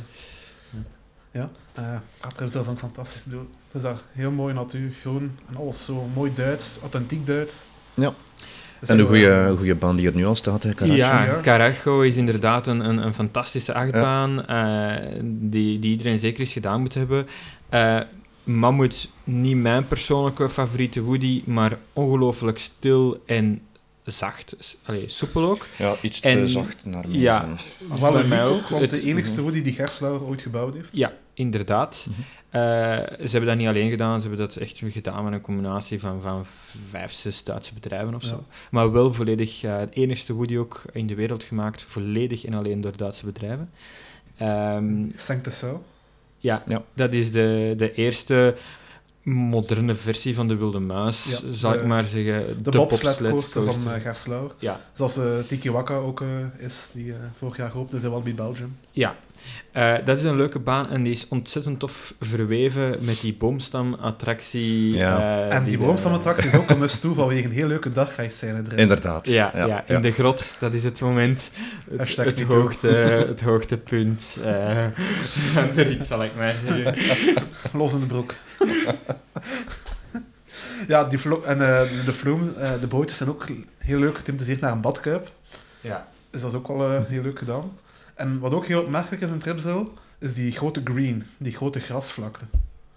Ja, 1.32 1.50
eh 1.72 1.98
gaat 2.18 2.34
Tripsdale 2.34 2.64
van 2.64 2.78
fantastisch 2.78 3.24
doen. 3.24 3.48
Het 3.72 3.74
is 3.74 3.82
daar 3.82 3.98
heel 4.12 4.30
mooi 4.30 4.54
natuur, 4.54 4.90
groen 5.00 5.38
en 5.48 5.56
alles 5.56 5.84
zo 5.84 6.08
mooi 6.14 6.32
Duits, 6.34 6.78
authentiek 6.80 7.26
Duits. 7.26 7.70
Ja. 7.94 8.14
Dus 8.80 8.88
En 8.88 8.98
eh, 8.98 9.04
goede, 9.06 9.54
goede 9.56 9.74
baan 9.74 9.96
die 9.96 10.06
er 10.06 10.14
nu 10.14 10.26
al 10.26 10.34
staat, 10.34 10.62
hè. 10.62 10.70
Ja. 10.84 11.40
Carajo 11.42 12.00
is 12.00 12.16
inderdaad 12.16 12.66
een, 12.66 12.80
een, 12.88 12.98
een 13.06 13.14
fantastische 13.14 13.74
achtbaan 13.74 14.46
eh, 14.46 15.20
die, 15.24 15.78
die 15.78 15.90
iedereen 15.90 16.18
zeker 16.18 16.40
eens 16.40 16.52
gedaan 16.52 16.80
moet 16.80 16.94
hebben. 16.94 17.26
Eh 17.68 18.00
Mammoet, 18.44 19.08
niet 19.24 19.56
mijn 19.56 19.88
persoonlijke 19.88 20.48
favoriete 20.48 21.02
Woody, 21.02 21.42
maar 21.46 21.78
ongelooflijk 21.92 22.58
stil 22.58 23.22
en 23.26 23.60
zacht. 24.04 24.76
Allee, 24.84 25.04
soepel 25.08 25.50
ook. 25.50 25.66
Ja, 25.78 25.94
iets 26.02 26.20
En- 26.20 26.38
te 26.38 26.46
zacht 26.48 26.84
naar 26.84 27.08
mij. 27.08 27.18
ja. 27.18 27.38
zijn. 27.40 27.58
Maar 27.88 28.00
wel 28.00 28.18
een 28.20 28.28
mij 28.28 28.44
ook, 28.46 28.68
want 28.68 28.80
Het- 28.82 28.90
de 28.90 29.02
enigste. 29.02 29.42
Woody 29.42 29.62
die 29.62 29.72
Gerslauer 29.72 30.24
ooit 30.24 30.42
gebouwd 30.42 30.74
heeft. 30.74 30.88
Ja, 30.92 31.12
inderdaad. 31.40 32.06
Mhm. 32.08 32.20
Eh, 32.50 32.60
ze 33.26 33.30
hebben 33.30 33.46
dat 33.46 33.56
niet 33.56 33.66
alleen 33.68 33.90
gedaan, 33.90 34.20
ze 34.20 34.28
hebben 34.28 34.46
dat 34.46 34.56
echt 34.56 34.82
gedaan 34.84 35.24
met 35.24 35.32
een 35.32 35.40
combinatie 35.40 36.00
van, 36.00 36.20
van 36.20 36.44
vijf, 36.90 37.12
zes 37.12 37.44
Duitse 37.44 37.74
bedrijven 37.74 38.14
of 38.14 38.22
Ja. 38.22 38.28
zo. 38.28 38.44
Maar 38.70 38.92
wel 38.92 39.12
volledig, 39.12 39.62
eh, 39.62 39.78
het 39.78 39.94
enigste 39.94 40.32
Woody 40.32 40.56
ook 40.56 40.82
in 40.92 41.06
de 41.06 41.14
wereld 41.14 41.42
gemaakt, 41.42 41.82
volledig 41.82 42.44
en 42.44 42.54
alleen 42.54 42.80
door 42.80 42.96
Duitse 42.96 43.24
bedrijven. 43.24 43.70
Ehm, 44.36 45.04
Sankt 45.16 45.44
de 45.44 45.50
Sau. 45.50 45.78
ja, 46.38 46.62
Ja. 46.66 46.82
dat 46.94 47.12
is 47.12 47.32
de, 47.32 47.74
de 47.76 47.94
eerste 47.94 48.56
moderne 49.22 49.94
versie 49.94 50.34
van 50.34 50.48
de 50.48 50.56
Wilde 50.56 50.78
Muis, 50.80 51.24
Ja, 51.30 51.52
zal 51.52 51.72
de- 51.72 51.78
ik 51.78 51.84
maar 51.84 52.04
zeggen. 52.06 52.62
De, 52.62 52.70
bobsled 52.70 53.18
bobsledcoaster 53.30 53.64
van 53.64 53.74
uh. 54.32 54.42
Ja, 54.58 54.80
Zoals 54.92 55.16
eh 55.16 55.24
Tiki 55.48 55.70
Waka 55.70 55.94
ook 55.96 56.24
is, 56.58 56.90
die 56.92 57.14
vorig 57.36 57.56
jaar 57.56 57.70
geopend 57.70 57.92
is 57.98 58.02
in 58.02 58.10
Walibi 58.10 58.34
Belgium. 58.34 58.76
Ja, 58.90 59.16
Eh, 59.72 59.94
dat 60.04 60.18
is 60.18 60.24
een 60.24 60.36
leuke 60.36 60.58
baan 60.58 60.88
en 60.88 61.02
die 61.02 61.12
is 61.12 61.26
ontzettend 61.28 61.78
tof 61.78 62.14
verweven 62.20 62.96
met 63.00 63.20
die 63.20 63.34
boomstamattractie. 63.34 64.94
Ja. 64.94 65.18
eh, 65.48 65.54
en 65.56 65.64
die 65.64 65.72
de- 65.78 65.84
boomstamattractie 65.84 66.48
is 66.48 66.54
ook 66.54 66.70
een 66.70 66.78
must 66.78 67.00
toe 67.00 67.14
vanwege 67.14 67.44
een 67.44 67.52
heel 67.52 67.66
leuke 67.66 67.92
dagreisscène 67.92 68.62
erin. 68.66 68.78
Inderdaad. 68.78 69.26
Ja, 69.28 69.50
ja, 69.54 69.84
in 69.86 70.00
de 70.00 70.12
grot, 70.12 70.56
dat 70.58 70.72
is 70.72 70.84
het 70.84 71.00
moment, 71.00 71.50
het, 71.98 72.40
hoogte, 72.42 72.88
het 73.28 73.40
hoogtepunt 73.40 74.38
van 75.52 75.68
de 75.74 75.82
rit, 75.82 76.04
zal 76.06 76.24
ik 76.24 76.30
maar 76.36 76.54
zeggen. 76.68 76.94
Los 77.72 77.92
in 77.92 78.00
de 78.00 78.06
broek. 78.06 78.34
ja, 80.88 81.04
die 81.04 81.18
vlo- 81.18 81.42
en 81.42 81.60
eh, 81.80 82.04
de 82.04 82.12
vloem, 82.12 82.52
eh, 82.58 82.70
de 82.80 82.86
bootjes 82.86 83.16
zijn 83.18 83.28
ook 83.28 83.44
heel 83.78 83.98
leuk 83.98 84.16
getimatiseerd 84.16 84.60
naar 84.60 84.72
een 84.72 84.80
badkuip. 84.80 85.30
Ja. 85.80 86.08
Dus 86.30 86.40
dat 86.40 86.52
is 86.52 86.58
ook 86.58 86.66
wel 86.68 87.04
heel 87.08 87.22
leuk 87.22 87.38
gedaan. 87.38 87.72
En 88.20 88.38
wat 88.38 88.52
ook 88.52 88.66
heel 88.66 88.82
opmerkelijk 88.82 89.22
is 89.22 89.30
in 89.30 89.38
Tripsdale, 89.38 89.86
is 90.18 90.34
die 90.34 90.52
grote 90.52 90.80
green, 90.84 91.22
die 91.38 91.52
grote 91.52 91.80
grasvlakte. 91.80 92.44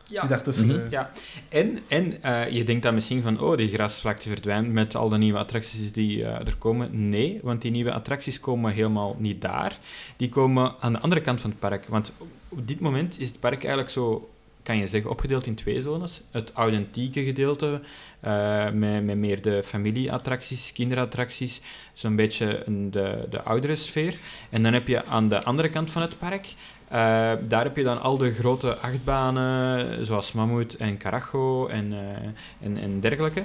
Die 0.08 0.16
Ja. 0.22 0.28
daartussen... 0.28 0.68
Mhm. 0.68 0.80
eh, 0.80 0.90
Ja, 0.92 1.12
en, 1.50 1.80
en 1.88 2.24
eh, 2.24 2.50
je 2.50 2.64
denkt 2.64 2.84
dan 2.84 2.94
misschien 2.94 3.22
van, 3.22 3.40
oh, 3.40 3.58
die 3.58 3.74
grasvlakte 3.74 4.30
verdwijnt 4.30 4.72
met 4.72 4.96
al 4.96 5.10
de 5.10 5.18
nieuwe 5.18 5.40
attracties 5.40 5.92
die 5.92 6.24
eh, 6.24 6.48
er 6.48 6.56
komen. 6.58 7.10
Nee, 7.10 7.40
want 7.44 7.62
die 7.62 7.72
nieuwe 7.72 7.92
attracties 7.94 8.40
komen 8.40 8.72
helemaal 8.74 9.16
niet 9.20 9.42
daar. 9.42 9.78
Die 10.18 10.30
komen 10.30 10.76
aan 10.80 10.94
de 10.94 11.00
andere 11.00 11.22
kant 11.22 11.42
van 11.42 11.50
het 11.50 11.60
park. 11.60 11.86
Want 11.88 12.12
op 12.50 12.68
dit 12.68 12.80
moment 12.80 13.20
is 13.20 13.28
het 13.28 13.40
park 13.40 13.60
eigenlijk 13.60 13.90
zo, 13.90 14.30
kan 14.64 14.78
je 14.78 14.88
zeggen, 14.88 15.12
opgedeeld 15.12 15.46
in 15.46 15.56
twee 15.56 15.82
zones. 15.82 16.22
Het 16.32 16.52
authentieke 16.54 17.24
gedeelte, 17.24 17.82
eh, 18.20 18.72
met, 18.72 19.04
met 19.04 19.18
meer 19.18 19.42
de 19.42 19.64
familieattracties, 19.64 20.72
kinderattracties, 20.74 21.62
zo'n 21.94 22.16
beetje 22.16 22.64
de, 22.90 23.28
de 23.30 23.42
oudere 23.42 23.76
sfeer. 23.76 24.16
En 24.50 24.64
dan 24.64 24.74
heb 24.74 24.88
je 24.88 25.06
aan 25.06 25.30
de 25.30 25.44
andere 25.44 25.70
kant 25.70 25.92
van 25.92 26.02
het 26.02 26.18
park 26.18 26.56
eh, 26.88 27.00
daar 27.48 27.64
heb 27.64 27.78
je 27.78 27.84
dan 27.84 28.02
al 28.02 28.18
de 28.18 28.34
grote 28.34 28.78
achtbanen, 28.78 30.06
zoals 30.06 30.32
Mammoet 30.32 30.78
en 30.78 30.98
Carajo 30.98 31.68
en, 31.68 31.94
eh, 31.94 32.68
en, 32.68 32.78
en 32.78 33.00
dergelijke. 33.00 33.44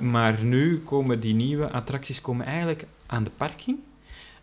Maar 0.00 0.42
nu 0.42 0.78
komen 0.78 1.20
die 1.20 1.34
nieuwe 1.34 1.70
attracties 1.70 2.20
komen 2.20 2.46
eigenlijk 2.46 2.86
aan 3.06 3.24
de 3.24 3.30
parking, 3.36 3.78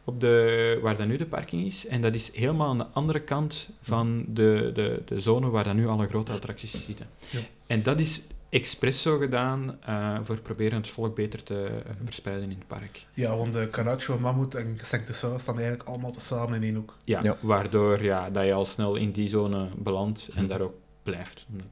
op 0.07 0.19
de, 0.19 0.79
waar 0.81 0.97
dat 0.97 1.07
nu 1.07 1.17
de 1.17 1.25
parking 1.25 1.65
is. 1.65 1.87
En 1.87 2.01
dat 2.01 2.13
is 2.13 2.31
helemaal 2.35 2.67
aan 2.69 2.77
de 2.77 2.85
andere 2.93 3.19
kant 3.19 3.69
van 3.81 4.25
de, 4.27 4.71
de, 4.73 5.01
de 5.05 5.19
zone 5.19 5.49
waar 5.49 5.63
dan 5.63 5.75
nu 5.75 5.87
alle 5.87 6.07
grote 6.07 6.31
attracties 6.31 6.85
zitten. 6.85 7.07
Ja. 7.29 7.39
En 7.67 7.83
dat 7.83 7.99
is 7.99 8.21
expres 8.49 9.01
zo 9.01 9.17
gedaan 9.17 9.77
eh, 9.85 10.17
voor 10.23 10.39
proberen 10.39 10.77
het 10.77 10.87
volk 10.87 11.15
beter 11.15 11.43
te 11.43 11.65
eh, 11.85 11.91
verspreiden 12.03 12.49
in 12.51 12.57
het 12.57 12.67
park. 12.67 13.05
Ja, 13.13 13.37
want 13.37 13.53
de 13.53 13.67
Caracho, 13.71 14.19
Mammoet 14.19 14.55
en 14.55 14.77
Sankt 14.81 15.07
de 15.07 15.13
Sau 15.13 15.39
staan 15.39 15.55
eigenlijk 15.59 15.89
allemaal 15.89 16.11
tezamen 16.11 16.55
in 16.55 16.63
één 16.63 16.75
hoek. 16.75 16.95
Ja, 17.03 17.23
Ja. 17.23 17.37
waardoor 17.39 18.03
ja, 18.03 18.29
dat 18.29 18.45
je 18.45 18.53
al 18.53 18.65
snel 18.65 18.95
in 18.95 19.11
die 19.11 19.29
zone 19.29 19.69
belandt 19.77 20.29
en 20.35 20.41
Hm. 20.43 20.47
daar 20.47 20.61
ook 20.61 20.75
blijft. 21.03 21.45
Omdat, 21.51 21.67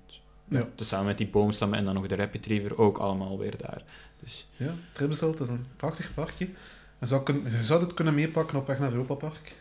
Ja. 0.50 0.68
Tezamen 0.76 1.06
met 1.06 1.18
die 1.18 1.28
boomstammen 1.28 1.78
en 1.80 1.86
dan 1.86 1.94
nog 1.94 2.08
de 2.08 2.16
Rapid 2.16 2.46
River 2.46 2.78
ook 2.78 2.98
allemaal 2.98 3.38
weer 3.40 3.54
daar. 3.58 3.84
Dus, 4.24 4.48
Ja, 4.56 4.74
Tripsdale, 4.92 5.32
het 5.32 5.42
is 5.42 5.50
een 5.50 5.66
prachtig 5.78 6.14
parkje. 6.14 6.48
Je 7.06 7.12
zou, 7.12 7.24
kun- 7.24 7.44
je 7.60 7.64
zou 7.64 7.82
het 7.84 7.94
kunnen 7.94 8.14
meepakken 8.14 8.58
op 8.58 8.68
weg 8.68 8.80
naar 8.80 8.92
Europa 8.92 9.14
Park. 9.14 9.56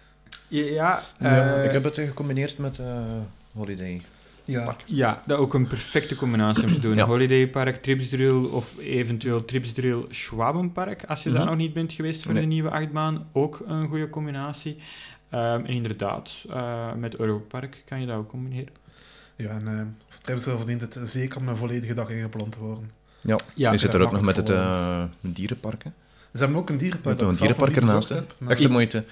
ja, 0.49 1.03
Ja, 1.19 1.57
eh, 1.59 1.65
ik 1.65 1.71
heb 1.71 1.85
het 1.85 1.95
gecombineerd 1.97 2.59
met 2.59 2.79
eh, 2.79 3.03
Holiday. 3.53 4.03
Ja, 4.45 4.65
Park. 4.65 4.83
ja, 4.85 5.23
dat 5.27 5.39
ook 5.39 5.55
een 5.55 5.67
perfecte 5.67 6.17
combinatie 6.17 6.65
om 6.65 6.73
te 6.73 6.81
doen. 6.81 6.95
Ja. 6.95 7.05
Holiday 7.07 7.49
Park, 7.49 7.83
Tripsdrill 7.83 8.45
of 8.45 8.75
eventueel 8.79 9.45
Tripsdrill 9.45 10.05
Schwabenpark. 10.09 11.05
Als 11.05 11.23
je 11.23 11.31
daar 11.31 11.39
Mhm. 11.41 11.49
nog 11.49 11.57
niet 11.59 11.73
bent 11.73 11.93
geweest 11.93 12.23
voor 12.23 12.33
Nee. 12.33 12.43
de 12.43 12.49
nieuwe 12.49 12.71
achtbaan, 12.71 13.29
ook 13.33 13.63
een 13.67 13.89
goede 13.89 14.11
combinatie. 14.11 14.77
Ehm, 15.29 15.43
en 15.65 15.67
inderdaad, 15.67 16.45
eh, 16.51 16.93
met 16.93 17.17
Europark 17.17 17.83
kan 17.87 18.01
je 18.01 18.07
dat 18.07 18.17
ook 18.17 18.29
combineren. 18.29 18.73
ja 19.37 19.49
en 19.51 19.99
Tripsdale 20.23 20.57
verdient 20.57 20.81
het 20.81 20.99
zeker 21.05 21.39
om 21.39 21.49
een 21.49 21.57
volledige 21.57 21.95
dag 21.95 22.09
ingepland 22.11 22.53
te 22.53 22.59
worden. 22.59 22.91
Ja, 23.21 23.39
Ja, 23.55 23.71
je 23.71 23.79
zit 23.79 23.95
er 23.95 24.03
ook 24.03 24.13
nog 24.13 24.21
met 24.23 24.37
het 24.37 24.49
makkelijk 24.49 25.11
eh, 25.23 25.31
dierenpark. 25.35 25.85
hè. 25.85 25.91
Ze 26.35 26.41
hebben 26.41 26.59
ook 26.59 26.71
een 26.71 26.77
dierenpark. 26.77 27.21
Met 27.21 27.29
een 27.29 27.35
dierenpark 27.37 27.77
ernaast. 27.77 28.11
Echt 28.49 28.63
de 28.63 28.69
moeite. 28.71 29.05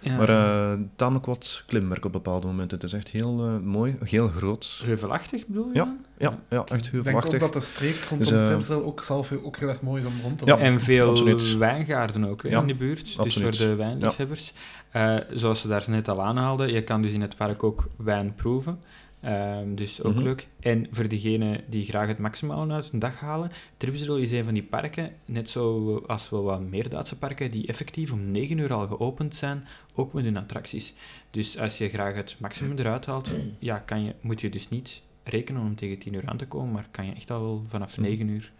Ja. 0.00 0.16
Maar 0.16 0.28
eh 0.28 0.78
tamelijk 0.96 1.26
wat 1.26 1.62
klimwerk 1.66 2.04
op 2.04 2.12
bepaalde 2.12 2.46
momenten. 2.46 2.78
Het 2.78 2.86
is 2.86 2.92
echt 2.92 3.08
heel 3.08 3.44
eh, 3.44 3.56
mooi, 3.64 3.96
heel 4.04 4.28
groot. 4.28 4.80
Heuvelachtig 4.84 5.46
bedoel 5.46 5.66
je 5.68 5.74
Ja. 5.74 5.84
dan? 5.84 5.98
Ja, 6.18 6.38
ja 6.50 6.64
echt 6.64 6.68
Ik 6.68 6.68
denk 6.70 6.84
ook 6.86 6.92
heuvelachtig. 7.04 7.40
dat 7.40 7.52
de 7.52 7.60
streek 7.60 8.04
rondom 8.08 8.18
Dus, 8.28 8.40
eh, 8.40 8.46
Stemsel 8.46 8.84
ook 8.84 9.02
zelf 9.02 9.32
ook 9.42 9.56
heel 9.56 9.68
erg 9.68 9.80
mooi 9.80 10.02
is 10.02 10.08
om 10.08 10.14
rond 10.22 10.38
te 10.38 10.44
Ja. 10.46 10.58
En 10.58 10.80
veel 10.80 11.10
absoluut. 11.10 11.56
wijngaarden 11.56 12.24
ook 12.24 12.42
hè, 12.42 12.48
Ja, 12.48 12.60
in 12.60 12.66
de 12.66 12.74
buurt. 12.74 13.04
Dus 13.04 13.18
absoluut. 13.18 13.56
voor 13.56 13.66
de 13.66 13.74
wijnliefhebbers. 13.74 14.52
Eh, 14.90 15.16
zoals 15.30 15.60
ze 15.60 15.68
daar 15.68 15.84
net 15.88 16.08
al 16.08 16.22
aanhaalden, 16.22 16.72
je 16.72 16.82
kan 16.82 17.02
dus 17.02 17.12
in 17.12 17.20
het 17.20 17.36
park 17.36 17.62
ook 17.62 17.88
wijn 17.96 18.34
proeven. 18.34 18.78
Ehm, 19.20 19.74
dus 19.74 20.02
ook 20.02 20.14
Mhm. 20.14 20.22
leuk. 20.22 20.48
En 20.60 20.86
voor 20.90 21.08
degenen 21.08 21.60
die 21.68 21.84
graag 21.84 22.08
het 22.08 22.18
maximale 22.18 22.72
uit 22.72 22.90
hun 22.90 23.00
dag 23.00 23.20
halen, 23.20 23.50
Tripsdrill 23.76 24.22
is 24.22 24.32
een 24.32 24.44
van 24.44 24.54
die 24.54 24.62
parken, 24.62 25.12
net 25.24 25.48
zo 25.48 25.96
als 26.06 26.30
wel 26.30 26.42
wat 26.42 26.60
meer 26.60 26.88
Duitse 26.88 27.18
parken, 27.18 27.50
die 27.50 27.66
effectief 27.66 28.12
om 28.12 28.30
9 28.30 28.58
uur 28.58 28.72
al 28.72 28.86
geopend 28.86 29.34
zijn, 29.34 29.64
ook 29.94 30.12
met 30.12 30.24
hun 30.24 30.36
attracties. 30.36 30.94
Dus 31.30 31.58
als 31.58 31.78
je 31.78 31.88
graag 31.88 32.14
het 32.14 32.36
maximum 32.38 32.78
eruit 32.78 33.06
haalt, 33.06 33.30
ja, 33.58 33.78
kan 33.78 34.04
je, 34.04 34.14
moet 34.20 34.40
je 34.40 34.48
dus 34.50 34.68
niet 34.68 35.02
rekenen 35.24 35.62
om 35.62 35.74
tegen 35.74 35.98
10 35.98 36.12
uur 36.14 36.26
aan 36.28 36.36
te 36.36 36.46
komen, 36.46 36.72
maar 36.72 36.88
kan 36.90 37.06
je 37.06 37.12
echt 37.12 37.30
al 37.30 37.40
wel 37.40 37.64
vanaf 37.68 37.92
Mhm. 37.98 38.06
9 38.08 38.28
uur 38.28 38.52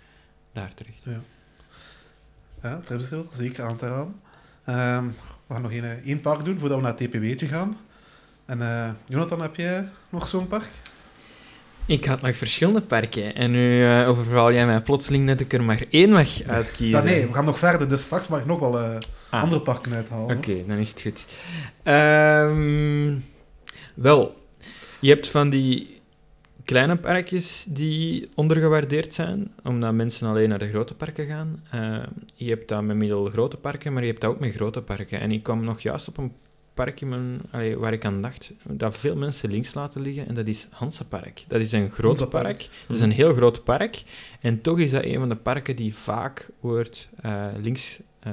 daar 0.52 0.74
terecht. 0.74 1.04
Ja, 1.04 1.20
ja 2.62 2.80
Tripsdrill, 2.84 3.24
zeker 3.32 3.64
aan 3.64 3.76
te 3.76 3.88
raden. 3.88 4.14
Ehm, 4.64 5.06
we 5.46 5.52
gaan 5.54 5.62
nog 5.62 5.72
één, 5.72 6.02
één 6.04 6.20
park 6.20 6.44
doen 6.44 6.58
voordat 6.58 6.76
we 6.78 6.82
naar 6.84 6.94
het 6.98 7.10
TPW'tje 7.10 7.46
gaan. 7.46 7.76
En 8.46 8.62
eh, 8.62 8.90
Jonathan, 9.06 9.40
heb 9.42 9.56
jij 9.56 9.88
nog 10.08 10.28
zo'n 10.28 10.46
park? 10.46 10.70
Ik 11.86 12.04
had 12.04 12.20
nog 12.22 12.36
verschillende 12.36 12.80
parken 12.80 13.34
en 13.34 13.50
nu 13.50 13.86
eh, 13.86 14.08
overval 14.08 14.52
jij 14.52 14.66
mij 14.66 14.80
plotseling 14.80 15.26
dat 15.26 15.40
ik 15.40 15.52
er 15.52 15.64
maar 15.64 15.84
één 15.90 16.10
mag 16.10 16.42
uitkiezen. 16.42 16.98
Ja, 16.98 17.02
nee, 17.02 17.26
we 17.26 17.32
gaan 17.32 17.44
nog 17.44 17.58
verder, 17.58 17.88
dus 17.88 18.02
straks 18.02 18.28
mag 18.28 18.40
ik 18.40 18.46
nog 18.46 18.58
wel 18.58 18.78
eh, 18.78 18.96
Ah, 19.30 19.42
andere 19.42 19.60
parken 19.60 19.92
uithalen. 19.92 20.36
Oké, 20.36 20.64
dan 20.66 20.76
is 20.76 20.90
het 20.90 21.02
goed. 21.02 21.26
Ehm, 21.82 23.14
wel, 23.94 24.46
je 25.00 25.08
hebt 25.08 25.28
van 25.28 25.50
die 25.50 26.00
kleine 26.64 26.96
parkjes 26.96 27.66
die 27.68 28.28
ondergewaardeerd 28.34 29.14
zijn, 29.14 29.52
omdat 29.62 29.92
mensen 29.94 30.28
alleen 30.28 30.48
naar 30.48 30.58
de 30.58 30.68
grote 30.68 30.94
parken 30.94 31.26
gaan. 31.26 31.62
Ehm, 31.70 32.06
je 32.34 32.48
hebt 32.48 32.68
dat 32.68 32.82
met 32.82 32.96
middelgrote 32.96 33.56
parken, 33.56 33.92
maar 33.92 34.02
je 34.02 34.08
hebt 34.08 34.20
dat 34.20 34.30
ook 34.30 34.40
met 34.40 34.54
grote 34.54 34.82
parken. 34.82 35.20
En 35.20 35.30
ik 35.30 35.42
kwam 35.42 35.64
nog 35.64 35.80
juist 35.80 36.08
op 36.08 36.18
een 36.18 36.32
park 36.76 37.00
in 37.00 37.08
mijn, 37.08 37.40
allee, 37.50 37.78
waar 37.78 37.92
ik 37.92 38.04
aan 38.04 38.22
dacht, 38.22 38.52
dat 38.62 38.96
veel 38.96 39.16
mensen 39.16 39.50
links 39.50 39.74
laten 39.74 40.00
liggen, 40.00 40.28
en 40.28 40.34
dat 40.34 40.46
is 40.46 40.66
Hansapark. 40.70 41.44
Dat 41.48 41.60
is 41.60 41.72
een 41.72 41.90
groot 41.90 42.30
park. 42.30 42.68
Dat 42.86 42.96
is 42.96 43.02
een 43.02 43.10
heel 43.10 43.34
groot 43.34 43.64
park. 43.64 44.02
En 44.40 44.60
toch 44.60 44.78
is 44.78 44.90
dat 44.90 45.04
een 45.04 45.18
van 45.18 45.28
de 45.28 45.36
parken 45.36 45.76
die 45.76 45.94
vaak 45.94 46.50
wordt 46.60 47.08
eh, 47.20 47.46
links 47.56 48.00
eh, 48.20 48.32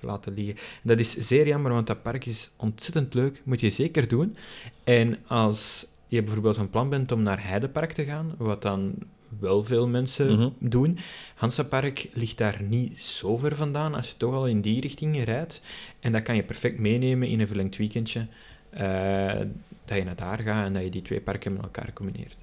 laten 0.00 0.34
liggen. 0.34 0.56
Dat 0.82 0.98
is 0.98 1.16
zeer 1.16 1.46
jammer, 1.46 1.72
want 1.72 1.86
dat 1.86 2.02
park 2.02 2.26
is 2.26 2.50
ontzettend 2.56 3.14
leuk. 3.14 3.42
Moet 3.44 3.60
je 3.60 3.70
zeker 3.70 4.08
doen. 4.08 4.36
En 4.84 5.18
als 5.26 5.86
je 6.06 6.22
bijvoorbeeld 6.22 6.56
van 6.56 6.70
plan 6.70 6.88
bent 6.88 7.12
om 7.12 7.22
naar 7.22 7.46
Heidepark 7.46 7.92
te 7.92 8.04
gaan, 8.04 8.34
wat 8.38 8.62
dan 8.62 8.94
wel 9.38 9.64
veel 9.64 9.86
mensen 9.88 10.32
Mhm. 10.38 10.48
doen. 10.58 10.98
Hansapark 11.34 12.08
ligt 12.12 12.38
daar 12.38 12.62
niet 12.62 13.02
zo 13.02 13.36
ver 13.36 13.56
vandaan 13.56 13.94
als 13.94 14.08
je 14.08 14.16
toch 14.16 14.34
al 14.34 14.46
in 14.46 14.60
die 14.60 14.80
richting 14.80 15.24
rijdt. 15.24 15.60
En 16.00 16.12
dat 16.12 16.22
kan 16.22 16.36
je 16.36 16.42
perfect 16.42 16.78
meenemen 16.78 17.28
in 17.28 17.40
een 17.40 17.46
verlengd 17.46 17.76
weekendje. 17.76 18.26
eh, 18.70 19.40
dat 19.84 19.96
je 19.98 20.04
naar 20.04 20.16
daar 20.16 20.38
gaat 20.38 20.66
en 20.66 20.72
dat 20.72 20.82
je 20.82 20.90
die 20.90 21.02
twee 21.02 21.20
parken 21.20 21.52
met 21.52 21.62
elkaar 21.62 21.92
combineert. 21.92 22.36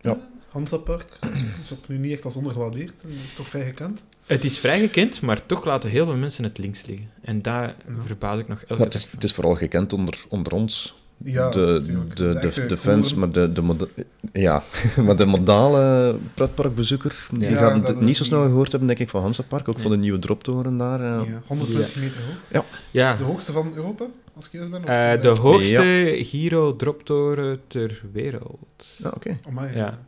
Ja. 0.00 0.16
Hansapark 0.48 1.18
is 1.62 1.72
ook 1.72 1.88
nu 1.88 1.98
niet 1.98 2.12
echt 2.12 2.24
als 2.24 2.36
ondergewaardeerd. 2.36 2.92
en 3.02 3.08
is 3.24 3.34
toch 3.34 3.48
vrij 3.48 3.64
gekend. 3.64 4.04
Het 4.26 4.44
is 4.44 4.58
vrij 4.58 4.80
gekend, 4.80 5.20
maar 5.20 5.46
toch 5.46 5.64
laten 5.64 5.90
heel 5.90 6.04
veel 6.04 6.16
mensen 6.16 6.44
het 6.44 6.58
links 6.58 6.86
liggen. 6.86 7.10
En 7.22 7.42
daar 7.42 7.66
Ja. 7.88 7.94
verbaas 8.06 8.38
ik 8.38 8.48
nog 8.48 8.60
elke 8.60 8.74
Maar 8.74 8.84
het, 8.84 8.94
is, 8.94 9.08
het 9.10 9.24
is 9.24 9.32
vooral 9.32 9.54
gekend 9.54 9.92
onder, 9.92 10.24
onder 10.28 10.52
ons. 10.52 10.94
Ja, 11.24 11.50
de, 11.50 11.82
de, 12.14 12.64
de, 12.66 12.76
fans, 12.76 13.14
maar 13.14 13.32
de, 13.32 13.52
de, 13.52 13.62
moda- 13.62 13.86
ja, 14.32 14.62
maar 15.04 15.16
de 15.16 15.26
modale 15.26 16.16
pretparkbezoeker, 16.34 17.26
die 17.32 17.48
Ja, 17.50 17.56
gaat 17.56 17.88
het 17.88 18.00
niet 18.00 18.16
zo 18.16 18.24
snel 18.24 18.42
gehoord 18.44 18.70
hebben, 18.70 18.88
denk 18.88 19.00
ik, 19.00 19.08
van 19.08 19.22
Hansa 19.22 19.42
Park. 19.42 19.68
Ook 19.68 19.78
van 19.78 19.90
de 19.90 19.96
nieuwe 19.96 20.18
droptoren 20.18 20.76
daar. 20.76 21.00
eh. 21.00 21.28
Ja, 21.28 21.42
120 21.46 21.96
meter 21.96 22.20
hoog. 22.52 22.64
Ja, 22.90 23.16
De 23.16 23.24
hoogste 23.24 23.52
van 23.52 23.72
Europa, 23.74 24.06
als 24.34 24.46
ik 24.46 24.52
juist 24.52 24.70
ben? 24.70 24.82
Of 24.82 24.88
eh, 24.88 25.20
de 25.20 25.28
hoogste 25.28 26.18
Giro-droptoren 26.24 27.60
ter 27.66 28.02
wereld. 28.12 28.86
Ja, 28.96 29.10
oké. 29.14 29.38
Ja. 29.74 29.98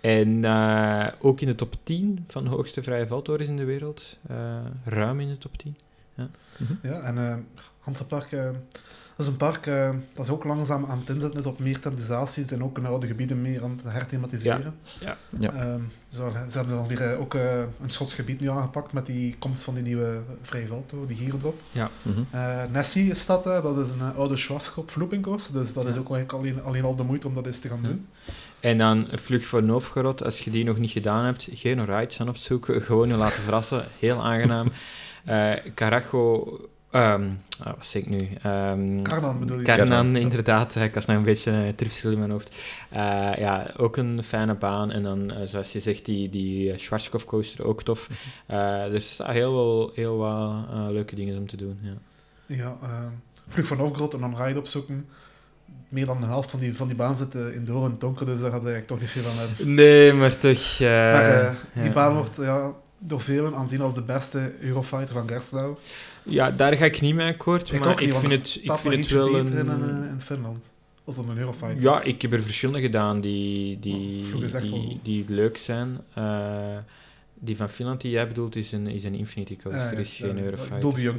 En 0.00 0.44
eh, 0.44 1.06
ook 1.20 1.40
in 1.40 1.46
de 1.46 1.54
top 1.54 1.74
10 1.82 2.24
van 2.28 2.44
de 2.44 2.50
hoogste 2.50 2.82
vrije 2.82 3.06
valtorens 3.06 3.48
in 3.48 3.56
de 3.56 3.64
wereld. 3.64 4.18
Eh, 4.28 4.36
ruim 4.84 5.20
in 5.20 5.28
de 5.28 5.38
top 5.38 5.58
10. 5.58 5.76
Ja, 6.82 7.00
en 7.00 7.18
eh 7.18 7.36
Hansapark, 7.80 8.32
eh, 8.32 8.48
dat 9.16 9.26
is 9.26 9.32
een 9.32 9.36
park 9.38 9.66
eh, 9.66 9.90
dat 10.12 10.24
is 10.24 10.30
ook 10.32 10.44
langzaam 10.44 10.84
aan 10.84 10.98
het 10.98 11.08
inzetten 11.08 11.40
is 11.40 11.46
op 11.46 11.58
meer 11.58 11.80
thematisaties 11.80 12.50
en 12.50 12.64
ook 12.64 12.78
een 12.78 12.86
oude 12.86 13.06
gebieden 13.06 13.42
meer 13.42 13.62
aan 13.62 13.80
het 13.82 13.92
herthematiseren. 13.92 14.74
Ja. 15.00 15.16
Ja. 15.38 15.52
Ehm, 15.52 15.80
ze, 16.08 16.30
ze 16.50 16.56
hebben 16.58 16.76
dan 16.76 16.86
weer 16.88 17.00
eh, 17.12 17.20
ook 17.20 17.34
eh, 17.34 17.60
een 17.60 17.90
Schots 17.90 18.14
gebied 18.14 18.40
nu 18.40 18.50
aangepakt 18.50 18.92
met 18.92 19.06
die 19.06 19.36
komst 19.38 19.62
van 19.62 19.74
die 19.74 19.82
nieuwe 19.82 20.22
vrije 20.42 20.66
valtoren, 20.66 21.06
die 21.06 21.16
Girodrop. 21.16 21.60
Mhm. 22.02 22.20
Eh 22.30 22.62
Nessie 22.72 23.10
is 23.10 23.26
dat, 23.26 23.44
dat 23.44 23.76
is 23.78 23.88
een 23.90 24.14
oude 24.16 24.36
Schwarzkopf 24.36 24.96
looping 24.96 25.22
course, 25.22 25.52
dus 25.52 25.72
dat 25.72 25.88
is 25.88 25.94
Ja. 25.94 26.00
ook 26.00 26.10
eigenlijk 26.14 26.32
alleen, 26.32 26.62
alleen 26.62 26.84
al 26.84 26.96
de 26.96 27.02
moeite 27.02 27.26
om 27.26 27.34
dat 27.34 27.46
eens 27.46 27.60
te 27.60 27.68
gaan 27.68 27.80
Ja. 27.82 27.88
doen. 27.88 28.06
En 28.60 28.78
dan 28.78 29.06
een 29.10 29.18
vlucht 29.18 29.46
voor 29.46 29.62
Novgorod, 29.62 30.24
als 30.24 30.40
je 30.40 30.50
die 30.50 30.64
nog 30.64 30.78
niet 30.78 30.90
gedaan 30.90 31.24
hebt, 31.24 31.48
geen 31.52 31.84
rides 31.84 32.20
aan 32.20 32.28
opzoeken, 32.28 32.82
gewoon 32.82 33.08
je 33.08 33.14
laten 33.14 33.42
verrassen, 33.42 33.84
heel 33.98 34.24
aangenaam. 34.24 34.68
Eh 35.24 35.50
Ehm, 36.94 37.28
ah, 37.62 37.66
wat 37.76 37.86
zeg 37.86 38.02
ik 38.02 38.08
nu? 38.08 38.28
Ehm, 38.42 39.02
Karnan 39.02 39.38
bedoel 39.38 39.58
je? 39.58 39.64
Karnan, 39.64 39.88
Karnan, 39.88 40.12
ja. 40.14 40.18
inderdaad. 40.18 40.76
Ik 40.76 40.94
was 40.94 41.06
nog 41.06 41.16
een 41.16 41.22
beetje 41.22 41.50
uh, 41.50 41.68
tripsel 41.68 42.10
in 42.10 42.18
mijn 42.18 42.30
hoofd. 42.30 42.50
Eh, 42.90 43.34
ja, 43.38 43.70
ook 43.76 43.96
een 43.96 44.22
fijne 44.24 44.54
baan. 44.54 44.90
En 44.90 45.02
dan, 45.02 45.30
eh, 45.30 45.46
zoals 45.46 45.72
je 45.72 45.80
zegt, 45.80 46.04
die, 46.04 46.28
die 46.28 46.78
Schwarzkopf 46.78 47.24
coaster, 47.24 47.64
ook 47.64 47.82
tof. 47.82 48.08
Eh, 48.46 48.84
dus 48.84 49.18
er 49.18 49.30
heel, 49.30 49.54
wel, 49.54 49.90
heel 49.94 50.16
wat 50.16 50.90
leuke 50.90 51.14
dingen 51.14 51.38
om 51.38 51.46
te 51.46 51.56
doen. 51.56 51.78
Ja. 51.82 51.92
Ja, 52.46 52.76
eh, 52.82 53.06
vlug 53.48 53.66
van 53.66 53.76
Novgorod 53.76 54.14
en 54.14 54.20
dan 54.20 54.36
ride 54.36 54.58
opzoeken. 54.58 55.06
Meer 55.88 56.06
dan 56.06 56.20
de 56.20 56.26
helft 56.26 56.50
van 56.50 56.60
die, 56.60 56.76
van 56.76 56.86
die 56.86 56.96
baan 56.96 57.16
zit 57.16 57.34
in 57.34 57.64
door 57.64 57.84
en 57.84 57.96
donker, 57.98 58.26
dus 58.26 58.40
daar 58.40 58.50
gaat 58.50 58.64
eigenlijk 58.64 58.86
toch 58.86 59.00
niet 59.00 59.10
veel 59.10 59.30
aan 59.30 59.46
hebben. 59.46 59.74
Nee, 59.74 60.12
maar 60.12 60.38
toch... 60.38 60.80
maar 60.80 61.56
die 61.74 61.84
ja. 61.84 61.92
baan 61.92 62.14
wordt 62.14 62.36
ja, 62.36 62.72
door 62.98 63.20
velen 63.20 63.54
aanzien 63.54 63.80
als 63.80 63.94
de 63.94 64.02
beste 64.02 64.52
Eurofighter 64.60 65.14
van 65.14 65.28
Gerstlauw. 65.28 65.78
Ja, 66.24 66.50
daar 66.50 66.72
ga 66.76 66.84
ik 66.84 67.00
niet 67.00 67.14
mee 67.14 67.32
akkoord, 67.32 67.72
Ik 67.72 67.80
maar 67.80 67.88
ook 67.88 68.00
niet, 68.00 68.08
ik 68.08 68.16
vind 68.16 68.32
het, 68.32 68.58
ik 68.62 68.72
vind 68.72 68.94
het 68.96 69.10
wel 69.10 69.32
beter 69.32 69.58
een... 69.58 69.68
in, 69.68 70.02
eh, 70.04 70.10
in 70.10 70.20
Finland. 70.20 70.72
Dat 71.04 71.16
een 71.16 71.38
Eurofighter 71.38 71.82
Ja, 71.82 72.02
ik 72.02 72.22
heb 72.22 72.32
er 72.32 72.42
verschillende 72.42 72.80
gedaan 72.80 73.20
die, 73.20 73.78
die, 73.80 74.34
Oh, 74.34 74.60
die, 74.62 75.00
die 75.02 75.24
leuk 75.28 75.56
zijn. 75.56 76.00
Eh, 76.14 76.76
die 77.34 77.56
van 77.56 77.68
Finland 77.68 78.00
die 78.00 78.10
jij 78.10 78.28
bedoelt 78.28 78.56
is 78.56 78.72
een, 78.72 78.86
is 78.86 79.04
een 79.04 79.14
Infinity 79.14 79.56
Coaster, 79.56 79.98
is 79.98 80.14
geen 80.16 80.38
Eurofighter. 80.44 80.80
Dolby 80.80 81.10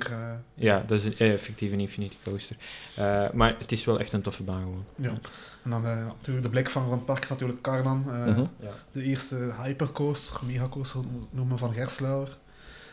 Ja, 0.53 0.83
dat 0.87 0.97
is 0.97 1.05
een, 1.05 1.17
eh, 1.17 1.33
effectief 1.33 1.71
een 1.71 1.79
Infinity 1.79 2.15
Coaster. 2.23 2.55
Eh, 2.95 3.25
maar 3.33 3.55
het 3.59 3.71
is 3.71 3.85
wel 3.85 3.99
echt 3.99 4.13
een 4.13 4.21
toffe 4.21 4.43
baan 4.43 4.61
gewoon. 4.61 4.85
ja. 4.95 5.17
En 5.63 5.69
dan 5.69 5.81
natuurlijk 5.81 6.41
de 6.45 6.49
blik 6.49 6.69
van, 6.69 6.83
van 6.83 6.91
het 6.91 7.05
park 7.05 7.23
is 7.23 7.29
natuurlijk 7.29 7.61
Karnan. 7.61 8.03
eh, 8.11 8.25
Mhm. 8.25 8.39
Ja. 8.59 8.69
De 8.91 9.03
eerste 9.03 9.53
hypercoaster, 9.63 10.39
megacoaster 10.45 11.01
noemen 11.29 11.57
van 11.57 11.73
Gerslauer. 11.73 12.37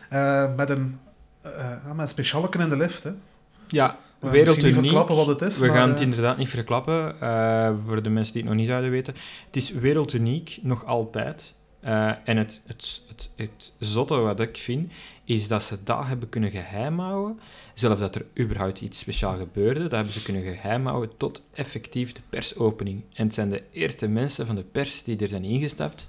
Eh, 0.09 0.55
met 0.55 0.69
een, 0.69 0.99
ja, 1.43 1.93
met 1.93 2.17
een 2.17 2.59
in 2.61 2.69
de 2.69 2.77
lift. 2.77 3.03
Hè. 3.03 3.11
Ja, 3.67 3.97
niet 4.19 4.31
werelduniek. 4.31 4.73
verklappen 4.73 5.15
wat 5.15 5.27
het 5.27 5.41
is. 5.41 5.57
We 5.57 5.65
maar, 5.65 5.75
gaan 5.75 5.89
het 5.89 5.99
eh, 5.99 6.05
inderdaad 6.05 6.37
niet 6.37 6.49
verklappen, 6.49 7.21
eh, 7.21 7.71
voor 7.85 8.03
de 8.03 8.09
mensen 8.09 8.33
die 8.33 8.41
het 8.41 8.51
nog 8.51 8.59
niet 8.59 8.69
zouden 8.69 8.91
weten. 8.91 9.13
Het 9.45 9.55
is 9.55 9.71
werelduniek, 9.71 10.59
nog 10.61 10.85
altijd. 10.85 11.53
Eh, 11.79 12.11
en 12.23 12.37
het, 12.37 12.61
het, 12.65 13.01
het, 13.07 13.29
het 13.35 13.73
zotte 13.79 14.15
wat 14.15 14.39
ik 14.39 14.57
vind, 14.57 14.91
is 15.25 15.47
dat 15.47 15.63
ze 15.63 15.77
dat 15.83 16.05
hebben 16.05 16.29
kunnen 16.29 16.51
geheim 16.51 16.99
houden. 16.99 17.39
Zelfs 17.73 17.99
dat 17.99 18.15
er 18.15 18.25
überhaupt 18.39 18.81
iets 18.81 18.99
speciaal 18.99 19.37
gebeurde, 19.37 19.81
dat 19.81 19.91
hebben 19.91 20.13
ze 20.13 20.23
kunnen 20.23 20.43
geheim 20.43 20.85
houden 20.85 21.17
tot 21.17 21.41
effectief 21.53 22.11
de 22.11 22.21
persopening. 22.29 23.03
En 23.13 23.25
het 23.25 23.33
zijn 23.33 23.49
de 23.49 23.63
eerste 23.71 24.07
mensen 24.07 24.45
van 24.45 24.55
de 24.55 24.63
pers 24.71 25.03
die 25.03 25.17
er 25.17 25.27
zijn 25.27 25.43
ingestapt, 25.43 26.07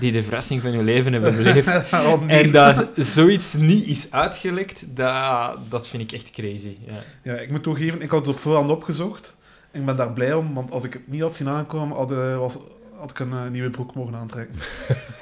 die 0.00 0.12
de 0.12 0.22
verrassing 0.22 0.60
van 0.60 0.70
hun 0.70 0.84
leven 0.84 1.12
hebben 1.12 1.36
beleefd. 1.36 1.90
En 2.26 2.50
dat 2.50 2.88
zoiets 2.94 3.54
niet 3.54 3.86
is 3.86 4.10
uitgelekt, 4.10 4.84
dat, 4.94 5.58
dat 5.68 5.88
vind 5.88 6.02
ik 6.02 6.12
echt 6.12 6.30
crazy. 6.30 6.76
Ja. 6.86 7.32
Ja, 7.32 7.38
ik 7.38 7.50
moet 7.50 7.62
toegeven, 7.62 8.00
ik 8.00 8.10
had 8.10 8.26
het 8.26 8.34
op 8.34 8.40
voorhand 8.40 8.70
opgezocht. 8.70 9.36
Ik 9.70 9.84
ben 9.84 9.96
daar 9.96 10.12
blij 10.12 10.34
om, 10.34 10.54
want 10.54 10.70
als 10.70 10.84
ik 10.84 10.92
het 10.92 11.08
niet 11.08 11.20
had 11.20 11.34
zien 11.34 11.48
aankomen, 11.48 11.96
had, 11.96 12.10
was, 12.36 12.56
had 12.94 13.10
ik 13.10 13.18
een 13.18 13.32
eh, 13.32 13.48
nieuwe 13.48 13.70
broek 13.70 13.94
mogen 13.94 14.14
aantrekken. 14.14 14.54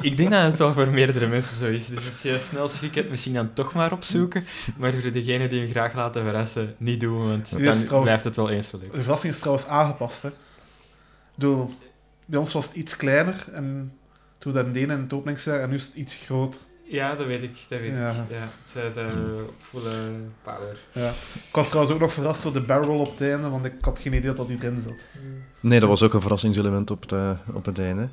Ik 0.00 0.16
denk 0.16 0.30
dat 0.30 0.42
het 0.42 0.58
wel 0.58 0.72
voor 0.72 0.88
meerdere 0.88 1.26
mensen 1.26 1.56
zo 1.56 1.66
is. 1.66 1.86
Dus 1.86 2.06
als 2.06 2.22
je 2.22 2.38
snel 2.38 2.68
schrik 2.68 2.94
hebt, 2.94 3.10
misschien 3.10 3.34
dan 3.34 3.52
toch 3.52 3.72
maar 3.72 3.92
opzoeken. 3.92 4.44
Maar 4.76 4.92
voor 4.92 5.12
degenen 5.12 5.48
die 5.48 5.60
hem 5.60 5.70
graag 5.70 5.94
laten 5.94 6.22
verrassen, 6.22 6.74
niet 6.78 7.00
doen, 7.00 7.28
want 7.28 7.50
dan 7.50 7.58
trouwens- 7.60 8.02
blijft 8.02 8.24
het 8.24 8.36
wel 8.36 8.50
eens 8.50 8.68
zo 8.68 8.78
leuk. 8.78 8.92
De 8.92 9.02
verrassing 9.02 9.32
is 9.32 9.38
trouwens 9.38 9.66
aangepast. 9.66 10.22
Hè. 10.22 10.28
Ik 10.28 10.34
bedoel, 11.34 11.74
bij 12.26 12.38
ons 12.38 12.52
was 12.52 12.66
het 12.66 12.74
iets 12.74 12.96
kleiner 12.96 13.44
en 13.52 13.92
toen 14.38 14.52
we 14.52 14.62
dat 14.62 14.72
deden 14.72 15.08
in 15.10 15.20
het 15.32 15.46
en 15.46 15.68
nu 15.68 15.74
is 15.74 15.86
het 15.86 15.94
iets 15.94 16.14
groot. 16.14 16.65
Ja, 16.88 17.14
dat 17.14 17.26
weet 17.26 17.42
ik. 17.42 17.56
Dat 17.68 17.80
weet 17.80 17.90
Ja. 17.92 18.10
ik. 18.10 18.16
Ja, 18.28 18.36
het 18.40 18.70
zijn 18.72 18.92
de 18.94 19.44
volle 19.58 19.90
power. 20.42 20.76
Ja. 20.92 21.08
Ik 21.48 21.52
was 21.54 21.66
trouwens 21.68 21.94
ook 21.94 22.00
nog 22.00 22.12
verrast 22.12 22.42
door 22.42 22.52
de 22.52 22.60
barrel 22.60 22.98
op 22.98 23.10
het 23.18 23.28
einde, 23.28 23.48
want 23.48 23.64
ik 23.64 23.72
had 23.80 23.98
geen 23.98 24.12
idee 24.12 24.26
dat 24.26 24.36
dat 24.36 24.48
niet 24.48 24.62
erin 24.62 24.78
zat. 24.78 24.94
Nee, 25.60 25.80
dat 25.80 25.88
was 25.88 26.02
ook 26.02 26.14
een 26.14 26.20
verrassingselement 26.20 26.90
op 26.90 27.00
het, 27.02 27.12
eh, 27.12 27.30
op 27.52 27.64
het 27.64 27.78
einde. 27.78 28.08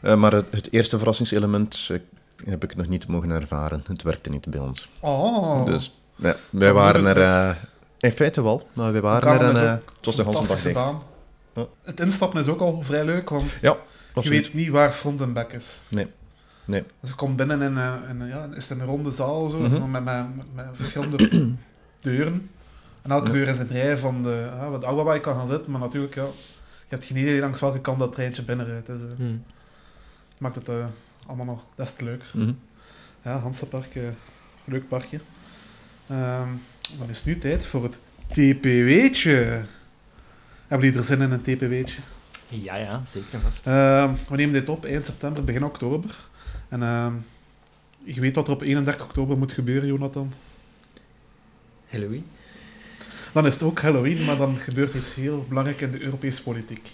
Eh, 0.00 0.14
maar 0.16 0.32
het, 0.32 0.46
het 0.50 0.72
eerste 0.72 0.96
verrassingselement 0.98 1.88
eh, 1.90 1.98
heb 2.44 2.64
ik 2.64 2.76
nog 2.76 2.88
niet 2.88 3.06
mogen 3.06 3.30
ervaren. 3.30 3.84
Het 3.88 4.02
werkte 4.02 4.30
niet 4.30 4.50
bij 4.50 4.60
ons. 4.60 4.88
Oh, 5.00 5.64
Dus 5.66 5.94
ja, 6.16 6.36
wij 6.50 6.72
waren 6.72 7.06
er... 7.06 7.20
eh, 7.50 7.56
in 7.98 8.10
feite 8.12 8.42
wel, 8.42 8.68
maar 8.72 8.92
wij 8.92 9.00
waren 9.00 9.32
er 9.32 9.40
en 9.48 9.56
eh, 9.66 9.70
het 9.96 10.04
was 10.06 10.16
de 10.16 10.24
hele 10.24 10.72
dag. 10.72 11.02
Het 11.82 12.00
instappen 12.00 12.40
is 12.40 12.48
ook 12.48 12.60
al 12.60 12.82
vrij 12.82 13.04
leuk, 13.04 13.28
want 13.30 13.50
Ja, 13.60 13.76
je 14.20 14.28
weet 14.28 14.54
niet 14.54 14.68
waar 14.68 14.92
front 14.92 15.20
en 15.20 15.32
back 15.32 15.52
is. 15.52 15.76
Nee. 15.88 16.06
Nee. 16.66 16.84
Dus 17.00 17.10
je 17.10 17.16
komt 17.16 17.36
binnen 17.36 17.62
in, 17.62 17.76
eh, 17.78 17.94
in, 18.08 18.26
ja, 18.26 18.48
is 18.54 18.68
het 18.68 18.78
een 18.80 18.86
ronde 18.86 19.10
zaal 19.10 19.48
zo, 19.48 19.58
Mhm. 19.58 19.90
met, 19.90 20.04
met, 20.04 20.36
met, 20.36 20.54
met 20.54 20.66
verschillende 20.72 21.28
deuren. 22.00 22.50
En 23.02 23.10
elke 23.10 23.26
Ja. 23.26 23.32
deur 23.32 23.48
is 23.48 23.58
een 23.58 23.68
rij 23.68 23.98
van 23.98 24.22
de, 24.22 24.50
ja, 24.58 24.70
wat 24.70 24.84
oude 24.84 25.02
waar 25.02 25.14
je 25.14 25.20
kan 25.20 25.34
gaan 25.34 25.46
zitten, 25.46 25.70
maar 25.70 25.80
natuurlijk, 25.80 26.14
ja, 26.14 26.22
je 26.22 26.94
hebt 26.94 27.04
geen 27.04 27.16
idee 27.16 27.40
langs 27.40 27.60
welke 27.60 27.80
kant 27.80 27.98
dat 27.98 28.12
treintje 28.12 28.42
binnenrijdt. 28.42 28.86
Dus, 28.86 29.00
eh, 29.00 29.08
Hm. 29.16 29.36
maakt 30.38 30.54
het 30.54 30.68
eh, 30.68 30.86
allemaal 31.26 31.46
nog 31.46 31.62
des 31.74 31.92
te 31.92 32.04
leuk. 32.04 32.24
Mhm. 32.34 32.52
Ja, 33.22 33.38
Hansapark, 33.38 33.94
eh, 33.94 34.02
leuk 34.64 34.88
parkje. 34.88 35.20
Ehm, 36.06 36.48
dan 36.98 37.08
is 37.08 37.16
het 37.16 37.26
nu 37.26 37.38
tijd 37.38 37.66
voor 37.66 37.82
het 37.82 37.98
TPW'tje. 38.28 39.64
Hebben 40.66 40.86
jullie 40.86 40.98
er 41.00 41.04
zin 41.06 41.20
in 41.20 41.30
een 41.30 41.40
TPW'tje? 41.42 42.00
Ja, 42.48 42.76
ja, 42.76 43.02
zeker 43.04 43.40
vast. 43.40 43.66
Ehm, 43.66 44.12
we 44.28 44.36
nemen 44.36 44.52
dit 44.52 44.68
op 44.68 44.84
eind 44.84 45.06
september, 45.06 45.44
begin 45.44 45.64
oktober. 45.64 46.28
En 46.68 46.82
ehm, 46.82 47.12
je 48.04 48.20
weet 48.20 48.34
wat 48.34 48.46
er 48.46 48.52
op 48.54 48.62
31 48.62 49.04
oktober 49.04 49.38
moet 49.38 49.52
gebeuren, 49.52 49.88
Jonathan. 49.88 50.32
Halloween. 51.86 52.26
Dan 53.32 53.46
is 53.46 53.54
het 53.54 53.62
ook 53.62 53.80
Halloween, 53.80 54.24
maar 54.24 54.36
dan 54.36 54.56
gebeurt 54.56 54.94
iets 54.94 55.14
heel 55.14 55.44
belangrijk 55.48 55.80
in 55.80 55.90
de 55.90 56.00
Europese 56.02 56.42
politiek. 56.42 56.88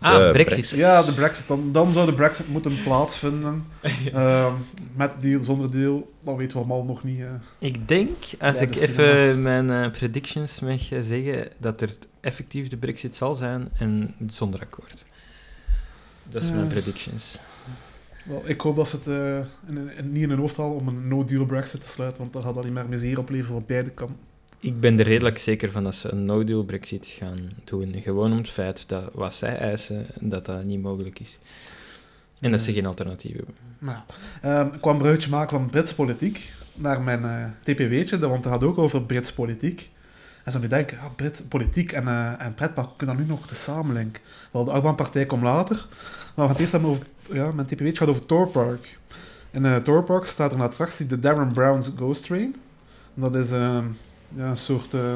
Ah, 0.00 0.16
De 0.16 0.30
Brexit. 0.30 0.54
Brexit. 0.56 0.78
Ja, 0.78 1.02
de 1.02 1.14
Brexit. 1.14 1.48
Dan, 1.48 1.72
dan 1.72 1.92
zou 1.92 2.06
de 2.06 2.14
Brexit 2.14 2.48
moeten 2.48 2.82
plaatsvinden. 2.82 3.66
Ehm, 4.12 4.52
met 4.96 5.10
deal, 5.20 5.44
zonder 5.44 5.70
deal, 5.70 6.12
dat 6.24 6.36
weten 6.36 6.52
we 6.56 6.58
allemaal 6.64 6.84
nog 6.84 7.04
niet. 7.04 7.20
eh. 7.20 7.30
Ik 7.58 7.88
denk, 7.88 8.14
als 8.40 8.60
ik 8.60 8.72
de 8.72 8.80
even 8.80 9.42
mijn 9.42 9.70
eh, 9.70 9.90
predictions 9.90 10.60
mag 10.60 10.92
eh, 10.92 10.98
zeggen, 11.02 11.48
dat 11.58 11.80
er 11.80 11.90
effectief 12.20 12.68
de 12.68 12.76
Brexit 12.76 13.16
zal 13.16 13.34
zijn 13.34 13.68
en 13.78 14.14
zonder 14.26 14.60
akkoord. 14.60 15.04
Dat 16.22 16.42
is 16.42 16.50
mijn 16.50 16.62
Eh. 16.62 16.68
predictions. 16.68 17.38
Wel, 18.28 18.42
ik 18.44 18.60
hoop 18.60 18.76
dat 18.76 18.88
ze 18.88 18.96
het 18.96 19.06
eh, 19.06 19.36
in- 19.76 19.96
in- 19.96 20.12
niet 20.12 20.22
in 20.22 20.28
hun 20.30 20.38
hoofd 20.38 20.56
halen 20.56 20.76
om 20.76 20.88
een 20.88 21.08
no-deal 21.08 21.46
Brexit 21.46 21.80
te 21.80 21.86
sluiten, 21.88 22.20
want 22.20 22.32
dat 22.32 22.44
gaat 22.44 22.56
alleen 22.56 22.72
maar 22.72 22.88
miserie 22.88 23.18
opleveren 23.18 23.56
op 23.56 23.66
beide 23.66 23.90
kanten. 23.90 24.16
Ik 24.60 24.80
ben 24.80 24.98
er 24.98 25.04
redelijk 25.04 25.38
zeker 25.38 25.70
van 25.70 25.84
dat 25.84 25.94
ze 25.94 26.12
een 26.12 26.24
no-deal 26.24 26.64
Brexit 26.64 27.06
gaan 27.06 27.38
doen. 27.64 27.94
Gewoon 28.02 28.30
om 28.32 28.36
het 28.38 28.48
feit 28.50 28.88
dat 28.88 29.10
wat 29.14 29.34
zij 29.34 29.56
eisen, 29.58 30.06
dat 30.20 30.46
dat 30.46 30.64
niet 30.64 30.82
mogelijk 30.82 31.20
is. 31.20 31.38
En 32.40 32.50
dat 32.50 32.60
ze 32.60 32.72
geen 32.72 32.86
alternatief 32.86 33.36
hebben. 33.36 33.54
Nou, 33.78 33.98
ehm, 34.42 34.66
ik 34.74 34.80
kwam 34.80 34.94
een 34.94 35.00
bruidje 35.00 35.30
maken 35.30 35.56
van 35.56 35.70
Brits 35.70 35.94
politiek 35.94 36.52
naar 36.74 37.00
mijn 37.02 37.24
eh, 37.24 37.44
TPW'tje, 37.62 38.18
want 38.18 38.44
het 38.44 38.52
gaat 38.52 38.64
ook 38.64 38.78
over 38.78 39.02
Brits 39.02 39.32
politiek. 39.32 39.90
En 40.44 40.52
zo 40.52 40.58
nu 40.58 40.66
denken, 40.66 40.96
ja, 40.96 41.08
Brit 41.08 41.44
politiek 41.48 41.92
en, 41.92 42.08
eh 42.08 42.44
en 42.44 42.54
pretpark, 42.54 42.86
hoe 42.86 42.96
kunnen 42.96 43.16
dat 43.16 43.24
nu 43.26 43.30
nog 43.30 43.46
te 43.46 43.54
samenlinken? 43.54 44.22
Wel, 44.52 44.64
de 44.64 44.70
Achtbaanpartij 44.70 45.26
komt 45.26 45.42
later. 45.42 45.86
Maar 46.38 46.48
het 46.48 46.58
eerst 46.58 46.72
hebben 46.72 46.90
over, 46.90 47.06
ja, 47.32 47.52
mijn 47.52 47.66
TPW'tje 47.66 47.96
gaat 47.96 48.08
over 48.08 48.26
Thor 48.26 48.48
Park. 48.48 48.98
In 49.50 49.64
uh, 49.64 49.76
Thor 49.76 50.02
Park 50.02 50.26
staat 50.26 50.50
er 50.50 50.56
een 50.56 50.62
attractie, 50.62 51.06
de 51.06 51.18
Darren 51.18 51.52
Brown's 51.52 51.92
Ghost 51.96 52.24
Train. 52.24 52.56
En 53.14 53.20
dat 53.20 53.34
is 53.34 53.50
ehm, 53.50 53.84
ja, 54.34 54.50
een 54.50 54.56
soort 54.56 54.94
eh, 54.94 55.14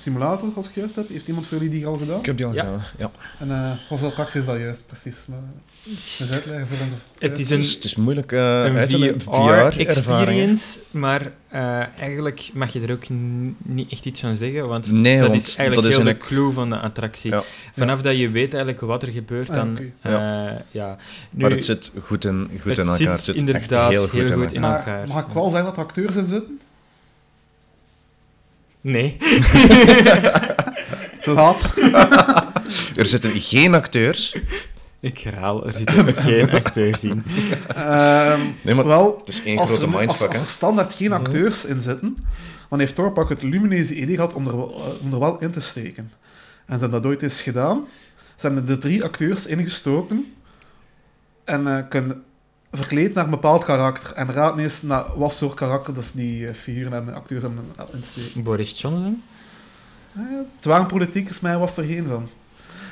simulator, 0.00 0.48
als 0.54 0.64
ik 0.68 0.70
het 0.74 0.74
juist 0.80 0.96
heb. 0.96 1.08
Heeft 1.08 1.28
iemand 1.28 1.46
voor 1.46 1.56
jullie 1.58 1.72
die 1.72 1.86
al 1.86 1.96
gedaan? 1.96 2.18
Ik 2.18 2.26
heb 2.26 2.36
die 2.36 2.46
al 2.46 2.52
Ja. 2.54 2.60
gedaan. 2.60 2.82
Ja. 2.98 3.10
En 3.38 3.50
eh, 3.50 3.70
hoeveel 3.88 4.08
attracties 4.08 4.40
is 4.40 4.46
dat 4.46 4.58
juist, 4.58 4.86
precies? 4.86 5.26
Maar, 5.28 5.38
dus 5.84 6.30
uitleggen 6.30 6.66
voor 6.66 6.76
ons. 6.86 6.92
of- 6.94 7.00
Het 7.18 7.38
is 7.38 7.48
Het 7.48 7.50
een, 7.50 7.58
is, 7.64 7.74
het 7.74 7.84
is 7.84 7.94
moeilijk 7.96 8.32
eh 8.32 8.64
een. 8.64 9.20
VR-experience, 9.20 10.78
maar 10.90 11.32
eh, 11.48 11.82
eigenlijk 11.98 12.50
mag 12.52 12.72
je 12.72 12.80
er 12.80 12.92
ook 12.92 13.04
niet 13.62 13.92
echt 13.92 14.04
iets 14.04 14.20
van 14.20 14.36
zeggen, 14.36 14.68
want 14.68 14.92
Nee, 14.92 15.18
dat 15.20 15.28
want 15.28 15.40
is 15.42 15.56
eigenlijk 15.56 15.74
dat 15.74 15.84
is 15.84 15.96
heel 15.98 16.06
een- 16.06 16.18
de 16.18 16.26
clue 16.26 16.52
van 16.52 16.68
de 16.70 16.78
attractie. 16.78 17.30
Ja. 17.30 17.42
Vanaf 17.76 18.02
dat 18.02 18.18
je 18.18 18.28
weet 18.30 18.52
eigenlijk 18.54 18.82
wat 18.82 19.02
er 19.02 19.12
gebeurt, 19.12 19.50
Ah, 19.50 19.56
dan... 19.56 19.78
eh, 20.00 20.12
ja. 20.70 20.96
Nu, 21.30 21.42
Maar 21.42 21.50
het 21.50 21.64
zit 21.64 21.92
goed 22.02 22.24
in, 22.24 22.50
goed 22.60 22.70
het 22.76 22.78
in 22.78 22.84
elkaar. 22.84 22.96
zit 22.96 23.06
Het 23.08 23.20
zit 23.24 23.34
inderdaad 23.34 23.62
echt 23.70 23.90
heel 23.90 24.08
heel 24.26 24.36
goed, 24.38 24.50
in 24.52 24.56
in 24.56 24.64
elkaar. 24.64 24.98
Maar 24.98 25.06
mag 25.16 25.26
ik 25.26 25.32
wel 25.32 25.50
zeggen 25.50 25.64
dat 25.64 25.76
er 25.76 25.82
acteurs 25.82 26.16
in 26.16 26.26
zitten? 26.26 26.58
Nee. 28.80 29.16
Te 31.22 31.30
laat. 31.32 31.62
Er 32.96 33.06
zitten 33.06 33.40
geen 33.40 33.74
acteurs. 33.74 34.36
Ik 35.00 35.18
herhaal, 35.18 35.66
er 35.66 35.72
zitten 35.72 36.14
geen 36.14 36.50
acteurs 36.60 37.04
in. 37.04 37.22
Ehm, 37.68 38.40
Nee, 38.62 38.74
maar 38.74 38.86
wel, 38.86 39.16
het 39.18 39.28
is 39.28 39.42
één 39.42 39.58
als 39.58 39.70
grote 39.70 39.84
er, 39.84 39.90
mindfuck. 39.98 40.28
als 40.28 40.40
er 40.40 40.46
standaard 40.46 40.94
geen 40.94 41.12
acteurs 41.12 41.64
in 41.64 41.80
zitten, 41.80 42.16
dan 42.68 42.78
heeft 42.78 42.94
Thorpak 42.94 43.28
het 43.28 43.42
lumineuze 43.42 43.94
idee 43.94 44.14
gehad 44.14 44.32
om 44.32 44.46
er, 44.46 44.56
wel- 44.56 44.74
eh, 44.74 45.02
om 45.04 45.12
er 45.12 45.18
wel 45.18 45.38
in 45.40 45.50
te 45.50 45.60
steken. 45.60 46.12
En 46.66 46.74
ze 46.74 46.80
hebben 46.80 46.90
dat 46.90 47.04
ooit 47.10 47.22
eens 47.22 47.42
gedaan. 47.42 47.84
Ze 48.36 48.46
hebben 48.46 48.66
de 48.66 48.78
drie 48.78 49.04
acteurs 49.04 49.46
ingestoken 49.46 50.32
en 51.44 51.66
eh, 51.76 51.82
kunnen 51.88 52.22
verkleed 52.72 53.14
naar 53.14 53.24
een 53.24 53.30
bepaald 53.30 53.64
karakter. 53.64 54.12
En 54.14 54.32
raad 54.32 54.58
eens 54.58 54.82
naar 54.82 55.04
wat 55.16 55.32
soort 55.32 55.54
karakter 55.54 55.94
dat 55.94 56.04
ze 56.04 56.16
die 56.16 56.46
eh, 56.46 56.54
figuren 56.54 56.92
en 56.92 57.14
acteurs 57.14 57.42
hebben 57.42 57.64
insteken. 57.92 58.42
Boris 58.42 58.80
Johnson? 58.80 59.22
Eh, 60.12 60.22
het 60.56 60.64
waren 60.64 60.86
politiekers, 60.86 61.40
mij 61.40 61.58
was 61.58 61.76
er 61.76 61.84
geen 61.84 62.06
van. 62.06 62.28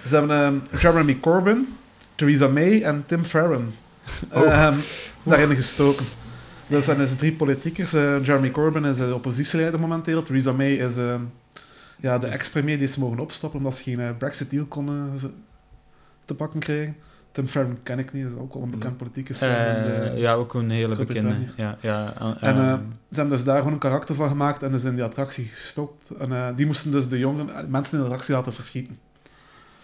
Ze 0.07 0.17
hebben 0.17 0.37
ehm, 0.43 0.79
Jeremy 0.81 1.21
Corbyn, 1.21 1.77
Theresa 2.15 2.49
May 2.49 2.83
en 2.83 3.05
Tim 3.07 3.25
Farron 3.25 3.75
ehm, 4.31 4.75
daarin 5.23 5.55
gestoken. 5.55 6.05
Dat 6.67 6.85
zijn 6.85 6.99
dus 6.99 7.17
drie 7.17 7.33
politiekers. 7.33 7.93
Eh, 7.93 8.25
Jeremy 8.25 8.51
Corbyn 8.51 8.85
is 8.85 8.97
de 8.97 9.15
oppositieleider 9.15 9.81
momenteel. 9.81 10.23
Theresa 10.23 10.53
May 10.53 10.73
is 10.73 10.97
ehm, 10.97 11.23
ja, 11.97 12.19
de 12.19 12.27
ex-premier 12.27 12.79
die 12.79 12.89
ze 12.89 13.01
mogen 13.01 13.19
opstappen 13.19 13.59
omdat 13.59 13.77
ze 13.77 13.83
geen 13.83 14.17
Brexit-deal 14.17 14.65
konden 14.65 15.21
te 16.25 16.35
pakken 16.35 16.61
krijgen. 16.61 16.97
Tim 17.39 17.47
Farron 17.49 17.79
ken 17.83 17.99
ik 17.99 18.13
niet, 18.13 18.27
is 18.27 18.35
ook 18.35 18.55
al 18.55 18.63
een 18.63 18.71
bekend 18.71 18.97
politicus. 18.97 19.43
in 19.43 19.49
Eh, 19.49 19.83
de- 19.83 20.13
ja, 20.17 20.33
ook 20.33 20.55
een 20.55 20.71
hele 20.71 20.97
bekende. 20.97 21.35
Ja, 21.57 21.77
ja, 21.81 22.13
En 22.41 22.57
eh, 22.57 22.71
ehm, 22.71 22.79
ze 23.11 23.15
hebben 23.15 23.35
dus 23.37 23.45
daar 23.45 23.59
gewoon 23.59 23.73
een 23.73 23.79
karakter 23.79 24.15
van 24.15 24.29
gemaakt 24.29 24.63
en 24.63 24.73
dus 24.73 24.85
in 24.85 24.95
die 24.95 25.05
attractie 25.05 25.45
gestopt. 25.45 26.11
En 26.19 26.33
eh, 26.33 26.47
die 26.57 26.67
moesten 26.67 26.91
dus 26.91 27.09
de 27.09 27.19
jongeren, 27.19 27.71
mensen 27.71 27.93
in 27.93 27.99
de 27.99 28.05
attractie 28.05 28.35
laten 28.35 28.53
verschieten. 28.53 28.99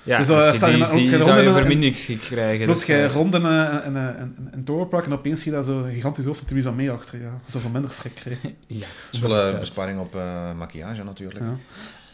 ja, 0.03 0.19
dus, 0.19 0.29
als 0.29 0.45
je 0.45 0.51
die 0.51 0.59
zou 0.59 0.71
je 0.73 0.77
een- 0.79 1.53
vermindering 1.55 2.21
krijgen. 2.21 2.67
Loopt 2.67 2.79
dus, 2.79 2.89
jij 2.89 3.05
eh, 3.05 3.13
rond 3.13 3.35
in 3.35 3.45
een, 3.45 4.65
torenpark 4.65 5.05
en 5.07 5.13
opeens 5.13 5.41
zie 5.43 5.51
je 5.51 5.57
daar 5.57 5.67
zo'n 5.67 5.91
gigantisch 5.91 6.25
hoofd 6.25 6.39
van 6.39 6.49
Theresa 6.49 6.71
May 6.71 6.91
achter. 6.91 7.21
Ja. 7.23 7.41
Zo 7.47 7.59
van 7.59 7.73
minder 7.73 7.91
schrik 7.91 8.15
krijgen. 8.15 8.55
Ja, 8.67 8.79
Het 8.87 8.89
is 9.11 9.19
wel 9.19 9.39
een 9.39 9.59
besparing 9.59 9.99
op 10.01 10.15
eh, 10.15 10.53
maquillage 10.53 11.05
natuurlijk. 11.05 11.45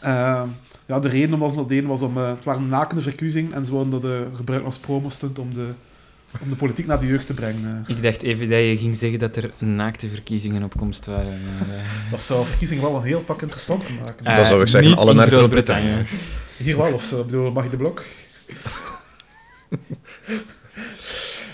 Ja. 0.02 0.46
Ja, 0.90 1.00
de 1.00 1.08
reden 1.08 1.30
waarom 1.30 1.50
ze 1.50 1.56
dat 1.56 1.68
deden 1.68 1.88
was 1.88 2.00
om... 2.00 2.16
eh, 2.16 2.28
het 2.28 2.44
waren 2.44 2.68
nakende 2.68 3.02
verkiezingen 3.02 3.52
en 3.52 3.64
ze 3.64 3.70
wilden 3.70 3.90
dat 3.90 4.02
de 4.02 4.26
gebruiken 4.36 4.68
als 4.70 4.78
promostunt 4.78 5.38
om 5.38 5.54
de, 5.54 5.68
om 6.40 6.48
de 6.48 6.54
politiek 6.56 6.86
naar 6.86 7.00
de 7.00 7.06
jeugd 7.06 7.26
te 7.26 7.34
brengen. 7.34 7.84
eh. 7.86 7.96
Ik 7.96 8.02
dacht 8.02 8.22
even 8.22 8.48
dat 8.48 8.58
je 8.58 8.76
ging 8.78 8.96
zeggen 8.96 9.18
dat 9.18 9.36
er 9.36 9.50
naakte 9.58 10.08
verkiezingen 10.08 10.62
op 10.62 10.76
komst 10.76 11.06
waren. 11.06 11.38
maar, 11.58 11.76
eh, 11.76 11.82
Dat 12.10 12.22
zou 12.22 12.46
verkiezingen 12.46 12.82
wel 12.82 12.96
een 12.96 13.02
heel 13.02 13.20
pak 13.22 13.42
interessanter 13.42 13.90
maken. 14.04 14.24
Dan 14.24 14.46
zou 14.46 14.60
ik 14.60 14.66
zeggen, 14.68 14.90
niet 14.90 14.98
alle 14.98 15.14
naar 15.14 15.26
Groot-Brittannië. 15.26 16.04
Hier 16.56 16.76
wel, 16.76 16.92
of 16.92 17.04
zo. 17.04 17.20
Ik 17.20 17.26
bedoel, 17.26 17.50
mag 17.52 17.64
je 17.64 17.70
de 17.70 17.76
blok? 17.76 18.02
ik 19.68 19.78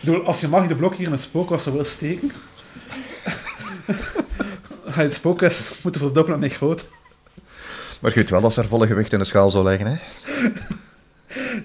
bedoel, 0.01 0.25
als 0.25 0.41
je 0.41 0.49
mag 0.49 0.67
de 0.67 0.77
blok 0.77 0.95
hier 0.95 1.07
in 1.07 1.13
het 1.13 1.21
spookhuis 1.21 1.63
zou 1.63 1.75
willen 1.77 1.91
steken... 1.91 2.31
ga 4.93 5.01
je 5.01 5.07
het 5.07 5.15
spookhuis 5.15 5.73
moeten 5.83 6.01
verdubbelen 6.01 6.41
naar 6.41 6.51
groot. 6.51 6.85
Maar 8.01 8.13
weet 8.15 8.31
wel 8.31 8.41
dat 8.41 8.53
ze 8.53 8.61
er 8.61 8.69
volle 8.69 8.87
gewicht 8.87 9.13
in 9.13 9.19
de 9.19 9.25
schaal 9.25 9.51
zou 9.51 9.65
leggen. 9.65 9.87
Hè? 9.87 9.97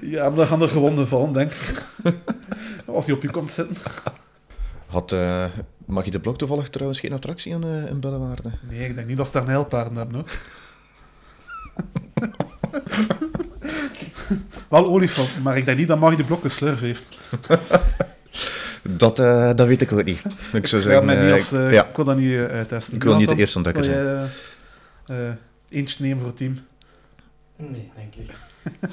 Ja, 0.01 0.27
maar 0.27 0.36
dan 0.36 0.47
gaan 0.47 0.61
er 0.61 0.67
gewonden 0.67 1.07
vallen, 1.07 1.34
denk 1.34 1.51
ik. 1.51 1.84
Als 2.86 3.05
die 3.05 3.15
op 3.15 3.21
je 3.21 3.29
komt 3.29 3.51
zitten. 3.51 3.75
Had 4.86 5.11
uh, 5.11 5.45
Magie 5.86 6.11
de 6.11 6.19
Blok 6.19 6.38
toevallig 6.38 6.69
trouwens 6.69 6.99
geen 6.99 7.13
attractie 7.13 7.51
in, 7.51 7.65
uh, 7.65 7.86
in 7.86 7.99
Bellewaarde? 7.99 8.51
Nee, 8.69 8.88
ik 8.88 8.95
denk 8.95 9.07
niet 9.07 9.17
dat 9.17 9.25
ze 9.25 9.34
daar 9.34 9.45
nijlpaarden 9.45 9.95
hebben, 9.95 10.15
hoor. 10.15 10.29
Wel 14.69 14.86
olifant, 14.86 15.43
maar 15.43 15.57
ik 15.57 15.65
denk 15.65 15.77
niet 15.77 15.88
dat 15.88 15.99
Magie 15.99 16.17
de 16.17 16.23
Blok 16.23 16.43
een 16.43 16.51
slurf 16.51 16.79
heeft. 16.79 17.05
Dat, 18.82 19.19
uh, 19.19 19.49
dat 19.55 19.67
weet 19.67 19.82
ik 19.82 19.91
ook 19.91 20.03
niet. 20.03 20.21
Ik, 20.53 20.67
zou 20.67 20.82
zeggen, 20.82 21.05
mij 21.05 21.23
niet 21.23 21.34
als, 21.34 21.53
uh, 21.53 21.71
ja. 21.71 21.86
ik 21.86 21.95
wil 21.95 22.05
dat 22.05 22.17
niet 22.17 22.38
uittesten. 22.38 22.95
Ik 22.95 23.03
wil 23.03 23.17
niet 23.17 23.29
de 23.29 23.36
eerste 23.36 23.57
ontdekker 23.57 23.84
zijn. 23.84 24.29
Eentje 25.72 26.03
nemen 26.03 26.19
voor 26.19 26.28
het 26.28 26.38
team? 26.38 26.59
Nee, 27.55 27.91
denk 27.95 28.15
ik. 28.15 28.36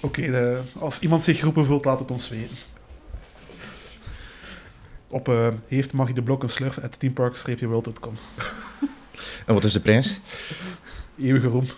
Oké, 0.00 0.20
okay, 0.20 0.62
als 0.78 1.00
iemand 1.00 1.22
zich 1.22 1.38
geroepen 1.38 1.66
voelt, 1.66 1.84
laat 1.84 1.98
het 1.98 2.10
ons 2.10 2.28
weten. 2.28 2.56
op 5.08 5.28
uh, 5.28 5.48
heeft 5.68 5.92
mag 5.92 6.08
je 6.08 6.14
de 6.14 6.22
blokken 6.22 6.48
slurfen 6.48 6.82
at 6.82 6.98
teampark-world.com. 6.98 8.16
En 9.46 9.54
wat 9.54 9.64
is 9.64 9.72
de 9.72 9.80
prijs? 9.80 10.20
Eeuwige 11.18 11.46
roem. 11.46 11.66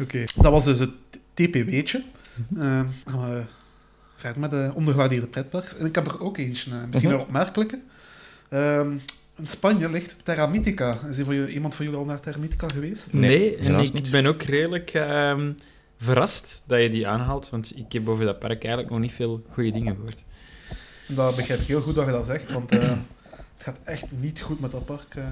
Oké, 0.00 0.24
dat 0.34 0.52
was 0.52 0.64
dus 0.64 0.78
het 0.78 0.90
TPW'tje. 1.34 2.04
Uh, 2.56 2.80
gaan 3.04 3.20
we 3.30 3.44
met 4.36 4.50
de 4.50 4.70
ondergewaardeerde 4.74 5.26
pretparks. 5.26 5.76
En 5.76 5.86
ik 5.86 5.94
heb 5.94 6.06
er 6.06 6.20
ook 6.20 6.38
eentje, 6.38 6.70
uh, 6.70 6.76
misschien 6.90 7.10
mhm. 7.10 7.18
een 7.18 7.24
opmerkelijke. 7.26 7.80
Um, 8.50 9.00
in 9.36 9.46
Spanje 9.46 9.90
ligt 9.90 10.16
Terra 10.22 10.46
Mythica. 10.46 10.98
Is 11.10 11.18
er 11.18 11.24
voor 11.24 11.48
iemand 11.48 11.74
van 11.74 11.84
jullie 11.84 12.00
al 12.00 12.06
naar 12.06 12.20
Terra 12.20 12.38
Mythica 12.38 12.66
geweest? 12.68 13.12
Nee, 13.12 13.56
en 13.56 13.78
ik 13.78 14.10
ben 14.10 14.26
ook 14.26 14.42
redelijk 14.42 14.94
uh, 14.94 15.48
verrast 15.96 16.62
dat 16.66 16.80
je 16.80 16.90
die 16.90 17.08
aanhaalt, 17.08 17.50
want 17.50 17.76
ik 17.76 17.92
heb 17.92 18.08
over 18.08 18.24
dat 18.24 18.38
park 18.38 18.62
eigenlijk 18.62 18.90
nog 18.90 19.00
niet 19.00 19.12
veel 19.12 19.42
goede 19.50 19.70
dingen 19.70 19.94
gehoord. 19.94 20.22
Dat 21.06 21.36
begrijp 21.36 21.60
ik 21.60 21.66
heel 21.66 21.82
goed 21.82 21.94
dat 21.94 22.06
je 22.06 22.12
dat 22.12 22.26
zegt, 22.26 22.52
want 22.52 22.74
uh, 22.74 22.80
het 23.30 23.58
gaat 23.58 23.78
echt 23.84 24.04
niet 24.10 24.40
goed 24.40 24.60
met 24.60 24.70
dat 24.70 24.84
park. 24.84 25.14
Uh, 25.14 25.24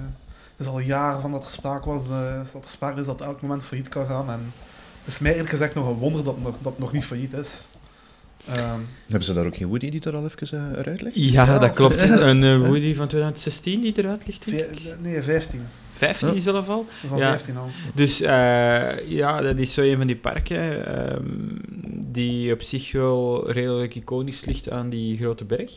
het 0.57 0.65
is 0.65 0.67
al 0.67 0.79
jaren 0.79 1.21
van 1.21 1.31
dat 1.31 1.43
er 1.43 1.49
sprake 1.49 1.89
was, 1.89 2.01
uh, 2.09 2.53
dat 2.53 2.65
er 2.65 2.71
sprake 2.71 2.99
is 2.99 3.05
dat 3.05 3.21
elk 3.21 3.41
moment 3.41 3.63
failliet 3.63 3.89
kan 3.89 4.07
gaan. 4.07 4.29
En 4.29 4.53
het 5.03 5.13
is 5.13 5.19
mij 5.19 5.31
eerlijk 5.31 5.49
gezegd 5.49 5.73
nog 5.73 5.87
een 5.87 5.93
wonder 5.93 6.23
dat, 6.23 6.41
nog, 6.41 6.55
dat 6.61 6.71
het 6.71 6.79
nog 6.79 6.91
niet 6.91 7.05
failliet 7.05 7.33
is. 7.33 7.67
Um, 8.49 8.87
Hebben 9.05 9.23
ze 9.23 9.33
daar 9.33 9.45
ook 9.45 9.55
geen 9.55 9.67
Woody 9.67 9.89
die 9.89 10.01
er 10.01 10.15
al 10.15 10.25
even 10.25 10.71
uh, 10.71 10.79
eruit 10.79 11.01
ligt? 11.01 11.15
Ja, 11.15 11.45
ja, 11.45 11.57
dat 11.57 11.75
klopt. 11.75 12.09
een 12.29 12.41
uh, 12.41 12.67
Woody 12.67 12.95
van 12.95 13.07
2016 13.07 13.81
die 13.81 13.93
eruit 13.97 14.27
ligt, 14.27 14.45
denk 14.45 14.59
ik. 14.59 14.99
Nee, 15.01 15.21
15. 15.21 15.61
15 15.93 16.29
huh? 16.29 16.41
zelf 16.41 16.69
al? 16.69 16.85
Van 17.07 17.17
ja. 17.17 17.29
15 17.29 17.57
al. 17.57 17.69
Dus 17.95 18.21
uh, 18.21 18.27
ja, 19.09 19.41
dat 19.41 19.57
is 19.57 19.73
zo 19.73 19.81
een 19.81 19.97
van 19.97 20.07
die 20.07 20.15
parken 20.15 20.97
um, 21.15 21.61
die 22.05 22.53
op 22.53 22.61
zich 22.61 22.91
wel 22.91 23.51
redelijk 23.51 23.95
iconisch 23.95 24.45
ligt 24.45 24.69
aan 24.69 24.89
die 24.89 25.17
grote 25.17 25.45
berg. 25.45 25.71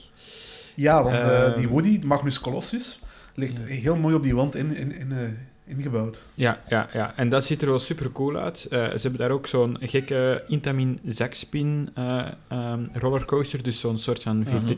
Ja, 0.74 1.02
want 1.02 1.16
uh, 1.16 1.54
die 1.54 1.68
Woody, 1.68 2.00
Magnus 2.04 2.40
Colossus, 2.40 2.98
ligt 3.34 3.56
ja. 3.56 3.64
heel 3.64 3.96
mooi 3.96 4.14
op 4.14 4.22
die 4.22 4.34
wand 4.34 4.54
in, 4.54 4.76
in, 4.76 4.92
in, 4.92 5.38
ingebouwd. 5.66 6.22
Ja, 6.34 6.62
ja, 6.68 6.88
ja, 6.92 7.12
en 7.16 7.28
dat 7.28 7.44
ziet 7.44 7.62
er 7.62 7.68
wel 7.68 7.78
super 7.78 8.12
cool 8.12 8.36
uit. 8.36 8.66
Uh, 8.70 8.78
ze 8.78 9.00
hebben 9.00 9.20
daar 9.20 9.30
ook 9.30 9.46
zo'n 9.46 9.76
gekke 9.80 10.44
Intamin 10.48 10.98
zakspin 11.04 11.88
uh, 11.98 12.26
um, 12.52 12.88
rollercoaster, 12.92 13.62
dus 13.62 13.80
zo'n 13.80 13.98
soort 13.98 14.22
van 14.22 14.46
4D, 14.46 14.72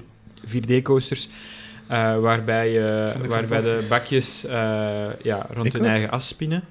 4D-coasters. 0.47 1.29
Uh, 1.91 2.19
waarbij, 2.19 2.73
waarbij 3.29 3.61
de 3.61 3.87
bakjes 3.89 4.43
ja, 5.23 5.47
rond 5.53 5.73
hun 5.73 5.85
eigen 5.85 6.11
as 6.11 6.29
spinnen, 6.29 6.63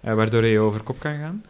waardoor 0.00 0.44
je 0.44 0.58
over 0.58 0.82
kop 0.82 0.98
kan 0.98 1.18
gaan. 1.18 1.44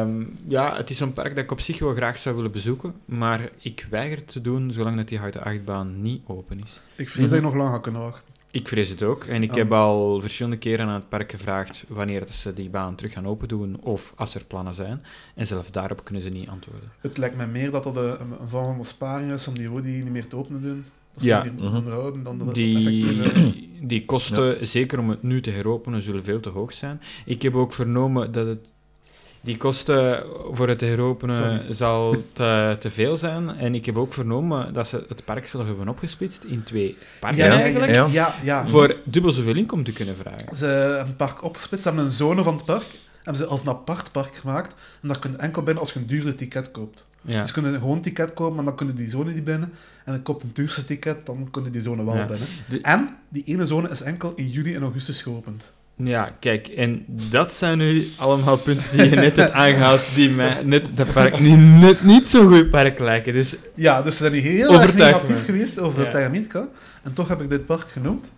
Um, 0.00 0.38
ja, 0.48 0.76
het 0.76 0.90
is 0.90 0.96
zo'n 0.96 1.12
park 1.12 1.34
dat 1.34 1.44
ik 1.44 1.50
op 1.50 1.60
zich 1.60 1.78
wel 1.78 1.94
graag 1.94 2.18
zou 2.18 2.36
willen 2.36 2.50
bezoeken, 2.50 2.94
maar 3.04 3.50
ik 3.58 3.86
weiger 3.90 4.16
het 4.16 4.28
te 4.28 4.40
doen 4.40 4.72
zolang 4.72 4.96
dat 4.96 5.08
die 5.08 5.18
houten 5.18 5.42
achtbaan 5.42 6.00
niet 6.00 6.22
open 6.26 6.60
is. 6.62 6.80
Ik 6.96 7.08
vrees 7.08 7.30
dat 7.30 7.38
je 7.38 7.44
nog 7.44 7.54
lang 7.54 7.68
gaat 7.68 7.80
kunnen 7.80 8.00
wachten. 8.00 8.37
Ik 8.50 8.68
vrees 8.68 8.88
het 8.88 9.02
ook. 9.02 9.24
En 9.24 9.42
ik 9.42 9.54
heb 9.54 9.72
al 9.72 10.20
verschillende 10.20 10.58
keren 10.58 10.86
aan 10.86 10.94
het 10.94 11.08
park 11.08 11.30
gevraagd 11.30 11.84
wanneer 11.88 12.26
ze 12.26 12.54
die 12.54 12.70
baan 12.70 12.94
terug 12.94 13.12
gaan 13.12 13.26
open 13.26 13.48
doen 13.48 13.80
of 13.80 14.12
als 14.16 14.34
er 14.34 14.44
plannen 14.44 14.74
zijn. 14.74 15.02
En 15.34 15.46
zelfs 15.46 15.70
daarop 15.70 16.04
kunnen 16.04 16.22
ze 16.22 16.28
niet 16.28 16.48
antwoorden. 16.48 16.90
Het 17.00 17.18
lijkt 17.18 17.36
me 17.36 17.46
meer 17.46 17.70
dat 17.70 17.84
dat 17.84 17.96
een, 17.96 18.20
een 18.20 18.48
vorm 18.48 18.66
van 18.66 18.78
besparing 18.78 19.32
is 19.32 19.48
om 19.48 19.54
die 19.54 19.68
Woody 19.68 19.88
niet 19.88 20.10
meer 20.10 20.28
te 20.28 20.36
openen 20.36 20.62
doen. 20.62 20.84
Dat 21.14 21.22
ja. 21.22 21.42
Die, 21.42 21.52
onderhouden, 21.62 22.22
dan 22.22 22.38
dat 22.38 22.54
die, 22.54 23.70
die 23.82 24.04
kosten, 24.04 24.66
zeker 24.66 24.98
om 24.98 25.08
het 25.08 25.22
nu 25.22 25.40
te 25.40 25.50
heropenen, 25.50 26.02
zullen 26.02 26.24
veel 26.24 26.40
te 26.40 26.48
hoog 26.48 26.72
zijn. 26.72 27.00
Ik 27.24 27.42
heb 27.42 27.54
ook 27.54 27.72
vernomen 27.72 28.32
dat 28.32 28.46
het 28.46 28.72
die 29.40 29.56
kosten 29.56 30.24
voor 30.52 30.68
het 30.68 30.80
heropenen 30.80 31.74
zal 31.74 32.16
te, 32.32 32.76
te, 32.78 32.90
veel 32.90 33.16
zijn. 33.16 33.50
En 33.50 33.74
ik 33.74 33.86
heb 33.86 33.96
ook 33.96 34.12
vernomen 34.12 34.72
dat 34.72 34.88
ze 34.88 35.04
het 35.08 35.24
park 35.24 35.46
zullen 35.46 35.66
hebben 35.66 35.88
opgesplitst 35.88 36.44
in 36.44 36.62
twee 36.62 36.96
parken 37.20 37.44
ja, 37.44 37.60
eigenlijk. 37.60 37.94
Ja, 37.94 38.06
ja, 38.10 38.34
ja. 38.42 38.66
Voor 38.66 38.96
dubbel 39.04 39.32
zoveel 39.32 39.56
inkomen 39.56 39.84
te 39.84 39.92
kunnen 39.92 40.16
vragen. 40.16 40.56
Ze 40.56 40.66
hebben 40.66 41.06
een 41.06 41.16
park 41.16 41.44
opgesplitst, 41.44 41.86
ze 41.86 41.92
hebben 41.92 42.08
een 42.08 42.16
zone 42.16 42.42
van 42.42 42.54
het 42.54 42.64
park 42.64 42.86
hebben 43.28 43.46
ze 43.46 43.52
als 43.52 43.60
een 43.60 43.68
apart 43.68 44.12
park 44.12 44.34
gemaakt. 44.34 44.74
En 45.02 45.08
daar 45.08 45.18
kun 45.18 45.30
je 45.30 45.36
enkel 45.36 45.62
binnen 45.62 45.82
als 45.82 45.92
je 45.92 45.98
een 45.98 46.06
duurder 46.06 46.34
ticket 46.34 46.70
koopt. 46.70 47.06
Ja. 47.20 47.38
Dus 47.38 47.48
je 47.48 47.54
kunt 47.54 47.66
een 47.66 47.80
gewoon 47.80 48.00
ticket 48.00 48.34
kopen, 48.34 48.54
maar 48.54 48.64
dan 48.64 48.76
kun 48.76 48.86
je 48.86 48.92
die 48.92 49.08
zone 49.08 49.32
niet 49.32 49.44
binnen. 49.44 49.72
En 50.04 50.12
dan 50.12 50.22
koopt 50.22 50.42
een 50.42 50.50
duurste 50.52 50.84
ticket, 50.84 51.26
dan 51.26 51.48
kun 51.50 51.64
je 51.64 51.70
die 51.70 51.82
zone 51.82 52.04
wel 52.04 52.16
ja. 52.16 52.26
binnen. 52.26 52.48
En 52.82 53.16
die 53.28 53.42
ene 53.44 53.66
zone 53.66 53.88
is 53.88 54.00
enkel 54.00 54.32
in 54.36 54.50
juli 54.50 54.74
en 54.74 54.82
augustus 54.82 55.22
geopend. 55.22 55.72
Ja, 56.04 56.32
kijk, 56.40 56.68
en 56.68 57.04
dat 57.06 57.54
zijn 57.54 57.78
nu 57.78 58.08
allemaal 58.16 58.56
punten 58.56 58.96
die 58.96 59.10
je 59.10 59.16
net 59.16 59.36
hebt 59.36 59.52
aangehaald, 59.64 60.00
die 60.14 60.30
mij 60.30 60.62
net 60.62 60.90
dat 60.94 61.12
park 61.12 61.40
niet, 61.40 61.58
net 61.58 62.02
niet 62.02 62.28
zo'n 62.28 62.48
goed 62.48 62.70
park 62.70 62.98
lijken. 62.98 63.32
Dus 63.32 63.56
ja, 63.74 64.02
dus 64.02 64.16
ze 64.16 64.22
zijn 64.22 64.42
heel 64.42 64.80
erg 64.80 64.94
negatief 64.94 65.44
geweest 65.44 65.78
over 65.78 65.98
ja. 65.98 66.04
de 66.04 66.10
Termitka. 66.10 66.68
En 67.02 67.12
toch 67.12 67.28
heb 67.28 67.40
ik 67.40 67.48
dit 67.48 67.66
park 67.66 67.90
genoemd. 67.90 68.30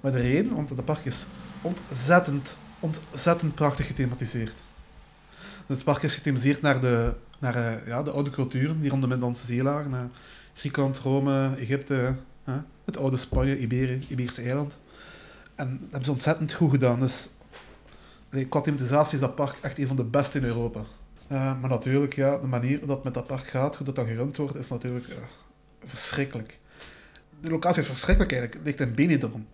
Maar 0.00 0.12
de 0.12 0.20
reden, 0.20 0.54
want 0.54 0.70
het 0.70 0.84
park 0.84 1.04
is 1.04 1.24
ontzettend, 1.62 2.56
ontzettend 2.80 3.54
prachtig 3.54 3.86
gethematiseerd. 3.86 4.62
Dus 5.66 5.76
het 5.76 5.84
park 5.84 6.02
is 6.02 6.14
gethematiseerd 6.14 6.62
naar 6.62 6.80
de, 6.80 7.12
naar, 7.38 7.56
uh, 7.56 7.86
ja, 7.86 8.02
de 8.02 8.10
oude 8.10 8.30
culturen 8.30 8.80
die 8.80 8.90
rond 8.90 9.02
de 9.02 9.08
Middellandse 9.08 9.46
Zee 9.46 9.62
lagen. 9.62 10.12
Griekenland, 10.54 10.98
Rome, 10.98 11.50
Egypte, 11.58 12.14
uh, 12.48 12.54
het 12.84 12.96
oude 12.96 13.16
Spanje, 13.16 13.58
Iberië, 13.58 14.00
Iberische 14.08 14.42
eiland. 14.42 14.78
En 15.54 15.70
dat 15.70 15.80
hebben 15.80 16.04
ze 16.04 16.10
ontzettend 16.10 16.52
goed 16.52 16.70
gedaan. 16.70 17.00
Dus 17.00 17.28
qua 18.48 18.60
thematisatie 18.60 19.14
is 19.14 19.20
dat 19.20 19.34
park 19.34 19.56
echt 19.60 19.78
een 19.78 19.86
van 19.86 19.96
de 19.96 20.04
beste 20.04 20.38
in 20.38 20.44
Europa. 20.44 20.84
Uh, 21.28 21.60
maar 21.60 21.70
natuurlijk, 21.70 22.14
ja, 22.14 22.38
de 22.38 22.46
manier 22.46 22.80
dat 22.80 22.88
het 22.88 23.04
met 23.04 23.14
dat 23.14 23.26
park 23.26 23.46
gaat, 23.46 23.76
hoe 23.76 23.86
dat 23.86 23.94
dan 23.94 24.06
gerund 24.06 24.36
wordt, 24.36 24.56
is 24.56 24.68
natuurlijk 24.68 25.08
uh, 25.08 25.14
verschrikkelijk. 25.84 26.58
De 27.40 27.50
locatie 27.50 27.80
is 27.80 27.86
verschrikkelijk 27.86 28.32
eigenlijk. 28.32 28.64
Het 28.64 28.78
ligt 28.78 28.88
in 28.90 28.94
Benidorm. 28.94 29.46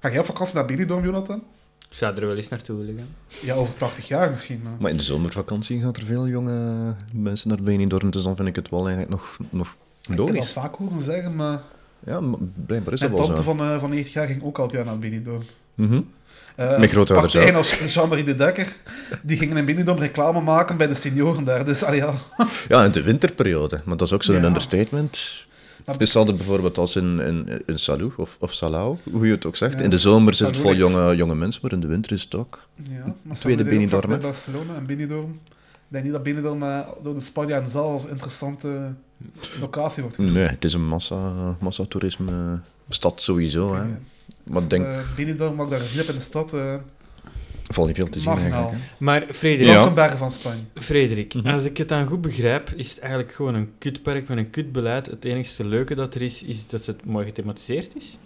Ga 0.00 0.10
jij 0.10 0.18
op 0.18 0.26
vakantie 0.26 0.54
naar 0.54 0.64
Benidorm, 0.64 1.04
Jonathan? 1.04 1.42
Ik 1.90 1.96
zou 1.96 2.14
er 2.14 2.26
wel 2.26 2.36
eens 2.36 2.48
naartoe 2.48 2.76
willen 2.76 2.96
gaan. 2.96 3.38
Ja, 3.42 3.54
over 3.54 3.74
80 3.74 4.08
jaar 4.08 4.30
misschien. 4.30 4.62
Maar, 4.62 4.76
maar 4.80 4.90
in 4.90 4.96
de 4.96 5.02
zomervakantie 5.02 5.80
gaat 5.80 5.96
er 5.96 6.04
veel 6.04 6.28
jonge 6.28 6.94
mensen 7.14 7.48
naar 7.48 7.62
Benidorm, 7.62 8.10
dus 8.10 8.22
dan 8.22 8.36
vind 8.36 8.48
ik 8.48 8.56
het 8.56 8.68
wel 8.68 8.88
eigenlijk 8.88 9.10
nog, 9.10 9.38
nog 9.50 9.76
logisch. 10.08 10.34
Ik 10.34 10.42
heb 10.44 10.54
dat 10.54 10.64
vaak 10.64 10.74
horen 10.74 11.02
zeggen, 11.02 11.36
maar 11.36 11.62
ja, 12.06 12.20
blijkbaar 12.66 12.92
is 12.92 13.00
dat 13.00 13.10
wel 13.10 13.18
zo. 13.18 13.26
tante 13.26 13.42
van, 13.42 13.60
uh, 13.60 13.78
van 13.78 13.90
90 13.90 14.12
jaar 14.12 14.26
ging 14.26 14.42
ook 14.42 14.58
altijd 14.58 14.84
naar 14.84 14.98
Benidorm. 14.98 15.42
Mm 15.74 15.88
-hmm. 15.88 16.06
Uh, 16.60 16.78
Met 16.78 16.90
grootouders 16.90 17.36
ook. 17.36 17.52
als 17.52 17.94
Jean-Marie 17.94 18.24
de 18.24 18.34
Dekker, 18.34 18.76
die 19.22 19.36
gingen 19.36 19.56
in 19.56 19.64
Benidorm 19.64 19.98
reclame 19.98 20.40
maken 20.40 20.76
bij 20.76 20.86
de 20.86 20.94
senioren 20.94 21.44
daar. 21.44 21.64
Dus, 21.64 21.80
ja. 21.80 22.14
ja, 22.68 22.84
in 22.84 22.90
de 22.90 23.02
winterperiode. 23.02 23.80
Maar 23.84 23.96
dat 23.96 24.06
is 24.06 24.12
ook 24.12 24.22
zo'n 24.22 24.34
ja. 24.34 24.42
understatement. 24.42 25.46
Maar, 25.86 25.96
Hetzelfde 25.98 26.32
bijvoorbeeld 26.32 26.78
als 26.78 26.96
in, 26.96 27.20
in, 27.20 27.62
in 27.66 27.78
Salou 27.78 28.12
of, 28.16 28.36
of 28.40 28.52
Salau, 28.52 28.96
hoe 29.10 29.26
je 29.26 29.32
het 29.32 29.46
ook 29.46 29.56
zegt. 29.56 29.78
Ja, 29.78 29.84
in 29.84 29.90
de 29.90 29.98
zomer 29.98 30.34
zit 30.34 30.46
het 30.46 30.56
vol 30.56 30.74
jonge, 30.74 31.16
jonge 31.16 31.34
mensen, 31.34 31.60
maar 31.62 31.72
in 31.72 31.80
de 31.80 31.86
winter 31.86 32.12
is 32.12 32.22
het 32.22 32.34
ook 32.34 32.58
ja, 32.82 33.14
maar 33.22 33.36
tweede 33.36 33.64
Benidorm. 33.64 34.08
Bij 34.08 34.18
Barcelona 34.18 34.74
en 34.74 34.86
Benidorm. 34.86 35.40
Ik 35.86 35.92
denk 35.92 36.04
niet 36.04 36.12
dat 36.12 36.22
Benidorm 36.22 36.62
uh, 36.62 36.80
door 37.02 37.14
de 37.14 37.20
Spanjaarden 37.20 37.70
zelf 37.70 37.92
als 37.92 38.06
interessante 38.06 38.94
locatie 39.60 40.02
wordt 40.02 40.16
gezien. 40.16 40.32
Nee, 40.32 40.46
het 40.46 40.64
is 40.64 40.72
een 40.72 40.88
massa, 40.88 41.32
massatoerisme 41.60 42.60
stad 42.88 43.22
sowieso. 43.22 43.74
Hè. 43.74 43.80
Ja. 43.80 43.98
Maar 44.42 44.68
denk... 44.68 44.86
Uh, 44.86 44.98
Benidorm 45.16 45.54
mag 45.54 45.68
daar 45.68 45.80
eens 45.80 45.94
in 45.94 46.14
de 46.14 46.20
stad... 46.20 46.54
Uh, 46.54 46.74
Valt 47.72 47.86
niet 47.86 47.96
veel 47.96 48.08
te 48.08 48.20
zien 48.20 48.32
eigenlijk. 48.32 48.72
Maar 48.98 49.26
Frederik... 49.30 49.96
Ja. 49.96 50.16
van 50.16 50.30
Spanje. 50.30 50.62
Frederik, 50.74 51.34
mm 51.34 51.40
-hmm. 51.40 51.52
als 51.52 51.64
ik 51.64 51.76
het 51.76 51.88
dan 51.88 52.06
goed 52.06 52.20
begrijp, 52.20 52.70
is 52.70 52.90
het 52.90 52.98
eigenlijk 52.98 53.32
gewoon 53.32 53.54
een 53.54 53.72
kutpark 53.78 54.28
met 54.28 54.38
een 54.38 54.50
kutbeleid. 54.50 55.06
Het 55.06 55.24
enige 55.24 55.64
leuke 55.64 55.94
dat 55.94 56.14
er 56.14 56.22
is, 56.22 56.42
is 56.42 56.68
dat 56.68 56.86
het 56.86 57.04
mooi 57.04 57.26
gethematiseerd 57.26 57.96
is. 57.96 58.18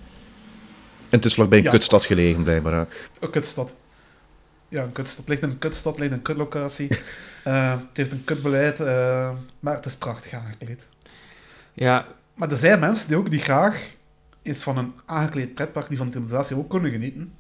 En 1.00 1.16
het 1.16 1.24
is 1.24 1.34
vlakbij 1.34 1.58
een 1.58 1.64
ja. 1.64 1.70
kutstad 1.70 2.04
gelegen, 2.04 2.42
blijkbaar 2.42 2.80
ook. 2.80 2.88
Een 3.20 3.30
kutstad. 3.30 3.74
Ja, 4.70 4.82
een 4.82 4.92
kutstad. 4.92 5.18
Het 5.18 5.28
ligt 5.28 5.42
in 5.42 5.50
een 5.50 5.58
kutstad, 5.58 5.98
ligt 5.98 6.10
in 6.10 6.16
een 6.16 6.22
kutlocatie. 6.22 6.88
uh, 7.46 7.70
het 7.88 7.96
heeft 7.96 8.12
een 8.12 8.24
kutbeleid, 8.24 8.80
uh, 8.80 9.30
maar 9.60 9.74
het 9.74 9.86
is 9.86 9.96
prachtig 9.96 10.32
aangekleed. 10.32 10.88
Ja. 11.72 12.06
Maar 12.34 12.50
er 12.50 12.56
zijn 12.56 12.78
mensen 12.78 13.08
die 13.08 13.16
ook 13.16 13.30
die 13.30 13.40
graag 13.40 13.94
eens 14.42 14.62
van 14.62 14.78
een 14.78 14.92
aangekleed 15.06 15.54
pretpark 15.54 15.88
die 15.88 15.96
van 15.96 16.06
de 16.06 16.12
thematisatie 16.12 16.56
ook 16.56 16.70
kunnen 16.70 16.90
genieten. 16.90 17.32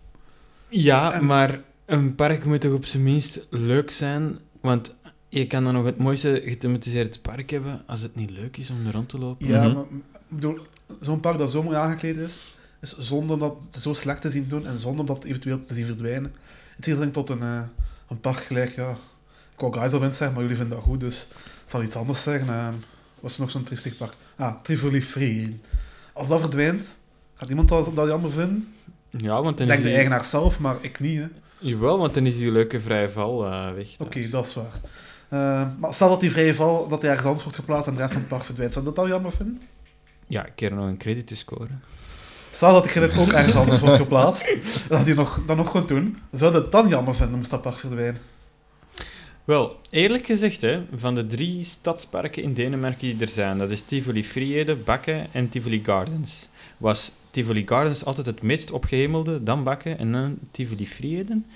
Ja, 0.68 1.12
en... 1.12 1.24
maar 1.24 1.60
een 1.86 2.14
park 2.14 2.44
moet 2.44 2.60
toch 2.60 2.72
op 2.72 2.84
zijn 2.84 3.02
minst 3.02 3.46
leuk 3.50 3.90
zijn, 3.90 4.38
want 4.60 4.96
je 5.28 5.46
kan 5.46 5.64
dan 5.64 5.74
nog 5.74 5.84
het 5.84 5.98
mooiste 5.98 6.42
gethematiseerde 6.44 7.18
park 7.18 7.50
hebben 7.50 7.82
als 7.86 8.00
het 8.00 8.14
niet 8.14 8.30
leuk 8.30 8.56
is 8.56 8.70
om 8.70 8.86
er 8.86 8.92
rond 8.92 9.08
te 9.08 9.18
lopen. 9.18 9.46
Ja, 9.46 9.68
mm 9.68 9.74
-hmm. 9.74 10.02
maar 10.28 10.52
zo'n 11.00 11.20
park 11.20 11.38
dat 11.38 11.50
zo 11.50 11.62
mooi 11.62 11.76
aangekleed 11.76 12.16
is, 12.16 12.56
is 12.80 12.98
zonder 12.98 13.38
dat 13.38 13.68
zo 13.78 13.92
slecht 13.92 14.20
te 14.20 14.30
zien 14.30 14.48
doen 14.48 14.66
en 14.66 14.78
zonder 14.78 15.06
dat 15.06 15.24
eventueel 15.24 15.58
te 15.58 15.74
zien 15.74 15.86
verdwijnen. 15.86 16.34
Het 16.80 16.88
is 16.88 16.98
denk 16.98 17.12
tot 17.12 17.28
een, 17.28 17.42
uh, 17.42 17.62
een 18.08 18.20
park 18.20 18.38
gelijk, 18.38 18.74
ja, 18.74 18.90
ik 19.52 19.60
wou 19.60 19.72
Geiselwind 19.72 20.14
zeggen, 20.14 20.32
maar 20.32 20.42
jullie 20.42 20.58
vinden 20.58 20.76
dat 20.76 20.86
goed, 20.86 21.00
dus 21.00 21.28
ik 21.64 21.70
zal 21.70 21.82
iets 21.82 21.96
anders 21.96 22.22
zeggen. 22.22 22.48
Uh, 22.48 22.68
was 23.20 23.34
er 23.34 23.40
nog 23.40 23.50
zo'n 23.50 23.64
triestig 23.64 23.96
park? 23.96 24.12
Ah, 24.36 24.60
Tivoli 24.62 25.02
Free. 25.02 25.60
Als 26.12 26.28
dat 26.28 26.40
verdwijnt, 26.40 26.96
gaat 27.34 27.48
iemand 27.48 27.68
dat, 27.68 27.96
dat 27.96 28.08
jammer 28.08 28.32
vinden? 28.32 28.74
Ja, 29.10 29.42
want 29.42 29.58
dan 29.58 29.66
ik 29.66 29.72
denk 29.72 29.78
die... 29.80 29.88
de 29.88 29.94
eigenaar 29.94 30.24
zelf, 30.24 30.60
maar 30.60 30.76
ik 30.80 31.00
niet. 31.00 31.18
Hè. 31.18 31.26
Jawel, 31.58 31.98
want 31.98 32.14
dan 32.14 32.26
is 32.26 32.36
die 32.36 32.50
leuke 32.50 32.80
vrije 32.80 33.10
val 33.10 33.46
uh, 33.46 33.72
weg. 33.72 33.92
Oké, 33.92 34.02
okay, 34.02 34.30
dat 34.30 34.46
is 34.46 34.54
waar. 34.54 34.80
Eh, 35.28 35.68
maar 35.78 35.94
stel 35.94 36.08
dat 36.08 36.20
die 36.20 36.30
vrije 36.30 36.54
val 36.54 36.88
dat 36.88 37.00
die 37.00 37.08
ergens 37.08 37.26
anders 37.26 37.44
wordt 37.44 37.58
geplaatst 37.58 37.86
en 37.86 37.94
de 37.94 38.00
rest 38.00 38.12
van 38.12 38.20
het 38.20 38.30
park 38.30 38.44
verdwijnt, 38.44 38.72
zou 38.72 38.84
je 38.84 38.90
dat 38.90 39.04
al 39.04 39.10
jammer 39.10 39.32
vinden? 39.32 39.62
Ja, 40.26 40.46
een 40.46 40.54
keer 40.54 40.74
nog 40.74 40.86
een 40.86 40.96
credit 40.96 41.26
te 41.26 41.36
scoren. 41.36 41.82
Stel 42.50 42.72
dat 42.72 42.84
ik 42.84 42.90
het 42.90 43.18
ook 43.18 43.32
ergens 43.32 43.54
anders 43.54 43.80
wordt 43.80 43.96
geplaatst, 43.96 44.56
dat 44.88 45.04
hij 45.04 45.14
nog, 45.14 45.42
dat 45.46 45.56
nog 45.56 45.70
gewoon 45.70 45.86
doen, 45.86 46.18
zou 46.32 46.52
je 46.52 46.60
het 46.60 46.72
dan 46.72 46.88
jammer 46.88 47.14
vinden 47.14 47.36
moest 47.36 47.50
dat 47.50 47.80
verdwijnen? 47.80 48.20
Wel, 49.44 49.80
eerlijk 49.90 50.26
gezegd, 50.26 50.60
hè, 50.60 50.82
van 50.96 51.14
de 51.14 51.26
drie 51.26 51.64
stadsparken 51.64 52.42
in 52.42 52.54
Denemarken 52.54 53.00
die 53.00 53.16
er 53.20 53.28
zijn, 53.28 53.58
dat 53.58 53.70
is 53.70 53.80
Tivoli 53.80 54.24
Friede, 54.24 54.76
Bakke 54.76 55.26
en 55.32 55.48
Tivoli 55.48 55.80
Gardens, 55.84 56.48
was 56.76 57.12
Tivoli 57.30 57.66
Gardens 57.66 58.04
altijd 58.04 58.26
het 58.26 58.42
meest 58.42 58.70
opgehemelde, 58.70 59.42
dan 59.42 59.64
Bakke 59.64 59.94
en 59.94 60.12
dan 60.12 60.38
Tivoli 60.50 60.86
Frieden. 60.86 61.46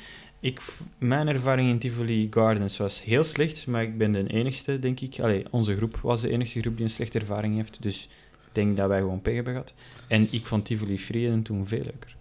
Ik, 0.40 0.60
mijn 0.98 1.28
ervaring 1.28 1.68
in 1.68 1.78
Tivoli 1.78 2.26
Gardens 2.30 2.76
was 2.76 3.02
heel 3.02 3.24
slecht, 3.24 3.66
maar 3.66 3.82
ik 3.82 3.98
ben 3.98 4.12
de 4.12 4.26
enigste, 4.26 4.78
denk 4.78 5.00
ik. 5.00 5.20
Allee, 5.20 5.44
onze 5.50 5.76
groep 5.76 5.96
was 6.02 6.20
de 6.20 6.30
enige 6.30 6.60
groep 6.60 6.76
die 6.76 6.84
een 6.84 6.90
slechte 6.90 7.18
ervaring 7.18 7.56
heeft, 7.56 7.82
dus 7.82 8.08
ik 8.30 8.50
denk 8.52 8.76
dat 8.76 8.88
wij 8.88 8.98
gewoon 8.98 9.22
pech 9.22 9.34
hebben 9.34 9.52
gehad. 9.52 9.72
En 10.08 10.28
ik 10.30 10.46
vond 10.46 10.64
Tivoli 10.64 10.98
Frieden 10.98 11.42
toen 11.42 11.66
veel 11.66 11.82
leuker. 11.82 12.16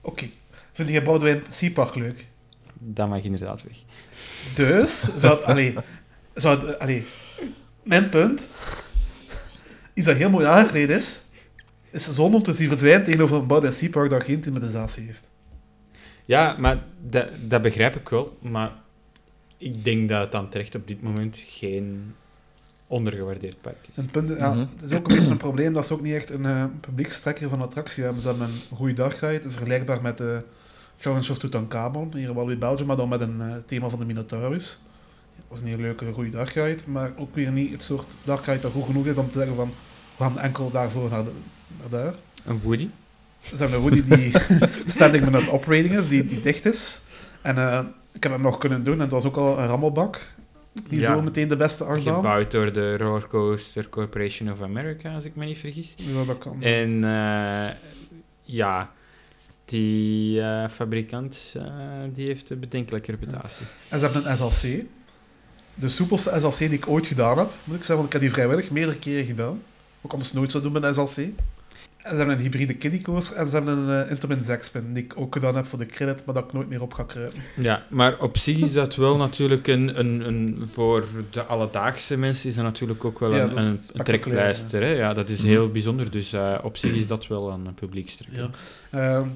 Oké. 0.00 0.28
Vind 0.72 0.88
je 0.88 1.02
Boudewijn 1.02 1.42
Seapark 1.48 1.94
leuk? 1.94 2.26
Dat 2.78 3.08
mag 3.08 3.22
inderdaad 3.22 3.62
weg. 3.62 3.76
Dus, 4.54 5.00
zou 5.16 5.36
het, 5.36 5.44
allee, 5.44 5.74
zou 6.34 6.66
het, 6.66 6.78
allee, 6.78 7.06
mijn 7.82 8.08
punt, 8.08 8.48
iets 9.94 10.06
dat 10.06 10.16
heel 10.16 10.30
mooi 10.30 10.46
aangekleed 10.46 10.90
is, 10.90 11.22
is 11.90 12.08
zonde 12.08 12.36
om 12.36 12.42
te 12.42 12.52
zien 12.52 12.68
verdwijnen 12.68 13.04
tegenover 13.04 13.36
een 13.36 13.46
Boudewijn 13.46 14.08
dat 14.08 14.24
geen 14.24 14.40
thematisatie 14.40 15.06
heeft. 15.06 15.30
Ja, 16.24 16.56
maar 16.58 16.84
dat, 17.00 17.28
dat 17.40 17.62
begrijp 17.62 17.96
ik 17.96 18.08
wel. 18.08 18.38
Maar 18.42 18.72
ik 19.56 19.84
denk 19.84 20.08
dat 20.08 20.20
het 20.20 20.32
dan 20.32 20.48
terecht 20.48 20.74
op 20.74 20.86
dit 20.86 21.02
moment 21.02 21.42
geen 21.46 22.14
ondergewaardeerd 22.92 23.60
park 23.60 23.76
is. 23.90 23.96
En 23.96 24.02
het, 24.02 24.12
punt, 24.12 24.30
ja, 24.38 24.48
Mhm. 24.54 24.58
het 24.76 24.90
is 24.90 24.96
ook 24.96 25.08
een 25.08 25.16
beetje 25.16 25.30
een 25.30 25.36
probleem 25.36 25.72
dat 25.72 25.86
ze 25.86 25.92
ook 25.92 26.02
niet 26.02 26.14
echt 26.14 26.30
een 26.30 26.44
eh, 26.46 26.64
publiekstrekker 26.80 27.48
van 27.48 27.60
attractie 27.62 28.02
hebben. 28.04 28.22
Ze 28.22 28.28
hebben 28.28 28.46
een 28.48 28.76
goede 28.76 28.92
dagride, 28.92 29.50
vergelijkbaar 29.50 30.02
met 30.02 30.18
de 30.18 30.42
Challenge 30.98 31.30
of 31.30 31.38
Tutankhamon, 31.38 32.14
hier 32.16 32.34
wel 32.34 32.48
in 32.48 32.58
België, 32.58 32.84
maar 32.84 32.96
dan 32.96 33.08
met 33.08 33.20
een 33.20 33.40
eh, 33.40 33.54
thema 33.66 33.88
van 33.88 33.98
de 33.98 34.04
Minotaurus. 34.04 34.78
Dat 35.36 35.44
was 35.48 35.60
een 35.60 35.66
heel 35.66 35.76
leuke, 35.76 36.12
goede 36.12 36.30
dagride, 36.30 36.82
maar 36.86 37.12
ook 37.16 37.34
weer 37.34 37.52
niet 37.52 37.72
het 37.72 37.82
soort 37.82 38.06
dagride 38.24 38.60
dat 38.60 38.72
goed 38.72 38.84
genoeg 38.84 39.06
is 39.06 39.16
om 39.16 39.30
te 39.30 39.38
zeggen 39.38 39.56
van, 39.56 39.72
we 40.16 40.24
gaan 40.24 40.38
enkel 40.38 40.70
daarvoor 40.70 41.10
naar, 41.10 41.24
de, 41.24 41.32
naar 41.80 41.88
daar. 41.90 42.14
Een 42.44 42.60
Woody? 42.62 42.88
Ze 43.40 43.56
hebben 43.56 43.76
een 43.76 43.82
Woody 43.82 44.02
die 44.02 44.32
standing 44.96 45.24
minute 45.24 45.50
operating 45.52 45.96
is, 45.98 46.08
die, 46.08 46.24
die 46.24 46.40
dicht 46.40 46.66
is. 46.66 47.00
En 47.42 47.56
eh, 47.58 47.80
ik 48.12 48.22
heb 48.22 48.32
hem 48.32 48.40
nog 48.40 48.58
kunnen 48.58 48.84
doen 48.84 48.94
en 48.94 49.00
het 49.00 49.10
was 49.10 49.24
ook 49.24 49.36
al 49.36 49.58
een 49.58 49.66
rammelbak. 49.66 50.20
Niet 50.88 51.00
Ja. 51.00 51.14
zo 51.14 51.22
meteen 51.22 51.48
de 51.48 51.56
beste 51.56 51.84
achtbaan. 51.84 52.14
Gebouwd 52.14 52.50
door 52.50 52.72
de 52.72 52.96
Rollercoaster 52.96 53.88
Corporation 53.88 54.52
of 54.52 54.60
America, 54.62 55.14
als 55.14 55.24
ik 55.24 55.36
me 55.36 55.44
niet 55.44 55.58
vergis. 55.58 55.94
Ja, 55.96 56.24
dat 56.24 56.38
kan. 56.38 56.62
En 56.62 57.04
eh, 57.04 57.74
ja, 58.42 58.90
die 59.64 60.40
eh, 60.40 60.68
fabrikant 60.68 61.54
eh, 61.56 61.64
die 62.12 62.26
heeft 62.26 62.50
een 62.50 62.60
bedenkelijke 62.60 63.10
reputatie. 63.10 63.66
En 63.88 63.98
ze 64.00 64.04
hebben 64.04 64.30
een 64.30 64.36
SLC. 64.36 64.84
De 65.74 65.88
soepelste 65.88 66.36
SLC 66.40 66.58
die 66.58 66.70
ik 66.72 66.88
ooit 66.88 67.06
gedaan 67.06 67.38
heb, 67.38 67.50
moet 67.64 67.76
ik 67.76 67.84
zeggen, 67.84 67.94
want 67.94 68.06
ik 68.06 68.12
heb 68.12 68.20
die 68.20 68.30
vrijwillig 68.32 68.70
meerdere 68.70 68.98
keren 68.98 69.24
gedaan. 69.24 69.62
Ook 70.02 70.12
anders 70.12 70.32
nooit 70.32 70.50
zou 70.50 70.62
doen 70.62 70.72
met 70.72 70.82
een 70.82 70.94
SLC. 71.08 71.26
En 72.02 72.10
ze 72.10 72.16
hebben 72.16 72.36
een 72.36 72.42
hybride 72.42 72.74
kiddie 72.74 73.02
coaster 73.02 73.36
en 73.36 73.48
ze 73.48 73.54
hebben 73.54 73.78
een 73.78 74.04
uh, 74.04 74.10
Intamin 74.10 74.42
Zexpin, 74.42 74.92
die 74.92 75.04
ik 75.04 75.12
ook 75.16 75.34
gedaan 75.34 75.54
heb 75.54 75.66
voor 75.66 75.78
de 75.78 75.86
credit, 75.86 76.24
maar 76.24 76.34
dat 76.34 76.44
ik 76.44 76.52
nooit 76.52 76.68
meer 76.68 76.82
op 76.82 76.94
ga 76.94 77.02
kruipen. 77.02 77.40
Ja, 77.56 77.82
maar 77.88 78.18
op 78.18 78.36
zich 78.36 78.58
is 78.58 78.72
dat 78.72 78.96
wel 78.96 79.16
natuurlijk 79.16 79.66
een, 79.66 79.98
een, 79.98 80.26
een 80.26 80.62
voor 80.72 81.04
de 81.30 81.42
alledaagse 81.42 82.16
mensen 82.16 82.48
is 82.48 82.54
dat 82.54 82.64
natuurlijk 82.64 83.04
ook 83.04 83.18
wel 83.18 83.34
Ja, 83.34 83.42
een, 83.42 83.56
een, 83.56 84.04
trekpleister. 84.04 84.82
Hè? 84.82 84.88
Ja, 84.88 85.14
dat 85.14 85.28
is 85.28 85.42
heel 85.42 85.70
bijzonder. 85.70 86.10
Dus 86.10 86.32
eh, 86.32 86.58
op 86.62 86.76
zich 86.76 86.92
is 86.92 87.06
dat 87.06 87.26
wel 87.26 87.50
een 87.50 87.74
publiekstrek. 87.74 88.32
Ja. 88.32 88.50
Ehm, 88.90 89.28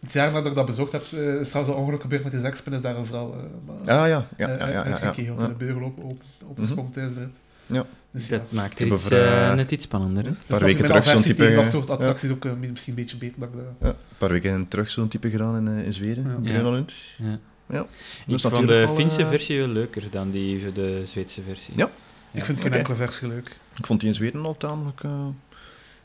het 0.00 0.12
jaar 0.12 0.32
nadat 0.32 0.46
ik 0.46 0.54
dat 0.54 0.66
bezocht 0.66 0.92
heb, 0.92 1.02
uh, 1.14 1.40
is 1.40 1.48
trouwens 1.48 1.76
een 1.76 1.82
ongeluk 1.82 2.00
gebeurd 2.00 2.22
met 2.22 2.32
die 2.32 2.40
Zexpin, 2.40 2.72
is 2.72 2.82
daar 2.82 2.96
een 2.96 3.06
vrouw 3.06 3.34
uh, 3.34 4.00
ah, 4.00 4.08
ja. 4.08 4.08
Ja, 4.08 4.26
ja, 4.36 4.48
ja, 4.56 4.68
ja, 4.68 5.12
ja. 5.16 5.46
de 5.46 5.54
beugel 5.58 5.82
op, 5.82 5.98
op, 5.98 6.22
opgesprongen 6.46 6.92
tijdens 6.92 7.14
de 7.14 7.20
rit. 7.20 7.34
Ja. 7.70 7.86
Dus 8.12 8.26
ja. 8.28 8.36
Dat 8.38 8.52
maakt 8.52 8.78
het 8.78 8.88
iets, 8.88 9.10
eh, 9.10 9.48
eh, 9.48 9.56
net 9.56 9.70
iets 9.72 9.84
spannender. 9.84 10.22
Dus 10.24 10.34
paar 10.46 10.60
weken 10.64 10.84
terug 10.84 11.04
zo'n 11.06 11.22
type, 11.22 11.54
dat 11.54 11.64
eh, 11.64 11.70
soort 11.70 11.86
ja. 11.88 11.92
attracties 11.94 12.30
ook 12.30 12.44
uh, 12.44 12.52
misschien 12.52 12.92
een 12.96 13.02
beetje 13.02 13.16
beter 13.16 13.40
dan. 13.40 13.50
Ja, 13.80 13.88
een 13.88 13.94
paar 14.18 14.28
weken 14.28 14.68
terug 14.68 14.90
zo'n 14.90 15.08
type 15.08 15.30
gedaan 15.30 15.56
in, 15.56 15.78
uh, 15.78 15.84
in 15.84 15.92
Zweden, 15.92 16.24
Ja. 16.24 16.36
in 16.36 16.42
Ja. 16.42 16.58
Grönland. 16.58 16.92
Ja. 17.18 17.38
Ja. 17.68 17.80
Ik 17.80 17.86
Dus 18.26 18.42
vond 18.42 18.68
de 18.68 18.88
Finse 18.94 19.22
eh, 19.22 19.28
versie 19.28 19.58
wel 19.58 19.68
leuker 19.68 20.02
dan 20.10 20.30
die 20.30 20.72
de 20.72 21.02
Zweedse 21.06 21.42
versie. 21.42 21.74
Ja. 21.76 21.90
Ik 22.32 22.44
vind 22.44 22.60
geen 22.60 22.72
enkele 22.72 22.96
versie 22.96 23.28
leuk. 23.28 23.56
Ik 23.78 23.86
vond 23.86 24.00
die 24.00 24.08
in 24.08 24.14
Zweden 24.14 24.44
al 24.44 24.56
tamelijk... 24.56 25.00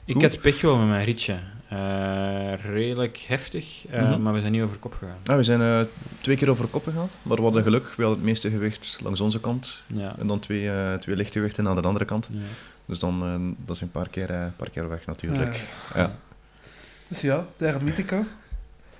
Ik 0.06 0.22
had 0.22 0.42
pech 0.42 0.62
wel 0.62 0.78
met 0.78 0.88
mijn 0.88 1.06
ritje. 1.06 1.36
Eh, 1.70 2.54
redelijk 2.64 3.18
heftig, 3.28 3.86
eh, 3.90 4.02
Mhm. 4.10 4.22
maar 4.22 4.34
we 4.34 4.40
zijn 4.40 4.52
niet 4.52 4.62
over 4.62 4.78
kop 4.78 4.94
gegaan. 4.94 5.18
ja, 5.24 5.36
we 5.36 5.44
zijn 5.44 5.62
eh, 5.62 5.80
twee 6.22 6.36
keer 6.36 6.50
over 6.50 6.68
kop 6.68 6.84
gegaan, 6.84 7.10
maar 7.22 7.38
we 7.38 7.44
hadden 7.44 7.64
geluk. 7.64 7.84
We 7.84 7.90
hadden 8.04 8.12
het 8.16 8.24
meeste 8.24 8.50
gewicht 8.50 9.00
langs 9.04 9.22
onze 9.22 9.40
kant 9.40 9.82
Ja. 9.88 10.16
en 10.20 10.28
dan 10.28 10.40
twee, 10.40 10.70
eh 10.72 10.94
twee 10.94 11.16
lichtgewichten 11.16 11.68
aan 11.68 11.76
de 11.76 11.82
andere 11.82 12.06
kant. 12.06 12.30
ja. 12.32 12.40
Dus 12.86 13.00
dan 13.00 13.24
eh, 13.24 13.66
dat 13.66 13.76
is 13.76 13.82
een 13.82 13.92
paar 13.92 14.10
keer, 14.10 14.30
eh, 14.30 14.46
paar 14.56 14.70
keer 14.70 14.90
weg 14.90 15.06
natuurlijk. 15.06 15.56
Eh, 15.56 15.96
Ja. 15.96 16.16
Dus 17.08 17.22
ja, 17.22 17.46
de 17.58 17.66
Hermitica. 17.66 18.24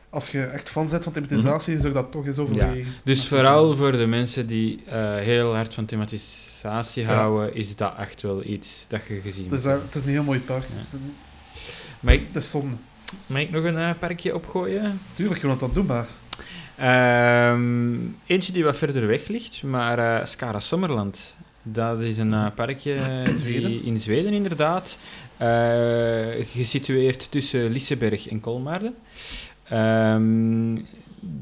Als 0.10 0.32
je 0.32 0.44
echt 0.44 0.70
fan 0.70 0.90
bent 0.90 1.04
van 1.04 1.14
thematisatie, 1.14 1.76
zou 1.76 1.88
ik 1.88 1.94
dat 1.94 2.12
toch 2.12 2.26
eens 2.26 2.38
overwegen. 2.38 2.94
Dus 3.04 3.28
vooral 3.28 3.76
voor 3.76 3.92
de 3.92 4.06
mensen 4.06 4.48
die 4.48 4.84
eh, 4.86 5.16
heel 5.16 5.56
hard 5.56 5.74
van 5.74 5.86
thematisatie 5.86 6.55
Ja. 7.02 7.14
houden, 7.14 7.56
is 7.56 7.76
dat 7.76 7.94
echt 7.98 8.22
wel 8.22 8.44
iets 8.46 8.86
dat 8.88 9.02
je 9.08 9.20
gezien 9.24 9.50
hebt. 9.50 9.64
het 9.64 9.96
is 9.96 10.02
een 10.04 10.10
heel 10.10 10.24
mooi 10.24 10.40
park. 10.40 10.64
Ja. 10.64 10.76
Het, 10.76 10.84
is 10.86 10.94
een- 10.94 11.14
Mag 12.00 12.14
het, 12.14 12.22
is, 12.22 12.28
ik, 12.28 12.34
het 12.34 12.44
is 12.44 12.50
zonde. 12.52 12.76
mag 13.26 13.42
ik 13.42 13.52
nog 13.52 13.64
een 13.64 13.78
eh, 13.78 13.90
parkje 14.00 14.36
opgooien? 14.36 15.00
Tuurlijk, 15.14 15.42
je 15.42 15.48
wilt 15.48 15.60
dat 15.60 15.74
doen, 15.74 15.86
maar... 15.86 16.08
Ehm, 16.78 17.96
eentje 18.26 18.52
die 18.52 18.64
wat 18.64 18.78
verder 18.78 19.08
weg 19.08 19.28
ligt, 19.28 19.64
maar 19.64 20.00
eh 20.20 20.26
Skara 20.26 20.60
Sommerland. 20.60 21.36
Dat 21.64 22.00
is 22.00 22.18
een 22.18 22.34
eh, 22.34 22.48
parkje 22.56 22.94
In 23.26 23.38
Zweden? 23.38 23.70
die- 23.70 23.82
in 23.84 24.00
Zweden, 24.00 24.34
inderdaad. 24.34 24.98
Gesitueerd 26.52 27.28
tussen 27.32 27.72
Liseberg 27.72 28.28
en 28.28 28.40
Kolmaarden. 28.40 28.96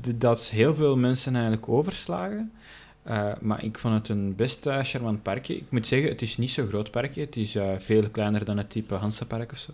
De- 0.02 0.18
dat 0.18 0.44
heel 0.44 0.76
veel 0.76 0.98
mensen 0.98 1.34
eigenlijk 1.34 1.70
overslagen. 1.70 2.52
Eh, 3.04 3.32
maar 3.42 3.64
ik 3.64 3.78
vond 3.78 3.94
het 3.94 4.10
een 4.10 4.36
best 4.36 4.66
eh, 4.66 4.80
charmant 4.82 5.24
parkje. 5.24 5.56
Ik 5.56 5.66
moet 5.70 5.88
zeggen, 5.88 6.10
het 6.10 6.22
is 6.22 6.38
niet 6.38 6.50
zo'n 6.50 6.68
groot 6.68 6.92
parkje. 6.92 7.22
Het 7.22 7.36
is 7.36 7.56
eh, 7.56 7.70
veel 7.78 8.10
kleiner 8.10 8.46
dan 8.46 8.58
het 8.58 8.70
type 8.70 8.96
Hansapark 8.96 9.52
of 9.52 9.58
zo. 9.58 9.72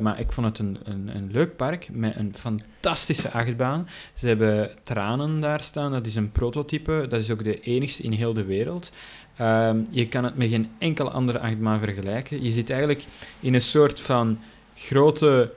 Maar 0.00 0.20
ik 0.20 0.32
vond 0.32 0.46
het 0.46 0.58
een, 0.58 0.78
een, 0.84 1.10
een 1.16 1.28
leuk 1.32 1.56
park 1.56 1.88
met 1.92 2.16
een 2.16 2.34
fantastische 2.34 3.30
achtbaan. 3.30 3.88
Ze 4.14 4.26
hebben 4.26 4.70
tranen 4.82 5.40
daar 5.40 5.60
staan. 5.60 5.92
Dat 5.92 6.06
is 6.06 6.14
een 6.14 6.32
prototype. 6.32 7.06
Dat 7.08 7.20
is 7.20 7.30
ook 7.30 7.44
de 7.44 7.60
enigste 7.60 8.02
in 8.02 8.12
heel 8.12 8.32
de 8.32 8.44
wereld. 8.44 8.90
Ehm, 9.36 9.80
je 9.90 10.08
kan 10.08 10.24
het 10.24 10.36
met 10.36 10.48
geen 10.48 10.70
enkele 10.78 11.10
andere 11.10 11.38
achtbaan 11.38 11.78
vergelijken. 11.78 12.42
Je 12.42 12.52
zit 12.52 12.70
eigenlijk 12.70 13.04
in 13.40 13.54
een 13.54 13.60
soort 13.60 14.00
van 14.00 14.38
grote 14.74 15.52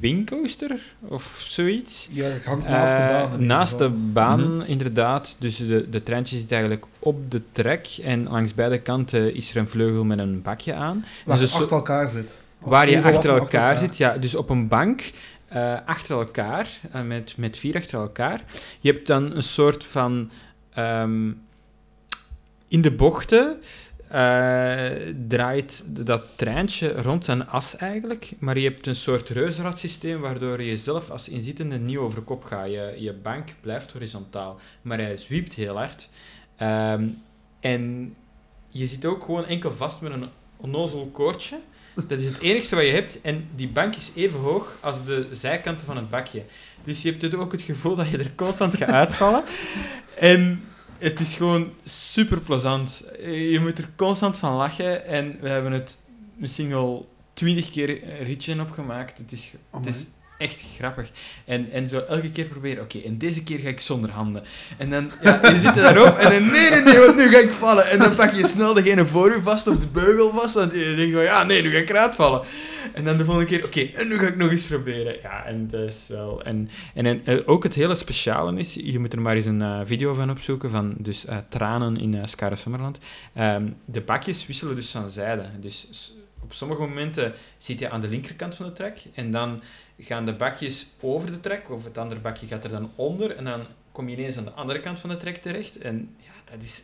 wingcoaster 0.00 0.80
of 1.00 1.42
zoiets. 1.44 2.08
Ja, 2.12 2.26
je 2.26 2.40
hangt 2.44 2.68
naast 2.68 2.96
de 2.96 3.02
Eh, 3.02 3.08
baan. 3.08 3.32
ieder 3.32 3.46
naast 3.46 3.78
de 3.78 3.88
baan, 3.88 4.66
inderdaad. 4.66 5.36
Dus 5.38 5.56
de, 5.56 5.86
de 5.90 6.02
treintje 6.02 6.38
zit 6.38 6.52
eigenlijk 6.52 6.84
op 6.98 7.30
de 7.30 7.42
trek. 7.52 7.88
En 8.02 8.28
langs 8.28 8.54
beide 8.54 8.78
kanten 8.80 9.34
is 9.34 9.50
er 9.50 9.56
een 9.56 9.68
vleugel 9.68 10.04
met 10.04 10.18
een 10.18 10.42
bakje 10.42 10.74
aan. 10.74 11.04
Waar 11.24 11.38
dus 11.38 11.52
je 11.52 11.58
achter 11.58 11.76
elkaar 11.76 12.08
zit. 12.08 12.42
Waar 12.58 12.90
je 12.90 13.02
achter 13.02 13.36
elkaar 13.38 13.78
zit, 13.78 13.96
ja. 13.96 14.16
Dus 14.18 14.34
op 14.34 14.50
een 14.50 14.68
bank 14.68 15.12
eh, 15.48 15.74
achter 15.84 16.16
elkaar, 16.18 16.68
eh, 16.92 17.02
met, 17.02 17.34
met 17.36 17.56
vier 17.56 17.76
achter 17.76 17.98
elkaar. 17.98 18.44
Je 18.80 18.92
hebt 18.92 19.06
dan 19.06 19.36
een 19.36 19.42
soort 19.42 19.84
van... 19.84 20.30
ehm, 20.74 21.30
in 22.68 22.80
de 22.82 22.92
bochten 22.92 23.46
eh, 23.48 23.54
draait 25.28 25.84
dat 25.86 26.22
treintje 26.36 27.02
rond 27.02 27.24
zijn 27.24 27.48
as 27.48 27.76
eigenlijk, 27.76 28.32
maar 28.38 28.58
je 28.58 28.68
hebt 28.68 28.86
een 28.86 28.96
soort 28.96 29.28
reuzenradsysteem 29.28 30.20
waardoor 30.20 30.62
je 30.62 30.76
zelf 30.76 31.10
als 31.10 31.28
inzittende 31.28 31.78
niet 31.78 31.96
over 31.96 32.22
kop 32.22 32.44
gaat. 32.44 32.66
Je, 32.66 32.94
je 32.98 33.12
bank 33.12 33.54
blijft 33.60 33.92
horizontaal, 33.92 34.60
maar 34.82 34.98
hij 34.98 35.16
zwiept 35.16 35.54
heel 35.54 35.76
hard. 35.76 36.08
Ehm, 36.56 37.08
en 37.60 38.14
je 38.68 38.86
zit 38.86 39.04
ook 39.04 39.24
gewoon 39.24 39.46
enkel 39.46 39.72
vast 39.72 40.00
met 40.00 40.12
een 40.12 40.28
onnozel 40.56 41.08
koordje. 41.12 41.58
Dat 42.08 42.18
is 42.18 42.24
het 42.24 42.40
enigste 42.40 42.74
wat 42.74 42.84
je 42.84 42.90
hebt. 42.90 43.20
En 43.20 43.48
die 43.54 43.68
bank 43.68 43.96
is 43.96 44.12
even 44.14 44.38
hoog 44.38 44.76
als 44.80 45.04
de 45.04 45.28
zijkanten 45.30 45.86
van 45.86 45.96
het 45.96 46.10
bakje. 46.10 46.42
Dus 46.84 47.02
je 47.02 47.08
hebt 47.08 47.20
dus 47.20 47.34
ook 47.34 47.52
het 47.52 47.62
gevoel 47.62 47.96
dat 47.96 48.08
je 48.08 48.18
er 48.18 48.34
constant 48.34 48.76
gaat 48.76 48.90
uitvallen. 48.90 49.44
En 50.18 50.64
het 50.98 51.20
is 51.20 51.34
gewoon 51.34 51.72
super 51.84 52.40
plezant. 52.40 53.04
Je 53.22 53.58
moet 53.60 53.78
er 53.78 53.88
constant 53.96 54.38
van 54.38 54.52
lachen. 54.52 55.06
En 55.06 55.36
we 55.40 55.48
hebben 55.48 55.72
het 55.72 55.98
misschien 56.36 56.72
al 56.72 57.08
twintig 57.32 57.70
keer 57.70 58.18
een 58.18 58.24
ritje 58.24 58.60
opgemaakt. 58.60 59.18
Het 59.18 59.32
is, 59.32 59.50
het 59.70 59.86
is 59.86 60.06
echt 60.38 60.64
grappig. 60.76 61.10
En, 61.44 61.70
en 61.70 61.88
zo 61.88 61.98
elke 61.98 62.30
keer 62.30 62.44
proberen, 62.44 62.82
oké, 62.82 62.98
en 62.98 63.18
deze 63.18 63.42
keer 63.42 63.58
ga 63.58 63.68
ik 63.68 63.80
zonder 63.80 64.10
handen. 64.10 64.42
En 64.76 64.90
dan, 64.90 65.10
ja, 65.22 65.40
je 65.42 65.58
zit 65.58 65.74
daarop 65.74 66.16
en 66.16 66.30
dan, 66.30 66.50
nee, 66.50 66.70
nee, 66.70 66.80
nee, 66.80 66.98
want 66.98 67.16
nu 67.16 67.30
ga 67.30 67.38
ik 67.38 67.50
vallen. 67.50 67.90
En 67.90 67.98
dan 67.98 68.14
pak 68.14 68.32
je 68.32 68.46
snel 68.46 68.74
degene 68.74 69.06
voor 69.06 69.32
je 69.32 69.42
vast 69.42 69.66
of 69.66 69.78
de 69.78 69.86
beugel 69.86 70.32
vast, 70.32 70.54
want 70.54 70.72
je 70.72 70.94
denkt 70.96 71.14
van, 71.14 71.22
ja, 71.22 71.42
nee, 71.42 71.62
nu 71.62 71.70
ga 71.70 71.78
ik 71.78 71.90
eruit 71.90 72.14
vallen. 72.14 72.42
En 72.92 73.04
dan 73.04 73.16
de 73.16 73.24
volgende 73.24 73.48
keer, 73.48 73.64
oké, 73.64 73.80
en 73.80 74.08
nu 74.08 74.18
ga 74.18 74.26
ik 74.26 74.36
nog 74.36 74.50
eens 74.50 74.66
proberen. 74.66 75.16
Ja, 75.22 75.44
en 75.44 75.68
dat 75.68 75.80
is 75.80 76.06
wel... 76.08 76.42
En, 76.42 76.68
en, 76.94 77.06
en 77.06 77.20
eh, 77.24 77.38
ook 77.44 77.62
het 77.62 77.74
hele 77.74 77.94
speciale 77.94 78.58
is, 78.58 78.74
je 78.74 78.98
moet 78.98 79.12
er 79.12 79.20
maar 79.20 79.36
eens 79.36 79.46
een 79.46 79.60
uh, 79.60 79.80
video 79.84 80.14
van 80.14 80.30
opzoeken, 80.30 80.70
van 80.70 80.94
dus 80.98 81.26
uh, 81.26 81.36
tranen 81.48 81.96
in 81.96 82.14
uh, 82.14 82.20
Skare 82.24 82.56
Sommerland. 82.56 82.98
Um, 83.38 83.76
de 83.84 84.00
bakjes 84.00 84.46
wisselen 84.46 84.76
dus 84.76 84.90
van 84.90 85.10
zijde. 85.10 85.44
Dus 85.60 86.12
op 86.42 86.52
sommige 86.52 86.80
momenten 86.80 87.32
zit 87.58 87.78
je 87.78 87.90
aan 87.90 88.00
de 88.00 88.08
linkerkant 88.08 88.54
van 88.54 88.66
de 88.66 88.72
trek 88.72 89.04
en 89.14 89.30
dan 89.30 89.62
gaan 89.98 90.26
de 90.26 90.34
bakjes 90.34 90.86
over 91.00 91.30
de 91.30 91.40
trek, 91.40 91.70
of 91.70 91.84
het 91.84 91.98
andere 91.98 92.20
bakje 92.20 92.46
gaat 92.46 92.64
er 92.64 92.70
dan 92.70 92.90
onder, 92.94 93.36
en 93.36 93.44
dan 93.44 93.66
kom 93.92 94.08
je 94.08 94.16
ineens 94.16 94.36
aan 94.36 94.44
de 94.44 94.50
andere 94.50 94.80
kant 94.80 95.00
van 95.00 95.10
de 95.10 95.16
trek 95.16 95.36
terecht. 95.36 95.78
En 95.78 96.14
ja, 96.18 96.52
dat 96.52 96.62
is 96.62 96.82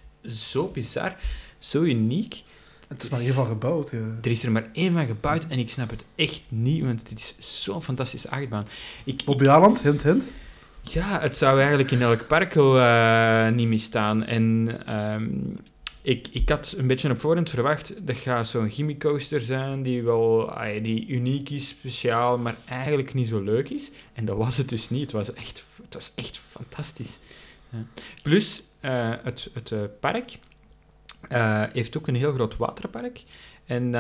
zo 0.51 0.67
bizar, 0.69 1.17
zo 1.59 1.83
uniek. 1.83 2.43
Het 2.89 3.03
is 3.03 3.11
maar 3.11 3.21
één 3.21 3.33
van 3.33 3.47
gebouwd. 3.47 3.91
Ja. 3.91 4.19
Er 4.23 4.31
is 4.31 4.45
er 4.45 4.53
maar 4.53 4.69
één 4.73 4.93
van 4.93 5.07
gebouwd 5.07 5.47
en 5.47 5.59
ik 5.59 5.71
snap 5.71 5.91
het 5.91 6.05
echt 6.15 6.43
niet, 6.49 6.85
want 6.85 7.09
het 7.09 7.19
is 7.19 7.63
zo'n 7.63 7.83
fantastische 7.83 8.31
achtbaan. 8.31 8.67
Ik, 9.05 9.23
Op 9.27 9.41
Jaland, 9.41 9.83
hint, 9.83 10.03
hint. 10.03 10.33
Ja, 10.83 11.21
het 11.21 11.37
zou 11.37 11.59
eigenlijk 11.59 11.91
in 11.91 12.03
elk 12.03 12.27
park 12.27 12.55
wel 12.55 12.79
uh, 12.79 13.49
niet 13.49 13.69
misstaan. 13.69 14.25
En 14.25 14.77
um, 14.97 15.59
ik, 16.03 16.29
ik 16.33 16.49
had 16.49 16.75
een 16.77 16.87
beetje 16.87 17.11
op 17.11 17.21
voorhand 17.21 17.51
verwacht, 17.51 18.07
dat 18.07 18.17
gaat 18.17 18.49
zo'n 18.49 18.97
coaster 18.99 19.41
zijn 19.41 19.83
die 19.83 20.03
wel 20.03 20.53
die 20.83 21.07
uniek 21.07 21.51
is, 21.51 21.69
speciaal, 21.69 22.39
maar 22.39 22.57
eigenlijk 22.67 23.15
niet 23.15 23.29
zo 23.29 23.41
leuk 23.41 23.71
is. 23.71 23.91
En 24.13 24.25
dat 24.25 24.37
was 24.37 24.57
het 24.57 24.69
dus 24.69 24.91
niet. 24.91 25.03
Het 25.03 25.13
was 25.13 25.33
echt, 25.33 25.65
het 25.83 25.95
was 25.95 26.13
echt 26.15 26.39
fantastisch. 26.39 27.19
Plus, 28.23 28.63
uh, 28.81 29.15
het, 29.23 29.51
het 29.53 29.71
uh, 29.71 29.81
park 30.01 30.39
uh, 31.33 31.63
heeft 31.73 31.97
ook 31.97 32.07
een 32.07 32.15
heel 32.15 32.33
groot 32.33 32.57
waterpark. 32.57 33.23
En 33.65 33.91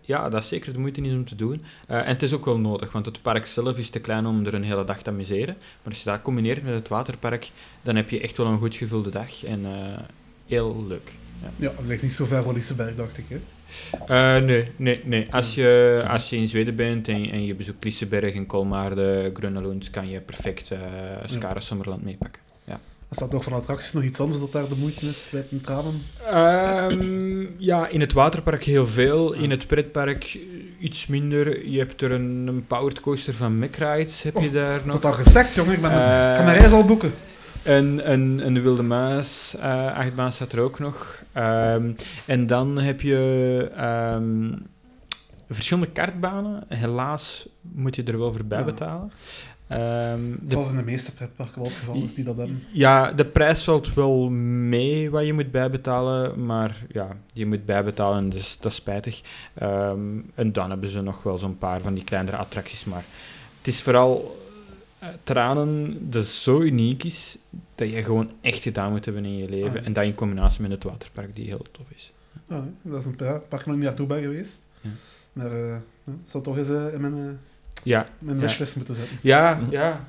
ja, 0.00 0.28
dat 0.28 0.42
is 0.42 0.48
zeker 0.48 0.72
de 0.72 0.78
moeite 0.78 1.00
niet 1.00 1.12
om 1.12 1.24
te 1.24 1.36
doen. 1.36 1.64
en 1.86 2.06
het 2.06 2.22
is 2.22 2.32
ook 2.32 2.44
wel 2.44 2.58
nodig, 2.58 2.92
want 2.92 3.06
het 3.06 3.22
park 3.22 3.46
zelf 3.46 3.78
is 3.78 3.90
te 3.90 4.00
klein 4.00 4.26
om 4.26 4.46
er 4.46 4.54
een 4.54 4.64
hele 4.64 4.84
dag 4.84 5.02
te 5.02 5.10
amuseren. 5.10 5.56
Maar 5.56 5.92
als 5.92 6.02
je 6.02 6.10
dat 6.10 6.22
combineert 6.22 6.62
met 6.62 6.74
het 6.74 6.88
waterpark, 6.88 7.50
dan 7.82 7.96
heb 7.96 8.10
je 8.10 8.20
echt 8.20 8.36
wel 8.36 8.46
een 8.46 8.58
goed 8.58 8.74
gevulde 8.74 9.10
dag. 9.10 9.44
En 9.44 9.64
heel 10.48 10.84
leuk. 10.88 11.12
Ja, 11.42 11.50
ja 11.56 11.72
dat 11.76 11.84
ligt 11.84 12.02
niet 12.02 12.12
zo 12.12 12.24
ver 12.24 12.42
van 12.42 12.54
Liseberg, 12.54 12.94
dacht 12.94 13.18
ik. 13.18 13.24
Hè? 13.28 13.38
Uh, 14.10 14.44
nee, 14.44 14.68
nee, 14.76 15.00
nee. 15.04 15.26
Als 15.30 15.54
je, 15.54 16.04
als 16.08 16.30
je 16.30 16.36
in 16.36 16.48
Zweden 16.48 16.76
bent 16.76 17.08
en, 17.08 17.30
en 17.30 17.44
je 17.44 17.54
bezoekt 17.54 17.84
Liseberg 17.84 18.34
en 18.34 18.46
Kolmaarde, 18.46 19.30
Grunelund, 19.34 19.90
kan 19.90 20.08
je 20.08 20.20
perfect 20.20 20.70
uh, 20.70 20.78
Skara 21.26 21.54
ja. 21.54 21.60
Sommerland 21.60 22.04
meepakken. 22.04 22.42
Ja. 22.64 22.80
Is 23.10 23.18
dat 23.18 23.32
nog 23.32 23.42
van 23.42 23.52
attracties 23.52 23.92
nog 23.92 24.02
iets 24.02 24.20
anders 24.20 24.40
dat 24.40 24.52
daar 24.52 24.68
de 24.68 24.74
moeite 24.74 25.06
is 25.06 25.28
bij 25.30 25.46
het 25.50 25.62
tranen? 25.62 26.02
Um, 26.92 27.54
ja, 27.58 27.88
in 27.88 28.00
het 28.00 28.12
waterpark 28.12 28.64
heel 28.64 28.86
veel. 28.86 29.32
In 29.32 29.50
het 29.50 29.66
pretpark 29.66 30.38
iets 30.78 31.06
minder. 31.06 31.68
Je 31.68 31.78
hebt 31.78 32.02
er 32.02 32.10
een, 32.10 32.46
een 32.46 32.66
powered 32.66 33.00
coaster 33.00 33.34
van 33.34 33.58
McRides, 33.58 34.22
heb 34.22 34.36
oh, 34.36 34.42
je 34.42 34.50
daar 34.50 34.80
nog. 34.84 34.94
Dat 34.94 35.04
al 35.04 35.12
gezegd, 35.12 35.54
jongen. 35.54 35.74
Ik 35.74 35.80
ben, 35.80 35.90
uh, 35.90 36.34
kan 36.34 36.44
mijn 36.44 36.58
reis 36.58 36.72
al 36.72 36.84
boeken. 36.84 37.12
En 37.68 38.12
een, 38.12 38.46
een 38.46 38.62
wilde 38.62 38.82
muis, 38.82 39.54
uh, 39.56 39.96
achtbaan 39.96 40.32
staat 40.32 40.52
er 40.52 40.60
ook 40.60 40.78
nog. 40.78 41.22
Um, 41.36 41.96
en 42.26 42.46
dan 42.46 42.78
heb 42.78 43.00
je 43.00 43.70
um, 44.14 44.66
verschillende 45.50 45.90
kartbanen. 45.92 46.64
Helaas 46.68 47.48
moet 47.60 47.96
je 47.96 48.02
er 48.02 48.18
wel 48.18 48.32
voor 48.32 48.44
bij 48.44 48.64
betalen. 48.64 49.12
Um, 49.72 50.40
Zoals 50.48 50.70
in 50.70 50.76
de 50.76 50.82
meeste 50.82 51.12
pretparken 51.12 51.60
wel 51.60 51.70
het 51.70 51.78
geval 51.78 51.94
is 51.94 52.14
die 52.14 52.24
dat 52.24 52.36
hebben. 52.36 52.62
Ja, 52.72 53.12
de 53.12 53.24
prijs 53.24 53.64
valt 53.64 53.94
wel 53.94 54.28
mee 54.28 55.10
wat 55.10 55.24
je 55.24 55.32
moet 55.32 55.50
bijbetalen, 55.50 56.46
maar 56.46 56.84
ja, 56.88 57.16
je 57.32 57.46
moet 57.46 57.64
bijbetalen, 57.66 58.28
dus 58.28 58.56
dat 58.60 58.72
is 58.72 58.78
spijtig. 58.78 59.20
Um, 59.62 60.30
en 60.34 60.52
dan 60.52 60.70
hebben 60.70 60.88
ze 60.88 61.00
nog 61.00 61.22
wel 61.22 61.38
zo'n 61.38 61.58
paar 61.58 61.80
van 61.80 61.94
die 61.94 62.04
kleinere 62.04 62.36
attracties, 62.36 62.84
maar 62.84 63.04
het 63.58 63.66
is 63.66 63.82
vooral 63.82 64.36
tranen 65.24 65.96
dat 66.10 66.26
zo 66.26 66.60
uniek 66.60 67.04
is 67.04 67.38
dat 67.74 67.90
je 67.90 68.02
gewoon 68.02 68.30
echt 68.40 68.62
gedaan 68.62 68.90
moet 68.90 69.04
hebben 69.04 69.24
in 69.24 69.36
je 69.36 69.48
leven. 69.48 69.80
Ah, 69.80 69.86
en 69.86 69.92
dat 69.92 70.04
in 70.04 70.14
combinatie 70.14 70.62
met 70.62 70.70
het 70.70 70.84
waterpark, 70.84 71.34
die 71.34 71.46
heel 71.46 71.66
tof 71.72 71.86
is. 71.94 72.12
Ah, 72.48 72.62
dat 72.82 73.00
is 73.00 73.06
een 73.06 73.16
park 73.16 73.42
waar 73.48 73.60
ik 73.60 73.66
nog 73.66 73.76
niet 73.76 73.84
naartoe 73.84 74.06
ben 74.06 74.22
geweest. 74.22 74.66
Ja. 74.80 74.90
Maar 75.32 75.52
uh, 75.52 75.76
zou 76.24 76.42
toch 76.42 76.56
eens 76.56 76.68
uh, 76.68 76.94
in 76.94 77.00
mijn, 77.00 77.40
ja, 77.82 78.06
mijn 78.18 78.38
wishlist 78.38 78.76
moeten 78.76 78.94
zetten. 78.94 79.18
Ja, 79.22 79.60
ja. 79.70 80.08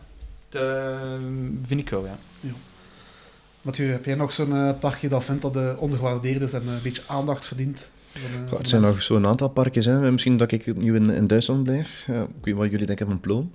Dat 0.49 1.21
vind 1.61 1.79
ik 1.79 1.89
wel, 1.89 2.05
ja. 2.05 2.17
ja. 2.39 2.51
Mathieu, 3.61 3.91
heb 3.91 4.05
jij 4.05 4.15
nog 4.15 4.33
zo'n 4.33 4.79
parkje 4.79 5.09
dat 5.09 5.23
vindt 5.23 5.41
dat 5.41 5.53
de 5.53 5.75
ondergewaardeerd 5.77 6.41
is 6.41 6.53
en 6.53 6.67
een 6.67 6.81
beetje 6.81 7.01
aandacht 7.07 7.45
verdient? 7.45 7.91
Van, 8.45 8.57
het 8.57 8.69
zijn 8.69 8.81
nog 8.81 9.01
zo'n 9.01 9.27
aantal 9.27 9.49
parkjes. 9.49 9.85
Hè. 9.85 10.11
Misschien 10.11 10.37
dat 10.37 10.51
ik 10.51 10.75
nu 10.75 10.95
in, 10.95 11.09
in 11.09 11.27
Duitsland 11.27 11.63
blijf. 11.63 12.03
Ja, 12.07 12.21
ik 12.21 12.29
weet 12.41 12.55
wat 12.55 12.71
jullie 12.71 12.85
denken 12.85 13.07
van 13.07 13.19
Ploon 13.19 13.51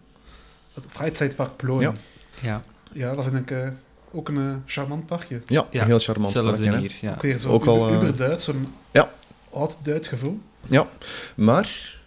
het 0.74 0.84
Freizeitpark 0.88 1.56
Ploon. 1.56 1.80
Ja. 1.80 1.92
ja. 2.40 2.62
Ja, 2.92 3.14
dat 3.14 3.24
vind 3.24 3.36
ik 3.36 3.50
uh, 3.50 3.68
ook 4.12 4.28
een 4.28 4.36
uh, 4.36 4.54
charmant 4.66 5.06
parkje. 5.06 5.40
Ja, 5.46 5.66
ja, 5.70 5.80
een 5.80 5.86
heel 5.86 5.98
charmant 5.98 6.32
parkje. 6.32 6.78
Hier, 6.78 6.92
ja. 7.00 7.12
Ook 7.12 7.22
weer 7.22 7.38
zo 7.38 7.50
ook 7.50 7.66
al, 7.66 7.88
uh, 7.88 7.94
Uber-Duits, 7.94 8.44
zo'n 8.44 8.68
ja. 8.90 9.10
oud-Duits 9.50 10.08
gevoel. 10.08 10.40
Ja, 10.66 10.88
maar 11.36 11.98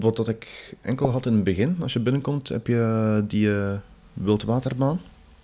wat 0.00 0.16
dat 0.16 0.28
ik 0.28 0.74
enkel 0.80 1.10
had 1.10 1.26
in 1.26 1.34
het 1.34 1.44
begin, 1.44 1.76
als 1.80 1.92
je 1.92 2.00
binnenkomt, 2.00 2.48
heb 2.48 2.66
je 2.66 3.24
die 3.26 3.50
wildwaterbaan 4.12 5.00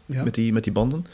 ja. 0.07 0.23
met, 0.23 0.35
die, 0.35 0.53
met 0.53 0.65
die 0.65 0.73
banden. 0.73 1.07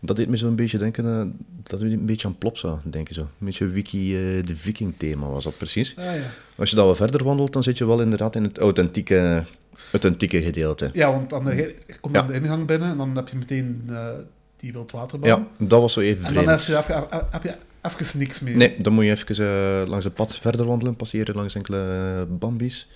Dat 0.00 0.16
deed 0.16 0.28
me 0.28 0.36
zo 0.36 0.46
een 0.46 0.54
beetje 0.54 0.78
denken, 0.78 1.04
uh, 1.04 1.26
dat 1.62 1.80
we 1.80 1.86
een 1.86 2.06
beetje 2.06 2.26
aan 2.26 2.38
Plopsa 2.38 2.80
denken 2.84 3.14
zo. 3.14 3.20
Een 3.20 3.28
beetje 3.38 3.66
wiki, 3.66 4.36
uh, 4.36 4.46
de 4.46 4.56
viking 4.56 4.94
thema 4.96 5.26
was 5.26 5.44
dat 5.44 5.56
precies. 5.56 5.94
Ah, 5.96 6.04
ja. 6.04 6.30
Als 6.56 6.70
je 6.70 6.76
dan 6.76 6.86
wat 6.86 6.96
verder 6.96 7.24
wandelt, 7.24 7.52
dan 7.52 7.62
zit 7.62 7.78
je 7.78 7.86
wel 7.86 8.00
inderdaad 8.00 8.34
in 8.34 8.42
het 8.42 8.58
authentieke 8.58 9.44
het 9.90 10.04
antieke 10.04 10.42
gedeelte. 10.42 10.90
Ja, 10.92 11.10
want 11.10 11.32
aan 11.32 11.44
de, 11.44 11.54
je 11.86 11.94
komt 12.00 12.16
aan 12.16 12.26
de 12.26 12.34
ingang 12.34 12.66
binnen 12.66 12.90
en 12.90 12.96
dan 12.96 13.16
heb 13.16 13.28
je 13.28 13.36
meteen 13.36 13.82
uh, 13.90 14.08
die 14.56 14.72
wildwaterbaan. 14.72 15.28
Ja, 15.28 15.66
dat 15.66 15.80
was 15.80 15.92
zo 15.92 16.00
even 16.00 16.24
En 16.24 16.34
dan 16.34 16.48
heb 16.48 16.60
je, 16.60 17.06
heb 17.30 17.42
je 17.42 17.54
even 17.82 18.18
niks 18.18 18.40
meer. 18.40 18.56
Nee, 18.56 18.80
dan 18.80 18.92
moet 18.92 19.04
je 19.04 19.10
even 19.10 19.44
uh, 19.44 19.88
langs 19.88 20.04
het 20.04 20.14
pad 20.14 20.36
verder 20.36 20.66
wandelen, 20.66 20.96
passeren 20.96 21.34
langs 21.34 21.54
enkele 21.54 22.16
uh, 22.28 22.38
bambies. 22.38 22.88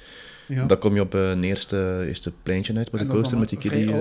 Ja. 0.47 0.65
Dan 0.67 0.79
kom 0.79 0.95
je 0.95 1.01
op 1.01 1.13
een 1.13 1.45
eerste, 1.45 2.05
eerste 2.07 2.33
pleintje 2.43 2.77
uit 2.77 2.93
met 2.93 3.01
de 3.01 3.07
coaster, 3.07 3.39
met 3.39 3.49
die 3.49 3.59
kiddie. 3.59 3.95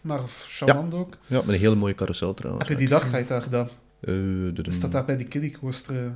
maar 0.00 0.20
charmant 0.28 0.92
ja. 0.92 0.98
ook. 0.98 1.16
Ja, 1.26 1.36
met 1.36 1.48
een 1.48 1.60
hele 1.60 1.74
mooie 1.74 1.94
carousel 1.94 2.34
trouwens. 2.34 2.68
Heb 2.68 2.78
je 2.78 2.84
die 2.84 2.92
dag 2.92 3.26
daar 3.26 3.42
gedaan? 3.42 3.68
Uh, 4.00 4.52
Staat 4.62 4.92
daar 4.92 5.04
bij 5.04 5.16
die 5.16 5.26
kiddie 5.26 5.56
coaster? 5.60 6.12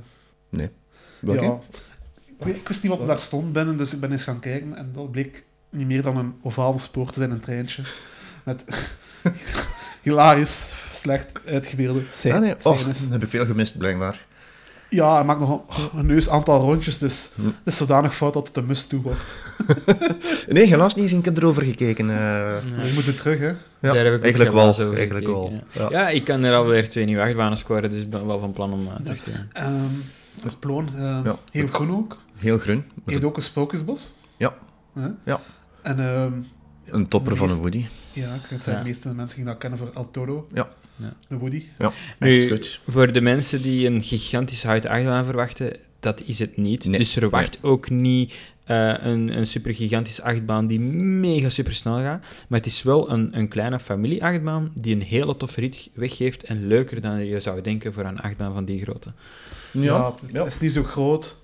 Nee. 0.49 0.69
Welke? 1.19 1.43
Ja. 1.43 1.59
Ik, 2.25 2.45
weet, 2.45 2.55
ik 2.55 2.67
wist 2.67 2.83
niet 2.83 2.97
wat 2.97 3.07
daar 3.07 3.19
stond 3.19 3.53
binnen, 3.53 3.77
dus 3.77 3.93
ik 3.93 3.99
ben 3.99 4.11
eens 4.11 4.23
gaan 4.23 4.39
kijken 4.39 4.75
en 4.75 4.89
dat 4.93 5.11
bleek 5.11 5.43
niet 5.73 5.87
meer 5.87 6.01
dan 6.01 6.17
een 6.17 6.33
ovale 6.41 6.77
spoor 6.77 7.11
te 7.11 7.19
zijn, 7.19 7.31
een 7.31 7.39
treintje. 7.39 7.83
Met 8.43 8.63
hilarisch, 10.01 10.75
slecht 10.91 11.31
uitgebeelde 11.45 12.01
scènes. 12.11 12.35
Ah, 12.35 12.41
nee. 12.41 12.55
oh, 12.63 12.93
dan 13.01 13.11
heb 13.11 13.23
ik 13.23 13.29
veel 13.29 13.45
gemist, 13.45 13.77
blijkbaar. 13.77 14.25
Ja, 14.89 15.15
hij 15.15 15.23
maakt 15.23 15.39
nog 15.39 15.49
een, 15.49 15.99
een 15.99 16.05
neus 16.05 16.29
aantal 16.29 16.59
rondjes, 16.59 16.97
dus 16.97 17.29
hm. 17.35 17.45
het 17.45 17.55
is 17.63 17.77
zodanig 17.77 18.15
fout 18.15 18.33
dat 18.33 18.47
het 18.47 18.57
een 18.57 18.65
must 18.65 18.89
toe 18.89 19.01
wordt. 19.01 19.21
nee, 20.47 20.67
helaas 20.67 20.95
niet. 20.95 21.11
Ik 21.11 21.25
heb 21.25 21.37
erover 21.37 21.63
gekeken. 21.63 22.09
Uh... 22.09 22.15
Je 22.85 22.91
moet 22.93 23.07
er 23.07 23.15
terug, 23.15 23.39
hè? 23.39 23.47
Ja, 23.47 23.93
Daar 23.93 24.05
heb 24.05 24.13
ik 24.13 24.21
eigenlijk 24.21 24.53
wel. 24.53 24.93
Eigenlijk 24.95 25.25
wel. 25.25 25.63
Ja. 25.71 25.87
ja. 25.89 26.09
ik 26.09 26.23
kan 26.23 26.43
er 26.43 26.55
alweer 26.55 26.89
twee 26.89 27.05
nieuwe 27.05 27.21
achtbanen 27.21 27.57
scoren, 27.57 27.89
dus 27.89 28.01
ik 28.01 28.09
ben 28.09 28.25
wel 28.25 28.39
van 28.39 28.51
plan 28.51 28.73
om 28.73 28.81
uh, 28.81 28.93
terug 29.03 29.19
te 29.19 29.31
gaan. 29.31 29.73
Um, 29.73 30.03
het 30.43 30.59
ploon, 30.59 30.89
uh, 30.95 31.33
heel 31.51 31.67
groen 31.67 31.91
ook. 31.91 32.17
Heel 32.35 32.57
groen. 32.57 32.83
Heeft 33.05 33.23
ook 33.23 33.37
een 33.37 33.43
spookjesbos. 33.43 34.13
Ja. 34.37 34.53
ja. 35.25 35.39
En, 35.83 35.99
uh, 35.99 36.25
een 36.85 37.07
topper 37.07 37.35
van 37.35 37.49
een 37.49 37.57
Woody. 37.57 37.85
Ja, 38.13 38.39
het 38.41 38.63
zijn 38.63 38.77
de 38.77 38.83
meeste 38.83 39.13
mensen 39.13 39.37
die 39.37 39.47
dat 39.47 39.57
kennen 39.57 39.79
voor 39.79 39.91
El 39.93 40.11
Toro. 40.11 40.47
Ja. 40.53 40.69
ja. 40.95 41.13
De 41.27 41.37
Woody. 41.37 41.63
Ja, 41.77 41.91
nu, 42.19 42.49
goed. 42.49 42.81
Voor 42.87 43.11
de 43.11 43.21
mensen 43.21 43.61
die 43.61 43.87
een 43.87 44.01
gigantische 44.01 44.67
houten 44.67 44.89
achtbaan 44.89 45.25
verwachten, 45.25 45.77
dat 45.99 46.21
is 46.25 46.39
het 46.39 46.57
niet. 46.57 46.85
Nee. 46.85 46.97
Dus 46.97 47.11
verwacht 47.11 47.61
nee. 47.61 47.71
ook 47.71 47.89
niet 47.89 48.33
uh, 48.67 49.03
een, 49.03 49.37
een 49.37 49.47
super 49.47 49.73
gigantische 49.73 50.23
achtbaan 50.23 50.67
die 50.67 50.79
mega 50.79 51.49
super 51.49 51.75
snel 51.75 52.01
gaat. 52.01 52.21
Maar 52.47 52.59
het 52.59 52.67
is 52.67 52.83
wel 52.83 53.11
een, 53.11 53.37
een 53.37 53.47
kleine 53.47 53.79
familie-achtbaan 53.79 54.71
die 54.75 54.95
een 54.95 55.01
hele 55.01 55.37
toffe 55.37 55.59
rit 55.59 55.89
weggeeft 55.93 56.43
en 56.43 56.67
leuker 56.67 57.01
dan 57.01 57.25
je 57.25 57.39
zou 57.39 57.61
denken 57.61 57.93
voor 57.93 58.05
een 58.05 58.19
achtbaan 58.19 58.53
van 58.53 58.65
die 58.65 58.81
grootte. 58.81 59.11
Ja, 59.71 60.15
ja 60.31 60.43
het 60.43 60.53
is 60.53 60.59
niet 60.59 60.71
zo 60.71 60.83
groot 60.83 61.35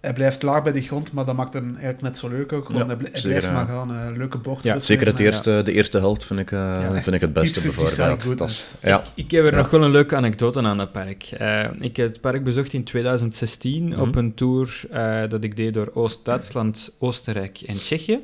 hij 0.00 0.12
blijft 0.12 0.42
laag 0.42 0.62
bij 0.62 0.72
de 0.72 0.82
grond, 0.82 1.12
maar 1.12 1.24
dat 1.24 1.36
maakt 1.36 1.52
hem 1.52 1.68
eigenlijk 1.70 2.00
net 2.00 2.18
zo 2.18 2.28
leuk 2.28 2.52
ook. 2.52 2.68
Want 2.70 2.86
hij, 2.86 2.96
blijft 2.96 3.52
maar 3.52 3.66
gaan. 3.66 3.90
Uh, 3.90 4.16
leuke 4.16 4.38
bocht. 4.38 4.64
Ja, 4.64 4.78
zeker 4.78 5.06
het 5.06 5.18
eerste, 5.18 5.50
ja. 5.50 5.62
de 5.62 5.72
eerste 5.72 5.98
helft 5.98 6.24
vind 6.24 6.40
ik, 6.40 6.50
uh, 6.50 6.58
ja, 6.58 6.92
vind 6.92 7.14
ik 7.14 7.20
het 7.20 7.32
beste 7.32 7.60
bijvoorbeeld. 7.62 8.38
Dat 8.38 8.78
ja. 8.82 9.00
ik, 9.00 9.06
ik, 9.14 9.30
heb 9.30 9.44
er 9.44 9.56
nog 9.56 9.70
wel 9.70 9.82
een 9.82 9.90
leuke 9.90 10.16
anekdote 10.16 10.62
aan 10.62 10.78
het 10.78 10.92
park. 10.92 11.30
Uh, 11.40 11.64
ik 11.78 11.96
heb 11.96 12.08
het 12.08 12.20
park 12.20 12.44
bezocht 12.44 12.72
in 12.72 12.84
2016 12.84 13.84
mm 13.84 13.92
-hmm. 13.92 14.00
op 14.00 14.16
een 14.16 14.34
tour 14.34 14.80
dat 15.28 15.44
ik 15.44 15.56
deed 15.56 15.74
door 15.74 15.90
Oost-Duitsland, 15.94 16.92
Oostenrijk 16.98 17.60
en 17.60 17.76
Tsjechië. 17.76 18.20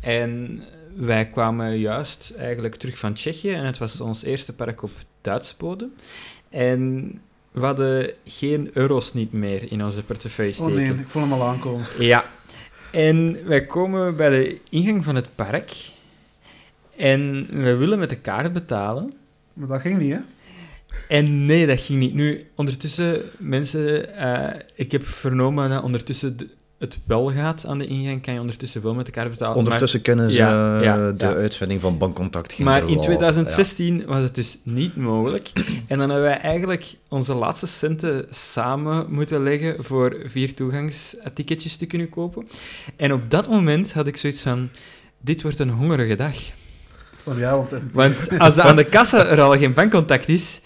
En 0.00 0.62
wij 0.96 1.28
kwamen 1.28 1.78
juist 1.78 2.32
eigenlijk 2.38 2.74
terug 2.74 2.98
van 2.98 3.14
Tsjechië 3.14 3.50
en 3.50 3.64
het 3.64 3.78
was 3.78 4.00
ons 4.00 4.24
eerste 4.24 4.52
park 4.52 4.82
op 4.82 4.90
Duitse 5.20 5.54
bodem. 5.58 5.92
En 6.50 7.12
we 7.54 7.60
hadden 7.64 8.10
geen 8.24 8.70
euro's 8.72 9.12
niet 9.12 9.32
meer 9.32 9.72
in 9.72 9.84
onze 9.84 10.02
portefeuille 10.02 10.52
Oh 10.52 10.56
steken. 10.58 10.74
nee, 10.74 10.92
ik 10.92 11.08
voel 11.08 11.22
hem 11.22 11.32
al 11.32 11.42
aankomen. 11.42 11.86
Ja. 11.98 12.24
En 12.92 13.38
wij 13.46 13.66
komen 13.66 14.16
bij 14.16 14.28
de 14.30 14.58
ingang 14.70 15.04
van 15.04 15.14
het 15.14 15.28
park 15.34 15.72
en 16.96 17.46
we 17.50 17.74
willen 17.76 17.98
met 17.98 18.08
de 18.08 18.16
kaart 18.16 18.52
betalen. 18.52 19.12
Maar 19.52 19.68
dat 19.68 19.80
ging 19.80 19.98
niet, 19.98 20.12
hè? 20.12 20.18
En 21.08 21.46
nee, 21.46 21.66
dat 21.66 21.80
ging 21.80 21.98
niet. 21.98 22.14
Nu, 22.14 22.46
ondertussen, 22.54 23.22
mensen, 23.38 24.16
eh, 24.16 24.60
ik 24.74 24.92
heb 24.92 25.06
vernomen 25.06 25.70
dat 25.70 25.82
ondertussen 25.82 26.36
de- 26.36 26.48
het 26.78 26.98
wel 27.06 27.32
gaat 27.32 27.66
aan 27.66 27.78
de 27.78 27.86
ingang, 27.86 28.22
kan 28.22 28.34
je 28.34 28.40
ondertussen 28.40 28.82
wel 28.82 28.94
met 28.94 29.06
de 29.06 29.12
kaart 29.12 29.30
betalen. 29.30 29.56
Ondertussen 29.56 30.00
kennen 30.02 30.30
ze 30.30 30.36
Ja, 30.36 30.82
ja, 30.82 31.10
de 31.12 31.26
ja. 31.26 31.32
uitvinding 31.34 31.80
van 31.80 31.98
bankcontact. 31.98 32.46
Maar, 32.48 32.56
ging 32.56 32.68
maar 32.68 32.82
er 32.82 32.88
in 32.88 32.94
wel- 32.94 33.04
2016 33.04 34.06
was 34.06 34.20
het 34.22 34.34
dus 34.34 34.58
niet 34.62 34.96
mogelijk. 34.96 35.50
En 35.88 35.98
dan 35.98 36.10
hebben 36.10 36.28
wij 36.28 36.38
eigenlijk 36.38 36.94
onze 37.08 37.34
laatste 37.34 37.66
centen 37.66 38.26
samen 38.30 39.06
moeten 39.08 39.42
leggen 39.42 39.84
voor 39.84 40.16
vier 40.24 40.54
toegangsticketjes 40.54 41.76
te 41.76 41.86
kunnen 41.86 42.08
kopen. 42.08 42.46
En 42.96 43.12
op 43.12 43.30
dat 43.30 43.48
moment 43.48 43.92
had 43.92 44.06
ik 44.06 44.16
zoiets 44.16 44.42
van, 44.42 44.68
dit 45.20 45.42
wordt 45.42 45.58
een 45.58 45.70
hongerige 45.70 46.14
dag. 46.16 46.34
Want 47.22 47.38
ja, 47.38 47.56
want... 47.56 47.72
Want 47.92 48.38
als 48.38 48.58
aan 48.58 48.76
de 48.76 48.84
kassa 48.84 49.26
er 49.26 49.40
al 49.40 49.56
geen 49.58 49.74
bankcontact 49.74 50.28
is, 50.28 50.60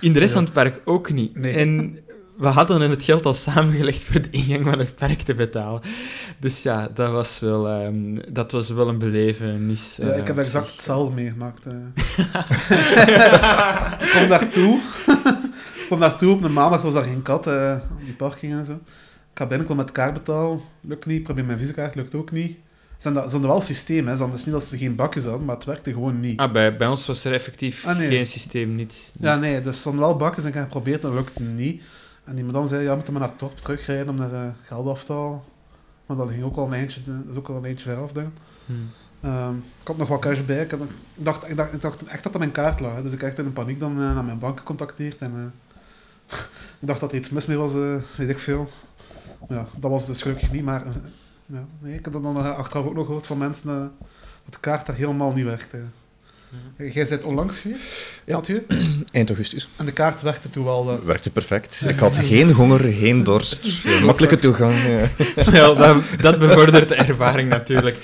in 0.00 0.12
de 0.12 0.18
rest 0.18 0.30
Ja. 0.30 0.36
van 0.36 0.44
het 0.44 0.52
park 0.52 0.80
ook 0.84 1.12
niet. 1.12 1.36
Nee. 1.38 1.54
En 1.54 1.98
we 2.36 2.46
hadden 2.46 2.90
het 2.90 3.02
geld 3.02 3.26
al 3.26 3.34
samengelegd 3.34 4.04
voor 4.04 4.22
de 4.22 4.30
ingang 4.30 4.64
van 4.64 4.78
het 4.78 4.94
park 4.94 5.22
te 5.22 5.34
betalen. 5.34 5.80
Dus 6.40 6.62
ja, 6.62 6.88
dat 6.94 7.10
was 7.10 7.38
wel, 7.40 7.68
ehm, 7.68 8.18
dat 8.28 8.52
was 8.52 8.70
wel 8.70 8.88
een 8.88 8.98
belevenis. 8.98 9.96
Ja, 9.96 10.08
eh, 10.08 10.18
ik 10.18 10.26
heb 10.26 10.36
op 10.36 10.42
exact 10.42 10.70
hetzelfde 10.72 11.14
meegemaakt. 11.14 11.66
eh. 11.66 11.72
ik 14.04 14.10
kom 14.12 14.28
daartoe. 14.28 14.80
ik 15.74 15.86
kom 15.88 16.00
daartoe, 16.00 16.32
op 16.32 16.42
een 16.42 16.52
maandag 16.52 16.82
was 16.82 16.94
daar 16.94 17.02
geen 17.02 17.22
kat, 17.22 17.46
eh, 17.46 17.76
op 17.92 18.04
die 18.04 18.14
parking 18.14 18.52
en 18.52 18.64
zo. 18.64 18.72
Ik 18.72 19.40
ga 19.40 19.46
binnen, 19.46 19.60
ik 19.60 19.66
wil 19.74 19.76
met 19.84 19.92
kaart 19.92 20.12
betalen, 20.12 20.60
lukt 20.80 21.06
niet. 21.06 21.18
Ik 21.18 21.24
probeer 21.24 21.44
mijn 21.44 21.58
visakaart, 21.58 21.94
lukt 21.94 22.14
ook 22.14 22.30
niet. 22.30 22.56
Ze 22.98 23.10
hadden 23.12 23.30
ze 23.30 23.40
wel 23.40 23.56
een 23.56 23.62
systeem, 23.62 24.06
hè. 24.06 24.12
Ze 24.14 24.20
hadden- 24.20 24.38
is 24.38 24.44
niet 24.44 24.54
dat 24.54 24.64
ze 24.64 24.78
geen 24.78 24.94
bakjes 24.94 25.24
hadden, 25.24 25.44
maar 25.44 25.54
het 25.56 25.64
werkte 25.64 25.92
gewoon 25.92 26.20
niet. 26.20 26.38
Ah, 26.40 26.52
bij, 26.52 26.76
bij 26.76 26.86
ons 26.88 27.06
was 27.06 27.24
er 27.24 27.32
effectief 27.32 27.86
Ah, 27.86 27.98
nee. 27.98 28.08
geen 28.08 28.26
systeem, 28.26 28.74
niet. 28.74 29.12
Ja, 29.20 29.36
nee, 29.36 29.56
dus 29.58 29.66
er 29.66 29.74
stonden 29.80 30.00
wel 30.00 30.16
bakjes 30.16 30.42
en 30.44 30.48
ik 30.48 30.54
heb 30.54 30.62
geprobeerd 30.64 31.02
en 31.02 31.08
dat 31.08 31.16
lukte 31.18 31.42
niet. 31.42 31.82
En 32.24 32.34
die 32.34 32.44
madame 32.44 32.66
zei, 32.66 32.82
ja, 32.82 32.88
we 32.88 32.94
moeten 32.94 33.12
maar 33.12 33.22
naar 33.22 33.30
het 33.30 33.38
dorp 33.38 33.56
terugrijden 33.56 34.08
om 34.08 34.16
naar 34.16 34.32
eh, 34.32 34.52
geld 34.62 34.86
af 34.86 35.04
te 35.04 35.12
halen. 35.12 35.42
Maar 36.06 36.16
dat 36.16 36.28
ging 36.28 36.42
ook 36.42 36.56
al 36.56 36.66
een 36.66 36.72
eindje, 36.72 37.02
dat 37.02 37.14
is 37.30 37.36
ook 37.36 37.48
al 37.48 37.56
een 37.56 37.64
eindje 37.64 37.90
ver 37.90 38.02
af, 38.02 38.12
denk. 38.12 38.28
Hmm. 38.66 38.90
Ehm, 39.20 39.56
ik 39.56 39.86
had 39.86 39.96
nog 39.96 40.08
wat 40.08 40.20
cash 40.20 40.44
bij. 40.44 40.62
Ik, 40.62 40.70
had, 40.70 40.80
ik, 40.80 40.88
dacht, 41.14 41.48
ik, 41.48 41.56
dacht, 41.56 41.72
ik 41.72 41.80
dacht 41.80 42.04
echt 42.04 42.22
dat 42.22 42.32
dat 42.32 42.40
mijn 42.40 42.52
kaart 42.52 42.80
lag. 42.80 42.94
hè. 42.94 43.02
Dus 43.02 43.12
ik 43.12 43.22
echt 43.22 43.38
in 43.38 43.52
paniek 43.52 43.78
dan 43.78 43.92
eh, 43.92 44.14
naar 44.14 44.24
mijn 44.24 44.38
bank 44.38 44.58
gecontacteerd. 44.58 45.18
En, 45.18 45.32
eh, 45.34 46.38
ik 46.80 46.86
dacht 46.86 47.00
dat 47.00 47.12
er 47.12 47.18
iets 47.18 47.30
mis 47.30 47.46
mee 47.46 47.56
was, 47.56 47.72
weet 48.16 48.28
ik 48.28 48.38
veel. 48.38 48.68
Ja, 49.48 49.66
dat 49.76 49.90
was 49.90 50.06
dus 50.06 50.22
gelukkig 50.22 50.52
niet. 50.52 50.64
Maar 50.64 50.84
ja, 51.46 51.64
nee, 51.78 51.94
ik 51.94 52.04
heb 52.04 52.12
dat 52.12 52.22
dan 52.22 52.36
eh, 52.36 52.58
achteraf 52.58 52.86
ook 52.86 52.94
nog 52.94 53.06
gehoord 53.06 53.26
van 53.26 53.38
mensen 53.38 53.92
dat 54.44 54.52
de 54.52 54.60
kaart 54.60 54.86
daar 54.86 54.96
helemaal 54.96 55.32
niet 55.32 55.44
werkte. 55.44 55.82
Jij 56.92 57.06
bent 57.08 57.22
onlangs 57.24 57.60
geweest, 57.60 58.12
Ja. 58.24 58.34
Mathieu, 58.34 58.66
Eind 59.12 59.28
augustus. 59.28 59.68
en 59.76 59.84
de 59.84 59.92
kaart 59.92 60.22
werkte 60.22 60.50
toen 60.50 60.64
wel. 60.64 60.90
eh, 60.90 60.98
Werkte 61.04 61.30
perfect. 61.30 61.82
Ik 61.88 61.98
had 61.98 62.16
geen 62.16 62.52
honger, 62.52 62.80
geen 62.92 63.24
dorst. 63.24 63.84
Makkelijke 64.04 64.38
toegang. 64.38 64.74
Wel, 65.50 65.76
dat, 65.76 66.02
dat 66.20 66.38
bevordert 66.38 66.88
de 66.88 66.94
ervaring 66.94 67.48
natuurlijk. 67.48 67.96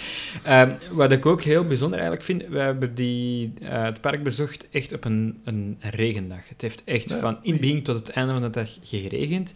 Ehm, 0.42 0.74
wat 0.90 1.12
ik 1.12 1.26
ook 1.26 1.42
heel 1.42 1.64
bijzonder 1.64 1.98
eigenlijk 1.98 2.26
vind, 2.28 2.42
we 2.48 2.58
hebben 2.58 2.94
die, 2.94 3.52
eh, 3.62 3.82
het 3.82 4.00
park 4.00 4.22
bezocht 4.22 4.66
echt 4.70 4.92
op 4.92 5.04
een, 5.04 5.40
een 5.44 5.76
regendag. 5.80 6.48
Het 6.48 6.60
heeft 6.60 6.82
echt 6.84 7.08
Ja. 7.08 7.18
van 7.18 7.38
in 7.42 7.52
het 7.52 7.60
begin 7.60 7.82
tot 7.82 7.94
het 7.96 8.08
einde 8.10 8.32
van 8.32 8.42
de 8.42 8.50
dag 8.50 8.68
geregend. 8.82 9.52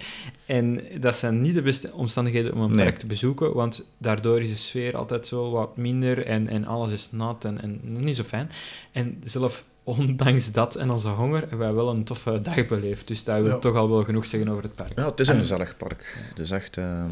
En 0.46 0.80
dat 1.00 1.16
zijn 1.16 1.40
niet 1.40 1.54
de 1.54 1.62
beste 1.62 1.92
omstandigheden 1.92 2.54
om 2.54 2.60
een 2.60 2.70
Nee. 2.70 2.84
park 2.84 2.98
te 2.98 3.06
bezoeken, 3.06 3.54
want 3.54 3.84
daardoor 3.98 4.40
is 4.42 4.48
de 4.50 4.56
sfeer 4.56 4.96
altijd 4.96 5.26
zo 5.26 5.50
wat 5.50 5.76
minder 5.76 6.26
en, 6.26 6.48
en 6.48 6.64
alles 6.66 6.92
is 6.92 7.08
nat 7.10 7.44
en, 7.44 7.60
en 7.62 7.80
niet 7.82 8.16
zo 8.16 8.22
fijn. 8.22 8.50
En 8.94 9.20
zelf 9.24 9.64
ondanks 9.82 10.52
dat 10.52 10.74
en 10.76 10.90
onze 10.90 11.08
honger 11.08 11.40
hebben 11.40 11.58
wij 11.58 11.72
wel 11.72 11.88
een 11.90 12.04
toffe 12.04 12.40
dag 12.42 12.66
beleefd. 12.66 13.06
Dus 13.08 13.24
dat 13.24 13.36
wil 13.40 13.46
Ja. 13.50 13.58
toch 13.58 13.76
al 13.76 13.90
wel 13.90 14.04
genoeg 14.04 14.26
zeggen 14.26 14.48
over 14.50 14.62
het 14.62 14.74
park. 14.74 14.92
Ja, 14.98 15.06
het 15.06 15.20
is 15.20 15.28
een 15.28 15.34
En- 15.34 15.40
gezellig 15.40 15.76
park. 15.76 16.18
Het 16.28 16.38
is 16.38 16.50
echt... 16.50 16.76
ehm, 16.76 17.10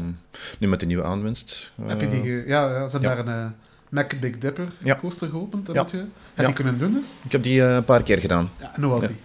nu 0.59 0.67
met 0.67 0.79
de 0.79 0.85
nieuwe 0.85 1.03
aanwinst. 1.03 1.71
heb 1.85 2.01
je 2.01 2.07
die... 2.07 2.19
eh, 2.19 2.25
ge- 2.25 2.43
ja, 2.47 2.69
ja, 2.73 2.87
ze 2.87 2.97
hebben 2.97 3.15
ja. 3.17 3.23
daar 3.23 3.35
een 3.35 3.45
eh, 3.45 3.51
Mac 3.89 4.19
Big 4.19 4.37
Dipper 4.37 4.67
Ja. 4.83 4.95
coaster 4.95 5.27
geopend. 5.29 5.67
Heb 5.67 5.87
je 5.89 6.05
Ja. 6.35 6.45
die 6.45 6.53
kunnen 6.53 6.77
doen 6.77 6.93
dus? 6.93 7.07
Ik 7.25 7.31
heb 7.31 7.43
die 7.43 7.61
eh, 7.63 7.75
een 7.75 7.83
paar 7.83 8.03
keer 8.03 8.17
gedaan. 8.19 8.49
Ja, 8.59 8.75
en 8.75 8.83
hoe 8.83 8.91
was 8.91 9.01
Ja. 9.01 9.07
die? 9.07 9.17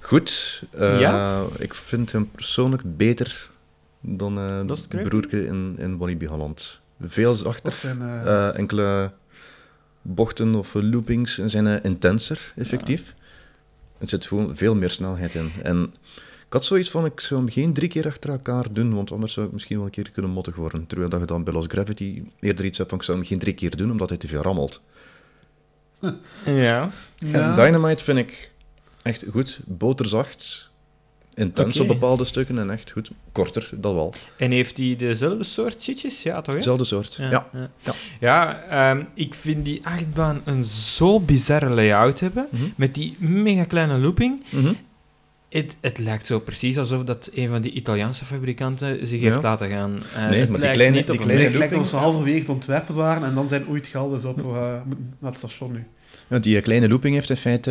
Goed. 0.00 0.62
eh, 0.70 1.00
Ja? 1.00 1.42
Ik 1.58 1.74
vind 1.74 2.12
hem 2.12 2.30
persoonlijk 2.30 2.96
beter 2.96 3.50
dan 4.00 4.38
eh 4.38 5.02
broerke 5.02 5.46
in, 5.46 5.74
in 5.78 5.96
Walibi 5.98 6.26
Holland. 6.26 6.80
Veel 7.00 7.34
zachter. 7.34 7.62
Dat 7.62 7.72
zijn... 7.74 8.02
eh, 8.02 8.48
Eh, 8.48 8.58
enkele 8.58 9.10
bochten 10.04 10.54
of 10.54 10.74
loopings 10.74 11.38
zijn 11.44 11.66
eh, 11.66 11.84
intenser, 11.84 12.52
effectief. 12.56 13.14
Er 13.98 14.08
zit 14.08 14.26
gewoon 14.26 14.56
veel 14.56 14.74
meer 14.74 14.90
snelheid 14.90 15.34
in. 15.34 15.50
En 15.62 15.94
ik 16.46 16.52
had 16.52 16.64
zoiets 16.64 16.90
van, 16.90 17.04
ik 17.04 17.20
zou 17.20 17.40
hem 17.40 17.50
geen 17.50 17.72
drie 17.72 17.88
keer 17.88 18.06
achter 18.06 18.30
elkaar 18.30 18.72
doen, 18.72 18.94
want 18.94 19.12
anders 19.12 19.32
zou 19.32 19.46
ik 19.46 19.52
misschien 19.52 19.76
wel 19.76 19.84
een 19.84 19.90
keer 19.90 20.10
kunnen 20.10 20.30
mottig 20.30 20.56
worden. 20.56 20.86
Terwijl 20.86 21.10
dat 21.10 21.20
je 21.20 21.26
dan 21.26 21.44
bij 21.44 21.52
Lost 21.52 21.70
Gravity 21.72 22.22
eerder 22.40 22.64
iets 22.64 22.78
hebt 22.78 22.90
van, 22.90 22.98
ik 22.98 23.04
zou 23.04 23.18
hem 23.18 23.26
geen 23.26 23.38
drie 23.38 23.54
keer 23.54 23.76
doen, 23.76 23.90
omdat 23.90 24.08
hij 24.08 24.18
te 24.18 24.28
veel 24.28 24.42
rammelt. 24.42 24.80
Ja. 26.44 26.90
En 27.18 27.54
Dynamite 27.54 28.04
vind 28.04 28.18
ik 28.18 28.50
echt 29.02 29.24
goed, 29.30 29.60
boterzacht, 29.64 30.70
intens 31.34 31.74
Oké. 31.80 31.82
op 31.92 32.00
bepaalde 32.00 32.24
stukken 32.24 32.58
en 32.58 32.70
echt 32.70 32.90
goed. 32.90 33.10
Korter, 33.32 33.70
dat 33.74 33.94
wel. 33.94 34.14
En 34.38 34.50
heeft 34.50 34.76
hij 34.76 34.96
dezelfde 34.98 35.44
soort 35.44 35.82
shitjes? 35.82 36.22
Ja, 36.22 36.34
toch? 36.36 36.46
Hè? 36.46 36.52
Hetzelfde 36.54 36.84
soort, 36.84 37.14
ja. 37.14 37.30
Ja, 37.30 37.46
ja. 37.84 37.92
Ja, 38.20 38.60
ehm, 38.68 39.04
ik 39.14 39.34
vind 39.34 39.64
die 39.64 39.80
achtbaan 39.86 40.40
een 40.44 40.64
zo 40.64 41.20
bizarre 41.20 41.68
layout 41.70 42.20
hebben, 42.20 42.46
Mhm. 42.50 42.62
met 42.76 42.94
die 42.94 43.16
mega 43.18 43.64
kleine 43.64 43.98
looping. 43.98 44.42
Mhm. 44.50 44.72
Het, 45.48 45.76
het 45.80 45.98
lijkt 45.98 46.26
zo 46.26 46.38
precies 46.40 46.78
alsof 46.78 47.04
dat 47.04 47.30
een 47.34 47.48
van 47.48 47.62
die 47.62 47.72
Italiaanse 47.72 48.24
fabrikanten 48.24 49.06
zich 49.06 49.20
Ja. 49.20 49.30
heeft 49.30 49.42
laten 49.42 49.68
gaan. 49.70 50.02
Eh, 50.14 50.28
Nee, 50.28 50.48
maar 50.48 50.60
die 50.60 50.70
kleine- 50.70 50.96
niet 50.96 51.10
op 51.10 51.16
die 51.16 51.26
kleine 51.26 51.44
Het 51.44 51.54
lijkt 51.70 51.88
ze 51.88 51.96
halverwege 51.96 52.38
het 52.38 52.48
ontwerpen 52.48 52.94
waren 52.94 53.24
en 53.28 53.34
dan 53.34 53.48
zijn 53.48 53.68
ooit 53.68 53.86
gelders 53.86 54.24
op 54.24 54.38
uh, 54.38 54.52
naar 54.54 54.82
het 55.20 55.36
station 55.36 55.72
nu. 55.72 55.86
Ja, 56.28 56.38
die 56.38 56.60
kleine 56.60 56.88
looping 56.88 57.14
heeft 57.14 57.30
in 57.30 57.36
feite 57.36 57.70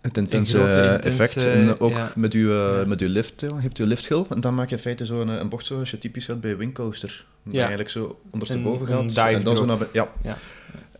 het 0.00 0.16
intense 0.16 0.56
grote, 0.58 0.80
eh, 0.80 0.92
intense, 0.94 1.22
effect. 1.22 1.44
En 1.44 1.80
ook 1.80 1.90
ja. 1.92 2.12
met 2.16 2.32
uw, 2.34 2.50
eh, 2.50 2.80
Ja. 2.80 2.86
met 2.86 3.00
uw 3.00 3.08
lift, 3.08 3.40
je 3.40 3.50
hebt 3.56 3.78
uw 3.78 3.86
lifthill 3.86 4.24
en 4.30 4.40
dan 4.40 4.54
maak 4.54 4.68
je 4.68 4.74
in 4.76 4.80
feite 4.82 5.06
zo 5.06 5.20
een, 5.20 5.28
een 5.28 5.48
bocht 5.48 5.66
zoals 5.66 5.90
je 5.90 5.98
typisch 5.98 6.26
hebt 6.26 6.40
bij 6.40 6.50
een 6.50 6.56
wingcoaster. 6.56 7.24
Je 7.42 7.50
Ja. 7.52 7.58
eigenlijk 7.58 7.90
zo 7.90 8.20
ondersteboven 8.30 8.86
gaat. 8.86 9.16
en 9.34 9.42
dan 9.42 9.56
zo 9.56 9.64
naar 9.64 9.78
ja. 9.92 10.08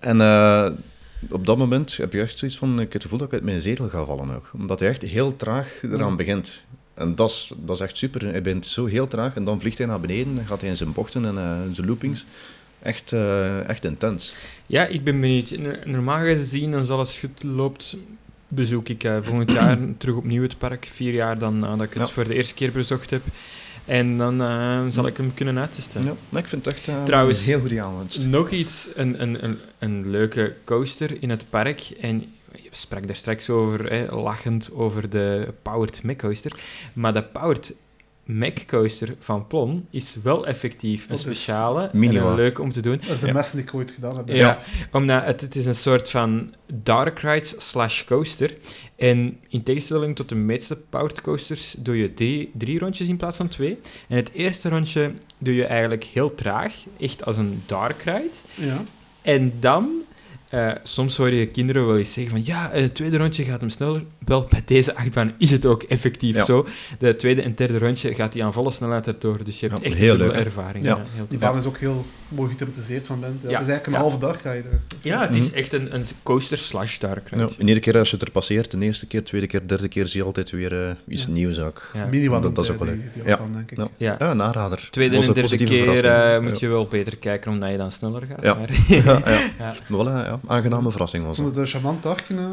En 0.01 0.21
eh, 0.21 0.71
op 1.31 1.47
dat 1.47 1.59
moment 1.59 1.97
heb 1.97 2.13
je 2.13 2.21
echt 2.21 2.39
zoiets 2.39 2.59
van, 2.59 2.73
ik 2.73 2.79
heb 2.81 2.93
het 2.93 3.03
gevoel 3.03 3.19
dat 3.19 3.27
ik 3.29 3.35
uit 3.35 3.43
mijn 3.43 3.63
zetel 3.63 3.89
ga 3.89 4.05
vallen 4.05 4.35
ook. 4.35 4.51
Omdat 4.55 4.81
hij 4.81 4.89
echt 4.89 5.03
heel 5.03 5.37
traag 5.37 5.83
eraan 5.83 6.11
Mm. 6.11 6.17
begint. 6.17 6.65
En 6.95 7.15
dat 7.15 7.31
is, 7.31 7.53
dat 7.65 7.77
is 7.77 7.83
echt 7.83 7.97
super. 7.97 8.25
Hij 8.25 8.43
begint 8.43 8.67
zo 8.67 8.87
heel 8.87 9.07
traag 9.07 9.35
en 9.37 9.45
dan 9.45 9.61
vliegt 9.61 9.79
hij 9.79 9.87
naar 9.87 10.01
beneden, 10.01 10.35
dan 10.35 10.47
gaat 10.47 10.61
hij 10.61 10.71
in 10.71 10.77
zijn 10.77 10.93
bochten 10.93 11.25
en 11.25 11.39
eh, 11.39 11.57
zijn 11.73 11.87
loopings. 11.87 12.27
Echt, 12.83 13.13
eh, 13.13 13.69
echt 13.69 13.85
intens. 13.85 14.35
Ja, 14.67 14.87
ik 14.87 15.05
ben 15.05 15.21
benieuwd. 15.21 15.57
Normaal 15.85 16.21
gezien, 16.21 16.75
als 16.75 16.89
alles 16.91 17.19
goed 17.19 17.43
loopt, 17.43 17.97
bezoek 18.49 18.89
ik 18.89 19.05
eh, 19.05 19.17
volgend 19.23 19.53
jaar 19.53 19.79
terug 19.99 20.17
opnieuw 20.17 20.43
het 20.43 20.59
park. 20.59 20.89
Vier 20.91 21.13
jaar 21.13 21.39
dan 21.39 21.59
nadat 21.59 21.87
ik 21.87 21.93
het 21.95 22.07
Ja. 22.07 22.13
voor 22.15 22.25
de 22.25 22.35
eerste 22.35 22.55
keer 22.55 22.73
bezocht 22.73 23.11
heb. 23.11 23.23
En 23.85 24.17
dan 24.19 24.43
eh, 24.43 24.85
zal 24.89 25.07
ik 25.07 25.17
hem 25.17 25.35
kunnen 25.35 25.59
uittesten. 25.59 26.03
Ja, 26.05 26.13
maar 26.29 26.43
ik 26.43 26.49
vind 26.49 26.65
het 26.65 26.75
echt 26.75 26.89
eh, 26.89 27.03
Trouwens, 27.03 27.39
een 27.41 27.47
heel 27.47 27.61
goede 27.61 27.83
aanwinst. 27.83 28.27
Nog 28.27 28.51
iets, 28.51 28.89
een, 28.95 29.23
een, 29.23 29.45
een, 29.45 29.59
een 29.79 30.11
leuke 30.11 30.55
coaster 30.65 31.23
in 31.23 31.31
het 31.31 31.45
park. 31.51 31.81
En 32.01 32.25
je 32.53 32.69
sprak 32.71 33.07
daar 33.07 33.17
straks 33.17 33.51
over, 33.51 33.93
hè, 33.93 34.15
lachend 34.15 34.71
over 34.73 35.09
de 35.11 35.55
Powered 35.63 36.03
Mac 36.03 36.19
Coaster. 36.19 36.53
Maar 36.93 37.13
de 37.13 37.23
Powered 37.23 37.75
Mac 38.29 38.67
Coaster 38.67 39.15
van 39.21 39.47
Plon 39.47 39.87
is 39.91 40.17
wel 40.23 40.47
effectief 40.47 41.03
een 41.03 41.09
Dat 41.09 41.19
speciale 41.19 41.91
en 41.93 42.03
een 42.17 42.35
leuk 42.35 42.59
om 42.59 42.73
te 42.73 42.81
doen. 42.83 42.97
Dat 43.01 43.09
is 43.15 43.21
de 43.21 43.27
Ja. 43.27 43.33
messen 43.33 43.57
die 43.57 43.67
ik 43.67 43.75
ooit 43.75 43.91
gedaan 43.91 44.17
heb. 44.17 44.29
Ja, 44.29 44.59
omdat 44.93 45.25
het, 45.25 45.41
het 45.41 45.57
is 45.57 45.67
een 45.67 45.75
soort 45.75 46.11
van 46.11 46.55
dark 46.67 47.19
rides 47.19 47.55
slash 47.59 48.05
coaster. 48.05 48.55
En 48.97 49.39
in 49.49 49.63
tegenstelling 49.63 50.17
tot 50.17 50.29
de 50.29 50.35
meeste 50.35 50.77
powered 50.77 51.21
coasters 51.21 51.75
doe 51.79 51.97
je 51.97 52.15
drie, 52.15 52.51
drie 52.55 52.79
rondjes 52.79 53.09
in 53.09 53.17
plaats 53.17 53.37
van 53.37 53.49
twee. 53.49 53.79
En 54.09 54.17
het 54.17 54.33
eerste 54.33 54.69
rondje 54.69 55.13
doe 55.39 55.55
je 55.55 55.65
eigenlijk 55.65 56.05
heel 56.05 56.35
traag, 56.35 56.75
echt 57.01 57.25
als 57.25 57.37
een 57.37 57.63
dark 57.67 58.03
ride. 58.03 58.31
Ja. 58.55 58.83
En 59.23 59.53
dan 59.61 59.91
eh, 60.49 60.71
soms 60.83 61.17
hoor 61.17 61.31
je 61.33 61.47
kinderen 61.47 61.87
wel 61.87 61.99
eens 61.99 62.13
zeggen 62.13 62.33
van 62.33 62.45
ja, 62.45 62.69
het 62.73 62.95
tweede 62.95 63.17
rondje 63.17 63.45
gaat 63.45 63.61
hem 63.61 63.71
sneller. 63.71 64.03
Wel, 64.25 64.47
bij 64.51 64.63
deze 64.65 64.95
achtbaan 64.97 65.35
is 65.39 65.51
het 65.51 65.67
ook 65.67 65.83
effectief 65.83 66.37
Ja. 66.37 66.45
zo. 66.45 66.67
De 66.99 67.17
tweede 67.17 67.43
en 67.43 67.55
derde 67.55 67.79
rondje 67.79 68.15
gaat 68.15 68.35
hij 68.35 68.45
aan 68.45 68.53
volle 68.53 68.71
snelheid 68.71 69.07
erdoor. 69.07 69.45
Dus 69.45 69.61
je 69.61 69.69
hebt 69.69 69.81
Ja, 69.81 69.87
echt 69.87 69.99
heel 69.99 70.21
een 70.21 70.31
hè? 70.31 70.33
ervaring. 70.45 70.85
Ja. 70.85 70.97
Ja. 70.97 71.03
heel 71.15 71.27
Die 71.29 71.39
baan 71.39 71.57
is 71.59 71.65
ook 71.65 71.79
heel 71.79 72.07
mooi 72.29 72.51
gethematiseerd 72.51 73.07
van 73.07 73.21
Bent. 73.21 73.43
Ja, 73.43 73.49
Ja. 73.51 73.59
Het 73.59 73.67
is 73.67 73.73
eigenlijk 73.73 73.87
een 73.87 73.93
Ja. 73.93 73.99
halve 73.99 74.19
dag 74.19 74.41
ga 74.41 74.53
je 74.53 74.63
er. 74.63 74.81
ja, 75.03 75.21
het 75.21 75.35
is 75.35 75.47
Mhm. 75.49 75.55
echt 75.57 75.73
een, 75.73 75.95
een 75.95 76.05
coaster 76.23 76.59
slash 76.59 76.99
dark 76.99 77.29
ride. 77.29 77.43
Ja, 77.43 77.49
en 77.49 77.61
iedere 77.61 77.81
keer 77.81 77.99
als 77.99 78.11
je 78.11 78.17
het 78.17 78.25
er 78.25 78.31
passeert, 78.31 78.71
de 78.71 78.79
eerste 78.79 79.07
keer, 79.07 79.25
tweede 79.25 79.47
keer, 79.47 79.69
derde 79.69 79.89
keer, 79.89 80.07
zie 80.07 80.21
je 80.21 80.27
altijd 80.27 80.51
weer 80.51 80.85
eh, 80.89 80.95
iets 81.09 81.23
Ja. 81.25 81.31
nieuws 81.31 81.59
ook. 81.59 81.91
Ja. 81.95 82.07
Minimaal 82.07 82.41
dat- 82.41 82.55
dat 82.55 82.65
is 82.65 82.71
ook 82.71 82.79
wel 82.79 82.87
leuk. 82.89 83.01
Ja. 83.25 83.37
denk 83.53 83.71
ik. 83.71 83.77
Ja. 83.79 83.89
Ja. 83.97 84.17
Ja, 84.19 84.31
een 84.31 84.43
aanrader. 84.43 84.89
Tweede 84.91 85.17
en 85.17 85.33
derde 85.33 85.57
keer 85.57 86.05
eh, 86.05 86.41
moet 86.41 86.59
Ja. 86.61 86.67
je 86.67 86.73
wel 86.73 86.87
beter 86.87 87.17
kijken, 87.17 87.51
omdat 87.51 87.71
je 87.71 87.77
dan 87.77 87.93
sneller 87.93 88.23
gaat. 88.29 88.43
Ja. 88.43 88.55
Maar, 88.55 88.71
Ja, 88.89 89.21
ja. 89.25 89.41
ja. 89.59 89.75
Voilà, 89.75 90.27
ja. 90.27 90.41
Aangename 90.47 90.91
verrassing 90.91 91.23
Ik 91.23 91.29
was 91.29 91.37
vond 91.37 91.49
het. 91.49 91.59
een 91.59 91.67
charmant 91.67 92.01
parkje. 92.01 92.35
eh, 92.35 92.47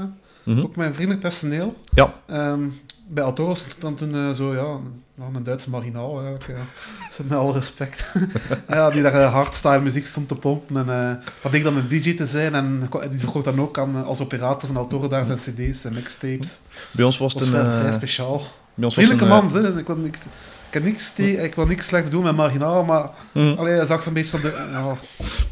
Mhm. 0.43 0.59
Ook 0.61 0.77
een 0.77 0.93
vriendelijk 0.93 1.21
personeel. 1.21 1.75
Ja. 1.93 2.13
Ehm, 2.27 2.61
bij 3.07 3.23
Altoro 3.23 3.53
stond 3.53 3.81
dan 3.81 3.95
toen 3.95 4.15
eh, 4.15 4.31
zo, 4.31 4.53
ja, 4.53 4.79
een, 5.25 5.35
een 5.35 5.43
Duitse 5.43 5.69
marginaal 5.69 6.13
eigenlijk. 6.21 6.47
Ja. 6.47 7.23
Met 7.23 7.37
alle 7.37 7.53
respect. 7.53 8.05
ja, 8.69 8.89
die 8.91 9.01
daar 9.01 9.13
eh, 9.13 9.33
hardstyle 9.33 9.81
muziek 9.81 10.05
stond 10.05 10.27
te 10.27 10.35
pompen. 10.35 10.77
En 10.77 10.89
eh 10.89 11.27
wat 11.41 11.53
ik 11.53 11.63
dan 11.63 11.77
een 11.77 11.87
DJ 11.87 12.15
te 12.15 12.25
zijn. 12.25 12.55
En 12.55 12.89
die 13.09 13.19
verkocht 13.19 13.45
dan 13.45 13.61
ook 13.61 13.77
aan, 13.77 14.05
als 14.05 14.19
operator 14.19 14.67
van 14.67 14.77
Altoro 14.77 15.07
daar 15.07 15.25
zijn 15.25 15.37
cd's 15.37 15.85
en 15.85 15.93
mixtapes. 15.93 16.59
Bij 16.91 17.05
ons 17.05 17.17
was 17.17 17.33
het 17.33 17.41
een... 17.41 17.49
vrij, 17.49 17.93
speciaal. 17.93 18.41
bij 18.73 18.85
ons 18.85 18.95
was 18.95 19.09
een, 19.09 19.27
man, 19.27 19.53
hè. 19.53 19.77
Ik 19.79 19.87
wil 19.87 19.97
niks... 19.97 20.21
Ik, 20.67 20.81
heb 20.81 20.91
niks 20.91 21.11
te- 21.13 21.43
ik 21.43 21.55
wil 21.55 21.65
niks 21.65 21.87
slecht 21.87 22.03
bedoelen 22.03 22.35
met 22.35 22.45
marginaal, 22.45 22.83
maar 22.83 23.09
allee, 23.33 23.75
hij 23.75 23.85
zag 23.85 24.05
een 24.05 24.13
beetje 24.13 24.37
op 24.37 24.43
de... 24.43 24.67
ja, 24.71 24.95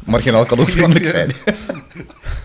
Marginaal 0.04 0.44
kan 0.44 0.58
ook 0.58 0.68
vriendelijk 0.78 1.06
zijn. 1.06 1.32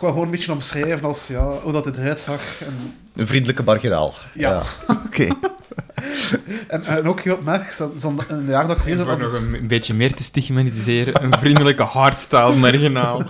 ik 0.00 0.06
wil 0.06 0.14
gewoon 0.14 0.24
een 0.24 0.36
beetje 0.38 0.52
omschrijven 0.52 1.04
als 1.06 1.26
ja, 1.26 1.44
hoe 1.62 1.72
dat 1.72 1.84
het 1.84 1.96
eruit 1.96 2.20
zag. 2.20 2.40
En, 2.60 2.94
Een 3.14 3.26
vriendelijke 3.26 3.62
marginaal. 3.62 4.14
Ja. 4.34 4.62
Oké. 5.06 5.24
en, 6.68 6.84
en 6.84 7.08
ook 7.08 7.20
heel 7.20 7.34
opmerkelijk, 7.34 7.72
zo- 7.98 8.14
een 8.28 8.46
jaar 8.46 8.66
dat 8.66 8.76
ik 8.76 8.82
geweest 8.82 9.04
ben, 9.04 9.18
nog 9.18 9.32
een, 9.32 9.54
een 9.54 9.66
beetje 9.66 9.94
meer 9.94 10.14
te 10.14 10.22
stigmatiseren, 10.22 11.22
een 11.24 11.34
vriendelijke 11.38 11.82
hardstyle 11.82 12.54
marginaal. 12.54 13.22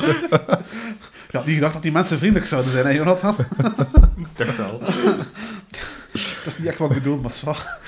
ja, 1.30 1.42
die 1.44 1.54
gedacht 1.54 1.72
dat 1.72 1.82
die 1.82 1.92
mensen 1.92 2.18
vriendelijk 2.18 2.46
zouden 2.46 2.72
zijn, 2.72 2.86
hè, 2.86 2.90
Jonathan? 2.92 3.36
Toch 4.36 4.56
wel. 4.56 4.78
Dat 6.42 6.46
is 6.46 6.58
niet 6.58 6.66
echt 6.66 6.78
wat 6.78 6.90
ik 6.90 6.96
bedoel, 6.96 7.20
maar 7.20 7.30
zwaar. 7.30 7.78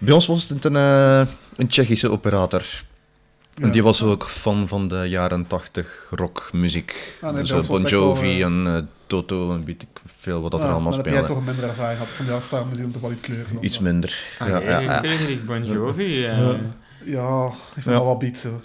Bij 0.00 0.14
ons 0.14 0.26
was 0.26 0.48
het 0.48 0.64
een, 0.64 0.76
eh, 0.76 1.22
een 1.56 1.68
Tsjechische 1.68 2.10
operator. 2.10 2.62
En 3.62 3.70
die 3.70 3.82
was 3.82 4.02
ook 4.02 4.28
fan 4.28 4.68
van 4.68 4.88
de 4.88 4.96
jaren 5.08 5.46
80 5.46 6.06
rockmuziek. 6.10 7.16
Ah, 7.20 7.32
nee, 7.34 7.44
was 7.44 7.66
Bon 7.66 7.82
Jovi 7.84 8.40
eh, 8.40 8.44
en 8.46 8.66
eh, 8.66 8.82
Toto 9.06 9.52
en 9.54 9.64
weet 9.64 9.82
ik 9.82 9.88
veel 10.16 10.40
wat 10.40 10.50
dat 10.50 10.60
er 10.60 10.66
allemaal 10.66 10.82
maar 10.82 10.92
dan 10.92 11.00
heb 11.00 11.12
jij 11.12 11.22
speelde. 11.22 11.40
toch 11.40 11.48
een 11.48 11.54
minder 11.54 11.70
ervaring 11.70 11.92
gehad. 11.98 12.08
Ik 12.08 12.14
vond 12.14 12.28
die 12.28 12.36
hardstyle 12.36 12.64
muziek 12.64 12.92
toch 12.92 13.02
wel 13.02 13.12
iets 13.12 13.26
leuker. 13.26 13.52
Iets 13.60 13.78
minder. 13.78 14.22
Ah, 14.38 14.48
ja, 14.48 14.58
ja, 14.60 14.78
ja. 14.78 14.98
Frederik 14.98 15.46
Bon 15.46 15.64
Jovi. 15.64 16.02
Ja. 16.04 16.50
Ik 16.50 16.62
vind 17.72 17.84
Ja. 17.84 17.92
dat 17.92 18.02
wel 18.02 18.16
beat 18.16 18.38
zo. 18.38 18.60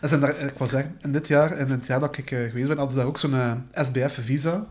En 0.00 0.08
zijn 0.08 0.20
daar, 0.20 0.38
ik 0.40 0.58
wil 0.58 0.66
zeggen, 0.66 0.96
in 1.00 1.12
dit 1.12 1.28
jaar, 1.28 1.50
en 1.52 1.66
in 1.66 1.72
het 1.72 1.86
jaar 1.86 2.00
dat 2.00 2.16
ik 2.18 2.30
eh, 2.30 2.38
geweest 2.38 2.68
ben, 2.68 2.76
hadden 2.76 2.90
ze 2.90 2.96
daar 2.96 3.06
ook 3.06 3.18
zo'n 3.18 3.34
SBF-visa. 3.74 4.66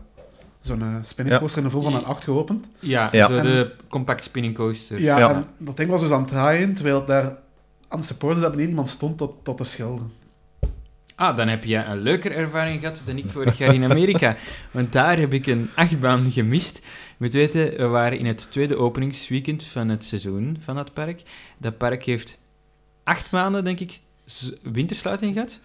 Zo'n 0.60 0.80
uh, 0.80 0.86
spinning 1.02 1.38
coaster 1.38 1.58
in 1.58 1.64
de 1.64 1.70
vorm 1.70 1.84
van 1.84 1.94
een 1.94 2.04
acht 2.04 2.24
geopend. 2.24 2.66
Ja, 2.78 3.08
Ja. 3.12 3.26
zo 3.26 3.34
En- 3.36 3.44
de 3.44 3.70
compact 3.88 4.24
spinning 4.24 4.54
coaster. 4.54 5.00
Ja, 5.00 5.18
Ja. 5.18 5.30
en 5.34 5.46
dat 5.58 5.76
ding 5.76 5.90
was 5.90 6.00
dus 6.00 6.10
aan 6.10 6.20
het 6.20 6.30
draaien, 6.30 6.74
terwijl 6.74 7.04
daar 7.04 7.38
aan 7.92 8.00
de 8.00 8.06
supporters 8.06 8.40
daar 8.40 8.50
beneden 8.50 8.70
iemand 8.70 8.88
stond 8.88 9.18
tot, 9.18 9.34
tot 9.42 9.56
te 9.56 9.64
schelden. 9.64 10.12
Ah, 11.14 11.36
dan 11.36 11.48
heb 11.48 11.64
je 11.64 11.76
een 11.76 12.00
leuker 12.00 12.32
ervaring 12.32 12.80
gehad 12.80 13.02
dan 13.04 13.18
ik 13.18 13.30
vorig 13.30 13.58
jaar 13.58 13.74
in 13.74 13.84
Amerika. 13.84 14.36
Want 14.70 14.92
daar 14.92 15.18
heb 15.18 15.32
ik 15.32 15.46
een 15.46 15.70
achtbaan 15.74 16.30
gemist. 16.30 16.76
Je 16.76 17.14
moet 17.18 17.32
weten, 17.32 17.76
we 17.76 17.86
waren 17.86 18.18
in 18.18 18.26
het 18.26 18.50
tweede 18.50 18.76
openingsweekend 18.76 19.64
van 19.64 19.88
het 19.88 20.04
seizoen 20.04 20.58
van 20.64 20.74
dat 20.74 20.92
park. 20.92 21.22
Dat 21.58 21.78
park 21.78 22.04
heeft 22.04 22.38
acht 23.04 23.30
maanden, 23.30 23.64
denk 23.64 23.80
ik, 23.80 24.00
wintersluiting 24.62 25.32
gehad. 25.32 25.60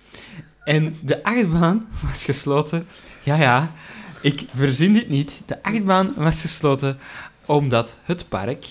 En 0.63 0.97
de 1.01 1.23
achtbaan 1.23 1.88
was 2.01 2.23
gesloten. 2.23 2.88
Ja, 3.23 3.36
ja, 3.36 3.73
ik 4.21 4.45
verzin 4.55 4.93
dit 4.93 5.09
niet. 5.09 5.41
De 5.45 5.63
achtbaan 5.63 6.13
was 6.15 6.41
gesloten 6.41 6.97
omdat 7.45 7.97
het 8.03 8.30
park 8.30 8.65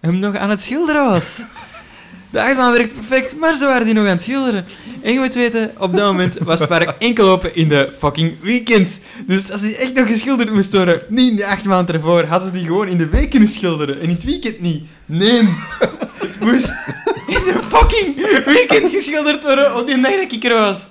hem 0.00 0.18
nog 0.18 0.36
aan 0.36 0.50
het 0.50 0.60
schilderen 0.60 1.04
was. 1.04 1.44
De 2.30 2.42
achtbaan 2.42 2.72
werkt 2.72 2.94
perfect, 2.94 3.36
maar 3.36 3.56
ze 3.56 3.64
waren 3.64 3.84
die 3.84 3.94
nog 3.94 4.04
aan 4.04 4.10
het 4.10 4.22
schilderen. 4.22 4.64
En 5.02 5.12
je 5.12 5.18
moet 5.18 5.34
weten, 5.34 5.72
op 5.78 5.96
dat 5.96 6.04
moment 6.04 6.38
was 6.38 6.60
het 6.60 6.68
park 6.68 6.94
enkel 6.98 7.28
open 7.28 7.54
in 7.54 7.68
de 7.68 7.92
fucking 7.98 8.40
weekends. 8.40 8.98
Dus 9.26 9.50
als 9.50 9.60
die 9.60 9.76
echt 9.76 9.94
nog 9.94 10.06
geschilderd 10.06 10.52
moest 10.52 10.72
worden, 10.72 11.02
niet 11.08 11.30
in 11.30 11.36
de 11.36 11.46
acht 11.46 11.64
maanden 11.64 11.94
ervoor, 11.94 12.24
hadden 12.24 12.48
ze 12.48 12.54
die 12.54 12.64
gewoon 12.66 12.88
in 12.88 12.98
de 12.98 13.08
week 13.08 13.30
kunnen 13.30 13.48
schilderen. 13.48 13.94
En 13.96 14.02
in 14.02 14.08
het 14.08 14.24
weekend 14.24 14.60
niet. 14.60 14.84
Nee. 15.06 15.42
Het 16.18 16.40
moest 16.40 16.68
in 17.26 17.44
de 17.44 17.60
fucking 17.68 18.14
weekend 18.44 18.90
geschilderd 18.90 19.44
worden 19.44 19.76
op 19.76 19.86
die 19.86 20.00
dag 20.00 20.12
dat 20.12 20.32
ik 20.32 20.44
er 20.44 20.54
was. 20.54 20.88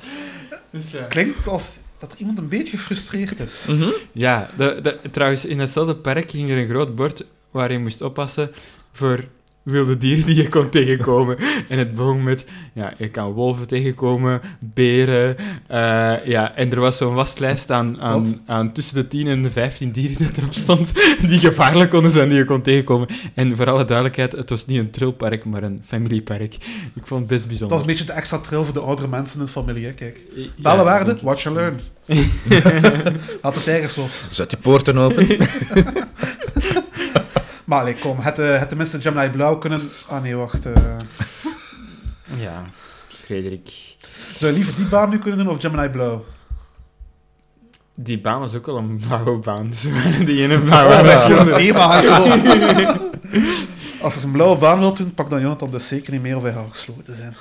Dus 0.71 0.91
ja. 0.91 1.03
Klinkt 1.03 1.47
als 1.47 1.69
dat 1.99 2.11
er 2.11 2.17
iemand 2.17 2.37
een 2.37 2.47
beetje 2.47 2.77
gefrustreerd 2.77 3.39
is. 3.39 3.65
Mhm. 3.67 3.89
Ja, 4.11 4.49
de, 4.57 4.79
de, 4.83 4.97
trouwens, 5.11 5.45
in 5.45 5.59
hetzelfde 5.59 5.95
park 5.95 6.31
ging 6.31 6.49
er 6.49 6.57
een 6.57 6.67
groot 6.67 6.95
bord 6.95 7.25
waar 7.51 7.71
je 7.71 7.79
moest 7.79 8.01
oppassen 8.01 8.51
voor 8.91 9.23
wilde 9.71 9.97
dieren 9.97 10.25
die 10.25 10.35
je 10.35 10.49
kon 10.49 10.69
tegenkomen. 10.69 11.37
En 11.69 11.77
het 11.77 11.95
begon 11.95 12.23
met, 12.23 12.45
ja, 12.73 12.93
je 12.97 13.09
kan 13.09 13.31
wolven 13.31 13.67
tegenkomen, 13.67 14.41
beren, 14.59 15.35
eh, 15.67 16.25
ja, 16.25 16.55
en 16.55 16.71
er 16.71 16.79
was 16.79 16.97
zo'n 16.97 17.13
waslijst 17.13 17.71
aan, 17.71 18.01
aan, 18.01 18.41
aan 18.45 18.71
tussen 18.71 18.95
de 18.95 19.07
10 19.07 19.27
en 19.27 19.43
de 19.43 19.49
15 19.49 19.91
dieren 19.91 20.25
dat 20.27 20.37
erop 20.37 20.53
stond, 20.53 20.91
die 21.29 21.39
gevaarlijk 21.39 21.89
konden 21.89 22.11
zijn, 22.11 22.29
die 22.29 22.37
je 22.37 22.45
kon 22.45 22.61
tegenkomen. 22.61 23.07
En 23.33 23.55
voor 23.55 23.69
alle 23.69 23.85
duidelijkheid, 23.85 24.31
het 24.31 24.49
was 24.49 24.65
niet 24.65 24.79
een 24.79 24.89
trilpark, 24.91 25.45
maar 25.45 25.63
een 25.63 25.81
familypark. 25.85 26.53
Ik 26.95 27.03
vond 27.07 27.19
het 27.19 27.29
best 27.29 27.29
Dat 27.29 27.39
is 27.41 27.45
bijzonder. 27.47 27.79
een 27.79 27.85
beetje 27.85 28.05
de 28.05 28.11
extra 28.11 28.37
trill 28.39 28.63
voor 28.63 28.73
de 28.73 28.79
oudere 28.79 29.07
mensen 29.07 29.39
in 29.39 29.45
de 29.45 29.51
familie, 29.51 29.85
hè. 29.85 29.91
kijk. 29.91 30.19
Ja, 30.35 30.43
Bellenwaarde, 30.57 31.05
denk 31.05 31.17
ik. 31.17 31.23
watch 31.23 31.45
and 31.47 31.55
learn. 31.55 31.79
Laat 33.41 33.53
de 33.53 33.63
tijgers 33.63 33.95
los. 33.95 34.21
Zet 34.29 34.49
die 34.49 34.59
poorten 34.59 34.97
open. 34.97 35.27
Maar 37.67 37.79
allee, 37.79 37.95
kom, 37.95 38.17
het, 38.19 38.39
eh, 38.39 38.59
het 38.59 38.67
tenminste 38.67 39.01
Gemini 39.01 39.29
Blauw 39.29 39.57
kunnen... 39.57 39.81
Ah 40.07 40.21
nee, 40.21 40.35
wacht. 40.35 40.65
eh 40.65 40.73
Ja, 42.45 42.65
Frederik. 43.07 43.69
Zou 44.35 44.51
je 44.51 44.57
liever 44.57 44.75
die 44.75 44.85
baan 44.85 45.09
nu 45.09 45.17
kunnen 45.17 45.39
doen 45.45 45.53
of 45.55 45.61
Gemini 45.61 45.89
Blauw? 45.89 46.25
Die 47.95 48.21
baan 48.21 48.39
was 48.39 48.55
ook 48.55 48.65
wel 48.65 48.77
een 48.77 49.01
blauwe 49.07 49.37
baan. 49.37 49.73
Ze 49.79 49.93
waren 49.93 50.25
die 50.25 50.43
ene 50.43 50.59
blauwe 50.61 50.95
met 50.95 51.05
dat 51.05 51.13
is 51.13 51.23
gewoon 51.23 51.47
een 51.47 51.53
thema. 51.53 52.01
Als 54.01 54.19
ze 54.19 54.25
een 54.25 54.31
blauwe 54.31 54.57
baan 54.57 54.79
wilt 54.79 54.97
doen, 54.97 55.13
pak 55.13 55.29
dan 55.29 55.41
Jonathan 55.41 55.71
dus 55.71 55.87
zeker 55.87 56.11
niet 56.11 56.21
meer 56.21 56.35
of 56.35 56.43
hij 56.43 56.53
gaat 56.53 56.67
gesloten 56.69 57.15
zijn. 57.15 57.35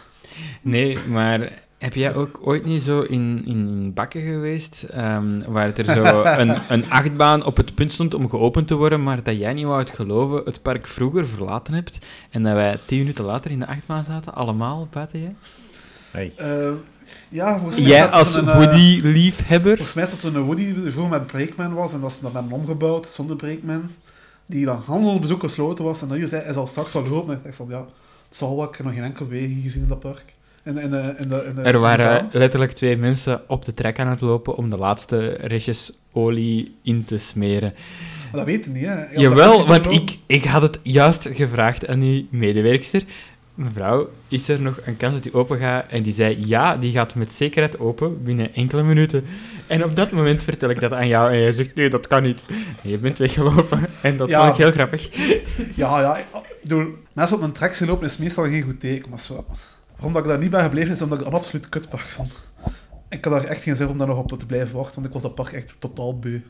Nee, 0.60 0.98
maar 1.08 1.52
heb 1.78 1.94
jij 1.94 2.14
ook 2.14 2.40
ooit 2.42 2.64
niet 2.64 2.82
zo 2.82 3.00
in, 3.00 3.42
in 3.46 3.92
bakken 3.94 4.22
geweest, 4.22 4.82
ehm, 4.82 5.42
waar 5.46 5.66
het 5.66 5.78
er 5.78 5.94
zo 5.94 6.24
een, 6.42 6.58
een 6.68 6.90
achtbaan 6.90 7.44
op 7.44 7.56
het 7.56 7.74
punt 7.74 7.92
stond 7.92 8.14
om 8.14 8.28
geopend 8.28 8.66
te 8.66 8.74
worden, 8.74 9.02
maar 9.02 9.22
dat 9.22 9.38
jij 9.38 9.52
niet 9.52 9.64
wou 9.64 9.78
het 9.78 9.90
geloven, 9.90 10.42
het 10.44 10.62
park 10.62 10.86
vroeger 10.86 11.28
verlaten 11.28 11.74
hebt, 11.74 11.98
en 12.30 12.42
dat 12.42 12.52
wij 12.52 12.78
tien 12.84 12.98
minuten 12.98 13.24
later 13.24 13.50
in 13.50 13.58
de 13.58 13.66
achtbaan 13.66 14.04
zaten, 14.04 14.34
allemaal 14.34 14.88
buiten 14.90 15.20
jij? 15.20 15.34
Hey. 16.10 16.32
Eh, 16.36 16.72
ja, 17.28 17.58
volgens 17.58 17.80
mij 17.80 17.88
Jij 17.88 18.10
als 18.10 18.36
eh, 18.36 18.56
Woody-liefhebber? 18.56 19.76
Volgens 19.76 19.96
mij 19.96 20.08
dat 20.08 20.20
zo'n 20.20 20.44
Woody 20.44 20.74
vroeger 20.74 21.08
met 21.18 21.26
Breakman 21.26 21.74
was 21.74 21.92
en 21.92 22.00
dat 22.00 22.12
ze 22.12 22.22
dat 22.22 22.32
hebben 22.32 22.52
omgebouwd 22.52 23.08
zonder 23.08 23.36
Breakman. 23.36 23.90
Die 24.46 24.64
dan 24.64 24.82
handelsbezoek 24.86 25.40
gesloten 25.40 25.84
was 25.84 26.02
en 26.02 26.08
dan 26.08 26.16
hier 26.16 26.28
zei 26.28 26.42
hij 26.42 26.52
zal 26.52 26.66
straks 26.66 26.92
wel 26.92 27.08
lopen. 27.08 27.30
En 27.30 27.36
ik 27.36 27.44
dacht 27.44 27.56
van 27.56 27.68
ja, 27.68 27.86
het 28.28 28.36
zal 28.36 28.56
wel, 28.56 28.68
ik 28.68 28.76
heb 28.76 28.86
nog 28.86 28.94
geen 28.94 29.04
enkele 29.04 29.28
beweging 29.28 29.62
gezien 29.62 29.82
in 29.82 29.88
dat 29.88 30.00
park. 30.00 30.34
Er 31.64 31.78
waren 31.78 32.28
letterlijk 32.32 32.72
twee 32.72 32.96
mensen 32.96 33.40
op 33.48 33.64
de 33.64 33.74
trek 33.74 33.98
aan 33.98 34.06
het 34.08 34.20
lopen 34.20 34.56
om 34.56 34.70
de 34.70 34.76
laatste 34.76 35.26
restjes 35.40 35.92
olie 36.12 36.74
in 36.82 37.04
te 37.04 37.18
smeren. 37.18 37.74
Maar 38.22 38.40
dat 38.40 38.44
weten 38.44 38.72
niet, 38.72 38.84
hè. 38.86 39.00
Als 39.00 39.10
Jawel, 39.16 39.66
want 39.66 39.86
ik, 39.86 40.18
ik 40.26 40.44
had 40.44 40.62
het 40.62 40.78
juist 40.82 41.28
gevraagd 41.32 41.86
aan 41.88 41.98
die 42.00 42.28
medewerkster. 42.30 43.02
Mevrouw, 43.54 44.08
is 44.28 44.48
er 44.48 44.60
nog 44.60 44.80
een 44.84 44.96
kans 44.96 45.14
dat 45.14 45.22
die 45.22 45.34
open 45.34 45.58
gaat? 45.58 45.90
En 45.90 46.02
die 46.02 46.12
zei, 46.12 46.36
ja, 46.46 46.76
die 46.76 46.92
gaat 46.92 47.14
met 47.14 47.32
zekerheid 47.32 47.78
open 47.78 48.22
binnen 48.24 48.54
enkele 48.54 48.82
minuten. 48.82 49.24
En 49.66 49.84
op 49.84 49.96
dat 49.96 50.10
moment 50.10 50.42
vertel 50.42 50.70
ik 50.70 50.80
dat 50.80 50.92
aan 50.92 51.08
jou 51.08 51.30
en 51.32 51.40
jij 51.40 51.52
zegt, 51.52 51.74
nee, 51.74 51.88
dat 51.90 52.06
kan 52.06 52.22
niet. 52.22 52.44
En 52.82 52.90
je 52.90 52.98
bent 52.98 53.18
weggelopen 53.18 53.86
en 54.02 54.16
dat 54.16 54.28
Ja. 54.30 54.38
vond 54.40 54.50
ik 54.50 54.56
heel 54.64 54.72
grappig. 54.72 55.08
Ja, 55.74 56.00
ja. 56.00 56.16
Ik 56.16 56.26
mensen 57.12 57.36
op 57.36 57.42
een 57.42 57.52
trek 57.52 57.74
zien 57.74 57.88
lopen 57.88 58.06
is 58.06 58.16
meestal 58.16 58.44
geen 58.44 58.62
goed 58.62 58.80
teken. 58.80 59.10
Maar 59.10 59.20
zo, 59.20 59.44
waarom 59.96 60.16
ik 60.16 60.28
daar 60.28 60.38
niet 60.38 60.50
bij 60.50 60.62
gebleven 60.62 60.90
is, 60.90 61.02
omdat 61.02 61.18
ik 61.18 61.24
het 61.24 61.34
een 61.34 61.40
absoluut 61.40 61.68
kutpark 61.68 62.04
vond. 62.08 62.34
Ik 63.08 63.24
had 63.24 63.32
daar 63.32 63.44
echt 63.44 63.62
geen 63.62 63.76
zin 63.76 63.88
om 63.88 63.98
daar 63.98 64.06
nog 64.06 64.18
op 64.18 64.38
te 64.38 64.46
blijven 64.46 64.76
wachten, 64.76 64.94
want 64.94 65.06
ik 65.06 65.12
was 65.12 65.22
dat 65.22 65.34
park 65.34 65.52
echt 65.52 65.74
totaal 65.78 66.18
beu. 66.18 66.40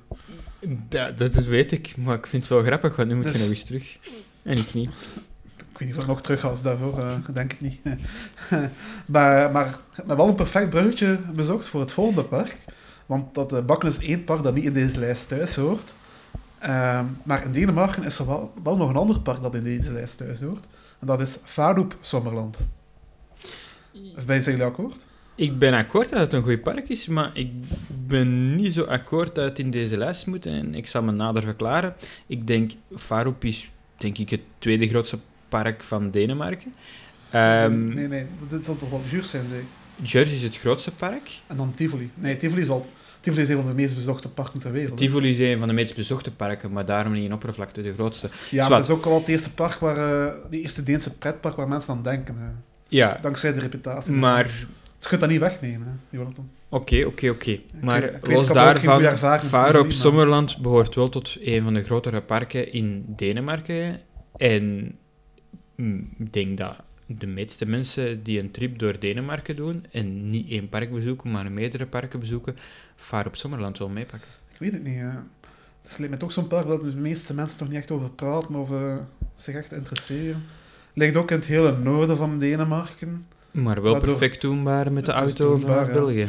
Dat, 0.88 1.18
dat 1.18 1.34
weet 1.34 1.72
ik, 1.72 1.97
maar 1.97 2.16
ik 2.16 2.26
vind 2.26 2.42
het 2.42 2.53
wel 2.53 2.62
grappig, 2.62 2.97
want 2.97 3.09
nu 3.09 3.14
moet 3.14 3.24
je 3.24 3.32
Dus- 3.32 3.40
nog 3.40 3.51
eens 3.51 3.64
terug. 3.64 3.99
En 4.42 4.57
ik 4.57 4.74
niet. 4.74 4.90
Ik 5.57 5.78
weet 5.78 5.88
niet 5.88 5.97
of 5.97 6.03
ik 6.03 6.09
nog 6.09 6.22
terug 6.22 6.40
ga 6.40 6.49
als 6.49 6.62
daarvoor, 6.62 6.99
eh, 6.99 7.12
denk 7.32 7.53
ik 7.53 7.61
niet. 7.61 7.80
maar, 9.07 9.51
maar 9.53 9.66
ik 9.66 10.03
heb 10.07 10.16
wel 10.16 10.28
een 10.28 10.34
perfect 10.34 10.70
bruggetje 10.70 11.18
bezocht 11.34 11.66
voor 11.66 11.80
het 11.80 11.92
volgende 11.92 12.24
park. 12.24 12.57
Want 13.07 13.34
dat 13.34 13.53
uh, 13.53 13.64
Bakken 13.64 13.88
is 13.88 13.99
één 13.99 14.24
park 14.24 14.42
dat 14.42 14.55
niet 14.55 14.64
in 14.64 14.72
deze 14.72 14.99
lijst 14.99 15.28
thuis 15.28 15.57
hoort. 15.57 15.94
Ehm, 16.59 17.05
maar 17.22 17.44
in 17.44 17.53
Denemarken 17.53 18.05
is 18.05 18.18
er 18.18 18.26
wel, 18.26 18.53
wel, 18.62 18.76
nog 18.76 18.88
een 18.88 18.97
ander 18.97 19.20
park 19.20 19.42
dat 19.42 19.55
in 19.55 19.62
deze 19.62 19.92
lijst 19.92 20.16
thuis 20.16 20.40
hoort. 20.40 20.64
En 20.99 21.07
dat 21.07 21.20
is 21.20 21.38
Faroep 21.44 21.97
Sommerland. 22.01 22.59
Of 24.16 24.26
ben 24.26 24.36
je 24.36 24.42
jullie 24.42 24.64
akkoord? 24.64 24.94
Ik 25.34 25.59
ben 25.59 25.74
akkoord 25.74 26.11
dat 26.11 26.20
het 26.20 26.32
een 26.32 26.42
goed 26.42 26.62
park 26.62 26.88
is, 26.88 27.07
maar 27.07 27.30
ik 27.34 27.51
ben 28.07 28.55
niet 28.55 28.72
zo 28.72 28.82
akkoord 28.82 29.34
dat 29.34 29.44
het 29.44 29.59
in 29.59 29.70
deze 29.70 29.97
lijst 29.97 30.26
moet. 30.26 30.47
En 30.47 30.74
ik 30.74 30.86
zal 30.86 31.03
me 31.03 31.12
nader 31.12 31.42
verklaren. 31.42 31.94
Ik 32.26 32.47
denk, 32.47 32.72
Faroep 32.97 33.44
is 33.44 33.70
denk 33.97 34.18
ik 34.18 34.30
het 34.30 34.40
tweede 34.59 34.88
grootste 34.88 35.18
park 35.49 35.84
van 35.84 36.11
Denemarken. 36.11 36.74
Um, 37.34 37.94
nee, 37.94 38.09
nee, 38.09 38.26
dat 38.49 38.64
zal 38.64 38.76
toch 38.76 38.90
wel 38.90 39.03
Jurs 39.11 39.30
zijn, 39.30 39.49
zeker? 39.49 39.66
Jurs 40.03 40.32
is 40.32 40.42
het 40.42 40.57
grootste 40.57 40.90
park. 40.90 41.30
En 41.47 41.57
dan 41.57 41.74
Tivoli. 41.74 42.11
Nee, 42.14 42.36
Tivoli 42.36 42.62
is 42.62 42.68
al... 42.68 42.86
Tivoli 43.20 43.42
is 43.42 43.49
een 43.49 43.57
van 43.57 43.66
de 43.66 43.74
meest 43.74 43.94
bezochte 43.94 44.28
parken 44.28 44.61
ter 44.61 44.72
wereld. 44.72 44.99
Tivoli 44.99 45.30
is 45.30 45.38
een 45.38 45.59
van 45.59 45.68
de 45.68 45.74
meest 45.74 45.94
bezochte 45.94 46.32
parken, 46.32 46.72
maar 46.72 46.84
daarom 46.84 47.12
niet 47.12 47.24
in 47.24 47.32
oppervlakte 47.32 47.82
de 47.82 47.92
grootste. 47.92 48.30
Ja, 48.51 48.68
maar 48.68 48.78
het 48.78 48.88
is 48.88 48.94
ook 48.94 49.05
al 49.05 49.18
het 49.18 49.28
eerste 49.28 49.53
park 49.53 49.78
waar... 49.78 49.97
Uh, 49.97 50.51
de 50.51 50.61
eerste 50.61 50.82
Deense 50.82 51.16
pretpark 51.16 51.57
waar 51.57 51.68
mensen 51.68 51.94
aan 51.94 52.03
denken. 52.03 52.38
Hè. 52.38 52.49
Ja. 52.89 53.18
Dankzij 53.20 53.53
de 53.53 53.61
reputatie. 53.61 54.12
Maar... 54.12 54.66
Het 54.97 55.09
kunt 55.09 55.20
dat 55.20 55.30
niet 55.30 55.41
wegnemen, 55.41 55.87
hè, 55.87 56.16
Jonathan. 56.16 56.51
Oké, 56.68 57.05
oké, 57.05 57.28
oké. 57.28 57.59
Maar 57.80 58.18
los 58.22 58.49
daarvan, 58.49 59.41
Vaar 59.41 59.78
op 59.78 59.91
Sommerland 59.91 60.59
behoort 60.59 60.95
wel 60.95 61.09
tot 61.09 61.37
een 61.41 61.62
van 61.62 61.74
de 61.74 61.84
grotere 61.84 62.22
parken 62.22 62.72
in 62.72 63.05
Denemarken. 63.09 64.01
En 64.37 64.95
mm, 65.76 66.14
ik 66.18 66.32
denk 66.32 66.59
dat 66.59 66.76
de 67.07 67.26
meeste 67.26 67.66
mensen 67.66 68.22
die 68.22 68.41
een 68.41 68.51
trip 68.51 68.78
door 68.78 68.99
Denemarken 68.99 69.57
doen 69.57 69.87
en 69.91 70.30
niet 70.30 70.51
één 70.51 70.68
park 70.68 70.93
bezoeken, 70.93 71.30
maar 71.30 71.53
meerdere 71.53 71.87
parken 71.87 72.20
bezoeken, 72.20 72.57
Vaar 72.97 73.26
op 73.26 73.37
Sommerland 73.37 73.78
wel 73.78 73.89
meepakken. 73.89 74.28
Ik 74.53 74.59
weet 74.59 74.72
het 74.72 74.84
niet. 74.84 74.99
Hè. 74.99 75.11
Het 75.82 75.99
lijkt 75.99 76.14
me 76.14 76.16
toch 76.16 76.32
zo'n 76.32 76.47
park 76.47 76.66
dat 76.66 76.82
de 76.82 76.97
meeste 76.97 77.34
mensen 77.34 77.59
nog 77.61 77.68
niet 77.68 77.78
echt 77.78 77.91
over 77.91 78.11
praten 78.11 78.55
of 78.55 78.70
uh, 78.70 78.97
zich 79.34 79.55
echt 79.55 79.72
interesseren. 79.72 80.43
Ligt 80.99 81.16
ook 81.16 81.30
in 81.30 81.36
het 81.36 81.47
hele 81.47 81.76
noorden 81.76 82.16
van 82.16 82.38
Denemarken. 82.38 83.26
Maar 83.51 83.82
wel 83.82 84.01
perfect 84.01 84.40
doenbaar 84.40 84.92
met 84.92 85.05
de 85.05 85.12
auto 85.12 85.59
van 85.59 85.86
België. 85.92 86.28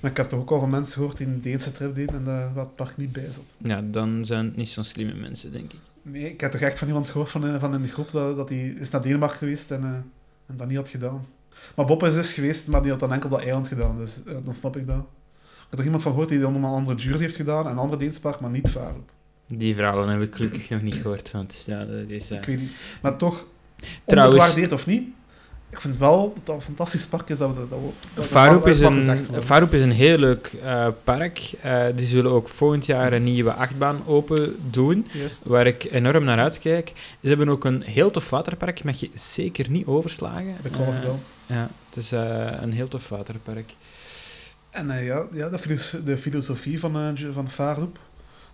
Maar 0.00 0.10
ik 0.10 0.16
heb 0.16 0.28
toch 0.28 0.40
ook 0.40 0.50
al 0.50 0.60
van 0.60 0.70
mensen 0.70 0.94
gehoord 0.94 1.16
die 1.16 1.26
een 1.26 1.40
Deense 1.40 1.72
trip 1.72 1.94
deden 1.94 2.14
en 2.14 2.24
daar 2.24 2.54
wat 2.54 2.64
het 2.64 2.76
park 2.76 2.96
niet 2.96 3.12
bij 3.12 3.30
zat. 3.30 3.44
Ja, 3.56 3.82
dan 3.82 4.24
zijn 4.24 4.44
het 4.44 4.56
niet 4.56 4.68
zo'n 4.68 4.84
slimme 4.84 5.14
mensen, 5.14 5.52
denk 5.52 5.72
ik. 5.72 5.78
Nee, 6.02 6.30
ik 6.30 6.40
heb 6.40 6.50
toch 6.50 6.60
echt 6.60 6.78
van 6.78 6.88
iemand 6.88 7.08
gehoord 7.08 7.30
van, 7.30 7.46
eh, 7.46 7.60
van 7.60 7.74
in 7.74 7.82
de 7.82 7.88
groep 7.88 8.10
dat, 8.10 8.36
dat 8.36 8.48
hij 8.48 8.74
is 8.78 8.90
naar 8.90 9.02
Denemarken 9.02 9.38
geweest 9.38 9.70
en, 9.70 9.80
uh, 9.80 9.88
en 10.46 10.56
dat 10.56 10.68
niet 10.68 10.76
had 10.76 10.88
gedaan. 10.88 11.26
Maar 11.74 11.86
Bob 11.86 12.02
is 12.02 12.14
dus 12.14 12.34
geweest, 12.34 12.68
maar 12.68 12.82
die 12.82 12.90
had 12.90 13.00
dan 13.00 13.12
enkel 13.12 13.28
dat 13.28 13.40
eiland 13.40 13.68
gedaan, 13.68 13.96
dus 13.96 14.22
uh, 14.26 14.34
dan 14.44 14.54
snap 14.54 14.76
ik 14.76 14.86
dat. 14.86 14.96
Ik 14.96 15.66
heb 15.68 15.70
toch 15.70 15.84
iemand 15.84 16.02
van 16.02 16.12
gehoord 16.12 16.28
die 16.30 16.40
dan 16.40 16.54
een 16.54 16.64
andere 16.64 16.96
Jersey 16.96 17.20
heeft 17.20 17.36
gedaan, 17.36 17.64
en 17.64 17.70
een 17.70 17.78
andere 17.78 17.98
Deense 17.98 18.20
park, 18.20 18.40
maar 18.40 18.50
niet 18.50 18.68
Faroep. 18.68 19.10
Die 19.46 19.74
verhalen 19.74 20.08
heb 20.08 20.20
ik 20.20 20.34
gelukkig 20.34 20.68
nog 20.68 20.82
niet 20.82 20.94
gehoord, 20.94 21.30
want 21.30 21.62
ja, 21.66 21.84
dat 21.84 22.08
is... 22.08 22.30
Ik 22.30 22.44
weet 22.44 22.60
niet. 22.60 22.72
Maar 23.02 23.16
toch, 23.16 23.46
Trouwens, 24.04 24.72
of 24.72 24.86
niet, 24.86 25.08
ik 25.70 25.80
vind 25.80 25.98
wel 25.98 26.32
dat 26.34 26.46
dat 26.46 26.54
een 26.54 26.62
fantastisch 26.62 27.06
park 27.06 27.28
is. 27.28 27.38
Dat 27.38 27.54
we, 27.54 27.68
dat 27.68 27.78
we, 28.14 28.22
Faroep, 28.22 28.66
is 28.66 28.80
een, 28.80 29.26
Faroep 29.42 29.74
is 29.74 29.80
een 29.80 29.92
heel 29.92 30.18
leuk 30.18 30.52
uh, 30.62 30.88
park. 31.04 31.52
Uh, 31.64 31.86
die 31.94 32.06
zullen 32.06 32.30
ook 32.30 32.48
volgend 32.48 32.86
jaar 32.86 33.12
een 33.12 33.24
nieuwe 33.24 33.52
achtbaan 33.52 34.06
open 34.06 34.56
doen, 34.70 35.06
waar 35.44 35.66
ik 35.66 35.84
enorm 35.84 36.24
naar 36.24 36.38
uitkijk. 36.38 36.92
Ze 37.22 37.28
hebben 37.28 37.48
ook 37.48 37.64
een 37.64 37.82
heel 37.82 38.10
tof 38.10 38.30
waterpark, 38.30 38.84
mag 38.84 39.00
je 39.00 39.10
zeker 39.14 39.70
niet 39.70 39.86
overslagen. 39.86 40.56
Dat 40.62 40.72
kan 40.72 40.80
uh, 40.80 41.02
wel. 41.02 41.20
Ja, 41.46 41.68
het 41.88 42.04
is 42.04 42.10
een 42.10 42.72
heel 42.72 42.88
tof 42.88 43.08
waterpark. 43.08 43.74
En 44.70 45.04
ja, 45.04 45.26
ja 45.32 45.48
de, 45.48 46.02
de 46.04 46.18
filosofie 46.18 46.80
van, 46.80 47.16
van 47.32 47.50
Faroep 47.50 47.98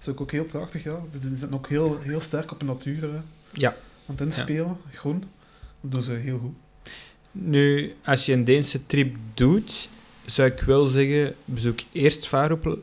is 0.00 0.08
ook, 0.08 0.20
ook 0.20 0.30
heel 0.30 0.44
prachtig. 0.44 0.82
Ja. 0.82 0.98
Ze 1.12 1.36
zijn 1.36 1.54
ook 1.54 1.68
heel, 1.68 1.98
heel 2.00 2.20
sterk 2.20 2.52
op 2.52 2.60
de 2.60 2.66
natuur 2.66 3.08
ja. 3.50 3.74
Aan 4.06 4.14
het 4.14 4.20
inspelen, 4.20 4.78
ja. 4.90 4.96
groen. 4.96 5.24
Dat 5.80 5.90
doen 5.90 6.02
ze 6.02 6.12
heel 6.12 6.38
goed. 6.38 6.54
Nu, 7.30 7.94
als 8.04 8.26
je 8.26 8.32
een 8.32 8.44
Deense 8.44 8.86
trip 8.86 9.16
doet, 9.34 9.88
zou 10.24 10.50
ik 10.50 10.60
wel 10.60 10.86
zeggen, 10.86 11.34
bezoek 11.44 11.80
eerst 11.92 12.28
Vaarop 12.28 12.78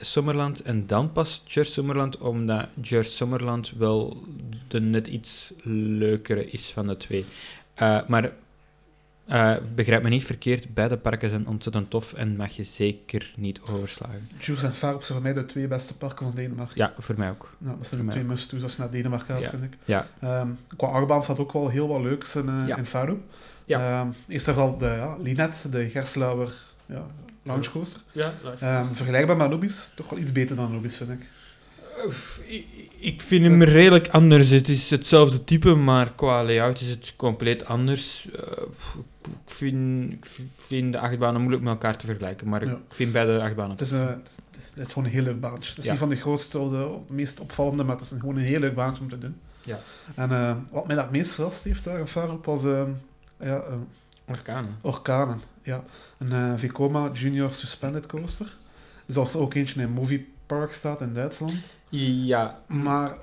Sommerland 0.00 0.62
en 0.62 0.86
dan 0.86 1.12
pas 1.12 1.42
Jers 1.46 1.72
Sommerland, 1.72 2.18
omdat 2.18 2.68
Jers 2.80 3.16
Sommerland 3.16 3.72
wel 3.76 4.22
de 4.68 4.80
net 4.80 5.06
iets 5.06 5.52
leukere 5.62 6.50
is 6.50 6.70
van 6.70 6.86
de 6.86 6.96
twee. 6.96 7.24
Uh, 7.82 8.08
maar 8.08 8.32
uh, 9.28 9.56
begrijp 9.74 10.02
me 10.02 10.08
niet 10.08 10.24
verkeerd, 10.24 10.74
beide 10.74 10.96
parken 10.96 11.30
zijn 11.30 11.46
ontzettend 11.46 11.90
tof 11.90 12.12
en 12.12 12.36
mag 12.36 12.50
je 12.50 12.64
zeker 12.64 13.32
niet 13.36 13.60
overslagen. 13.60 14.28
Jers 14.38 14.62
en 14.62 14.74
Vaarop 14.74 15.02
zijn 15.02 15.18
voor 15.18 15.32
mij 15.32 15.42
de 15.42 15.46
twee 15.46 15.68
beste 15.68 15.96
parken 15.96 16.26
van 16.26 16.34
Denemarken. 16.34 16.76
Ja, 16.76 16.94
voor 16.98 17.14
mij 17.18 17.30
ook. 17.30 17.56
Ja, 17.58 17.74
dat 17.78 17.86
zijn 17.86 18.06
de 18.06 18.10
twee 18.10 18.24
must-do's 18.24 18.62
als 18.62 18.76
je 18.76 18.80
naar 18.80 18.90
Denemarken 18.90 19.36
gaat, 19.36 19.48
vind 19.48 19.62
ik. 19.62 19.76
Ja. 19.84 20.06
Um, 20.24 20.58
qua 20.76 20.86
achtbaan 20.86 21.22
staat 21.22 21.38
ook 21.38 21.52
wel 21.52 21.68
heel 21.68 21.88
wat 21.88 22.00
leuks 22.00 22.36
in, 22.36 22.46
uh, 22.46 22.66
ja. 22.66 22.76
in 22.76 22.86
Vaarop. 22.86 23.20
Ja. 23.64 24.00
Um, 24.00 24.14
eerst 24.28 24.48
en 24.48 24.54
vooral 24.54 24.76
de 24.76 24.84
ja, 24.84 25.16
Linet, 25.16 25.64
de 25.70 25.88
Gerslauer 25.88 26.52
ja, 26.86 27.06
launchcoaster. 27.42 28.00
Ja, 28.12 28.32
um, 28.80 28.94
vergelijkbaar 28.94 29.36
met 29.36 29.50
Nobis, 29.50 29.90
toch 29.94 30.10
wel 30.10 30.18
iets 30.18 30.32
beter 30.32 30.56
dan 30.56 30.72
Nobis, 30.72 30.96
vind 30.96 31.10
ik. 31.10 31.28
Ik, 32.98 33.22
vind 33.22 33.44
hem 33.44 33.62
redelijk 33.62 34.08
anders. 34.08 34.48
Het 34.48 34.68
is 34.68 34.90
hetzelfde 34.90 35.44
type, 35.44 35.74
maar 35.74 36.12
qua 36.12 36.44
layout 36.44 36.80
is 36.80 36.88
het 36.88 37.12
compleet 37.16 37.64
anders. 37.64 38.28
Uh, 38.36 38.42
ik, 39.22 39.50
vind, 39.50 40.12
ik 40.12 40.26
vind 40.56 40.92
de 40.92 40.98
achtbanen 40.98 41.40
moeilijk 41.40 41.62
met 41.62 41.72
elkaar 41.72 41.96
te 41.96 42.06
vergelijken, 42.06 42.48
maar 42.48 42.62
ik 42.62 42.78
vind 42.88 43.12
beide 43.12 43.42
achtbanen. 43.42 43.70
Het 43.70 43.80
is, 43.80 43.92
uh, 43.92 44.08
het 44.08 44.86
is 44.86 44.92
gewoon 44.92 45.04
een 45.04 45.14
heel 45.14 45.22
leuk 45.22 45.40
baantje. 45.40 45.70
Het 45.74 45.84
is 45.84 45.90
niet 45.90 45.98
van 45.98 46.08
de 46.08 46.16
grootste 46.16 46.58
of 46.58 46.70
de, 46.70 46.98
meest 47.08 47.40
opvallende, 47.40 47.84
maar 47.84 47.96
het 47.96 48.04
is 48.04 48.12
gewoon 48.18 48.36
een 48.36 48.44
heel 48.44 48.60
leuk 48.60 48.74
baantje 48.74 49.02
om 49.02 49.08
te 49.08 49.18
doen. 49.18 49.36
Ja. 49.62 49.78
En 50.14 50.30
uh, 50.30 50.56
wat 50.70 50.86
mij 50.86 50.96
dat 50.96 51.10
meest 51.10 51.34
verrast 51.34 51.64
heeft 51.64 51.84
daar 51.84 52.30
op 52.30 52.44
was 52.44 52.64
ehm, 52.64 52.90
ja, 53.40 53.64
uh, 53.68 53.74
orkanen. 54.24 54.76
Orkanen, 54.80 55.40
ja. 55.62 55.84
Een 56.18 56.58
Vekoma 56.58 57.10
Junior 57.12 57.52
Suspended 57.52 58.06
Coaster. 58.06 58.56
Zoals 59.06 59.34
er 59.34 59.40
ook 59.40 59.54
eentje 59.54 59.80
in 59.80 59.90
Movie 59.90 60.34
Park 60.46 60.72
staat 60.72 61.00
in 61.00 61.12
Duitsland. 61.12 61.54
Ja. 61.88 62.62
Maar 62.66 63.18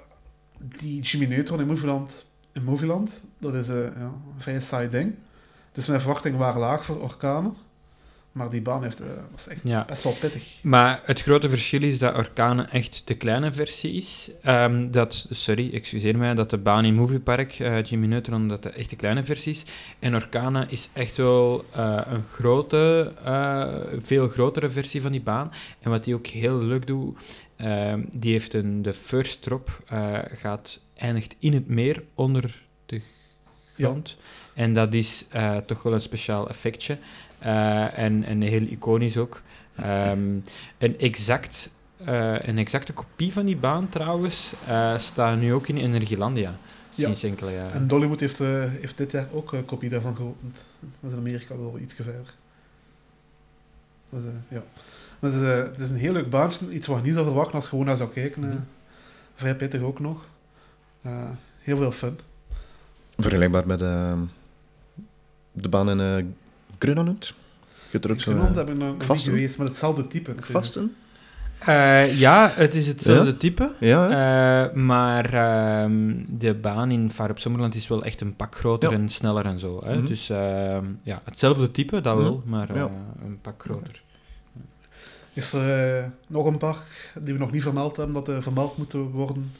die 0.57 1.01
Jimmy 1.01 1.25
Neutron 1.27 1.59
in 1.59 1.67
Movieland, 1.67 2.25
in 2.51 2.63
Movieland 2.63 3.23
dat 3.39 3.53
is 3.53 3.69
uh, 3.69 3.75
ja, 3.75 4.01
een 4.03 4.21
vrij 4.37 4.61
saai 4.61 4.89
ding. 4.89 5.15
Dus 5.71 5.87
mijn 5.87 5.99
verwachtingen 5.99 6.39
waren 6.39 6.59
laag 6.59 6.85
voor 6.85 7.01
orkanen. 7.01 7.55
Maar 8.33 8.49
die 8.49 8.61
baan 8.61 8.83
heeft, 8.83 9.01
uh, 9.01 9.07
was 9.31 9.47
echt 9.47 9.63
best 9.87 10.03
wel 10.03 10.13
pittig. 10.13 10.59
Maar 10.61 11.01
het 11.03 11.21
grote 11.21 11.49
verschil 11.49 11.81
is 11.81 11.99
dat 11.99 12.15
Orkanen 12.15 12.69
echt 12.69 13.01
de 13.05 13.15
kleine 13.15 13.51
versie 13.51 13.93
is. 13.93 14.29
Um, 14.45 14.91
dat, 14.91 15.27
sorry, 15.29 15.73
excuseer 15.73 16.17
mij, 16.17 16.33
dat 16.33 16.49
de 16.49 16.57
baan 16.57 16.85
in 16.85 16.95
Moviepark, 16.95 17.59
uh, 17.59 17.83
Jimmy 17.83 18.07
Neutron, 18.07 18.47
dat 18.47 18.63
de 18.63 18.69
echt 18.69 18.89
de 18.89 18.95
kleine 18.95 19.23
versie 19.23 19.51
is. 19.51 19.63
En 19.99 20.15
Orkanen 20.15 20.69
is 20.69 20.89
echt 20.93 21.17
wel 21.17 21.65
uh, 21.77 22.01
een 22.05 22.23
grote, 22.31 23.11
veel 24.01 24.27
grotere 24.27 24.69
versie 24.69 25.01
van 25.01 25.11
die 25.11 25.21
baan. 25.21 25.51
En 25.79 25.89
wat 25.89 26.03
die 26.03 26.15
ook 26.15 26.27
heel 26.27 26.59
leuk 26.59 26.87
doet, 26.87 27.19
ehm, 27.55 28.03
die 28.11 28.31
heeft 28.31 28.53
een, 28.53 28.81
de 28.81 28.93
first 28.93 29.41
drop, 29.41 29.83
gaat, 30.37 30.81
eindigt 30.95 31.35
in 31.39 31.53
het 31.53 31.67
meer 31.67 32.03
onder 32.13 32.63
de 32.85 33.01
grond. 33.73 34.17
Ja. 34.19 34.61
En 34.61 34.73
dat 34.73 34.93
is 34.93 35.25
toch 35.65 35.83
wel 35.83 35.93
een 35.93 36.01
speciaal 36.01 36.49
effectje. 36.49 36.97
Uh, 37.45 37.97
en, 37.97 38.23
en 38.23 38.41
heel 38.41 38.61
iconisch 38.61 39.17
ook. 39.17 39.41
Um, 39.79 40.43
een, 40.77 40.99
exact, 40.99 41.69
uh, 42.07 42.39
een 42.39 42.57
exacte 42.57 42.93
kopie 42.93 43.33
van 43.33 43.45
die 43.45 43.57
baan 43.57 43.89
trouwens 43.89 44.53
uh, 44.67 44.97
staat 44.99 45.39
nu 45.39 45.53
ook 45.53 45.67
in 45.67 45.77
Energielandia. 45.77 46.55
Sinds 46.89 47.21
ja. 47.21 47.27
enkele 47.27 47.51
jaren. 47.51 47.71
En 47.71 47.87
Dollywood 47.87 48.19
heeft, 48.19 48.37
heeft 48.37 48.97
dit 48.97 49.11
jaar 49.11 49.27
ook 49.31 49.51
een 49.51 49.65
kopie 49.65 49.89
daarvan 49.89 50.15
geopend. 50.15 50.65
Dat 50.79 50.89
is 51.01 51.11
in 51.11 51.17
Amerika 51.17 51.57
wel 51.57 51.79
iets 51.79 51.93
gevaarlijker. 51.93 52.35
Dus, 54.09 54.23
ja. 54.47 54.63
Maar 55.19 55.31
het, 55.31 55.41
is, 55.41 55.47
het 55.47 55.79
is 55.79 55.89
een 55.89 55.95
heel 55.95 56.13
leuk 56.13 56.29
baantje. 56.29 56.69
Iets 56.69 56.87
wat 56.87 56.97
je 56.97 57.03
niet 57.03 57.13
zou 57.13 57.25
verwachten 57.25 57.55
als 57.55 57.63
je 57.63 57.69
gewoon 57.69 57.85
naar 57.85 57.97
zou 57.97 58.09
kijken. 58.09 58.41
Mm. 58.41 58.65
Vrij 59.35 59.55
pittig 59.55 59.81
ook 59.81 59.99
nog. 59.99 60.25
heel 61.59 61.77
veel 61.77 61.91
fun. 61.91 62.19
Vergelijkbaar 63.17 63.67
met 63.67 63.79
de 65.51 65.69
baan 65.69 65.89
in 65.99 66.35
Grunanut? 66.79 67.25
Je 67.25 67.33
hebt 67.93 68.05
er 68.05 68.11
ook 68.11 68.19
zo... 68.19 68.31
Grunanut 68.31 68.55
heb 68.55 68.69
ik 68.69 68.75
nog 68.77 69.07
niet 69.07 69.21
geweest, 69.21 69.57
maar 69.57 69.67
hetzelfde 69.67 70.07
type. 70.07 70.35
Vasten? 70.41 70.95
Uh, 71.69 72.19
ja, 72.19 72.51
het 72.53 72.75
is 72.75 72.87
hetzelfde 72.87 73.31
ja? 73.31 73.37
type. 73.37 73.71
Ja, 73.79 74.05
uh, 74.67 74.73
maar 74.75 75.33
uh, 75.33 76.15
de 76.27 76.53
baan 76.53 76.91
in 76.91 77.11
Vaar 77.11 77.29
op 77.29 77.39
Sommerland 77.39 77.75
is 77.75 77.87
wel 77.87 78.03
echt 78.03 78.21
een 78.21 78.35
pak 78.35 78.55
groter 78.55 78.91
ja. 78.91 78.97
en 78.97 79.09
sneller 79.09 79.45
en 79.45 79.59
zo. 79.59 79.81
Hè? 79.83 79.91
Mm 79.91 79.97
-hmm. 79.97 80.07
Dus 80.07 80.29
ehm, 80.29 80.85
ja, 81.03 81.21
hetzelfde 81.23 81.71
type, 81.71 82.01
dat 82.01 82.17
wel, 82.17 82.33
mm 82.33 82.41
-hmm. 82.41 82.49
maar 82.49 82.69
eh, 82.75 82.85
een 83.25 83.39
pak 83.41 83.61
groter. 83.61 84.01
Is 85.33 85.53
er 85.53 85.97
eh, 85.97 86.05
nog 86.27 86.45
een 86.45 86.57
park 86.57 87.13
die 87.21 87.33
we 87.33 87.39
nog 87.39 87.51
niet 87.51 87.61
vermeld 87.61 87.97
hebben, 87.97 88.15
dat 88.15 88.27
er 88.27 88.41
vermeld 88.41 88.77
moeten 88.77 89.09
worden? 89.09 89.51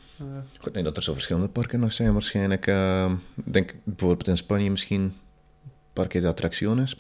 Ik 0.64 0.74
denk 0.74 0.86
dat 0.86 0.98
er 0.98 1.04
zo 1.04 1.14
verschillende 1.14 1.48
parken 1.48 1.80
nog 1.80 1.94
zijn 1.94 2.14
waarschijnlijk. 2.14 2.68
Ehm, 2.68 3.12
ik 3.36 3.54
denk 3.54 3.76
bijvoorbeeld 3.84 4.28
in 4.28 4.38
Spanje 4.38 4.70
misschien 4.70 5.14
Parque 5.94 6.20
de 6.20 6.28
Attracciones. 6.28 6.96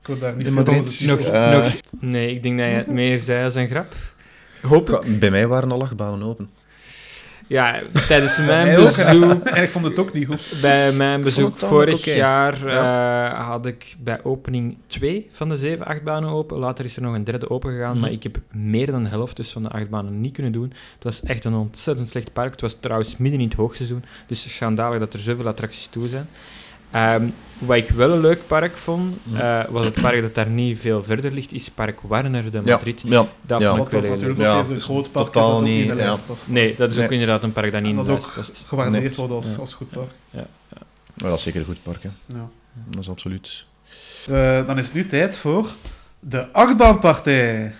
Ik 0.00 0.06
wil 0.06 0.18
daar 0.18 0.36
niet 0.36 0.48
veel 0.48 0.66
over 0.66 1.06
Nog, 1.06 1.18
Eh. 1.20 1.50
nog, 1.52 1.72
nee, 2.00 2.34
ik 2.34 2.42
denk 2.42 2.58
dat 2.58 2.66
je 2.66 2.72
het 2.72 2.86
meer 3.00 3.18
zei 3.18 3.44
als 3.44 3.54
een 3.54 3.68
grap. 3.68 3.94
Hoop 4.62 4.90
ik. 4.90 5.18
Bij 5.18 5.30
mij 5.30 5.46
waren 5.46 5.70
al 5.70 5.82
achtbanen 5.82 6.22
open. 6.22 6.50
Ja, 7.46 7.80
tijdens 8.08 8.36
Mij 8.46 8.46
mijn 8.46 8.76
bezoek, 8.76 9.44
En 9.56 9.62
ik 9.62 9.70
vond 9.70 9.84
het 9.84 9.98
ook 9.98 10.12
niet 10.12 10.26
goed. 10.26 10.52
bij 10.60 10.92
mijn 10.92 11.20
bezoek 11.22 11.58
vorig 11.58 12.04
jaar 12.04 12.66
eh, 12.66 13.46
had 13.46 13.66
ik 13.66 13.96
bij 13.98 14.24
opening 14.24 14.76
twee 14.86 15.28
van 15.32 15.48
de 15.48 15.56
zeven 15.58 15.86
achtbanen 15.86 16.30
open. 16.30 16.58
Later 16.58 16.84
is 16.84 16.96
er 16.96 17.02
nog 17.02 17.14
een 17.14 17.24
derde 17.24 17.50
open 17.50 17.70
gegaan, 17.70 17.90
Mhm. 17.92 18.00
maar 18.00 18.10
ik 18.12 18.22
heb 18.22 18.38
meer 18.52 18.86
dan 18.90 19.02
de 19.02 19.08
helft 19.08 19.36
dus 19.36 19.50
van 19.50 19.62
de 19.62 19.68
achtbanen 19.68 20.20
niet 20.20 20.32
kunnen 20.32 20.52
doen. 20.52 20.72
Het 20.94 21.04
was 21.04 21.22
echt 21.22 21.44
een 21.44 21.54
ontzettend 21.54 22.08
slecht 22.08 22.32
park. 22.32 22.50
Het 22.50 22.60
was 22.60 22.76
trouwens 22.80 23.16
midden 23.16 23.40
in 23.40 23.46
het 23.48 23.56
hoogseizoen, 23.56 24.04
dus 24.26 24.54
schandalig 24.56 24.98
dat 24.98 25.12
er 25.14 25.20
zoveel 25.20 25.46
attracties 25.46 25.86
toe 25.86 26.08
zijn. 26.08 26.28
Ehm, 26.90 27.28
wat 27.58 27.76
ik 27.76 27.88
wel 27.90 28.10
een 28.12 28.20
leuk 28.20 28.46
park 28.46 28.76
vond, 28.76 29.16
Mhm. 29.22 29.36
eh, 29.36 29.64
was 29.68 29.84
het 29.84 29.94
park 30.00 30.20
dat 30.22 30.34
daar 30.34 30.48
niet 30.48 30.78
veel 30.78 31.02
verder 31.02 31.32
ligt, 31.32 31.52
is 31.52 31.68
Park 31.70 32.00
Warner 32.00 32.50
de 32.50 32.60
Ja, 32.62 32.74
Madrid. 32.74 33.02
ja. 33.06 33.26
Dat 33.42 33.60
Ja. 33.60 33.70
vond 33.76 33.82
ik 33.82 33.90
wel 33.90 34.00
heel 34.00 34.10
leuk. 34.10 34.20
natuurlijk 34.20 34.40
Ja, 34.68 34.74
een 34.74 34.80
groot 34.80 35.12
park 35.12 35.26
totaal 35.26 35.48
dat 35.48 35.58
ook 35.58 35.62
niet 35.64 35.72
in 35.72 35.80
niet, 35.86 35.90
de 35.90 35.96
ja. 35.96 36.04
lijst 36.08 36.26
past. 36.26 36.48
Nee, 36.48 36.74
dat 36.76 36.88
is 36.90 36.94
ook 36.94 37.00
Nee. 37.00 37.10
inderdaad 37.10 37.42
een 37.42 37.52
park 37.52 37.72
dat 37.72 37.82
niet 37.82 37.92
En 37.92 37.98
in 37.98 38.04
de 38.04 38.10
dat 38.12 38.20
lijst 38.20 38.38
ook 38.38 38.44
past. 38.44 38.64
gewaardeerd 38.66 39.16
wordt 39.16 39.32
als, 39.32 39.50
Ja. 39.50 39.56
als 39.56 39.74
goed 39.74 39.90
park. 39.90 40.10
Maar 41.14 41.28
dat 41.30 41.38
is 41.38 41.44
zeker 41.44 41.60
een 41.60 41.66
goed 41.66 41.82
park, 41.82 42.02
hè. 42.02 42.08
Ja. 42.26 42.48
Dat 42.88 43.00
is 43.02 43.08
absoluut. 43.08 43.64
Eh, 44.28 44.66
dan 44.66 44.78
is 44.78 44.86
het 44.86 44.94
nu 44.94 45.06
tijd 45.06 45.36
voor 45.36 45.68
de 46.20 46.52
achtbaanpartij. 46.52 47.72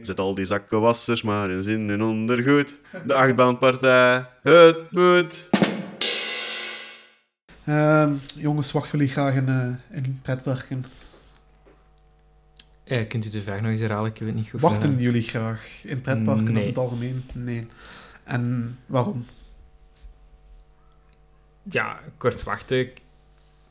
Zet 0.00 0.20
al 0.20 0.34
die 0.34 0.44
zakkenwassers 0.44 1.22
maar 1.22 1.50
eens 1.50 1.66
in 1.66 1.88
hun 1.88 2.02
ondergoed. 2.02 2.74
De 3.06 3.14
achtbaanpartij, 3.14 4.26
het 4.42 4.76
moet. 4.90 5.48
Ehm, 7.64 8.14
jongens, 8.36 8.72
wachten 8.72 8.98
jullie 8.98 9.12
graag 9.12 9.34
in, 9.34 9.48
eh, 9.48 9.96
in 9.96 10.20
pretparken? 10.22 10.84
Eh, 12.84 13.08
kunt 13.08 13.24
u 13.26 13.30
de 13.30 13.42
vraag 13.42 13.60
nog 13.60 13.70
eens 13.70 13.80
herhalen? 13.80 14.10
Ik 14.10 14.18
heb 14.18 14.26
het 14.28 14.36
niet 14.36 14.50
goed 14.50 14.60
Wachten 14.60 14.80
verstaan. 14.80 15.02
jullie 15.02 15.22
graag 15.22 15.84
in 15.84 16.00
pretparken 16.00 16.42
of 16.44 16.50
Nee. 16.50 16.62
in 16.62 16.68
het 16.68 16.78
algemeen? 16.78 17.24
Nee. 17.32 17.66
En 18.24 18.78
waarom? 18.86 19.26
Ja, 21.62 22.00
kort 22.16 22.42
wachten 22.42 22.88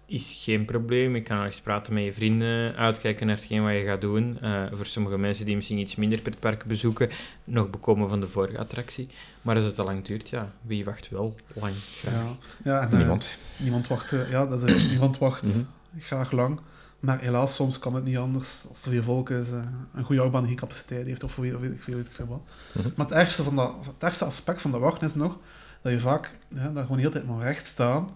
is 0.09 0.39
geen 0.43 0.65
probleem. 0.65 1.15
Ik 1.15 1.23
kan 1.23 1.37
nog 1.37 1.45
eens 1.45 1.61
praten 1.61 1.93
met 1.93 2.03
je 2.03 2.13
vrienden, 2.13 2.75
uitkijken 2.75 3.27
naar 3.27 3.35
hetgeen 3.35 3.63
wat 3.63 3.71
je 3.73 3.83
gaat 3.85 4.01
doen. 4.01 4.37
Eh, 4.41 4.63
voor 4.71 4.85
sommige 4.85 5.17
mensen 5.17 5.45
die 5.45 5.55
misschien 5.55 5.77
iets 5.77 5.95
minder 5.95 6.21
pretparken 6.21 6.67
bezoeken, 6.67 7.09
nog 7.43 7.69
bekomen 7.69 8.09
van 8.09 8.19
de 8.19 8.27
vorige 8.27 8.57
attractie. 8.57 9.07
Maar 9.41 9.55
als 9.55 9.63
het 9.65 9.75
te 9.75 9.83
lang 9.83 10.05
duurt, 10.05 10.29
ja, 10.29 10.51
wie 10.61 10.85
wacht 10.85 11.09
wel 11.09 11.35
lang? 11.53 11.73
graag? 11.75 12.13
Ja, 12.13 12.35
ja 12.63 12.81
en, 12.81 12.91
eh, 12.91 12.97
Niemand. 12.97 13.27
niemand 13.57 13.87
wacht, 13.87 14.11
eh, 14.11 14.29
ja, 14.31 14.45
dat 14.45 14.63
is. 14.63 14.83
Niemand 14.83 15.17
wacht 15.17 15.43
Mhm. 15.43 15.59
graag 15.99 16.31
lang. 16.31 16.59
Maar 16.99 17.19
helaas, 17.19 17.55
soms 17.55 17.79
kan 17.79 17.95
het 17.95 18.03
niet 18.03 18.17
anders. 18.17 18.65
Als 18.69 18.83
er 18.83 18.91
veel 18.91 19.03
volk 19.03 19.29
is, 19.29 19.49
eh, 19.51 19.65
een 19.93 20.03
goede 20.03 20.21
achtbaan 20.21 20.45
geen 20.45 20.55
capaciteit 20.55 21.07
heeft, 21.07 21.23
of 21.23 21.35
weet, 21.35 21.59
weet 21.59 21.71
ik 21.71 21.81
veel, 21.81 21.95
weet 21.95 22.05
ik 22.05 22.11
veel 22.11 22.27
wat. 22.27 22.41
Mhm. 22.73 22.89
Maar 22.95 23.05
het 23.05 23.15
ergste, 23.15 23.43
van 23.43 23.55
dat, 23.55 23.75
het 23.85 24.03
ergste 24.03 24.25
aspect 24.25 24.61
van 24.61 24.71
de 24.71 24.79
wachten 24.79 25.07
is 25.07 25.15
nog 25.15 25.37
dat 25.81 25.91
je 25.91 25.99
vaak 25.99 26.35
ja, 26.47 26.67
daar 26.69 26.81
gewoon 26.83 26.87
de 26.97 27.03
hele 27.03 27.09
tijd 27.13 27.25
moet 27.25 27.41
recht 27.41 27.67
staan. 27.67 28.09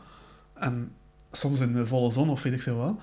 En 0.54 0.92
soms 1.38 1.60
in 1.60 1.74
de 1.74 1.86
volle 1.86 2.12
zon, 2.12 2.30
of 2.30 2.44
weet 2.44 2.54
ik 2.54 2.62
veel 2.62 2.76
wat. 2.76 2.94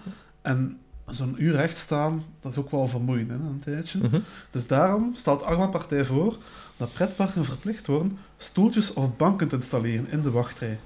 En 0.42 0.78
zo'n 1.06 1.34
uur 1.38 1.56
recht 1.56 1.76
staan, 1.76 2.24
dat 2.40 2.52
is 2.52 2.58
ook 2.58 2.70
wel 2.70 2.88
vermoeiend, 2.88 3.30
hè, 3.30 3.36
een 3.36 3.62
tijdje. 3.64 3.98
Mhm. 3.98 4.20
Dus 4.50 4.66
daarom 4.66 5.10
stelt 5.14 5.40
de 5.40 5.46
Achtbaanpartij 5.46 6.04
voor 6.04 6.36
dat 6.76 6.92
pretparken 6.92 7.44
verplicht 7.44 7.86
worden 7.86 8.18
stoeltjes 8.36 8.92
of 8.92 9.16
banken 9.16 9.48
te 9.48 9.56
installeren 9.56 10.10
in 10.10 10.22
de 10.22 10.30
wachtrij. 10.30 10.78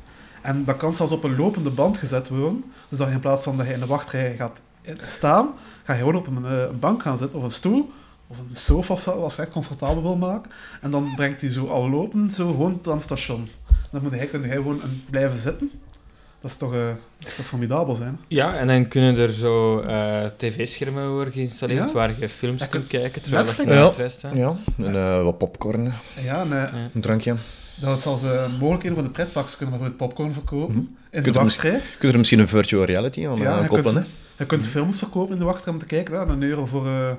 En 0.42 0.64
dat 0.64 0.76
kan 0.76 0.94
zelfs 0.94 1.12
op 1.12 1.24
een 1.24 1.36
lopende 1.36 1.70
band 1.70 1.98
gezet 1.98 2.28
worden. 2.28 2.64
Dus 2.88 2.98
dat 2.98 3.08
je 3.08 3.14
in 3.14 3.20
plaats 3.20 3.44
van 3.44 3.56
dat 3.56 3.66
je 3.66 3.72
in 3.72 3.80
de 3.80 3.86
wachtrij 3.86 4.36
gaat 4.36 4.60
staan, 5.06 5.48
ga 5.82 5.92
je 5.92 5.98
gewoon 5.98 6.14
op 6.14 6.26
een, 6.26 6.44
eh, 6.44 6.60
een 6.60 6.78
bank 6.78 7.02
gaan 7.02 7.18
zitten 7.18 7.38
of 7.38 7.44
een 7.44 7.50
stoel 7.50 7.90
of 8.26 8.38
een 8.38 8.56
sofa 8.56 8.94
als 8.94 9.04
je 9.04 9.10
het 9.12 9.38
echt 9.38 9.50
comfortabel 9.50 10.02
wil 10.02 10.16
maken. 10.16 10.50
En 10.80 10.90
dan 10.90 11.12
brengt 11.14 11.40
hij 11.40 11.50
zo 11.50 11.66
al 11.66 11.90
lopend 11.90 12.34
zo 12.34 12.50
gewoon 12.50 12.74
tot 12.74 12.86
aan 12.86 12.92
het 12.92 13.02
station. 13.02 13.48
Dan 13.90 14.02
moet 14.02 14.12
hij, 14.12 14.26
kun 14.26 14.44
hij 14.44 14.56
gewoon 14.56 14.82
een, 14.82 15.04
blijven 15.10 15.38
zitten. 15.38 15.70
Dat 16.44 16.52
is 16.52 16.58
toch, 16.58 16.74
eh, 16.74 16.86
dat 17.18 17.28
is 17.28 17.34
toch 17.34 17.46
formidabel 17.46 17.94
zijn. 17.94 18.18
Ja, 18.28 18.56
en 18.56 18.66
dan 18.66 18.88
kunnen 18.88 19.16
er 19.16 19.32
zo 19.32 19.80
eh, 19.80 20.24
tv-schermen 20.36 21.10
worden 21.10 21.32
geïnstalleerd 21.32 21.86
Ja. 21.88 21.92
waar 21.94 22.20
je 22.20 22.28
films 22.28 22.60
Ja, 22.60 22.66
kunt 22.66 22.86
kijken 22.86 23.22
terwijl 23.22 23.42
je 23.44 23.48
Netflix. 23.50 23.70
in 23.72 23.78
Ja. 23.78 23.86
de 23.86 23.92
stress 23.92 24.16
staat. 24.16 24.36
Ja, 24.36 24.56
en 24.78 24.94
eh, 24.94 25.22
wat 25.24 25.38
popcorn, 25.38 25.84
Ja, 25.84 25.92
Ja. 26.22 26.70
een 26.94 27.00
drankje. 27.00 27.34
dat 27.80 28.02
zelfs 28.02 28.22
uh, 28.22 28.58
mogelijkheden 28.58 28.94
voor 28.98 29.06
de 29.06 29.12
pretparks 29.12 29.56
kunnen 29.56 29.78
bijvoorbeeld 29.78 30.08
popcorn 30.08 30.32
verkopen 30.32 30.74
Mhm. 30.74 30.84
in 30.84 30.94
de 31.10 31.20
Kunt 31.20 31.36
u 31.36 31.38
wachtrij. 31.40 31.70
Kun 31.98 32.06
je 32.08 32.12
er 32.12 32.18
misschien 32.18 32.38
een 32.38 32.48
virtual 32.48 32.84
reality 32.84 33.26
aan 33.26 33.36
Ja, 33.36 33.56
eh, 33.56 33.62
je 33.62 33.68
koppelen, 33.68 33.94
kunt- 33.94 34.06
hè? 34.06 34.42
Je 34.42 34.46
kunt 34.46 34.66
films 34.66 34.98
verkopen 34.98 35.32
in 35.32 35.38
de 35.38 35.44
wachtrij 35.44 35.72
om 35.72 35.78
te 35.78 35.86
kijken. 35.86 36.14
Ja, 36.14 36.26
een 36.28 36.42
euro 36.42 36.66
voor, 36.66 36.86
eh, 36.86 37.10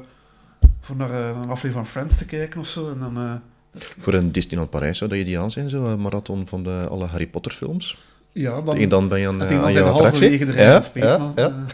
voor 0.82 0.96
naar 0.96 1.12
een 1.12 1.36
aflevering 1.50 1.74
van 1.74 1.86
Friends 1.86 2.18
te 2.18 2.26
kijken 2.26 2.60
of 2.60 2.68
zo. 2.68 2.90
En 2.92 3.00
dan, 3.00 3.18
eh, 3.18 3.34
Voor 4.00 4.14
een 4.14 4.32
Disneyland 4.32 4.70
Parijs 4.70 4.98
zou 4.98 5.10
dat 5.10 5.20
ideaal 5.20 5.52
zijn, 5.52 5.70
zo 5.70 5.84
een 5.86 6.02
marathon 6.02 6.48
van 6.48 6.64
de, 6.64 6.86
alle 6.90 7.06
Harry 7.06 7.28
Potter 7.28 7.52
films. 7.52 7.98
Ja, 8.36 8.62
dan, 8.62 8.76
en 8.76 8.90
dan 8.90 9.08
ben 9.08 9.20
je 9.20 9.28
aan, 9.28 9.42
eh, 9.42 9.48
tegen 9.48 9.74
dan 9.74 9.84
aan 9.86 9.92
halverwege 9.92 10.46
de 10.46 10.52
rij 10.52 10.66
Ja, 10.66 10.82
Space 10.82 11.08
ja, 11.08 11.32
ja. 11.36 11.54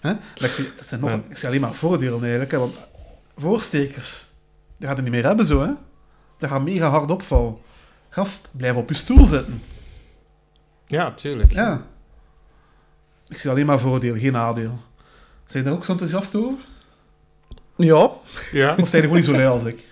Hè? 0.00 0.12
Maar 0.12 0.48
ik 0.48 0.50
zie, 0.52 0.64
het 0.76 0.86
zijn 0.86 1.00
nog, 1.00 1.10
Ja. 1.10 1.20
ik 1.28 1.36
zie 1.36 1.48
alleen 1.48 1.60
maar 1.60 1.72
voordelen 1.74 2.20
eigenlijk. 2.20 2.50
Hè, 2.50 2.58
want 2.58 2.88
voorstekers, 3.36 4.26
die 4.76 4.86
gaat 4.88 4.96
het 4.96 5.04
niet 5.06 5.14
meer 5.14 5.24
hebben 5.24 5.46
zo. 5.46 5.62
Hè? 5.62 5.70
Dat 6.38 6.50
gaat 6.50 6.62
mega 6.62 6.88
hard 6.88 7.10
opvallen. 7.10 7.56
Gast, 8.08 8.48
blijf 8.52 8.74
op 8.76 8.88
je 8.88 8.94
stoel 8.94 9.24
zitten. 9.24 9.62
Ja, 10.86 11.12
tuurlijk. 11.12 11.52
Ja. 11.52 11.86
Ik 13.28 13.38
zie 13.38 13.50
alleen 13.50 13.66
maar 13.66 13.78
voordelen, 13.80 14.18
geen 14.20 14.32
nadeel. 14.32 14.80
Zijn 15.46 15.62
je 15.64 15.68
daar 15.68 15.78
ook 15.78 15.84
zo 15.84 15.92
enthousiast 15.92 16.34
over? 16.34 16.58
Ja, 17.76 18.10
Ja. 18.52 18.74
Of 18.78 18.88
zijn 18.88 19.02
je 19.02 19.08
gewoon 19.08 19.16
niet 19.16 19.24
zo 19.24 19.32
lui 19.32 19.46
als 19.46 19.64
ik? 19.64 19.80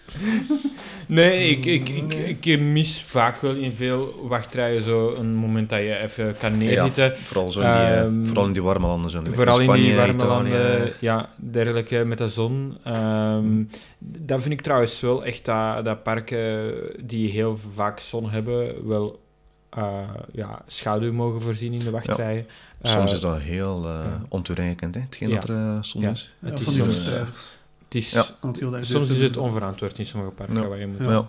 Nee, 1.11 1.49
ik, 1.49 1.67
ik, 1.67 1.89
ik, 1.89 2.45
ik 2.47 2.61
mis 2.61 3.03
vaak 3.03 3.41
wel 3.41 3.55
in 3.55 3.73
veel 3.73 4.27
wachtrijen 4.29 4.83
zo 4.83 5.15
een 5.15 5.35
moment 5.35 5.69
dat 5.69 5.79
je 5.79 5.97
even 5.99 6.37
kan 6.39 6.59
neerzitten. 6.59 7.17
vooral, 7.19 7.53
zo 7.53 7.61
in 7.61 7.67
die, 7.67 7.75
eh, 7.77 8.01
Ehm, 8.01 8.25
vooral 8.25 8.47
in 8.47 8.53
die 8.53 8.63
warme 8.63 8.87
landen. 8.87 9.11
Zo, 9.11 9.23
Vooral 9.31 9.61
in 9.61 9.71
die 9.73 9.77
Spanje, 9.77 9.95
warme 9.97 10.13
Italië. 10.15 10.29
landen, 10.31 10.93
ja, 11.01 11.29
dergelijke 11.37 12.05
met 12.05 12.19
de 12.19 12.29
zon. 12.29 12.77
Ehm 12.85 13.63
dan 13.99 14.43
vind 14.43 14.55
ik 14.55 14.61
trouwens 14.61 15.01
wel 15.01 15.25
echt 15.25 15.45
dat, 15.45 15.85
dat 15.85 16.03
parken 16.03 16.73
die 17.05 17.31
heel 17.31 17.59
vaak 17.75 18.01
zon 18.01 18.31
hebben, 18.31 18.89
wel 18.89 19.21
eh, 19.71 19.99
ja, 20.33 20.63
schaduw 20.67 21.13
mogen 21.13 21.41
voorzien 21.43 21.73
in 21.73 21.79
de 21.79 21.91
wachtrijen. 21.91 22.47
Soms 22.83 23.11
Eh, 23.11 23.15
is 23.17 23.21
dat 23.21 23.39
heel 23.41 23.83
uh, 23.85 23.91
ja. 24.05 24.23
ontoereikend, 24.29 24.95
hè, 24.95 25.01
hetgeen 25.01 25.29
Ja. 25.29 25.35
dat 25.41 25.49
er 25.49 25.55
uh, 25.55 25.77
zon 25.83 26.03
Ja. 26.03 26.11
is. 26.11 26.33
Ja, 26.39 26.51
Het 26.51 26.59
is 26.61 26.67
die 26.67 26.83
verstuivers. 26.83 27.59
Het 27.91 28.03
is, 28.03 28.11
Ja. 28.11 28.25
Want 28.41 28.59
heel 28.59 28.77
erg 28.77 28.85
Soms 28.85 29.11
is 29.11 29.21
het 29.21 29.37
onverantwoord 29.37 29.99
in 29.99 30.07
sommige 30.07 30.33
parken 30.33 30.61
Ja. 30.63 30.69
waar 30.69 30.79
je 30.79 30.87
moet 30.87 31.01
Ja. 31.01 31.11
Ja. 31.11 31.29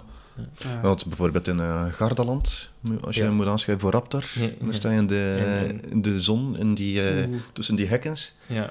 Ja. 0.57 0.81
Want 0.81 1.05
bijvoorbeeld 1.05 1.47
in 1.47 1.57
uh, 1.57 1.85
Gardaland, 1.93 2.69
als 3.01 3.15
je 3.15 3.23
Ja. 3.23 3.31
moet 3.31 3.47
aanschrijven 3.47 3.83
voor 3.83 3.91
Raptor, 3.91 4.23
dan 4.59 4.73
sta 4.73 4.91
je 4.91 4.97
in 4.97 5.07
de, 5.07 5.75
in 5.89 6.01
de 6.01 6.19
zon, 6.19 6.57
in 6.57 6.73
die, 6.73 7.13
uh, 7.21 7.27
Oeh. 7.27 7.39
tussen 7.53 7.75
die 7.75 7.88
hekkens, 7.88 8.33
Ja. 8.45 8.69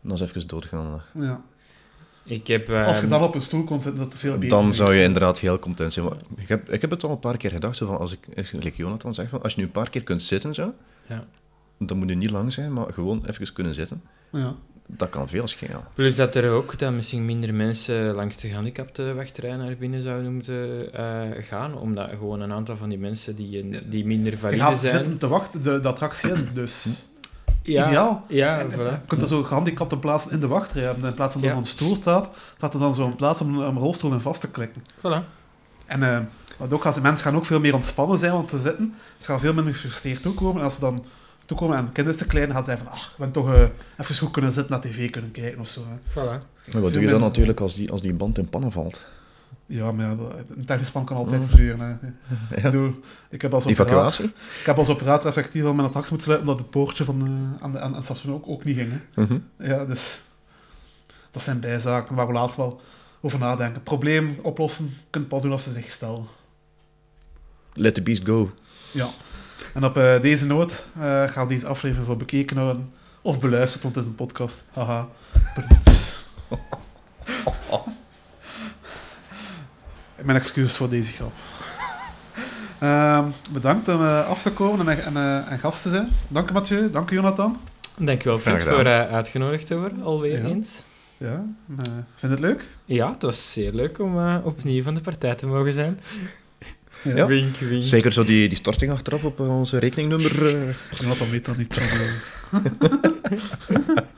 dan 0.00 0.12
is 0.12 0.20
even 0.20 0.46
doodgaan. 0.48 1.02
Ja. 1.14 1.40
Ik 2.24 2.46
heb... 2.46 2.70
Als 2.70 2.96
je 2.96 3.02
ehm, 3.02 3.10
dan 3.10 3.22
op 3.22 3.34
een 3.34 3.40
stoel 3.42 3.64
kon 3.64 3.82
zitten, 3.82 4.02
dat 4.04 4.14
veel 4.18 4.34
beter 4.38 4.48
Dan 4.58 4.68
is. 4.68 4.76
zou 4.76 4.92
je 4.94 5.02
inderdaad 5.02 5.38
heel 5.38 5.58
content 5.58 5.92
zijn. 5.92 6.04
Maar 6.06 6.16
ik, 6.36 6.48
heb, 6.48 6.70
ik 6.70 6.80
heb 6.80 6.90
het 6.90 7.04
al 7.04 7.10
een 7.10 7.18
paar 7.18 7.36
keer 7.36 7.50
gedacht, 7.50 7.76
zo 7.76 7.86
van 7.86 7.98
als 7.98 8.12
ik, 8.12 8.52
like 8.52 8.76
Jonathan 8.76 9.14
zegt, 9.14 9.30
van, 9.30 9.42
als 9.42 9.52
je 9.54 9.58
nu 9.60 9.66
een 9.66 9.72
paar 9.72 9.90
keer 9.90 10.02
kunt 10.02 10.22
zitten, 10.22 10.54
zo, 10.54 10.74
Ja. 11.06 11.24
dan 11.78 11.98
moet 11.98 12.08
je 12.08 12.14
niet 12.14 12.30
lang 12.30 12.52
zijn, 12.52 12.72
maar 12.72 12.92
gewoon 12.92 13.24
even 13.26 13.52
kunnen 13.52 13.74
zitten. 13.74 14.02
Ja. 14.32 14.54
Dat 14.96 15.08
kan 15.08 15.28
veel 15.28 15.46
schelen. 15.48 15.80
Plus 15.94 16.16
dat 16.16 16.34
er 16.34 16.50
ook 16.50 16.78
dat 16.78 16.92
misschien 16.92 17.24
minder 17.24 17.54
mensen 17.54 18.14
langs 18.14 18.36
de 18.36 18.48
gehandicapte 18.48 19.14
wachtrij 19.14 19.56
naar 19.56 19.76
binnen 19.76 20.02
zouden 20.02 20.34
moeten 20.34 20.92
eh, 20.92 21.44
gaan, 21.44 21.74
omdat 21.78 22.08
gewoon 22.10 22.40
een 22.40 22.52
aantal 22.52 22.76
van 22.76 22.88
die 22.88 22.98
mensen 22.98 23.36
die, 23.36 23.58
een- 23.58 23.76
die 23.86 24.06
minder 24.06 24.32
Je 24.32 24.38
valide 24.38 24.62
gaat 24.62 24.78
zijn... 24.78 24.94
zitten 24.96 25.18
te 25.18 25.28
wachten, 25.28 25.62
de, 25.62 25.80
de 25.80 25.88
attractie 25.88 26.30
in, 26.32 26.48
dus 26.54 26.86
ja, 27.62 27.86
ideaal. 27.86 28.24
Ja, 28.28 28.58
En- 28.58 28.70
voilà. 28.72 28.74
Je 28.76 28.98
kunt 29.06 29.22
er 29.22 29.28
zo 29.28 29.42
gehandicapte 29.42 29.98
plaatsen 29.98 30.30
in 30.30 30.40
de 30.40 30.46
wachtrij 30.46 30.82
hebben. 30.84 31.04
In 31.08 31.14
plaats 31.14 31.32
van 31.32 31.40
dat 31.42 31.50
Ja. 31.50 31.56
er 31.56 31.62
een 31.62 31.68
stoel 31.70 31.94
staat, 31.94 32.28
staat 32.56 32.74
er 32.74 32.80
dan 32.80 32.94
zo'n 32.94 33.14
plaats 33.14 33.40
om 33.40 33.58
een 33.58 33.78
rolstoel 33.78 34.12
in 34.12 34.20
vast 34.20 34.40
te 34.40 34.50
klikken. 34.50 34.82
Voilà. 34.98 35.24
En 35.86 36.02
eh, 36.02 36.18
wat 36.58 36.72
ook, 36.72 36.84
als 36.86 36.94
de 36.94 37.00
mensen 37.00 37.24
gaan 37.26 37.36
ook 37.36 37.44
veel 37.44 37.60
meer 37.60 37.74
ontspannen 37.74 38.18
zijn 38.18 38.32
om 38.32 38.46
te 38.46 38.58
zitten. 38.60 38.94
Ze 39.18 39.26
gaan 39.26 39.40
veel 39.40 39.54
minder 39.54 39.72
gefrustreerd 39.74 40.22
toekomen. 40.22 40.56
En 40.58 40.64
als 40.64 40.74
ze 40.74 40.80
dan 40.80 41.04
toekomen 41.50 41.76
en 41.76 41.84
het 41.84 41.92
kind 41.92 42.08
is 42.08 42.16
te 42.16 42.26
klein, 42.26 42.52
ze 42.52 42.62
zeggen 42.64 42.78
van, 42.86 42.92
ach, 42.92 43.10
ik 43.10 43.16
ben 43.18 43.30
toch 43.30 43.54
eh, 43.54 43.66
even 43.98 44.14
goed 44.14 44.30
kunnen 44.30 44.52
zitten, 44.52 44.72
naar 44.72 44.80
tv 44.80 45.10
kunnen 45.10 45.30
kijken 45.30 45.60
of 45.60 45.68
zo. 45.68 45.80
Hè. 45.80 45.96
voilà. 46.10 46.42
Maar 46.72 46.82
wat 46.82 46.92
doe 46.92 47.02
je 47.02 47.08
dan 47.08 47.20
natuurlijk 47.20 47.60
als 47.60 47.74
die, 47.74 47.90
als 47.90 48.02
die 48.02 48.12
band 48.12 48.38
in 48.38 48.48
pannen 48.48 48.72
valt? 48.72 49.00
Ja, 49.66 49.92
maar 49.92 50.06
ja, 50.06 50.16
een 50.56 50.64
technisch 50.64 50.86
span 50.86 51.04
kan 51.04 51.16
altijd 51.16 51.42
Oh. 51.42 51.50
gebeuren. 51.50 51.98
Hè. 52.00 52.08
Ik, 52.56 52.62
bedoel, 52.62 52.94
ik, 53.30 53.42
heb 53.42 53.54
als 53.54 53.66
operator, 53.66 53.86
Evacuatie? 53.92 54.24
ik 54.60 54.66
heb 54.66 54.78
als 54.78 54.88
operator 54.88 55.26
effectief 55.26 55.64
al 55.64 55.74
mijn 55.74 55.86
attractie 55.86 56.12
moeten 56.12 56.30
sluiten, 56.30 56.48
omdat 56.48 56.64
het 56.64 56.70
poortje 56.74 57.04
van, 57.04 57.20
eh, 57.20 57.64
aan, 57.64 57.72
de, 57.72 57.78
aan, 57.78 57.90
aan 57.90 57.94
het 57.94 58.04
station 58.04 58.34
ook, 58.34 58.48
ook 58.48 58.64
niet 58.64 58.76
ging. 58.76 58.92
Hè. 58.92 59.22
Mhm. 59.22 59.38
Ja, 59.58 59.84
dus 59.84 60.20
dat 61.30 61.42
zijn 61.42 61.60
bijzaken 61.60 62.16
waar 62.16 62.26
we 62.26 62.32
later 62.32 62.56
wel 62.56 62.80
over 63.20 63.38
nadenken. 63.38 63.82
Probleem 63.82 64.38
oplossen, 64.42 64.84
je 64.84 65.04
kunt 65.10 65.28
pas 65.28 65.42
doen 65.42 65.52
als 65.52 65.62
ze 65.64 65.72
zich 65.72 65.90
stellen. 65.90 66.26
Let 67.74 67.94
the 67.94 68.02
beast 68.02 68.24
go. 68.26 68.50
Ja. 68.92 69.08
En 69.74 69.84
op 69.84 69.96
eh, 69.96 70.20
deze 70.20 70.46
noot 70.46 70.84
eh 71.00 71.22
gaan 71.24 71.46
we 71.46 71.54
deze 71.54 71.66
aflevering 71.66 72.06
voor 72.06 72.16
bekeken 72.16 72.56
houden. 72.56 72.92
Of 73.22 73.40
beluisterd, 73.40 73.82
want 73.82 73.94
het 73.94 74.04
is 74.04 74.10
een 74.10 74.16
podcast. 74.16 74.64
Haha. 74.72 75.08
Mijn 80.22 80.38
excuses 80.38 80.76
voor 80.76 80.88
deze 80.88 81.12
grap. 81.12 81.32
Ehm, 82.78 83.24
bedankt 83.50 83.88
om 83.88 84.00
eh, 84.00 84.28
af 84.28 84.42
te 84.42 84.50
komen 84.52 84.88
en, 84.88 85.04
en, 85.16 85.46
en 85.48 85.58
gast 85.58 85.82
te 85.82 85.88
zijn. 85.88 86.08
Dank 86.28 86.50
u 86.50 86.52
Mathieu, 86.52 86.90
dank 86.90 87.10
u 87.10 87.14
Jonathan. 87.14 87.60
Dankjewel, 87.98 88.38
Graag 88.38 88.62
voor 88.62 88.84
eh, 88.84 89.12
uitgenodigd 89.12 89.66
te 89.66 89.78
worden, 89.78 90.02
alweer 90.02 90.42
Ja. 90.42 90.48
eens. 90.48 90.82
Ja, 91.16 91.44
vind 91.76 91.96
je 92.20 92.26
het 92.28 92.38
leuk? 92.38 92.64
Ja, 92.84 93.10
het 93.12 93.22
was 93.22 93.52
zeer 93.52 93.72
leuk 93.72 93.98
om 93.98 94.36
opnieuw 94.36 94.82
van 94.82 94.94
de 94.94 95.00
partij 95.00 95.34
te 95.34 95.46
mogen 95.46 95.72
zijn. 95.72 96.00
Ja. 97.02 97.26
Wink, 97.26 97.56
wink. 97.56 97.82
Zeker 97.82 98.12
zo 98.12 98.24
die, 98.24 98.48
die 98.48 98.58
storting 98.58 98.92
achteraf 98.92 99.24
op 99.24 99.40
eh, 99.40 99.58
onze 99.58 99.78
rekeningnummer. 99.78 100.46
eh. 100.46 100.74
Jonathan 100.94 101.30
weet 101.30 101.46
nog 101.46 101.56
niet 101.56 101.74
van... 101.74 101.82
eh. 101.82 102.60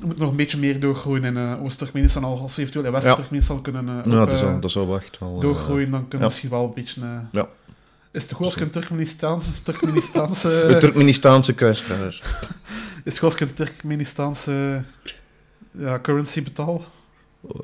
We 0.00 0.08
moeten 0.08 0.24
nog 0.24 0.30
een 0.30 0.36
beetje 0.36 0.58
meer 0.58 0.80
doorgroeien 0.80 1.24
in 1.24 1.58
Oost-Turkmenistan, 1.58 2.24
al 2.24 2.40
als 2.40 2.54
we 2.56 2.60
eventueel 2.60 2.84
in 2.84 2.92
West-Turkmenistan 2.92 3.62
kunnen 3.62 3.88
eh, 3.88 3.94
nou, 4.04 4.20
ook, 4.20 4.26
dat, 4.60 4.64
is 4.64 4.72
dat 4.72 5.00
echt 5.00 5.18
wel... 5.18 5.40
doorgroeien, 5.40 5.90
dan 5.90 6.00
kunnen 6.00 6.18
we 6.18 6.24
misschien 6.24 6.50
wel 6.50 6.64
een 6.64 6.74
beetje... 6.74 7.00
Ja. 7.32 7.48
Is 8.12 8.22
het 8.22 8.32
goed 8.32 8.44
als 8.44 8.54
ik 8.54 8.60
een 8.60 8.70
Turkmenistan, 8.70 9.42
Turkmenistaanse... 9.62 10.64
de 10.68 10.76
Turkmenistaanse 10.76 11.52
kuisvraag. 11.52 12.06
is 12.08 12.20
het 13.04 13.18
goed 13.18 13.22
als 13.22 13.34
ik 13.34 13.40
een 13.40 13.54
Turkmenistaanse 13.54 14.82
ja, 15.70 16.00
currency 16.00 16.42
betaal? 16.42 16.84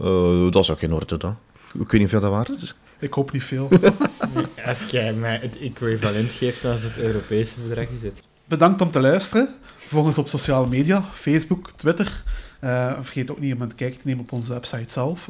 Eh, 0.01 0.51
dat 0.51 0.63
is 0.63 0.71
ook 0.71 0.79
geen 0.79 0.93
orde 0.93 1.17
dan. 1.17 1.37
Ik 1.81 1.91
weet 1.91 2.01
niet 2.01 2.15
of 2.15 2.21
dat 2.21 2.31
waard 2.31 2.49
is. 2.49 2.75
Ik 2.99 3.13
hoop 3.13 3.33
niet 3.33 3.45
veel. 3.45 3.69
Als 4.67 4.91
jij 4.91 5.13
mij 5.13 5.39
het 5.43 5.59
equivalent 5.59 6.33
geeft 6.33 6.65
als 6.65 6.83
het 6.83 6.99
Europese 6.99 7.61
bedrag 7.61 7.89
is 7.89 8.03
het. 8.03 8.23
Bedankt 8.45 8.81
om 8.81 8.91
te 8.91 9.01
luisteren. 9.01 9.55
Volg 9.77 10.07
ons 10.07 10.19
op 10.19 10.29
sociale 10.29 10.67
media, 10.67 11.05
Facebook, 11.13 11.71
Twitter. 11.71 12.23
Eh, 12.61 12.93
vergeet 13.01 13.31
ook 13.31 13.41
niet 13.41 13.55
om 13.55 13.63
een 13.63 13.75
kijkje 13.75 14.01
te 14.01 14.07
nemen 14.07 14.25
op 14.25 14.33
onze 14.33 14.53
website 14.53 14.93
zelf, 14.93 15.29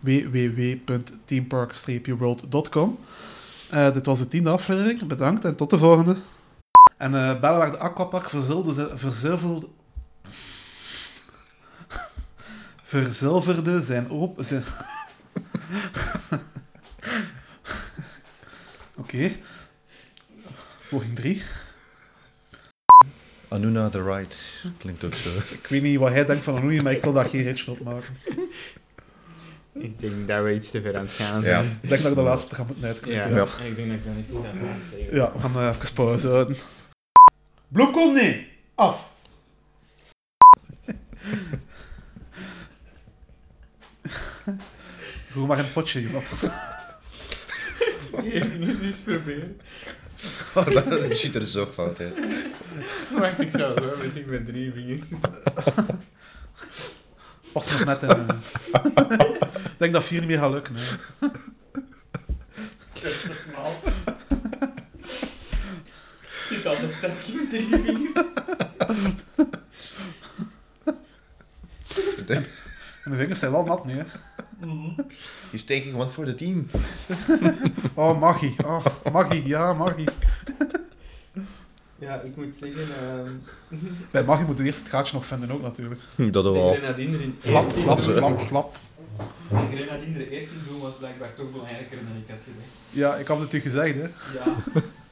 www.teampark-world.com. 0.00 2.98
Eh, 3.70 3.92
dit 3.92 4.06
was 4.06 4.18
de 4.18 4.28
tiende 4.28 4.50
aflevering. 4.50 5.06
Bedankt 5.06 5.44
en 5.44 5.56
tot 5.56 5.70
de 5.70 5.78
volgende. 5.78 6.16
En 6.96 7.14
eh 7.14 7.40
Bellewaarde 7.40 7.78
Aquapark 7.78 8.28
verzilverde, 8.28 8.98
verzilverde, 8.98 9.66
verzilverde 12.82 13.80
zijn 13.80 14.10
open... 14.10 14.44
Zijn... 14.44 14.64
Oké. 19.08 19.30
Poging 20.90 21.16
3. 21.16 21.42
Anuna 23.48 23.88
the 23.88 24.02
Right. 24.02 24.36
Klinkt 24.78 25.04
ook 25.04 25.14
zo. 25.14 25.30
Ik 25.50 25.66
weet 25.68 25.82
niet 25.82 25.98
wat 25.98 26.12
hij 26.12 26.24
denkt 26.24 26.44
van 26.44 26.56
Anoui, 26.56 26.82
maar 26.82 26.92
ik 26.92 27.02
wil 27.02 27.12
daar 27.12 27.24
geen 27.24 27.42
ritje 27.42 27.70
op 27.70 27.80
maken. 27.80 28.16
Ik 29.72 29.98
denk 29.98 30.28
dat 30.28 30.44
we 30.44 30.54
iets 30.54 30.70
te 30.70 30.80
ver 30.80 30.96
aan 30.96 31.04
het 31.06 31.14
gaan 31.14 31.42
Ja. 31.42 31.60
Ik 31.60 31.88
denk 31.88 32.02
dat 32.02 32.10
ik 32.10 32.16
de 32.16 32.22
laatste 32.22 32.54
ga 32.54 32.64
moeten 32.64 32.82
Ja, 32.82 32.88
uitknippen. 32.88 33.34
Ja. 33.34 33.44
ik 33.64 33.76
denk 33.76 33.88
dat 33.88 33.98
ik 33.98 34.04
dan 34.04 34.18
iets 34.18 34.30
ga 34.32 34.42
zeggen. 34.90 35.14
Ja, 35.16 35.32
we 35.32 35.38
gaan 35.38 35.56
eh, 35.56 35.68
even 35.68 35.92
pauze 35.92 36.28
houden. 36.28 36.56
Bloemkool, 37.68 38.12
nee! 38.12 38.48
Af! 38.74 39.10
Doe 45.34 45.46
maar 45.46 45.58
een 45.58 45.72
potje, 45.72 46.10
joh. 46.10 46.22
Even 48.22 48.58
niet 48.60 48.80
eens 48.82 49.00
proberen. 49.00 49.60
dat 50.88 51.16
ziet 51.16 51.34
er 51.34 51.44
zo 51.44 51.66
fout 51.66 52.00
uit. 52.00 52.18
Wacht, 53.18 53.40
ik 53.40 53.50
zou 53.50 53.80
zo 53.80 53.96
misschien 54.02 54.28
met 54.28 54.46
drie 54.46 54.72
vingers. 54.72 55.02
Pas 57.52 57.70
nog 57.70 57.84
net 57.84 58.02
in. 58.02 58.08
eh. 58.08 58.28
Ik 59.64 59.84
denk 59.84 59.92
dat 59.92 60.04
vier 60.04 60.18
niet 60.20 60.28
meer 60.28 60.38
gaat 60.38 60.50
lukken. 60.50 60.74
Hè. 60.76 60.96
Dat 62.92 63.02
is 63.04 63.20
te 63.20 63.32
smal. 63.32 63.80
Zit 66.48 66.66
al 66.66 66.76
te 66.76 66.88
sterk 66.96 67.14
met 67.34 67.48
drie 67.50 67.66
vingers. 67.68 68.12
En 73.04 73.10
de 73.10 73.16
vingers 73.16 73.38
zijn 73.38 73.52
wel 73.52 73.64
nat 73.64 73.84
nu, 73.84 73.96
hè. 73.98 74.04
He's 75.50 75.64
taking 75.64 75.94
one 75.96 76.10
for 76.10 76.24
the 76.24 76.34
team. 76.34 76.68
Oh, 77.94 78.20
Maggie. 78.20 78.54
Oh, 78.64 78.84
Maggie. 79.12 79.46
Ja, 79.46 79.72
Maggie. 79.72 80.08
Ja, 81.98 82.20
ik 82.20 82.36
moet 82.36 82.54
zeggen... 82.54 82.86
ehm 83.00 83.30
Bij 84.12 84.22
Maggie 84.24 84.46
moeten 84.46 84.64
we 84.64 84.70
eerst 84.70 84.82
het 84.82 84.88
gaatje 84.88 85.14
nog 85.16 85.26
vinden 85.26 85.50
ook, 85.50 85.62
natuurlijk. 85.62 86.00
Dat 86.16 86.44
de 86.44 86.50
wel. 86.50 86.74
Flap, 87.38 87.64
eerst 87.64 87.76
in 87.76 87.82
flap, 87.82 87.96
doen- 87.98 88.14
flap, 88.14 88.40
flap. 88.40 88.76
De 89.48 89.86
er 90.14 90.28
eerst 90.28 90.48
in 90.50 90.60
doen 90.68 90.80
was 90.80 90.92
blijkbaar 90.98 91.34
toch 91.34 91.50
belangrijker 91.50 91.96
dan 91.96 92.16
ik 92.16 92.28
had 92.28 92.38
gedacht. 92.44 92.68
Ja, 92.90 93.14
ik 93.16 93.26
had 93.26 93.40
het 93.40 93.52
u 93.52 93.60
gezegd, 93.60 93.94
hè. 93.94 94.00
Ja, 94.02 94.44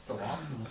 te 0.06 0.12
laat, 0.12 0.40
man. 0.56 0.66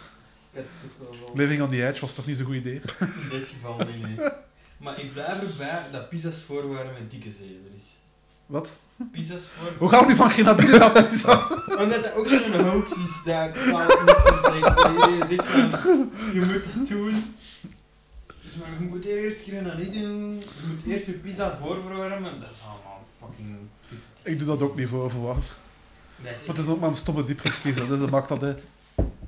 Ik 0.51 0.53
had 0.53 0.63
het 0.81 1.09
toch 1.09 1.19
wel... 1.19 1.35
Living 1.35 1.61
on 1.61 1.69
the 1.69 1.87
edge 1.87 2.01
was 2.01 2.13
toch 2.13 2.25
niet 2.25 2.37
zo'n 2.37 2.45
goed 2.45 2.55
idee. 2.55 2.81
In 2.99 3.29
dit 3.31 3.47
geval 3.47 3.77
niet. 4.07 4.31
Maar 4.77 4.99
ik 4.99 5.13
blijf 5.13 5.41
erbij 5.41 5.81
dat 5.91 6.09
pizza's 6.09 6.37
voorwaarden 6.45 6.93
met 6.93 7.11
dikke 7.11 7.29
zeven 7.39 7.71
is. 7.75 7.83
Wat? 8.45 8.77
Pizza's 9.11 9.47
voor... 9.47 9.71
Hoe 9.77 9.89
gaan 9.89 10.05
we 10.05 10.11
nu 10.11 10.15
van 10.15 10.29
grenadine 10.29 10.77
naar 10.77 11.03
pizza? 11.03 11.47
Omdat 11.81 12.03
dat 12.03 12.13
ook 12.13 12.27
zo'n 12.27 12.67
hoax 12.69 12.91
is, 12.91 13.21
van, 13.23 13.81
je 16.33 16.41
moet 16.45 16.63
dat 16.75 16.87
doen. 16.87 17.35
Dus 18.43 18.55
maar 18.59 18.69
je 18.79 18.85
moet 18.89 19.05
eerst 19.05 19.43
grenadine 19.43 20.07
doen, 20.07 20.37
je 20.37 20.67
moet 20.67 20.85
eerst 20.87 21.05
je 21.05 21.11
pizza 21.11 21.57
voorverwarmen, 21.61 22.39
dat 22.39 22.49
is 22.51 22.61
allemaal 22.61 23.05
fucking... 23.19 23.57
Ik 24.23 24.37
doe 24.37 24.47
dat 24.47 24.61
ook 24.61 24.75
niet 24.75 24.87
voor 24.87 25.09
verwarmen. 25.09 25.43
Dat 26.23 26.57
is 26.57 26.61
het 26.63 26.67
ook 26.67 26.79
maar 26.79 26.89
een 26.89 26.95
stomme 26.95 27.23
diepvriespizza, 27.23 27.85
dus 27.85 27.99
dat 27.99 28.09
maakt 28.09 28.29
dat 28.29 28.43
uit. 28.43 28.63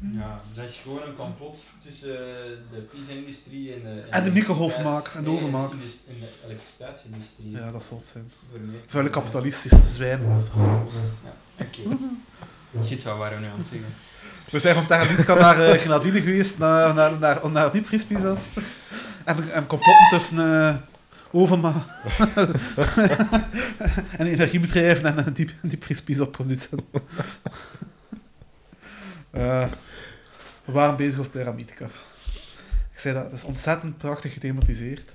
Ja, 0.02 0.42
dat 0.54 0.70
is 0.70 0.80
gewoon 0.84 1.02
een 1.02 1.16
complot 1.16 1.58
tussen 1.84 2.10
eh, 2.10 2.52
de 2.72 2.78
pizza-industrie 2.92 3.74
en 3.74 3.82
de... 3.84 4.04
En 4.10 4.24
de 4.24 4.32
microgolfmakers 4.32 5.16
en 5.16 5.24
de 5.24 5.30
ovenmakers. 5.30 5.84
En 6.08 6.16
de 6.20 6.28
elektriciteitsindustrie. 6.46 7.52
Ja, 7.52 7.72
dat 7.72 7.84
zal 7.84 7.98
het 7.98 8.08
zijn. 8.08 8.32
Vuile 8.86 9.10
kapitalistische 9.10 9.80
zwijn. 9.86 10.22
Ja, 11.24 11.66
oké. 11.66 11.98
Shit, 12.86 13.04
wat 13.04 13.18
waren 13.18 13.38
we 13.38 13.46
nu 13.46 13.52
aan 13.52 13.58
het 13.58 13.68
zeggen? 13.68 13.94
We 14.52 14.60
zijn 14.60 14.76
vandaag 14.76 15.18
niet 15.18 15.28
naar 15.28 15.70
uh, 15.70 15.80
grenadine 15.80 16.22
geweest, 16.22 16.58
naar, 16.58 16.94
naar, 16.94 17.20
naar, 17.20 17.52
naar 17.52 17.72
diepvriespizza's. 17.72 18.50
En, 19.24 19.52
en 19.52 19.68
complotten 19.68 20.08
tussen 20.10 20.38
uh, 20.38 20.76
ovenma 21.32 21.74
en 24.18 24.26
energiebedrijven 24.28 25.06
en 25.06 25.28
een 25.28 25.34
diep, 25.34 25.52
diepvriespizza-producent. 25.62 26.82
Uh, 29.32 29.66
we 30.68 30.74
waren 30.74 30.96
bezig 30.96 31.20
over 31.20 31.32
Terramitica. 31.32 31.86
Ik 32.94 33.00
zei 33.00 33.14
dat, 33.14 33.24
dat 33.24 33.34
is 33.34 33.44
ontzettend 33.44 33.98
prachtig 33.98 34.34
gethematiseerd. 34.34 35.14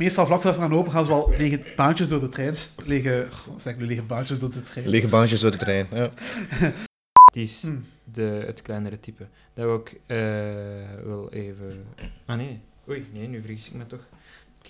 Meestal 0.00 0.26
vlak 0.26 0.42
voordat 0.42 0.60
we 0.60 0.66
gaan 0.66 0.78
open 0.78 0.92
gaan 0.92 1.04
ze 1.04 1.10
wel 1.10 1.30
lege 1.38 1.60
baantjes 1.76 2.08
door 2.08 2.20
de 2.20 2.28
trein... 2.28 2.54
Lege, 2.84 3.26
zeg 3.56 3.72
ik 3.72 3.78
nu, 3.78 3.86
lege 3.86 4.02
baantjes 4.02 4.38
door 4.38 4.50
de 4.50 4.62
trein. 4.62 4.88
Lege 4.88 5.08
baantjes 5.08 5.40
door 5.40 5.50
de 5.50 5.56
trein. 5.56 5.86
Ja. 5.90 6.10
Het 7.28 7.36
is 7.36 7.62
Hm. 7.62 7.76
de, 8.04 8.42
het 8.46 8.62
kleinere 8.62 9.00
type. 9.00 9.26
Dat 9.54 9.64
we 9.64 9.70
ook 9.70 9.88
eh, 10.06 10.18
wel 11.04 11.32
even... 11.32 11.84
Ah 12.26 12.36
nee, 12.36 12.60
oei, 12.88 13.08
nee, 13.12 13.28
nu 13.28 13.40
vergis 13.40 13.66
ik 13.66 13.74
me 13.74 13.86
toch. 13.86 14.06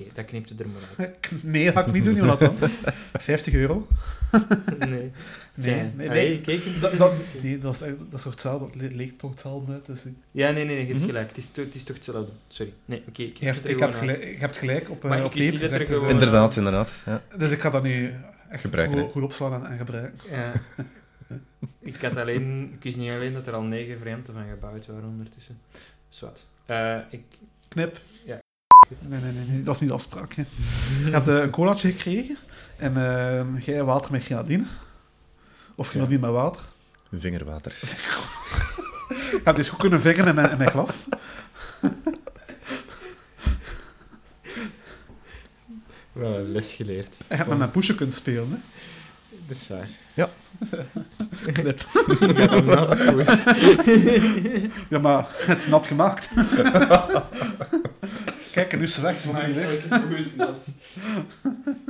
Oké, 0.01 0.11
dat 0.15 0.25
knipt 0.25 0.61
er 0.61 0.67
maar 0.69 0.83
uit. 1.07 1.31
Nee, 1.43 1.65
dat 1.65 1.75
ga 1.75 1.85
ik 1.87 1.93
niet 1.93 2.05
doen, 2.05 2.15
Jonathan. 2.15 2.57
50 3.13 3.55
euro. 3.55 3.87
Nee. 4.89 5.11
Nee, 5.55 5.83
nee, 5.97 6.09
nee. 6.09 6.43
eens 6.45 6.81
Dat, 6.81 6.99
dat, 6.99 7.13
nee, 7.43 7.59
dat, 7.59 7.73
is, 7.75 7.79
dat 7.79 7.91
is 8.15 8.23
toch 8.23 8.33
hetzelfde, 8.33 8.67
dat 8.67 8.75
le- 8.91 8.97
leek 8.97 9.19
toch 9.19 9.31
hetzelfde 9.31 9.73
uit. 9.73 9.87
Dus 9.87 10.05
ik, 10.05 10.13
Ja, 10.31 10.51
nee, 10.51 10.65
nee, 10.65 10.75
nee, 10.75 10.81
je 10.81 10.87
hebt 10.87 10.99
Mhm. 10.99 11.09
gelijk. 11.09 11.29
Het 11.29 11.39
is, 11.39 11.51
toch- 11.51 11.65
het 11.65 11.75
is 11.75 11.83
toch 11.85 11.97
hetzelfde. 11.97 12.33
Sorry. 12.49 12.73
Nee, 12.85 13.03
oké, 13.09 13.23
ik 13.23 13.37
je 13.37 13.45
heb 13.47 13.55
ik 13.57 13.79
heb 13.79 13.95
gelijk, 13.95 14.23
je 14.25 14.37
hebt 14.39 14.57
gelijk 14.57 14.91
op, 14.91 15.03
eh, 15.05 15.09
Maar 15.09 15.19
ik 15.19 15.25
op 15.25 15.31
tape 15.31 15.43
niet 15.45 15.53
dat 15.53 15.61
gezegd. 15.63 15.87
Dus, 15.89 15.97
gewoon- 15.97 16.11
Inderdaad, 16.13 16.57
inderdaad. 16.57 16.93
Ja. 17.07 17.23
dus 17.39 17.51
ik 17.51 17.61
ga 17.61 17.71
dat 17.71 17.83
nu 17.83 18.15
echt 18.51 18.61
Gebruiken, 18.61 19.09
goed, 19.11 19.23
opslaan 19.23 19.53
en, 19.65 19.71
en 19.71 19.79
gebruiken. 19.79 20.31
Ja. 20.31 20.53
ik 21.81 22.01
had 22.03 22.17
alleen... 22.17 22.71
Ik 22.75 22.83
wist 22.83 22.97
niet 22.97 23.11
alleen 23.11 23.33
dat 23.33 23.47
er 23.47 23.53
al 23.55 23.63
negen 23.63 23.99
vreemden 24.01 24.35
van 24.35 24.45
gebouwd 24.51 24.87
waren 24.87 25.05
ondertussen. 25.09 25.59
Zwat. 26.09 26.47
Eh 26.67 26.97
ik... 27.11 27.23
Knip. 27.69 28.01
Ja. 28.25 28.39
Nee, 28.89 29.21
nee, 29.21 29.33
nee, 29.33 29.45
nee, 29.45 29.63
dat 29.63 29.75
is 29.75 29.81
niet 29.81 29.89
de 29.89 29.95
afspraak. 29.95 30.33
Hè. 30.33 30.43
Je 31.05 31.11
hebt 31.11 31.29
eh, 31.29 31.39
een 31.39 31.51
colaatje 31.51 31.93
gekregen 31.93 32.37
en 32.77 32.97
eh, 32.97 33.65
jij 33.65 33.85
water 33.85 34.13
met 34.13 34.25
grenadine. 34.25 34.65
Of 35.75 35.89
grenadine 35.89 36.21
met 36.21 36.31
water. 36.31 36.63
Vingerwater. 37.19 37.75
Je 39.09 39.41
hebt 39.45 39.57
dus 39.57 39.69
goed 39.69 39.79
kunnen 39.79 40.01
vingeren 40.01 40.27
in 40.27 40.35
mijn, 40.35 40.51
in 40.51 40.59
mijn 40.59 40.71
glas. 40.71 41.05
Wel 46.13 46.39
een 46.39 46.53
les 46.53 46.73
geleerd. 46.73 47.17
Je 47.29 47.35
hebt 47.35 47.49
met 47.49 47.59
mijn 47.59 47.71
poesje 47.71 47.95
kunnen 47.95 48.15
spelen. 48.15 48.51
Hè. 48.51 48.59
Dat 49.47 49.57
is 49.57 49.69
waar. 49.69 49.89
Ja. 50.15 50.31
Knip. 51.53 51.87
Ja, 54.89 54.99
maar 54.99 55.27
het 55.31 55.59
is 55.59 55.67
nat 55.67 55.87
gemaakt. 55.87 56.29
Kijk, 58.59 58.77
nu 58.77 58.83
is 58.83 58.97
weg, 58.99 59.21
vond 59.21 59.39
ik 59.39 59.55
leuk. 59.55 59.83
Hoe? 59.91 60.57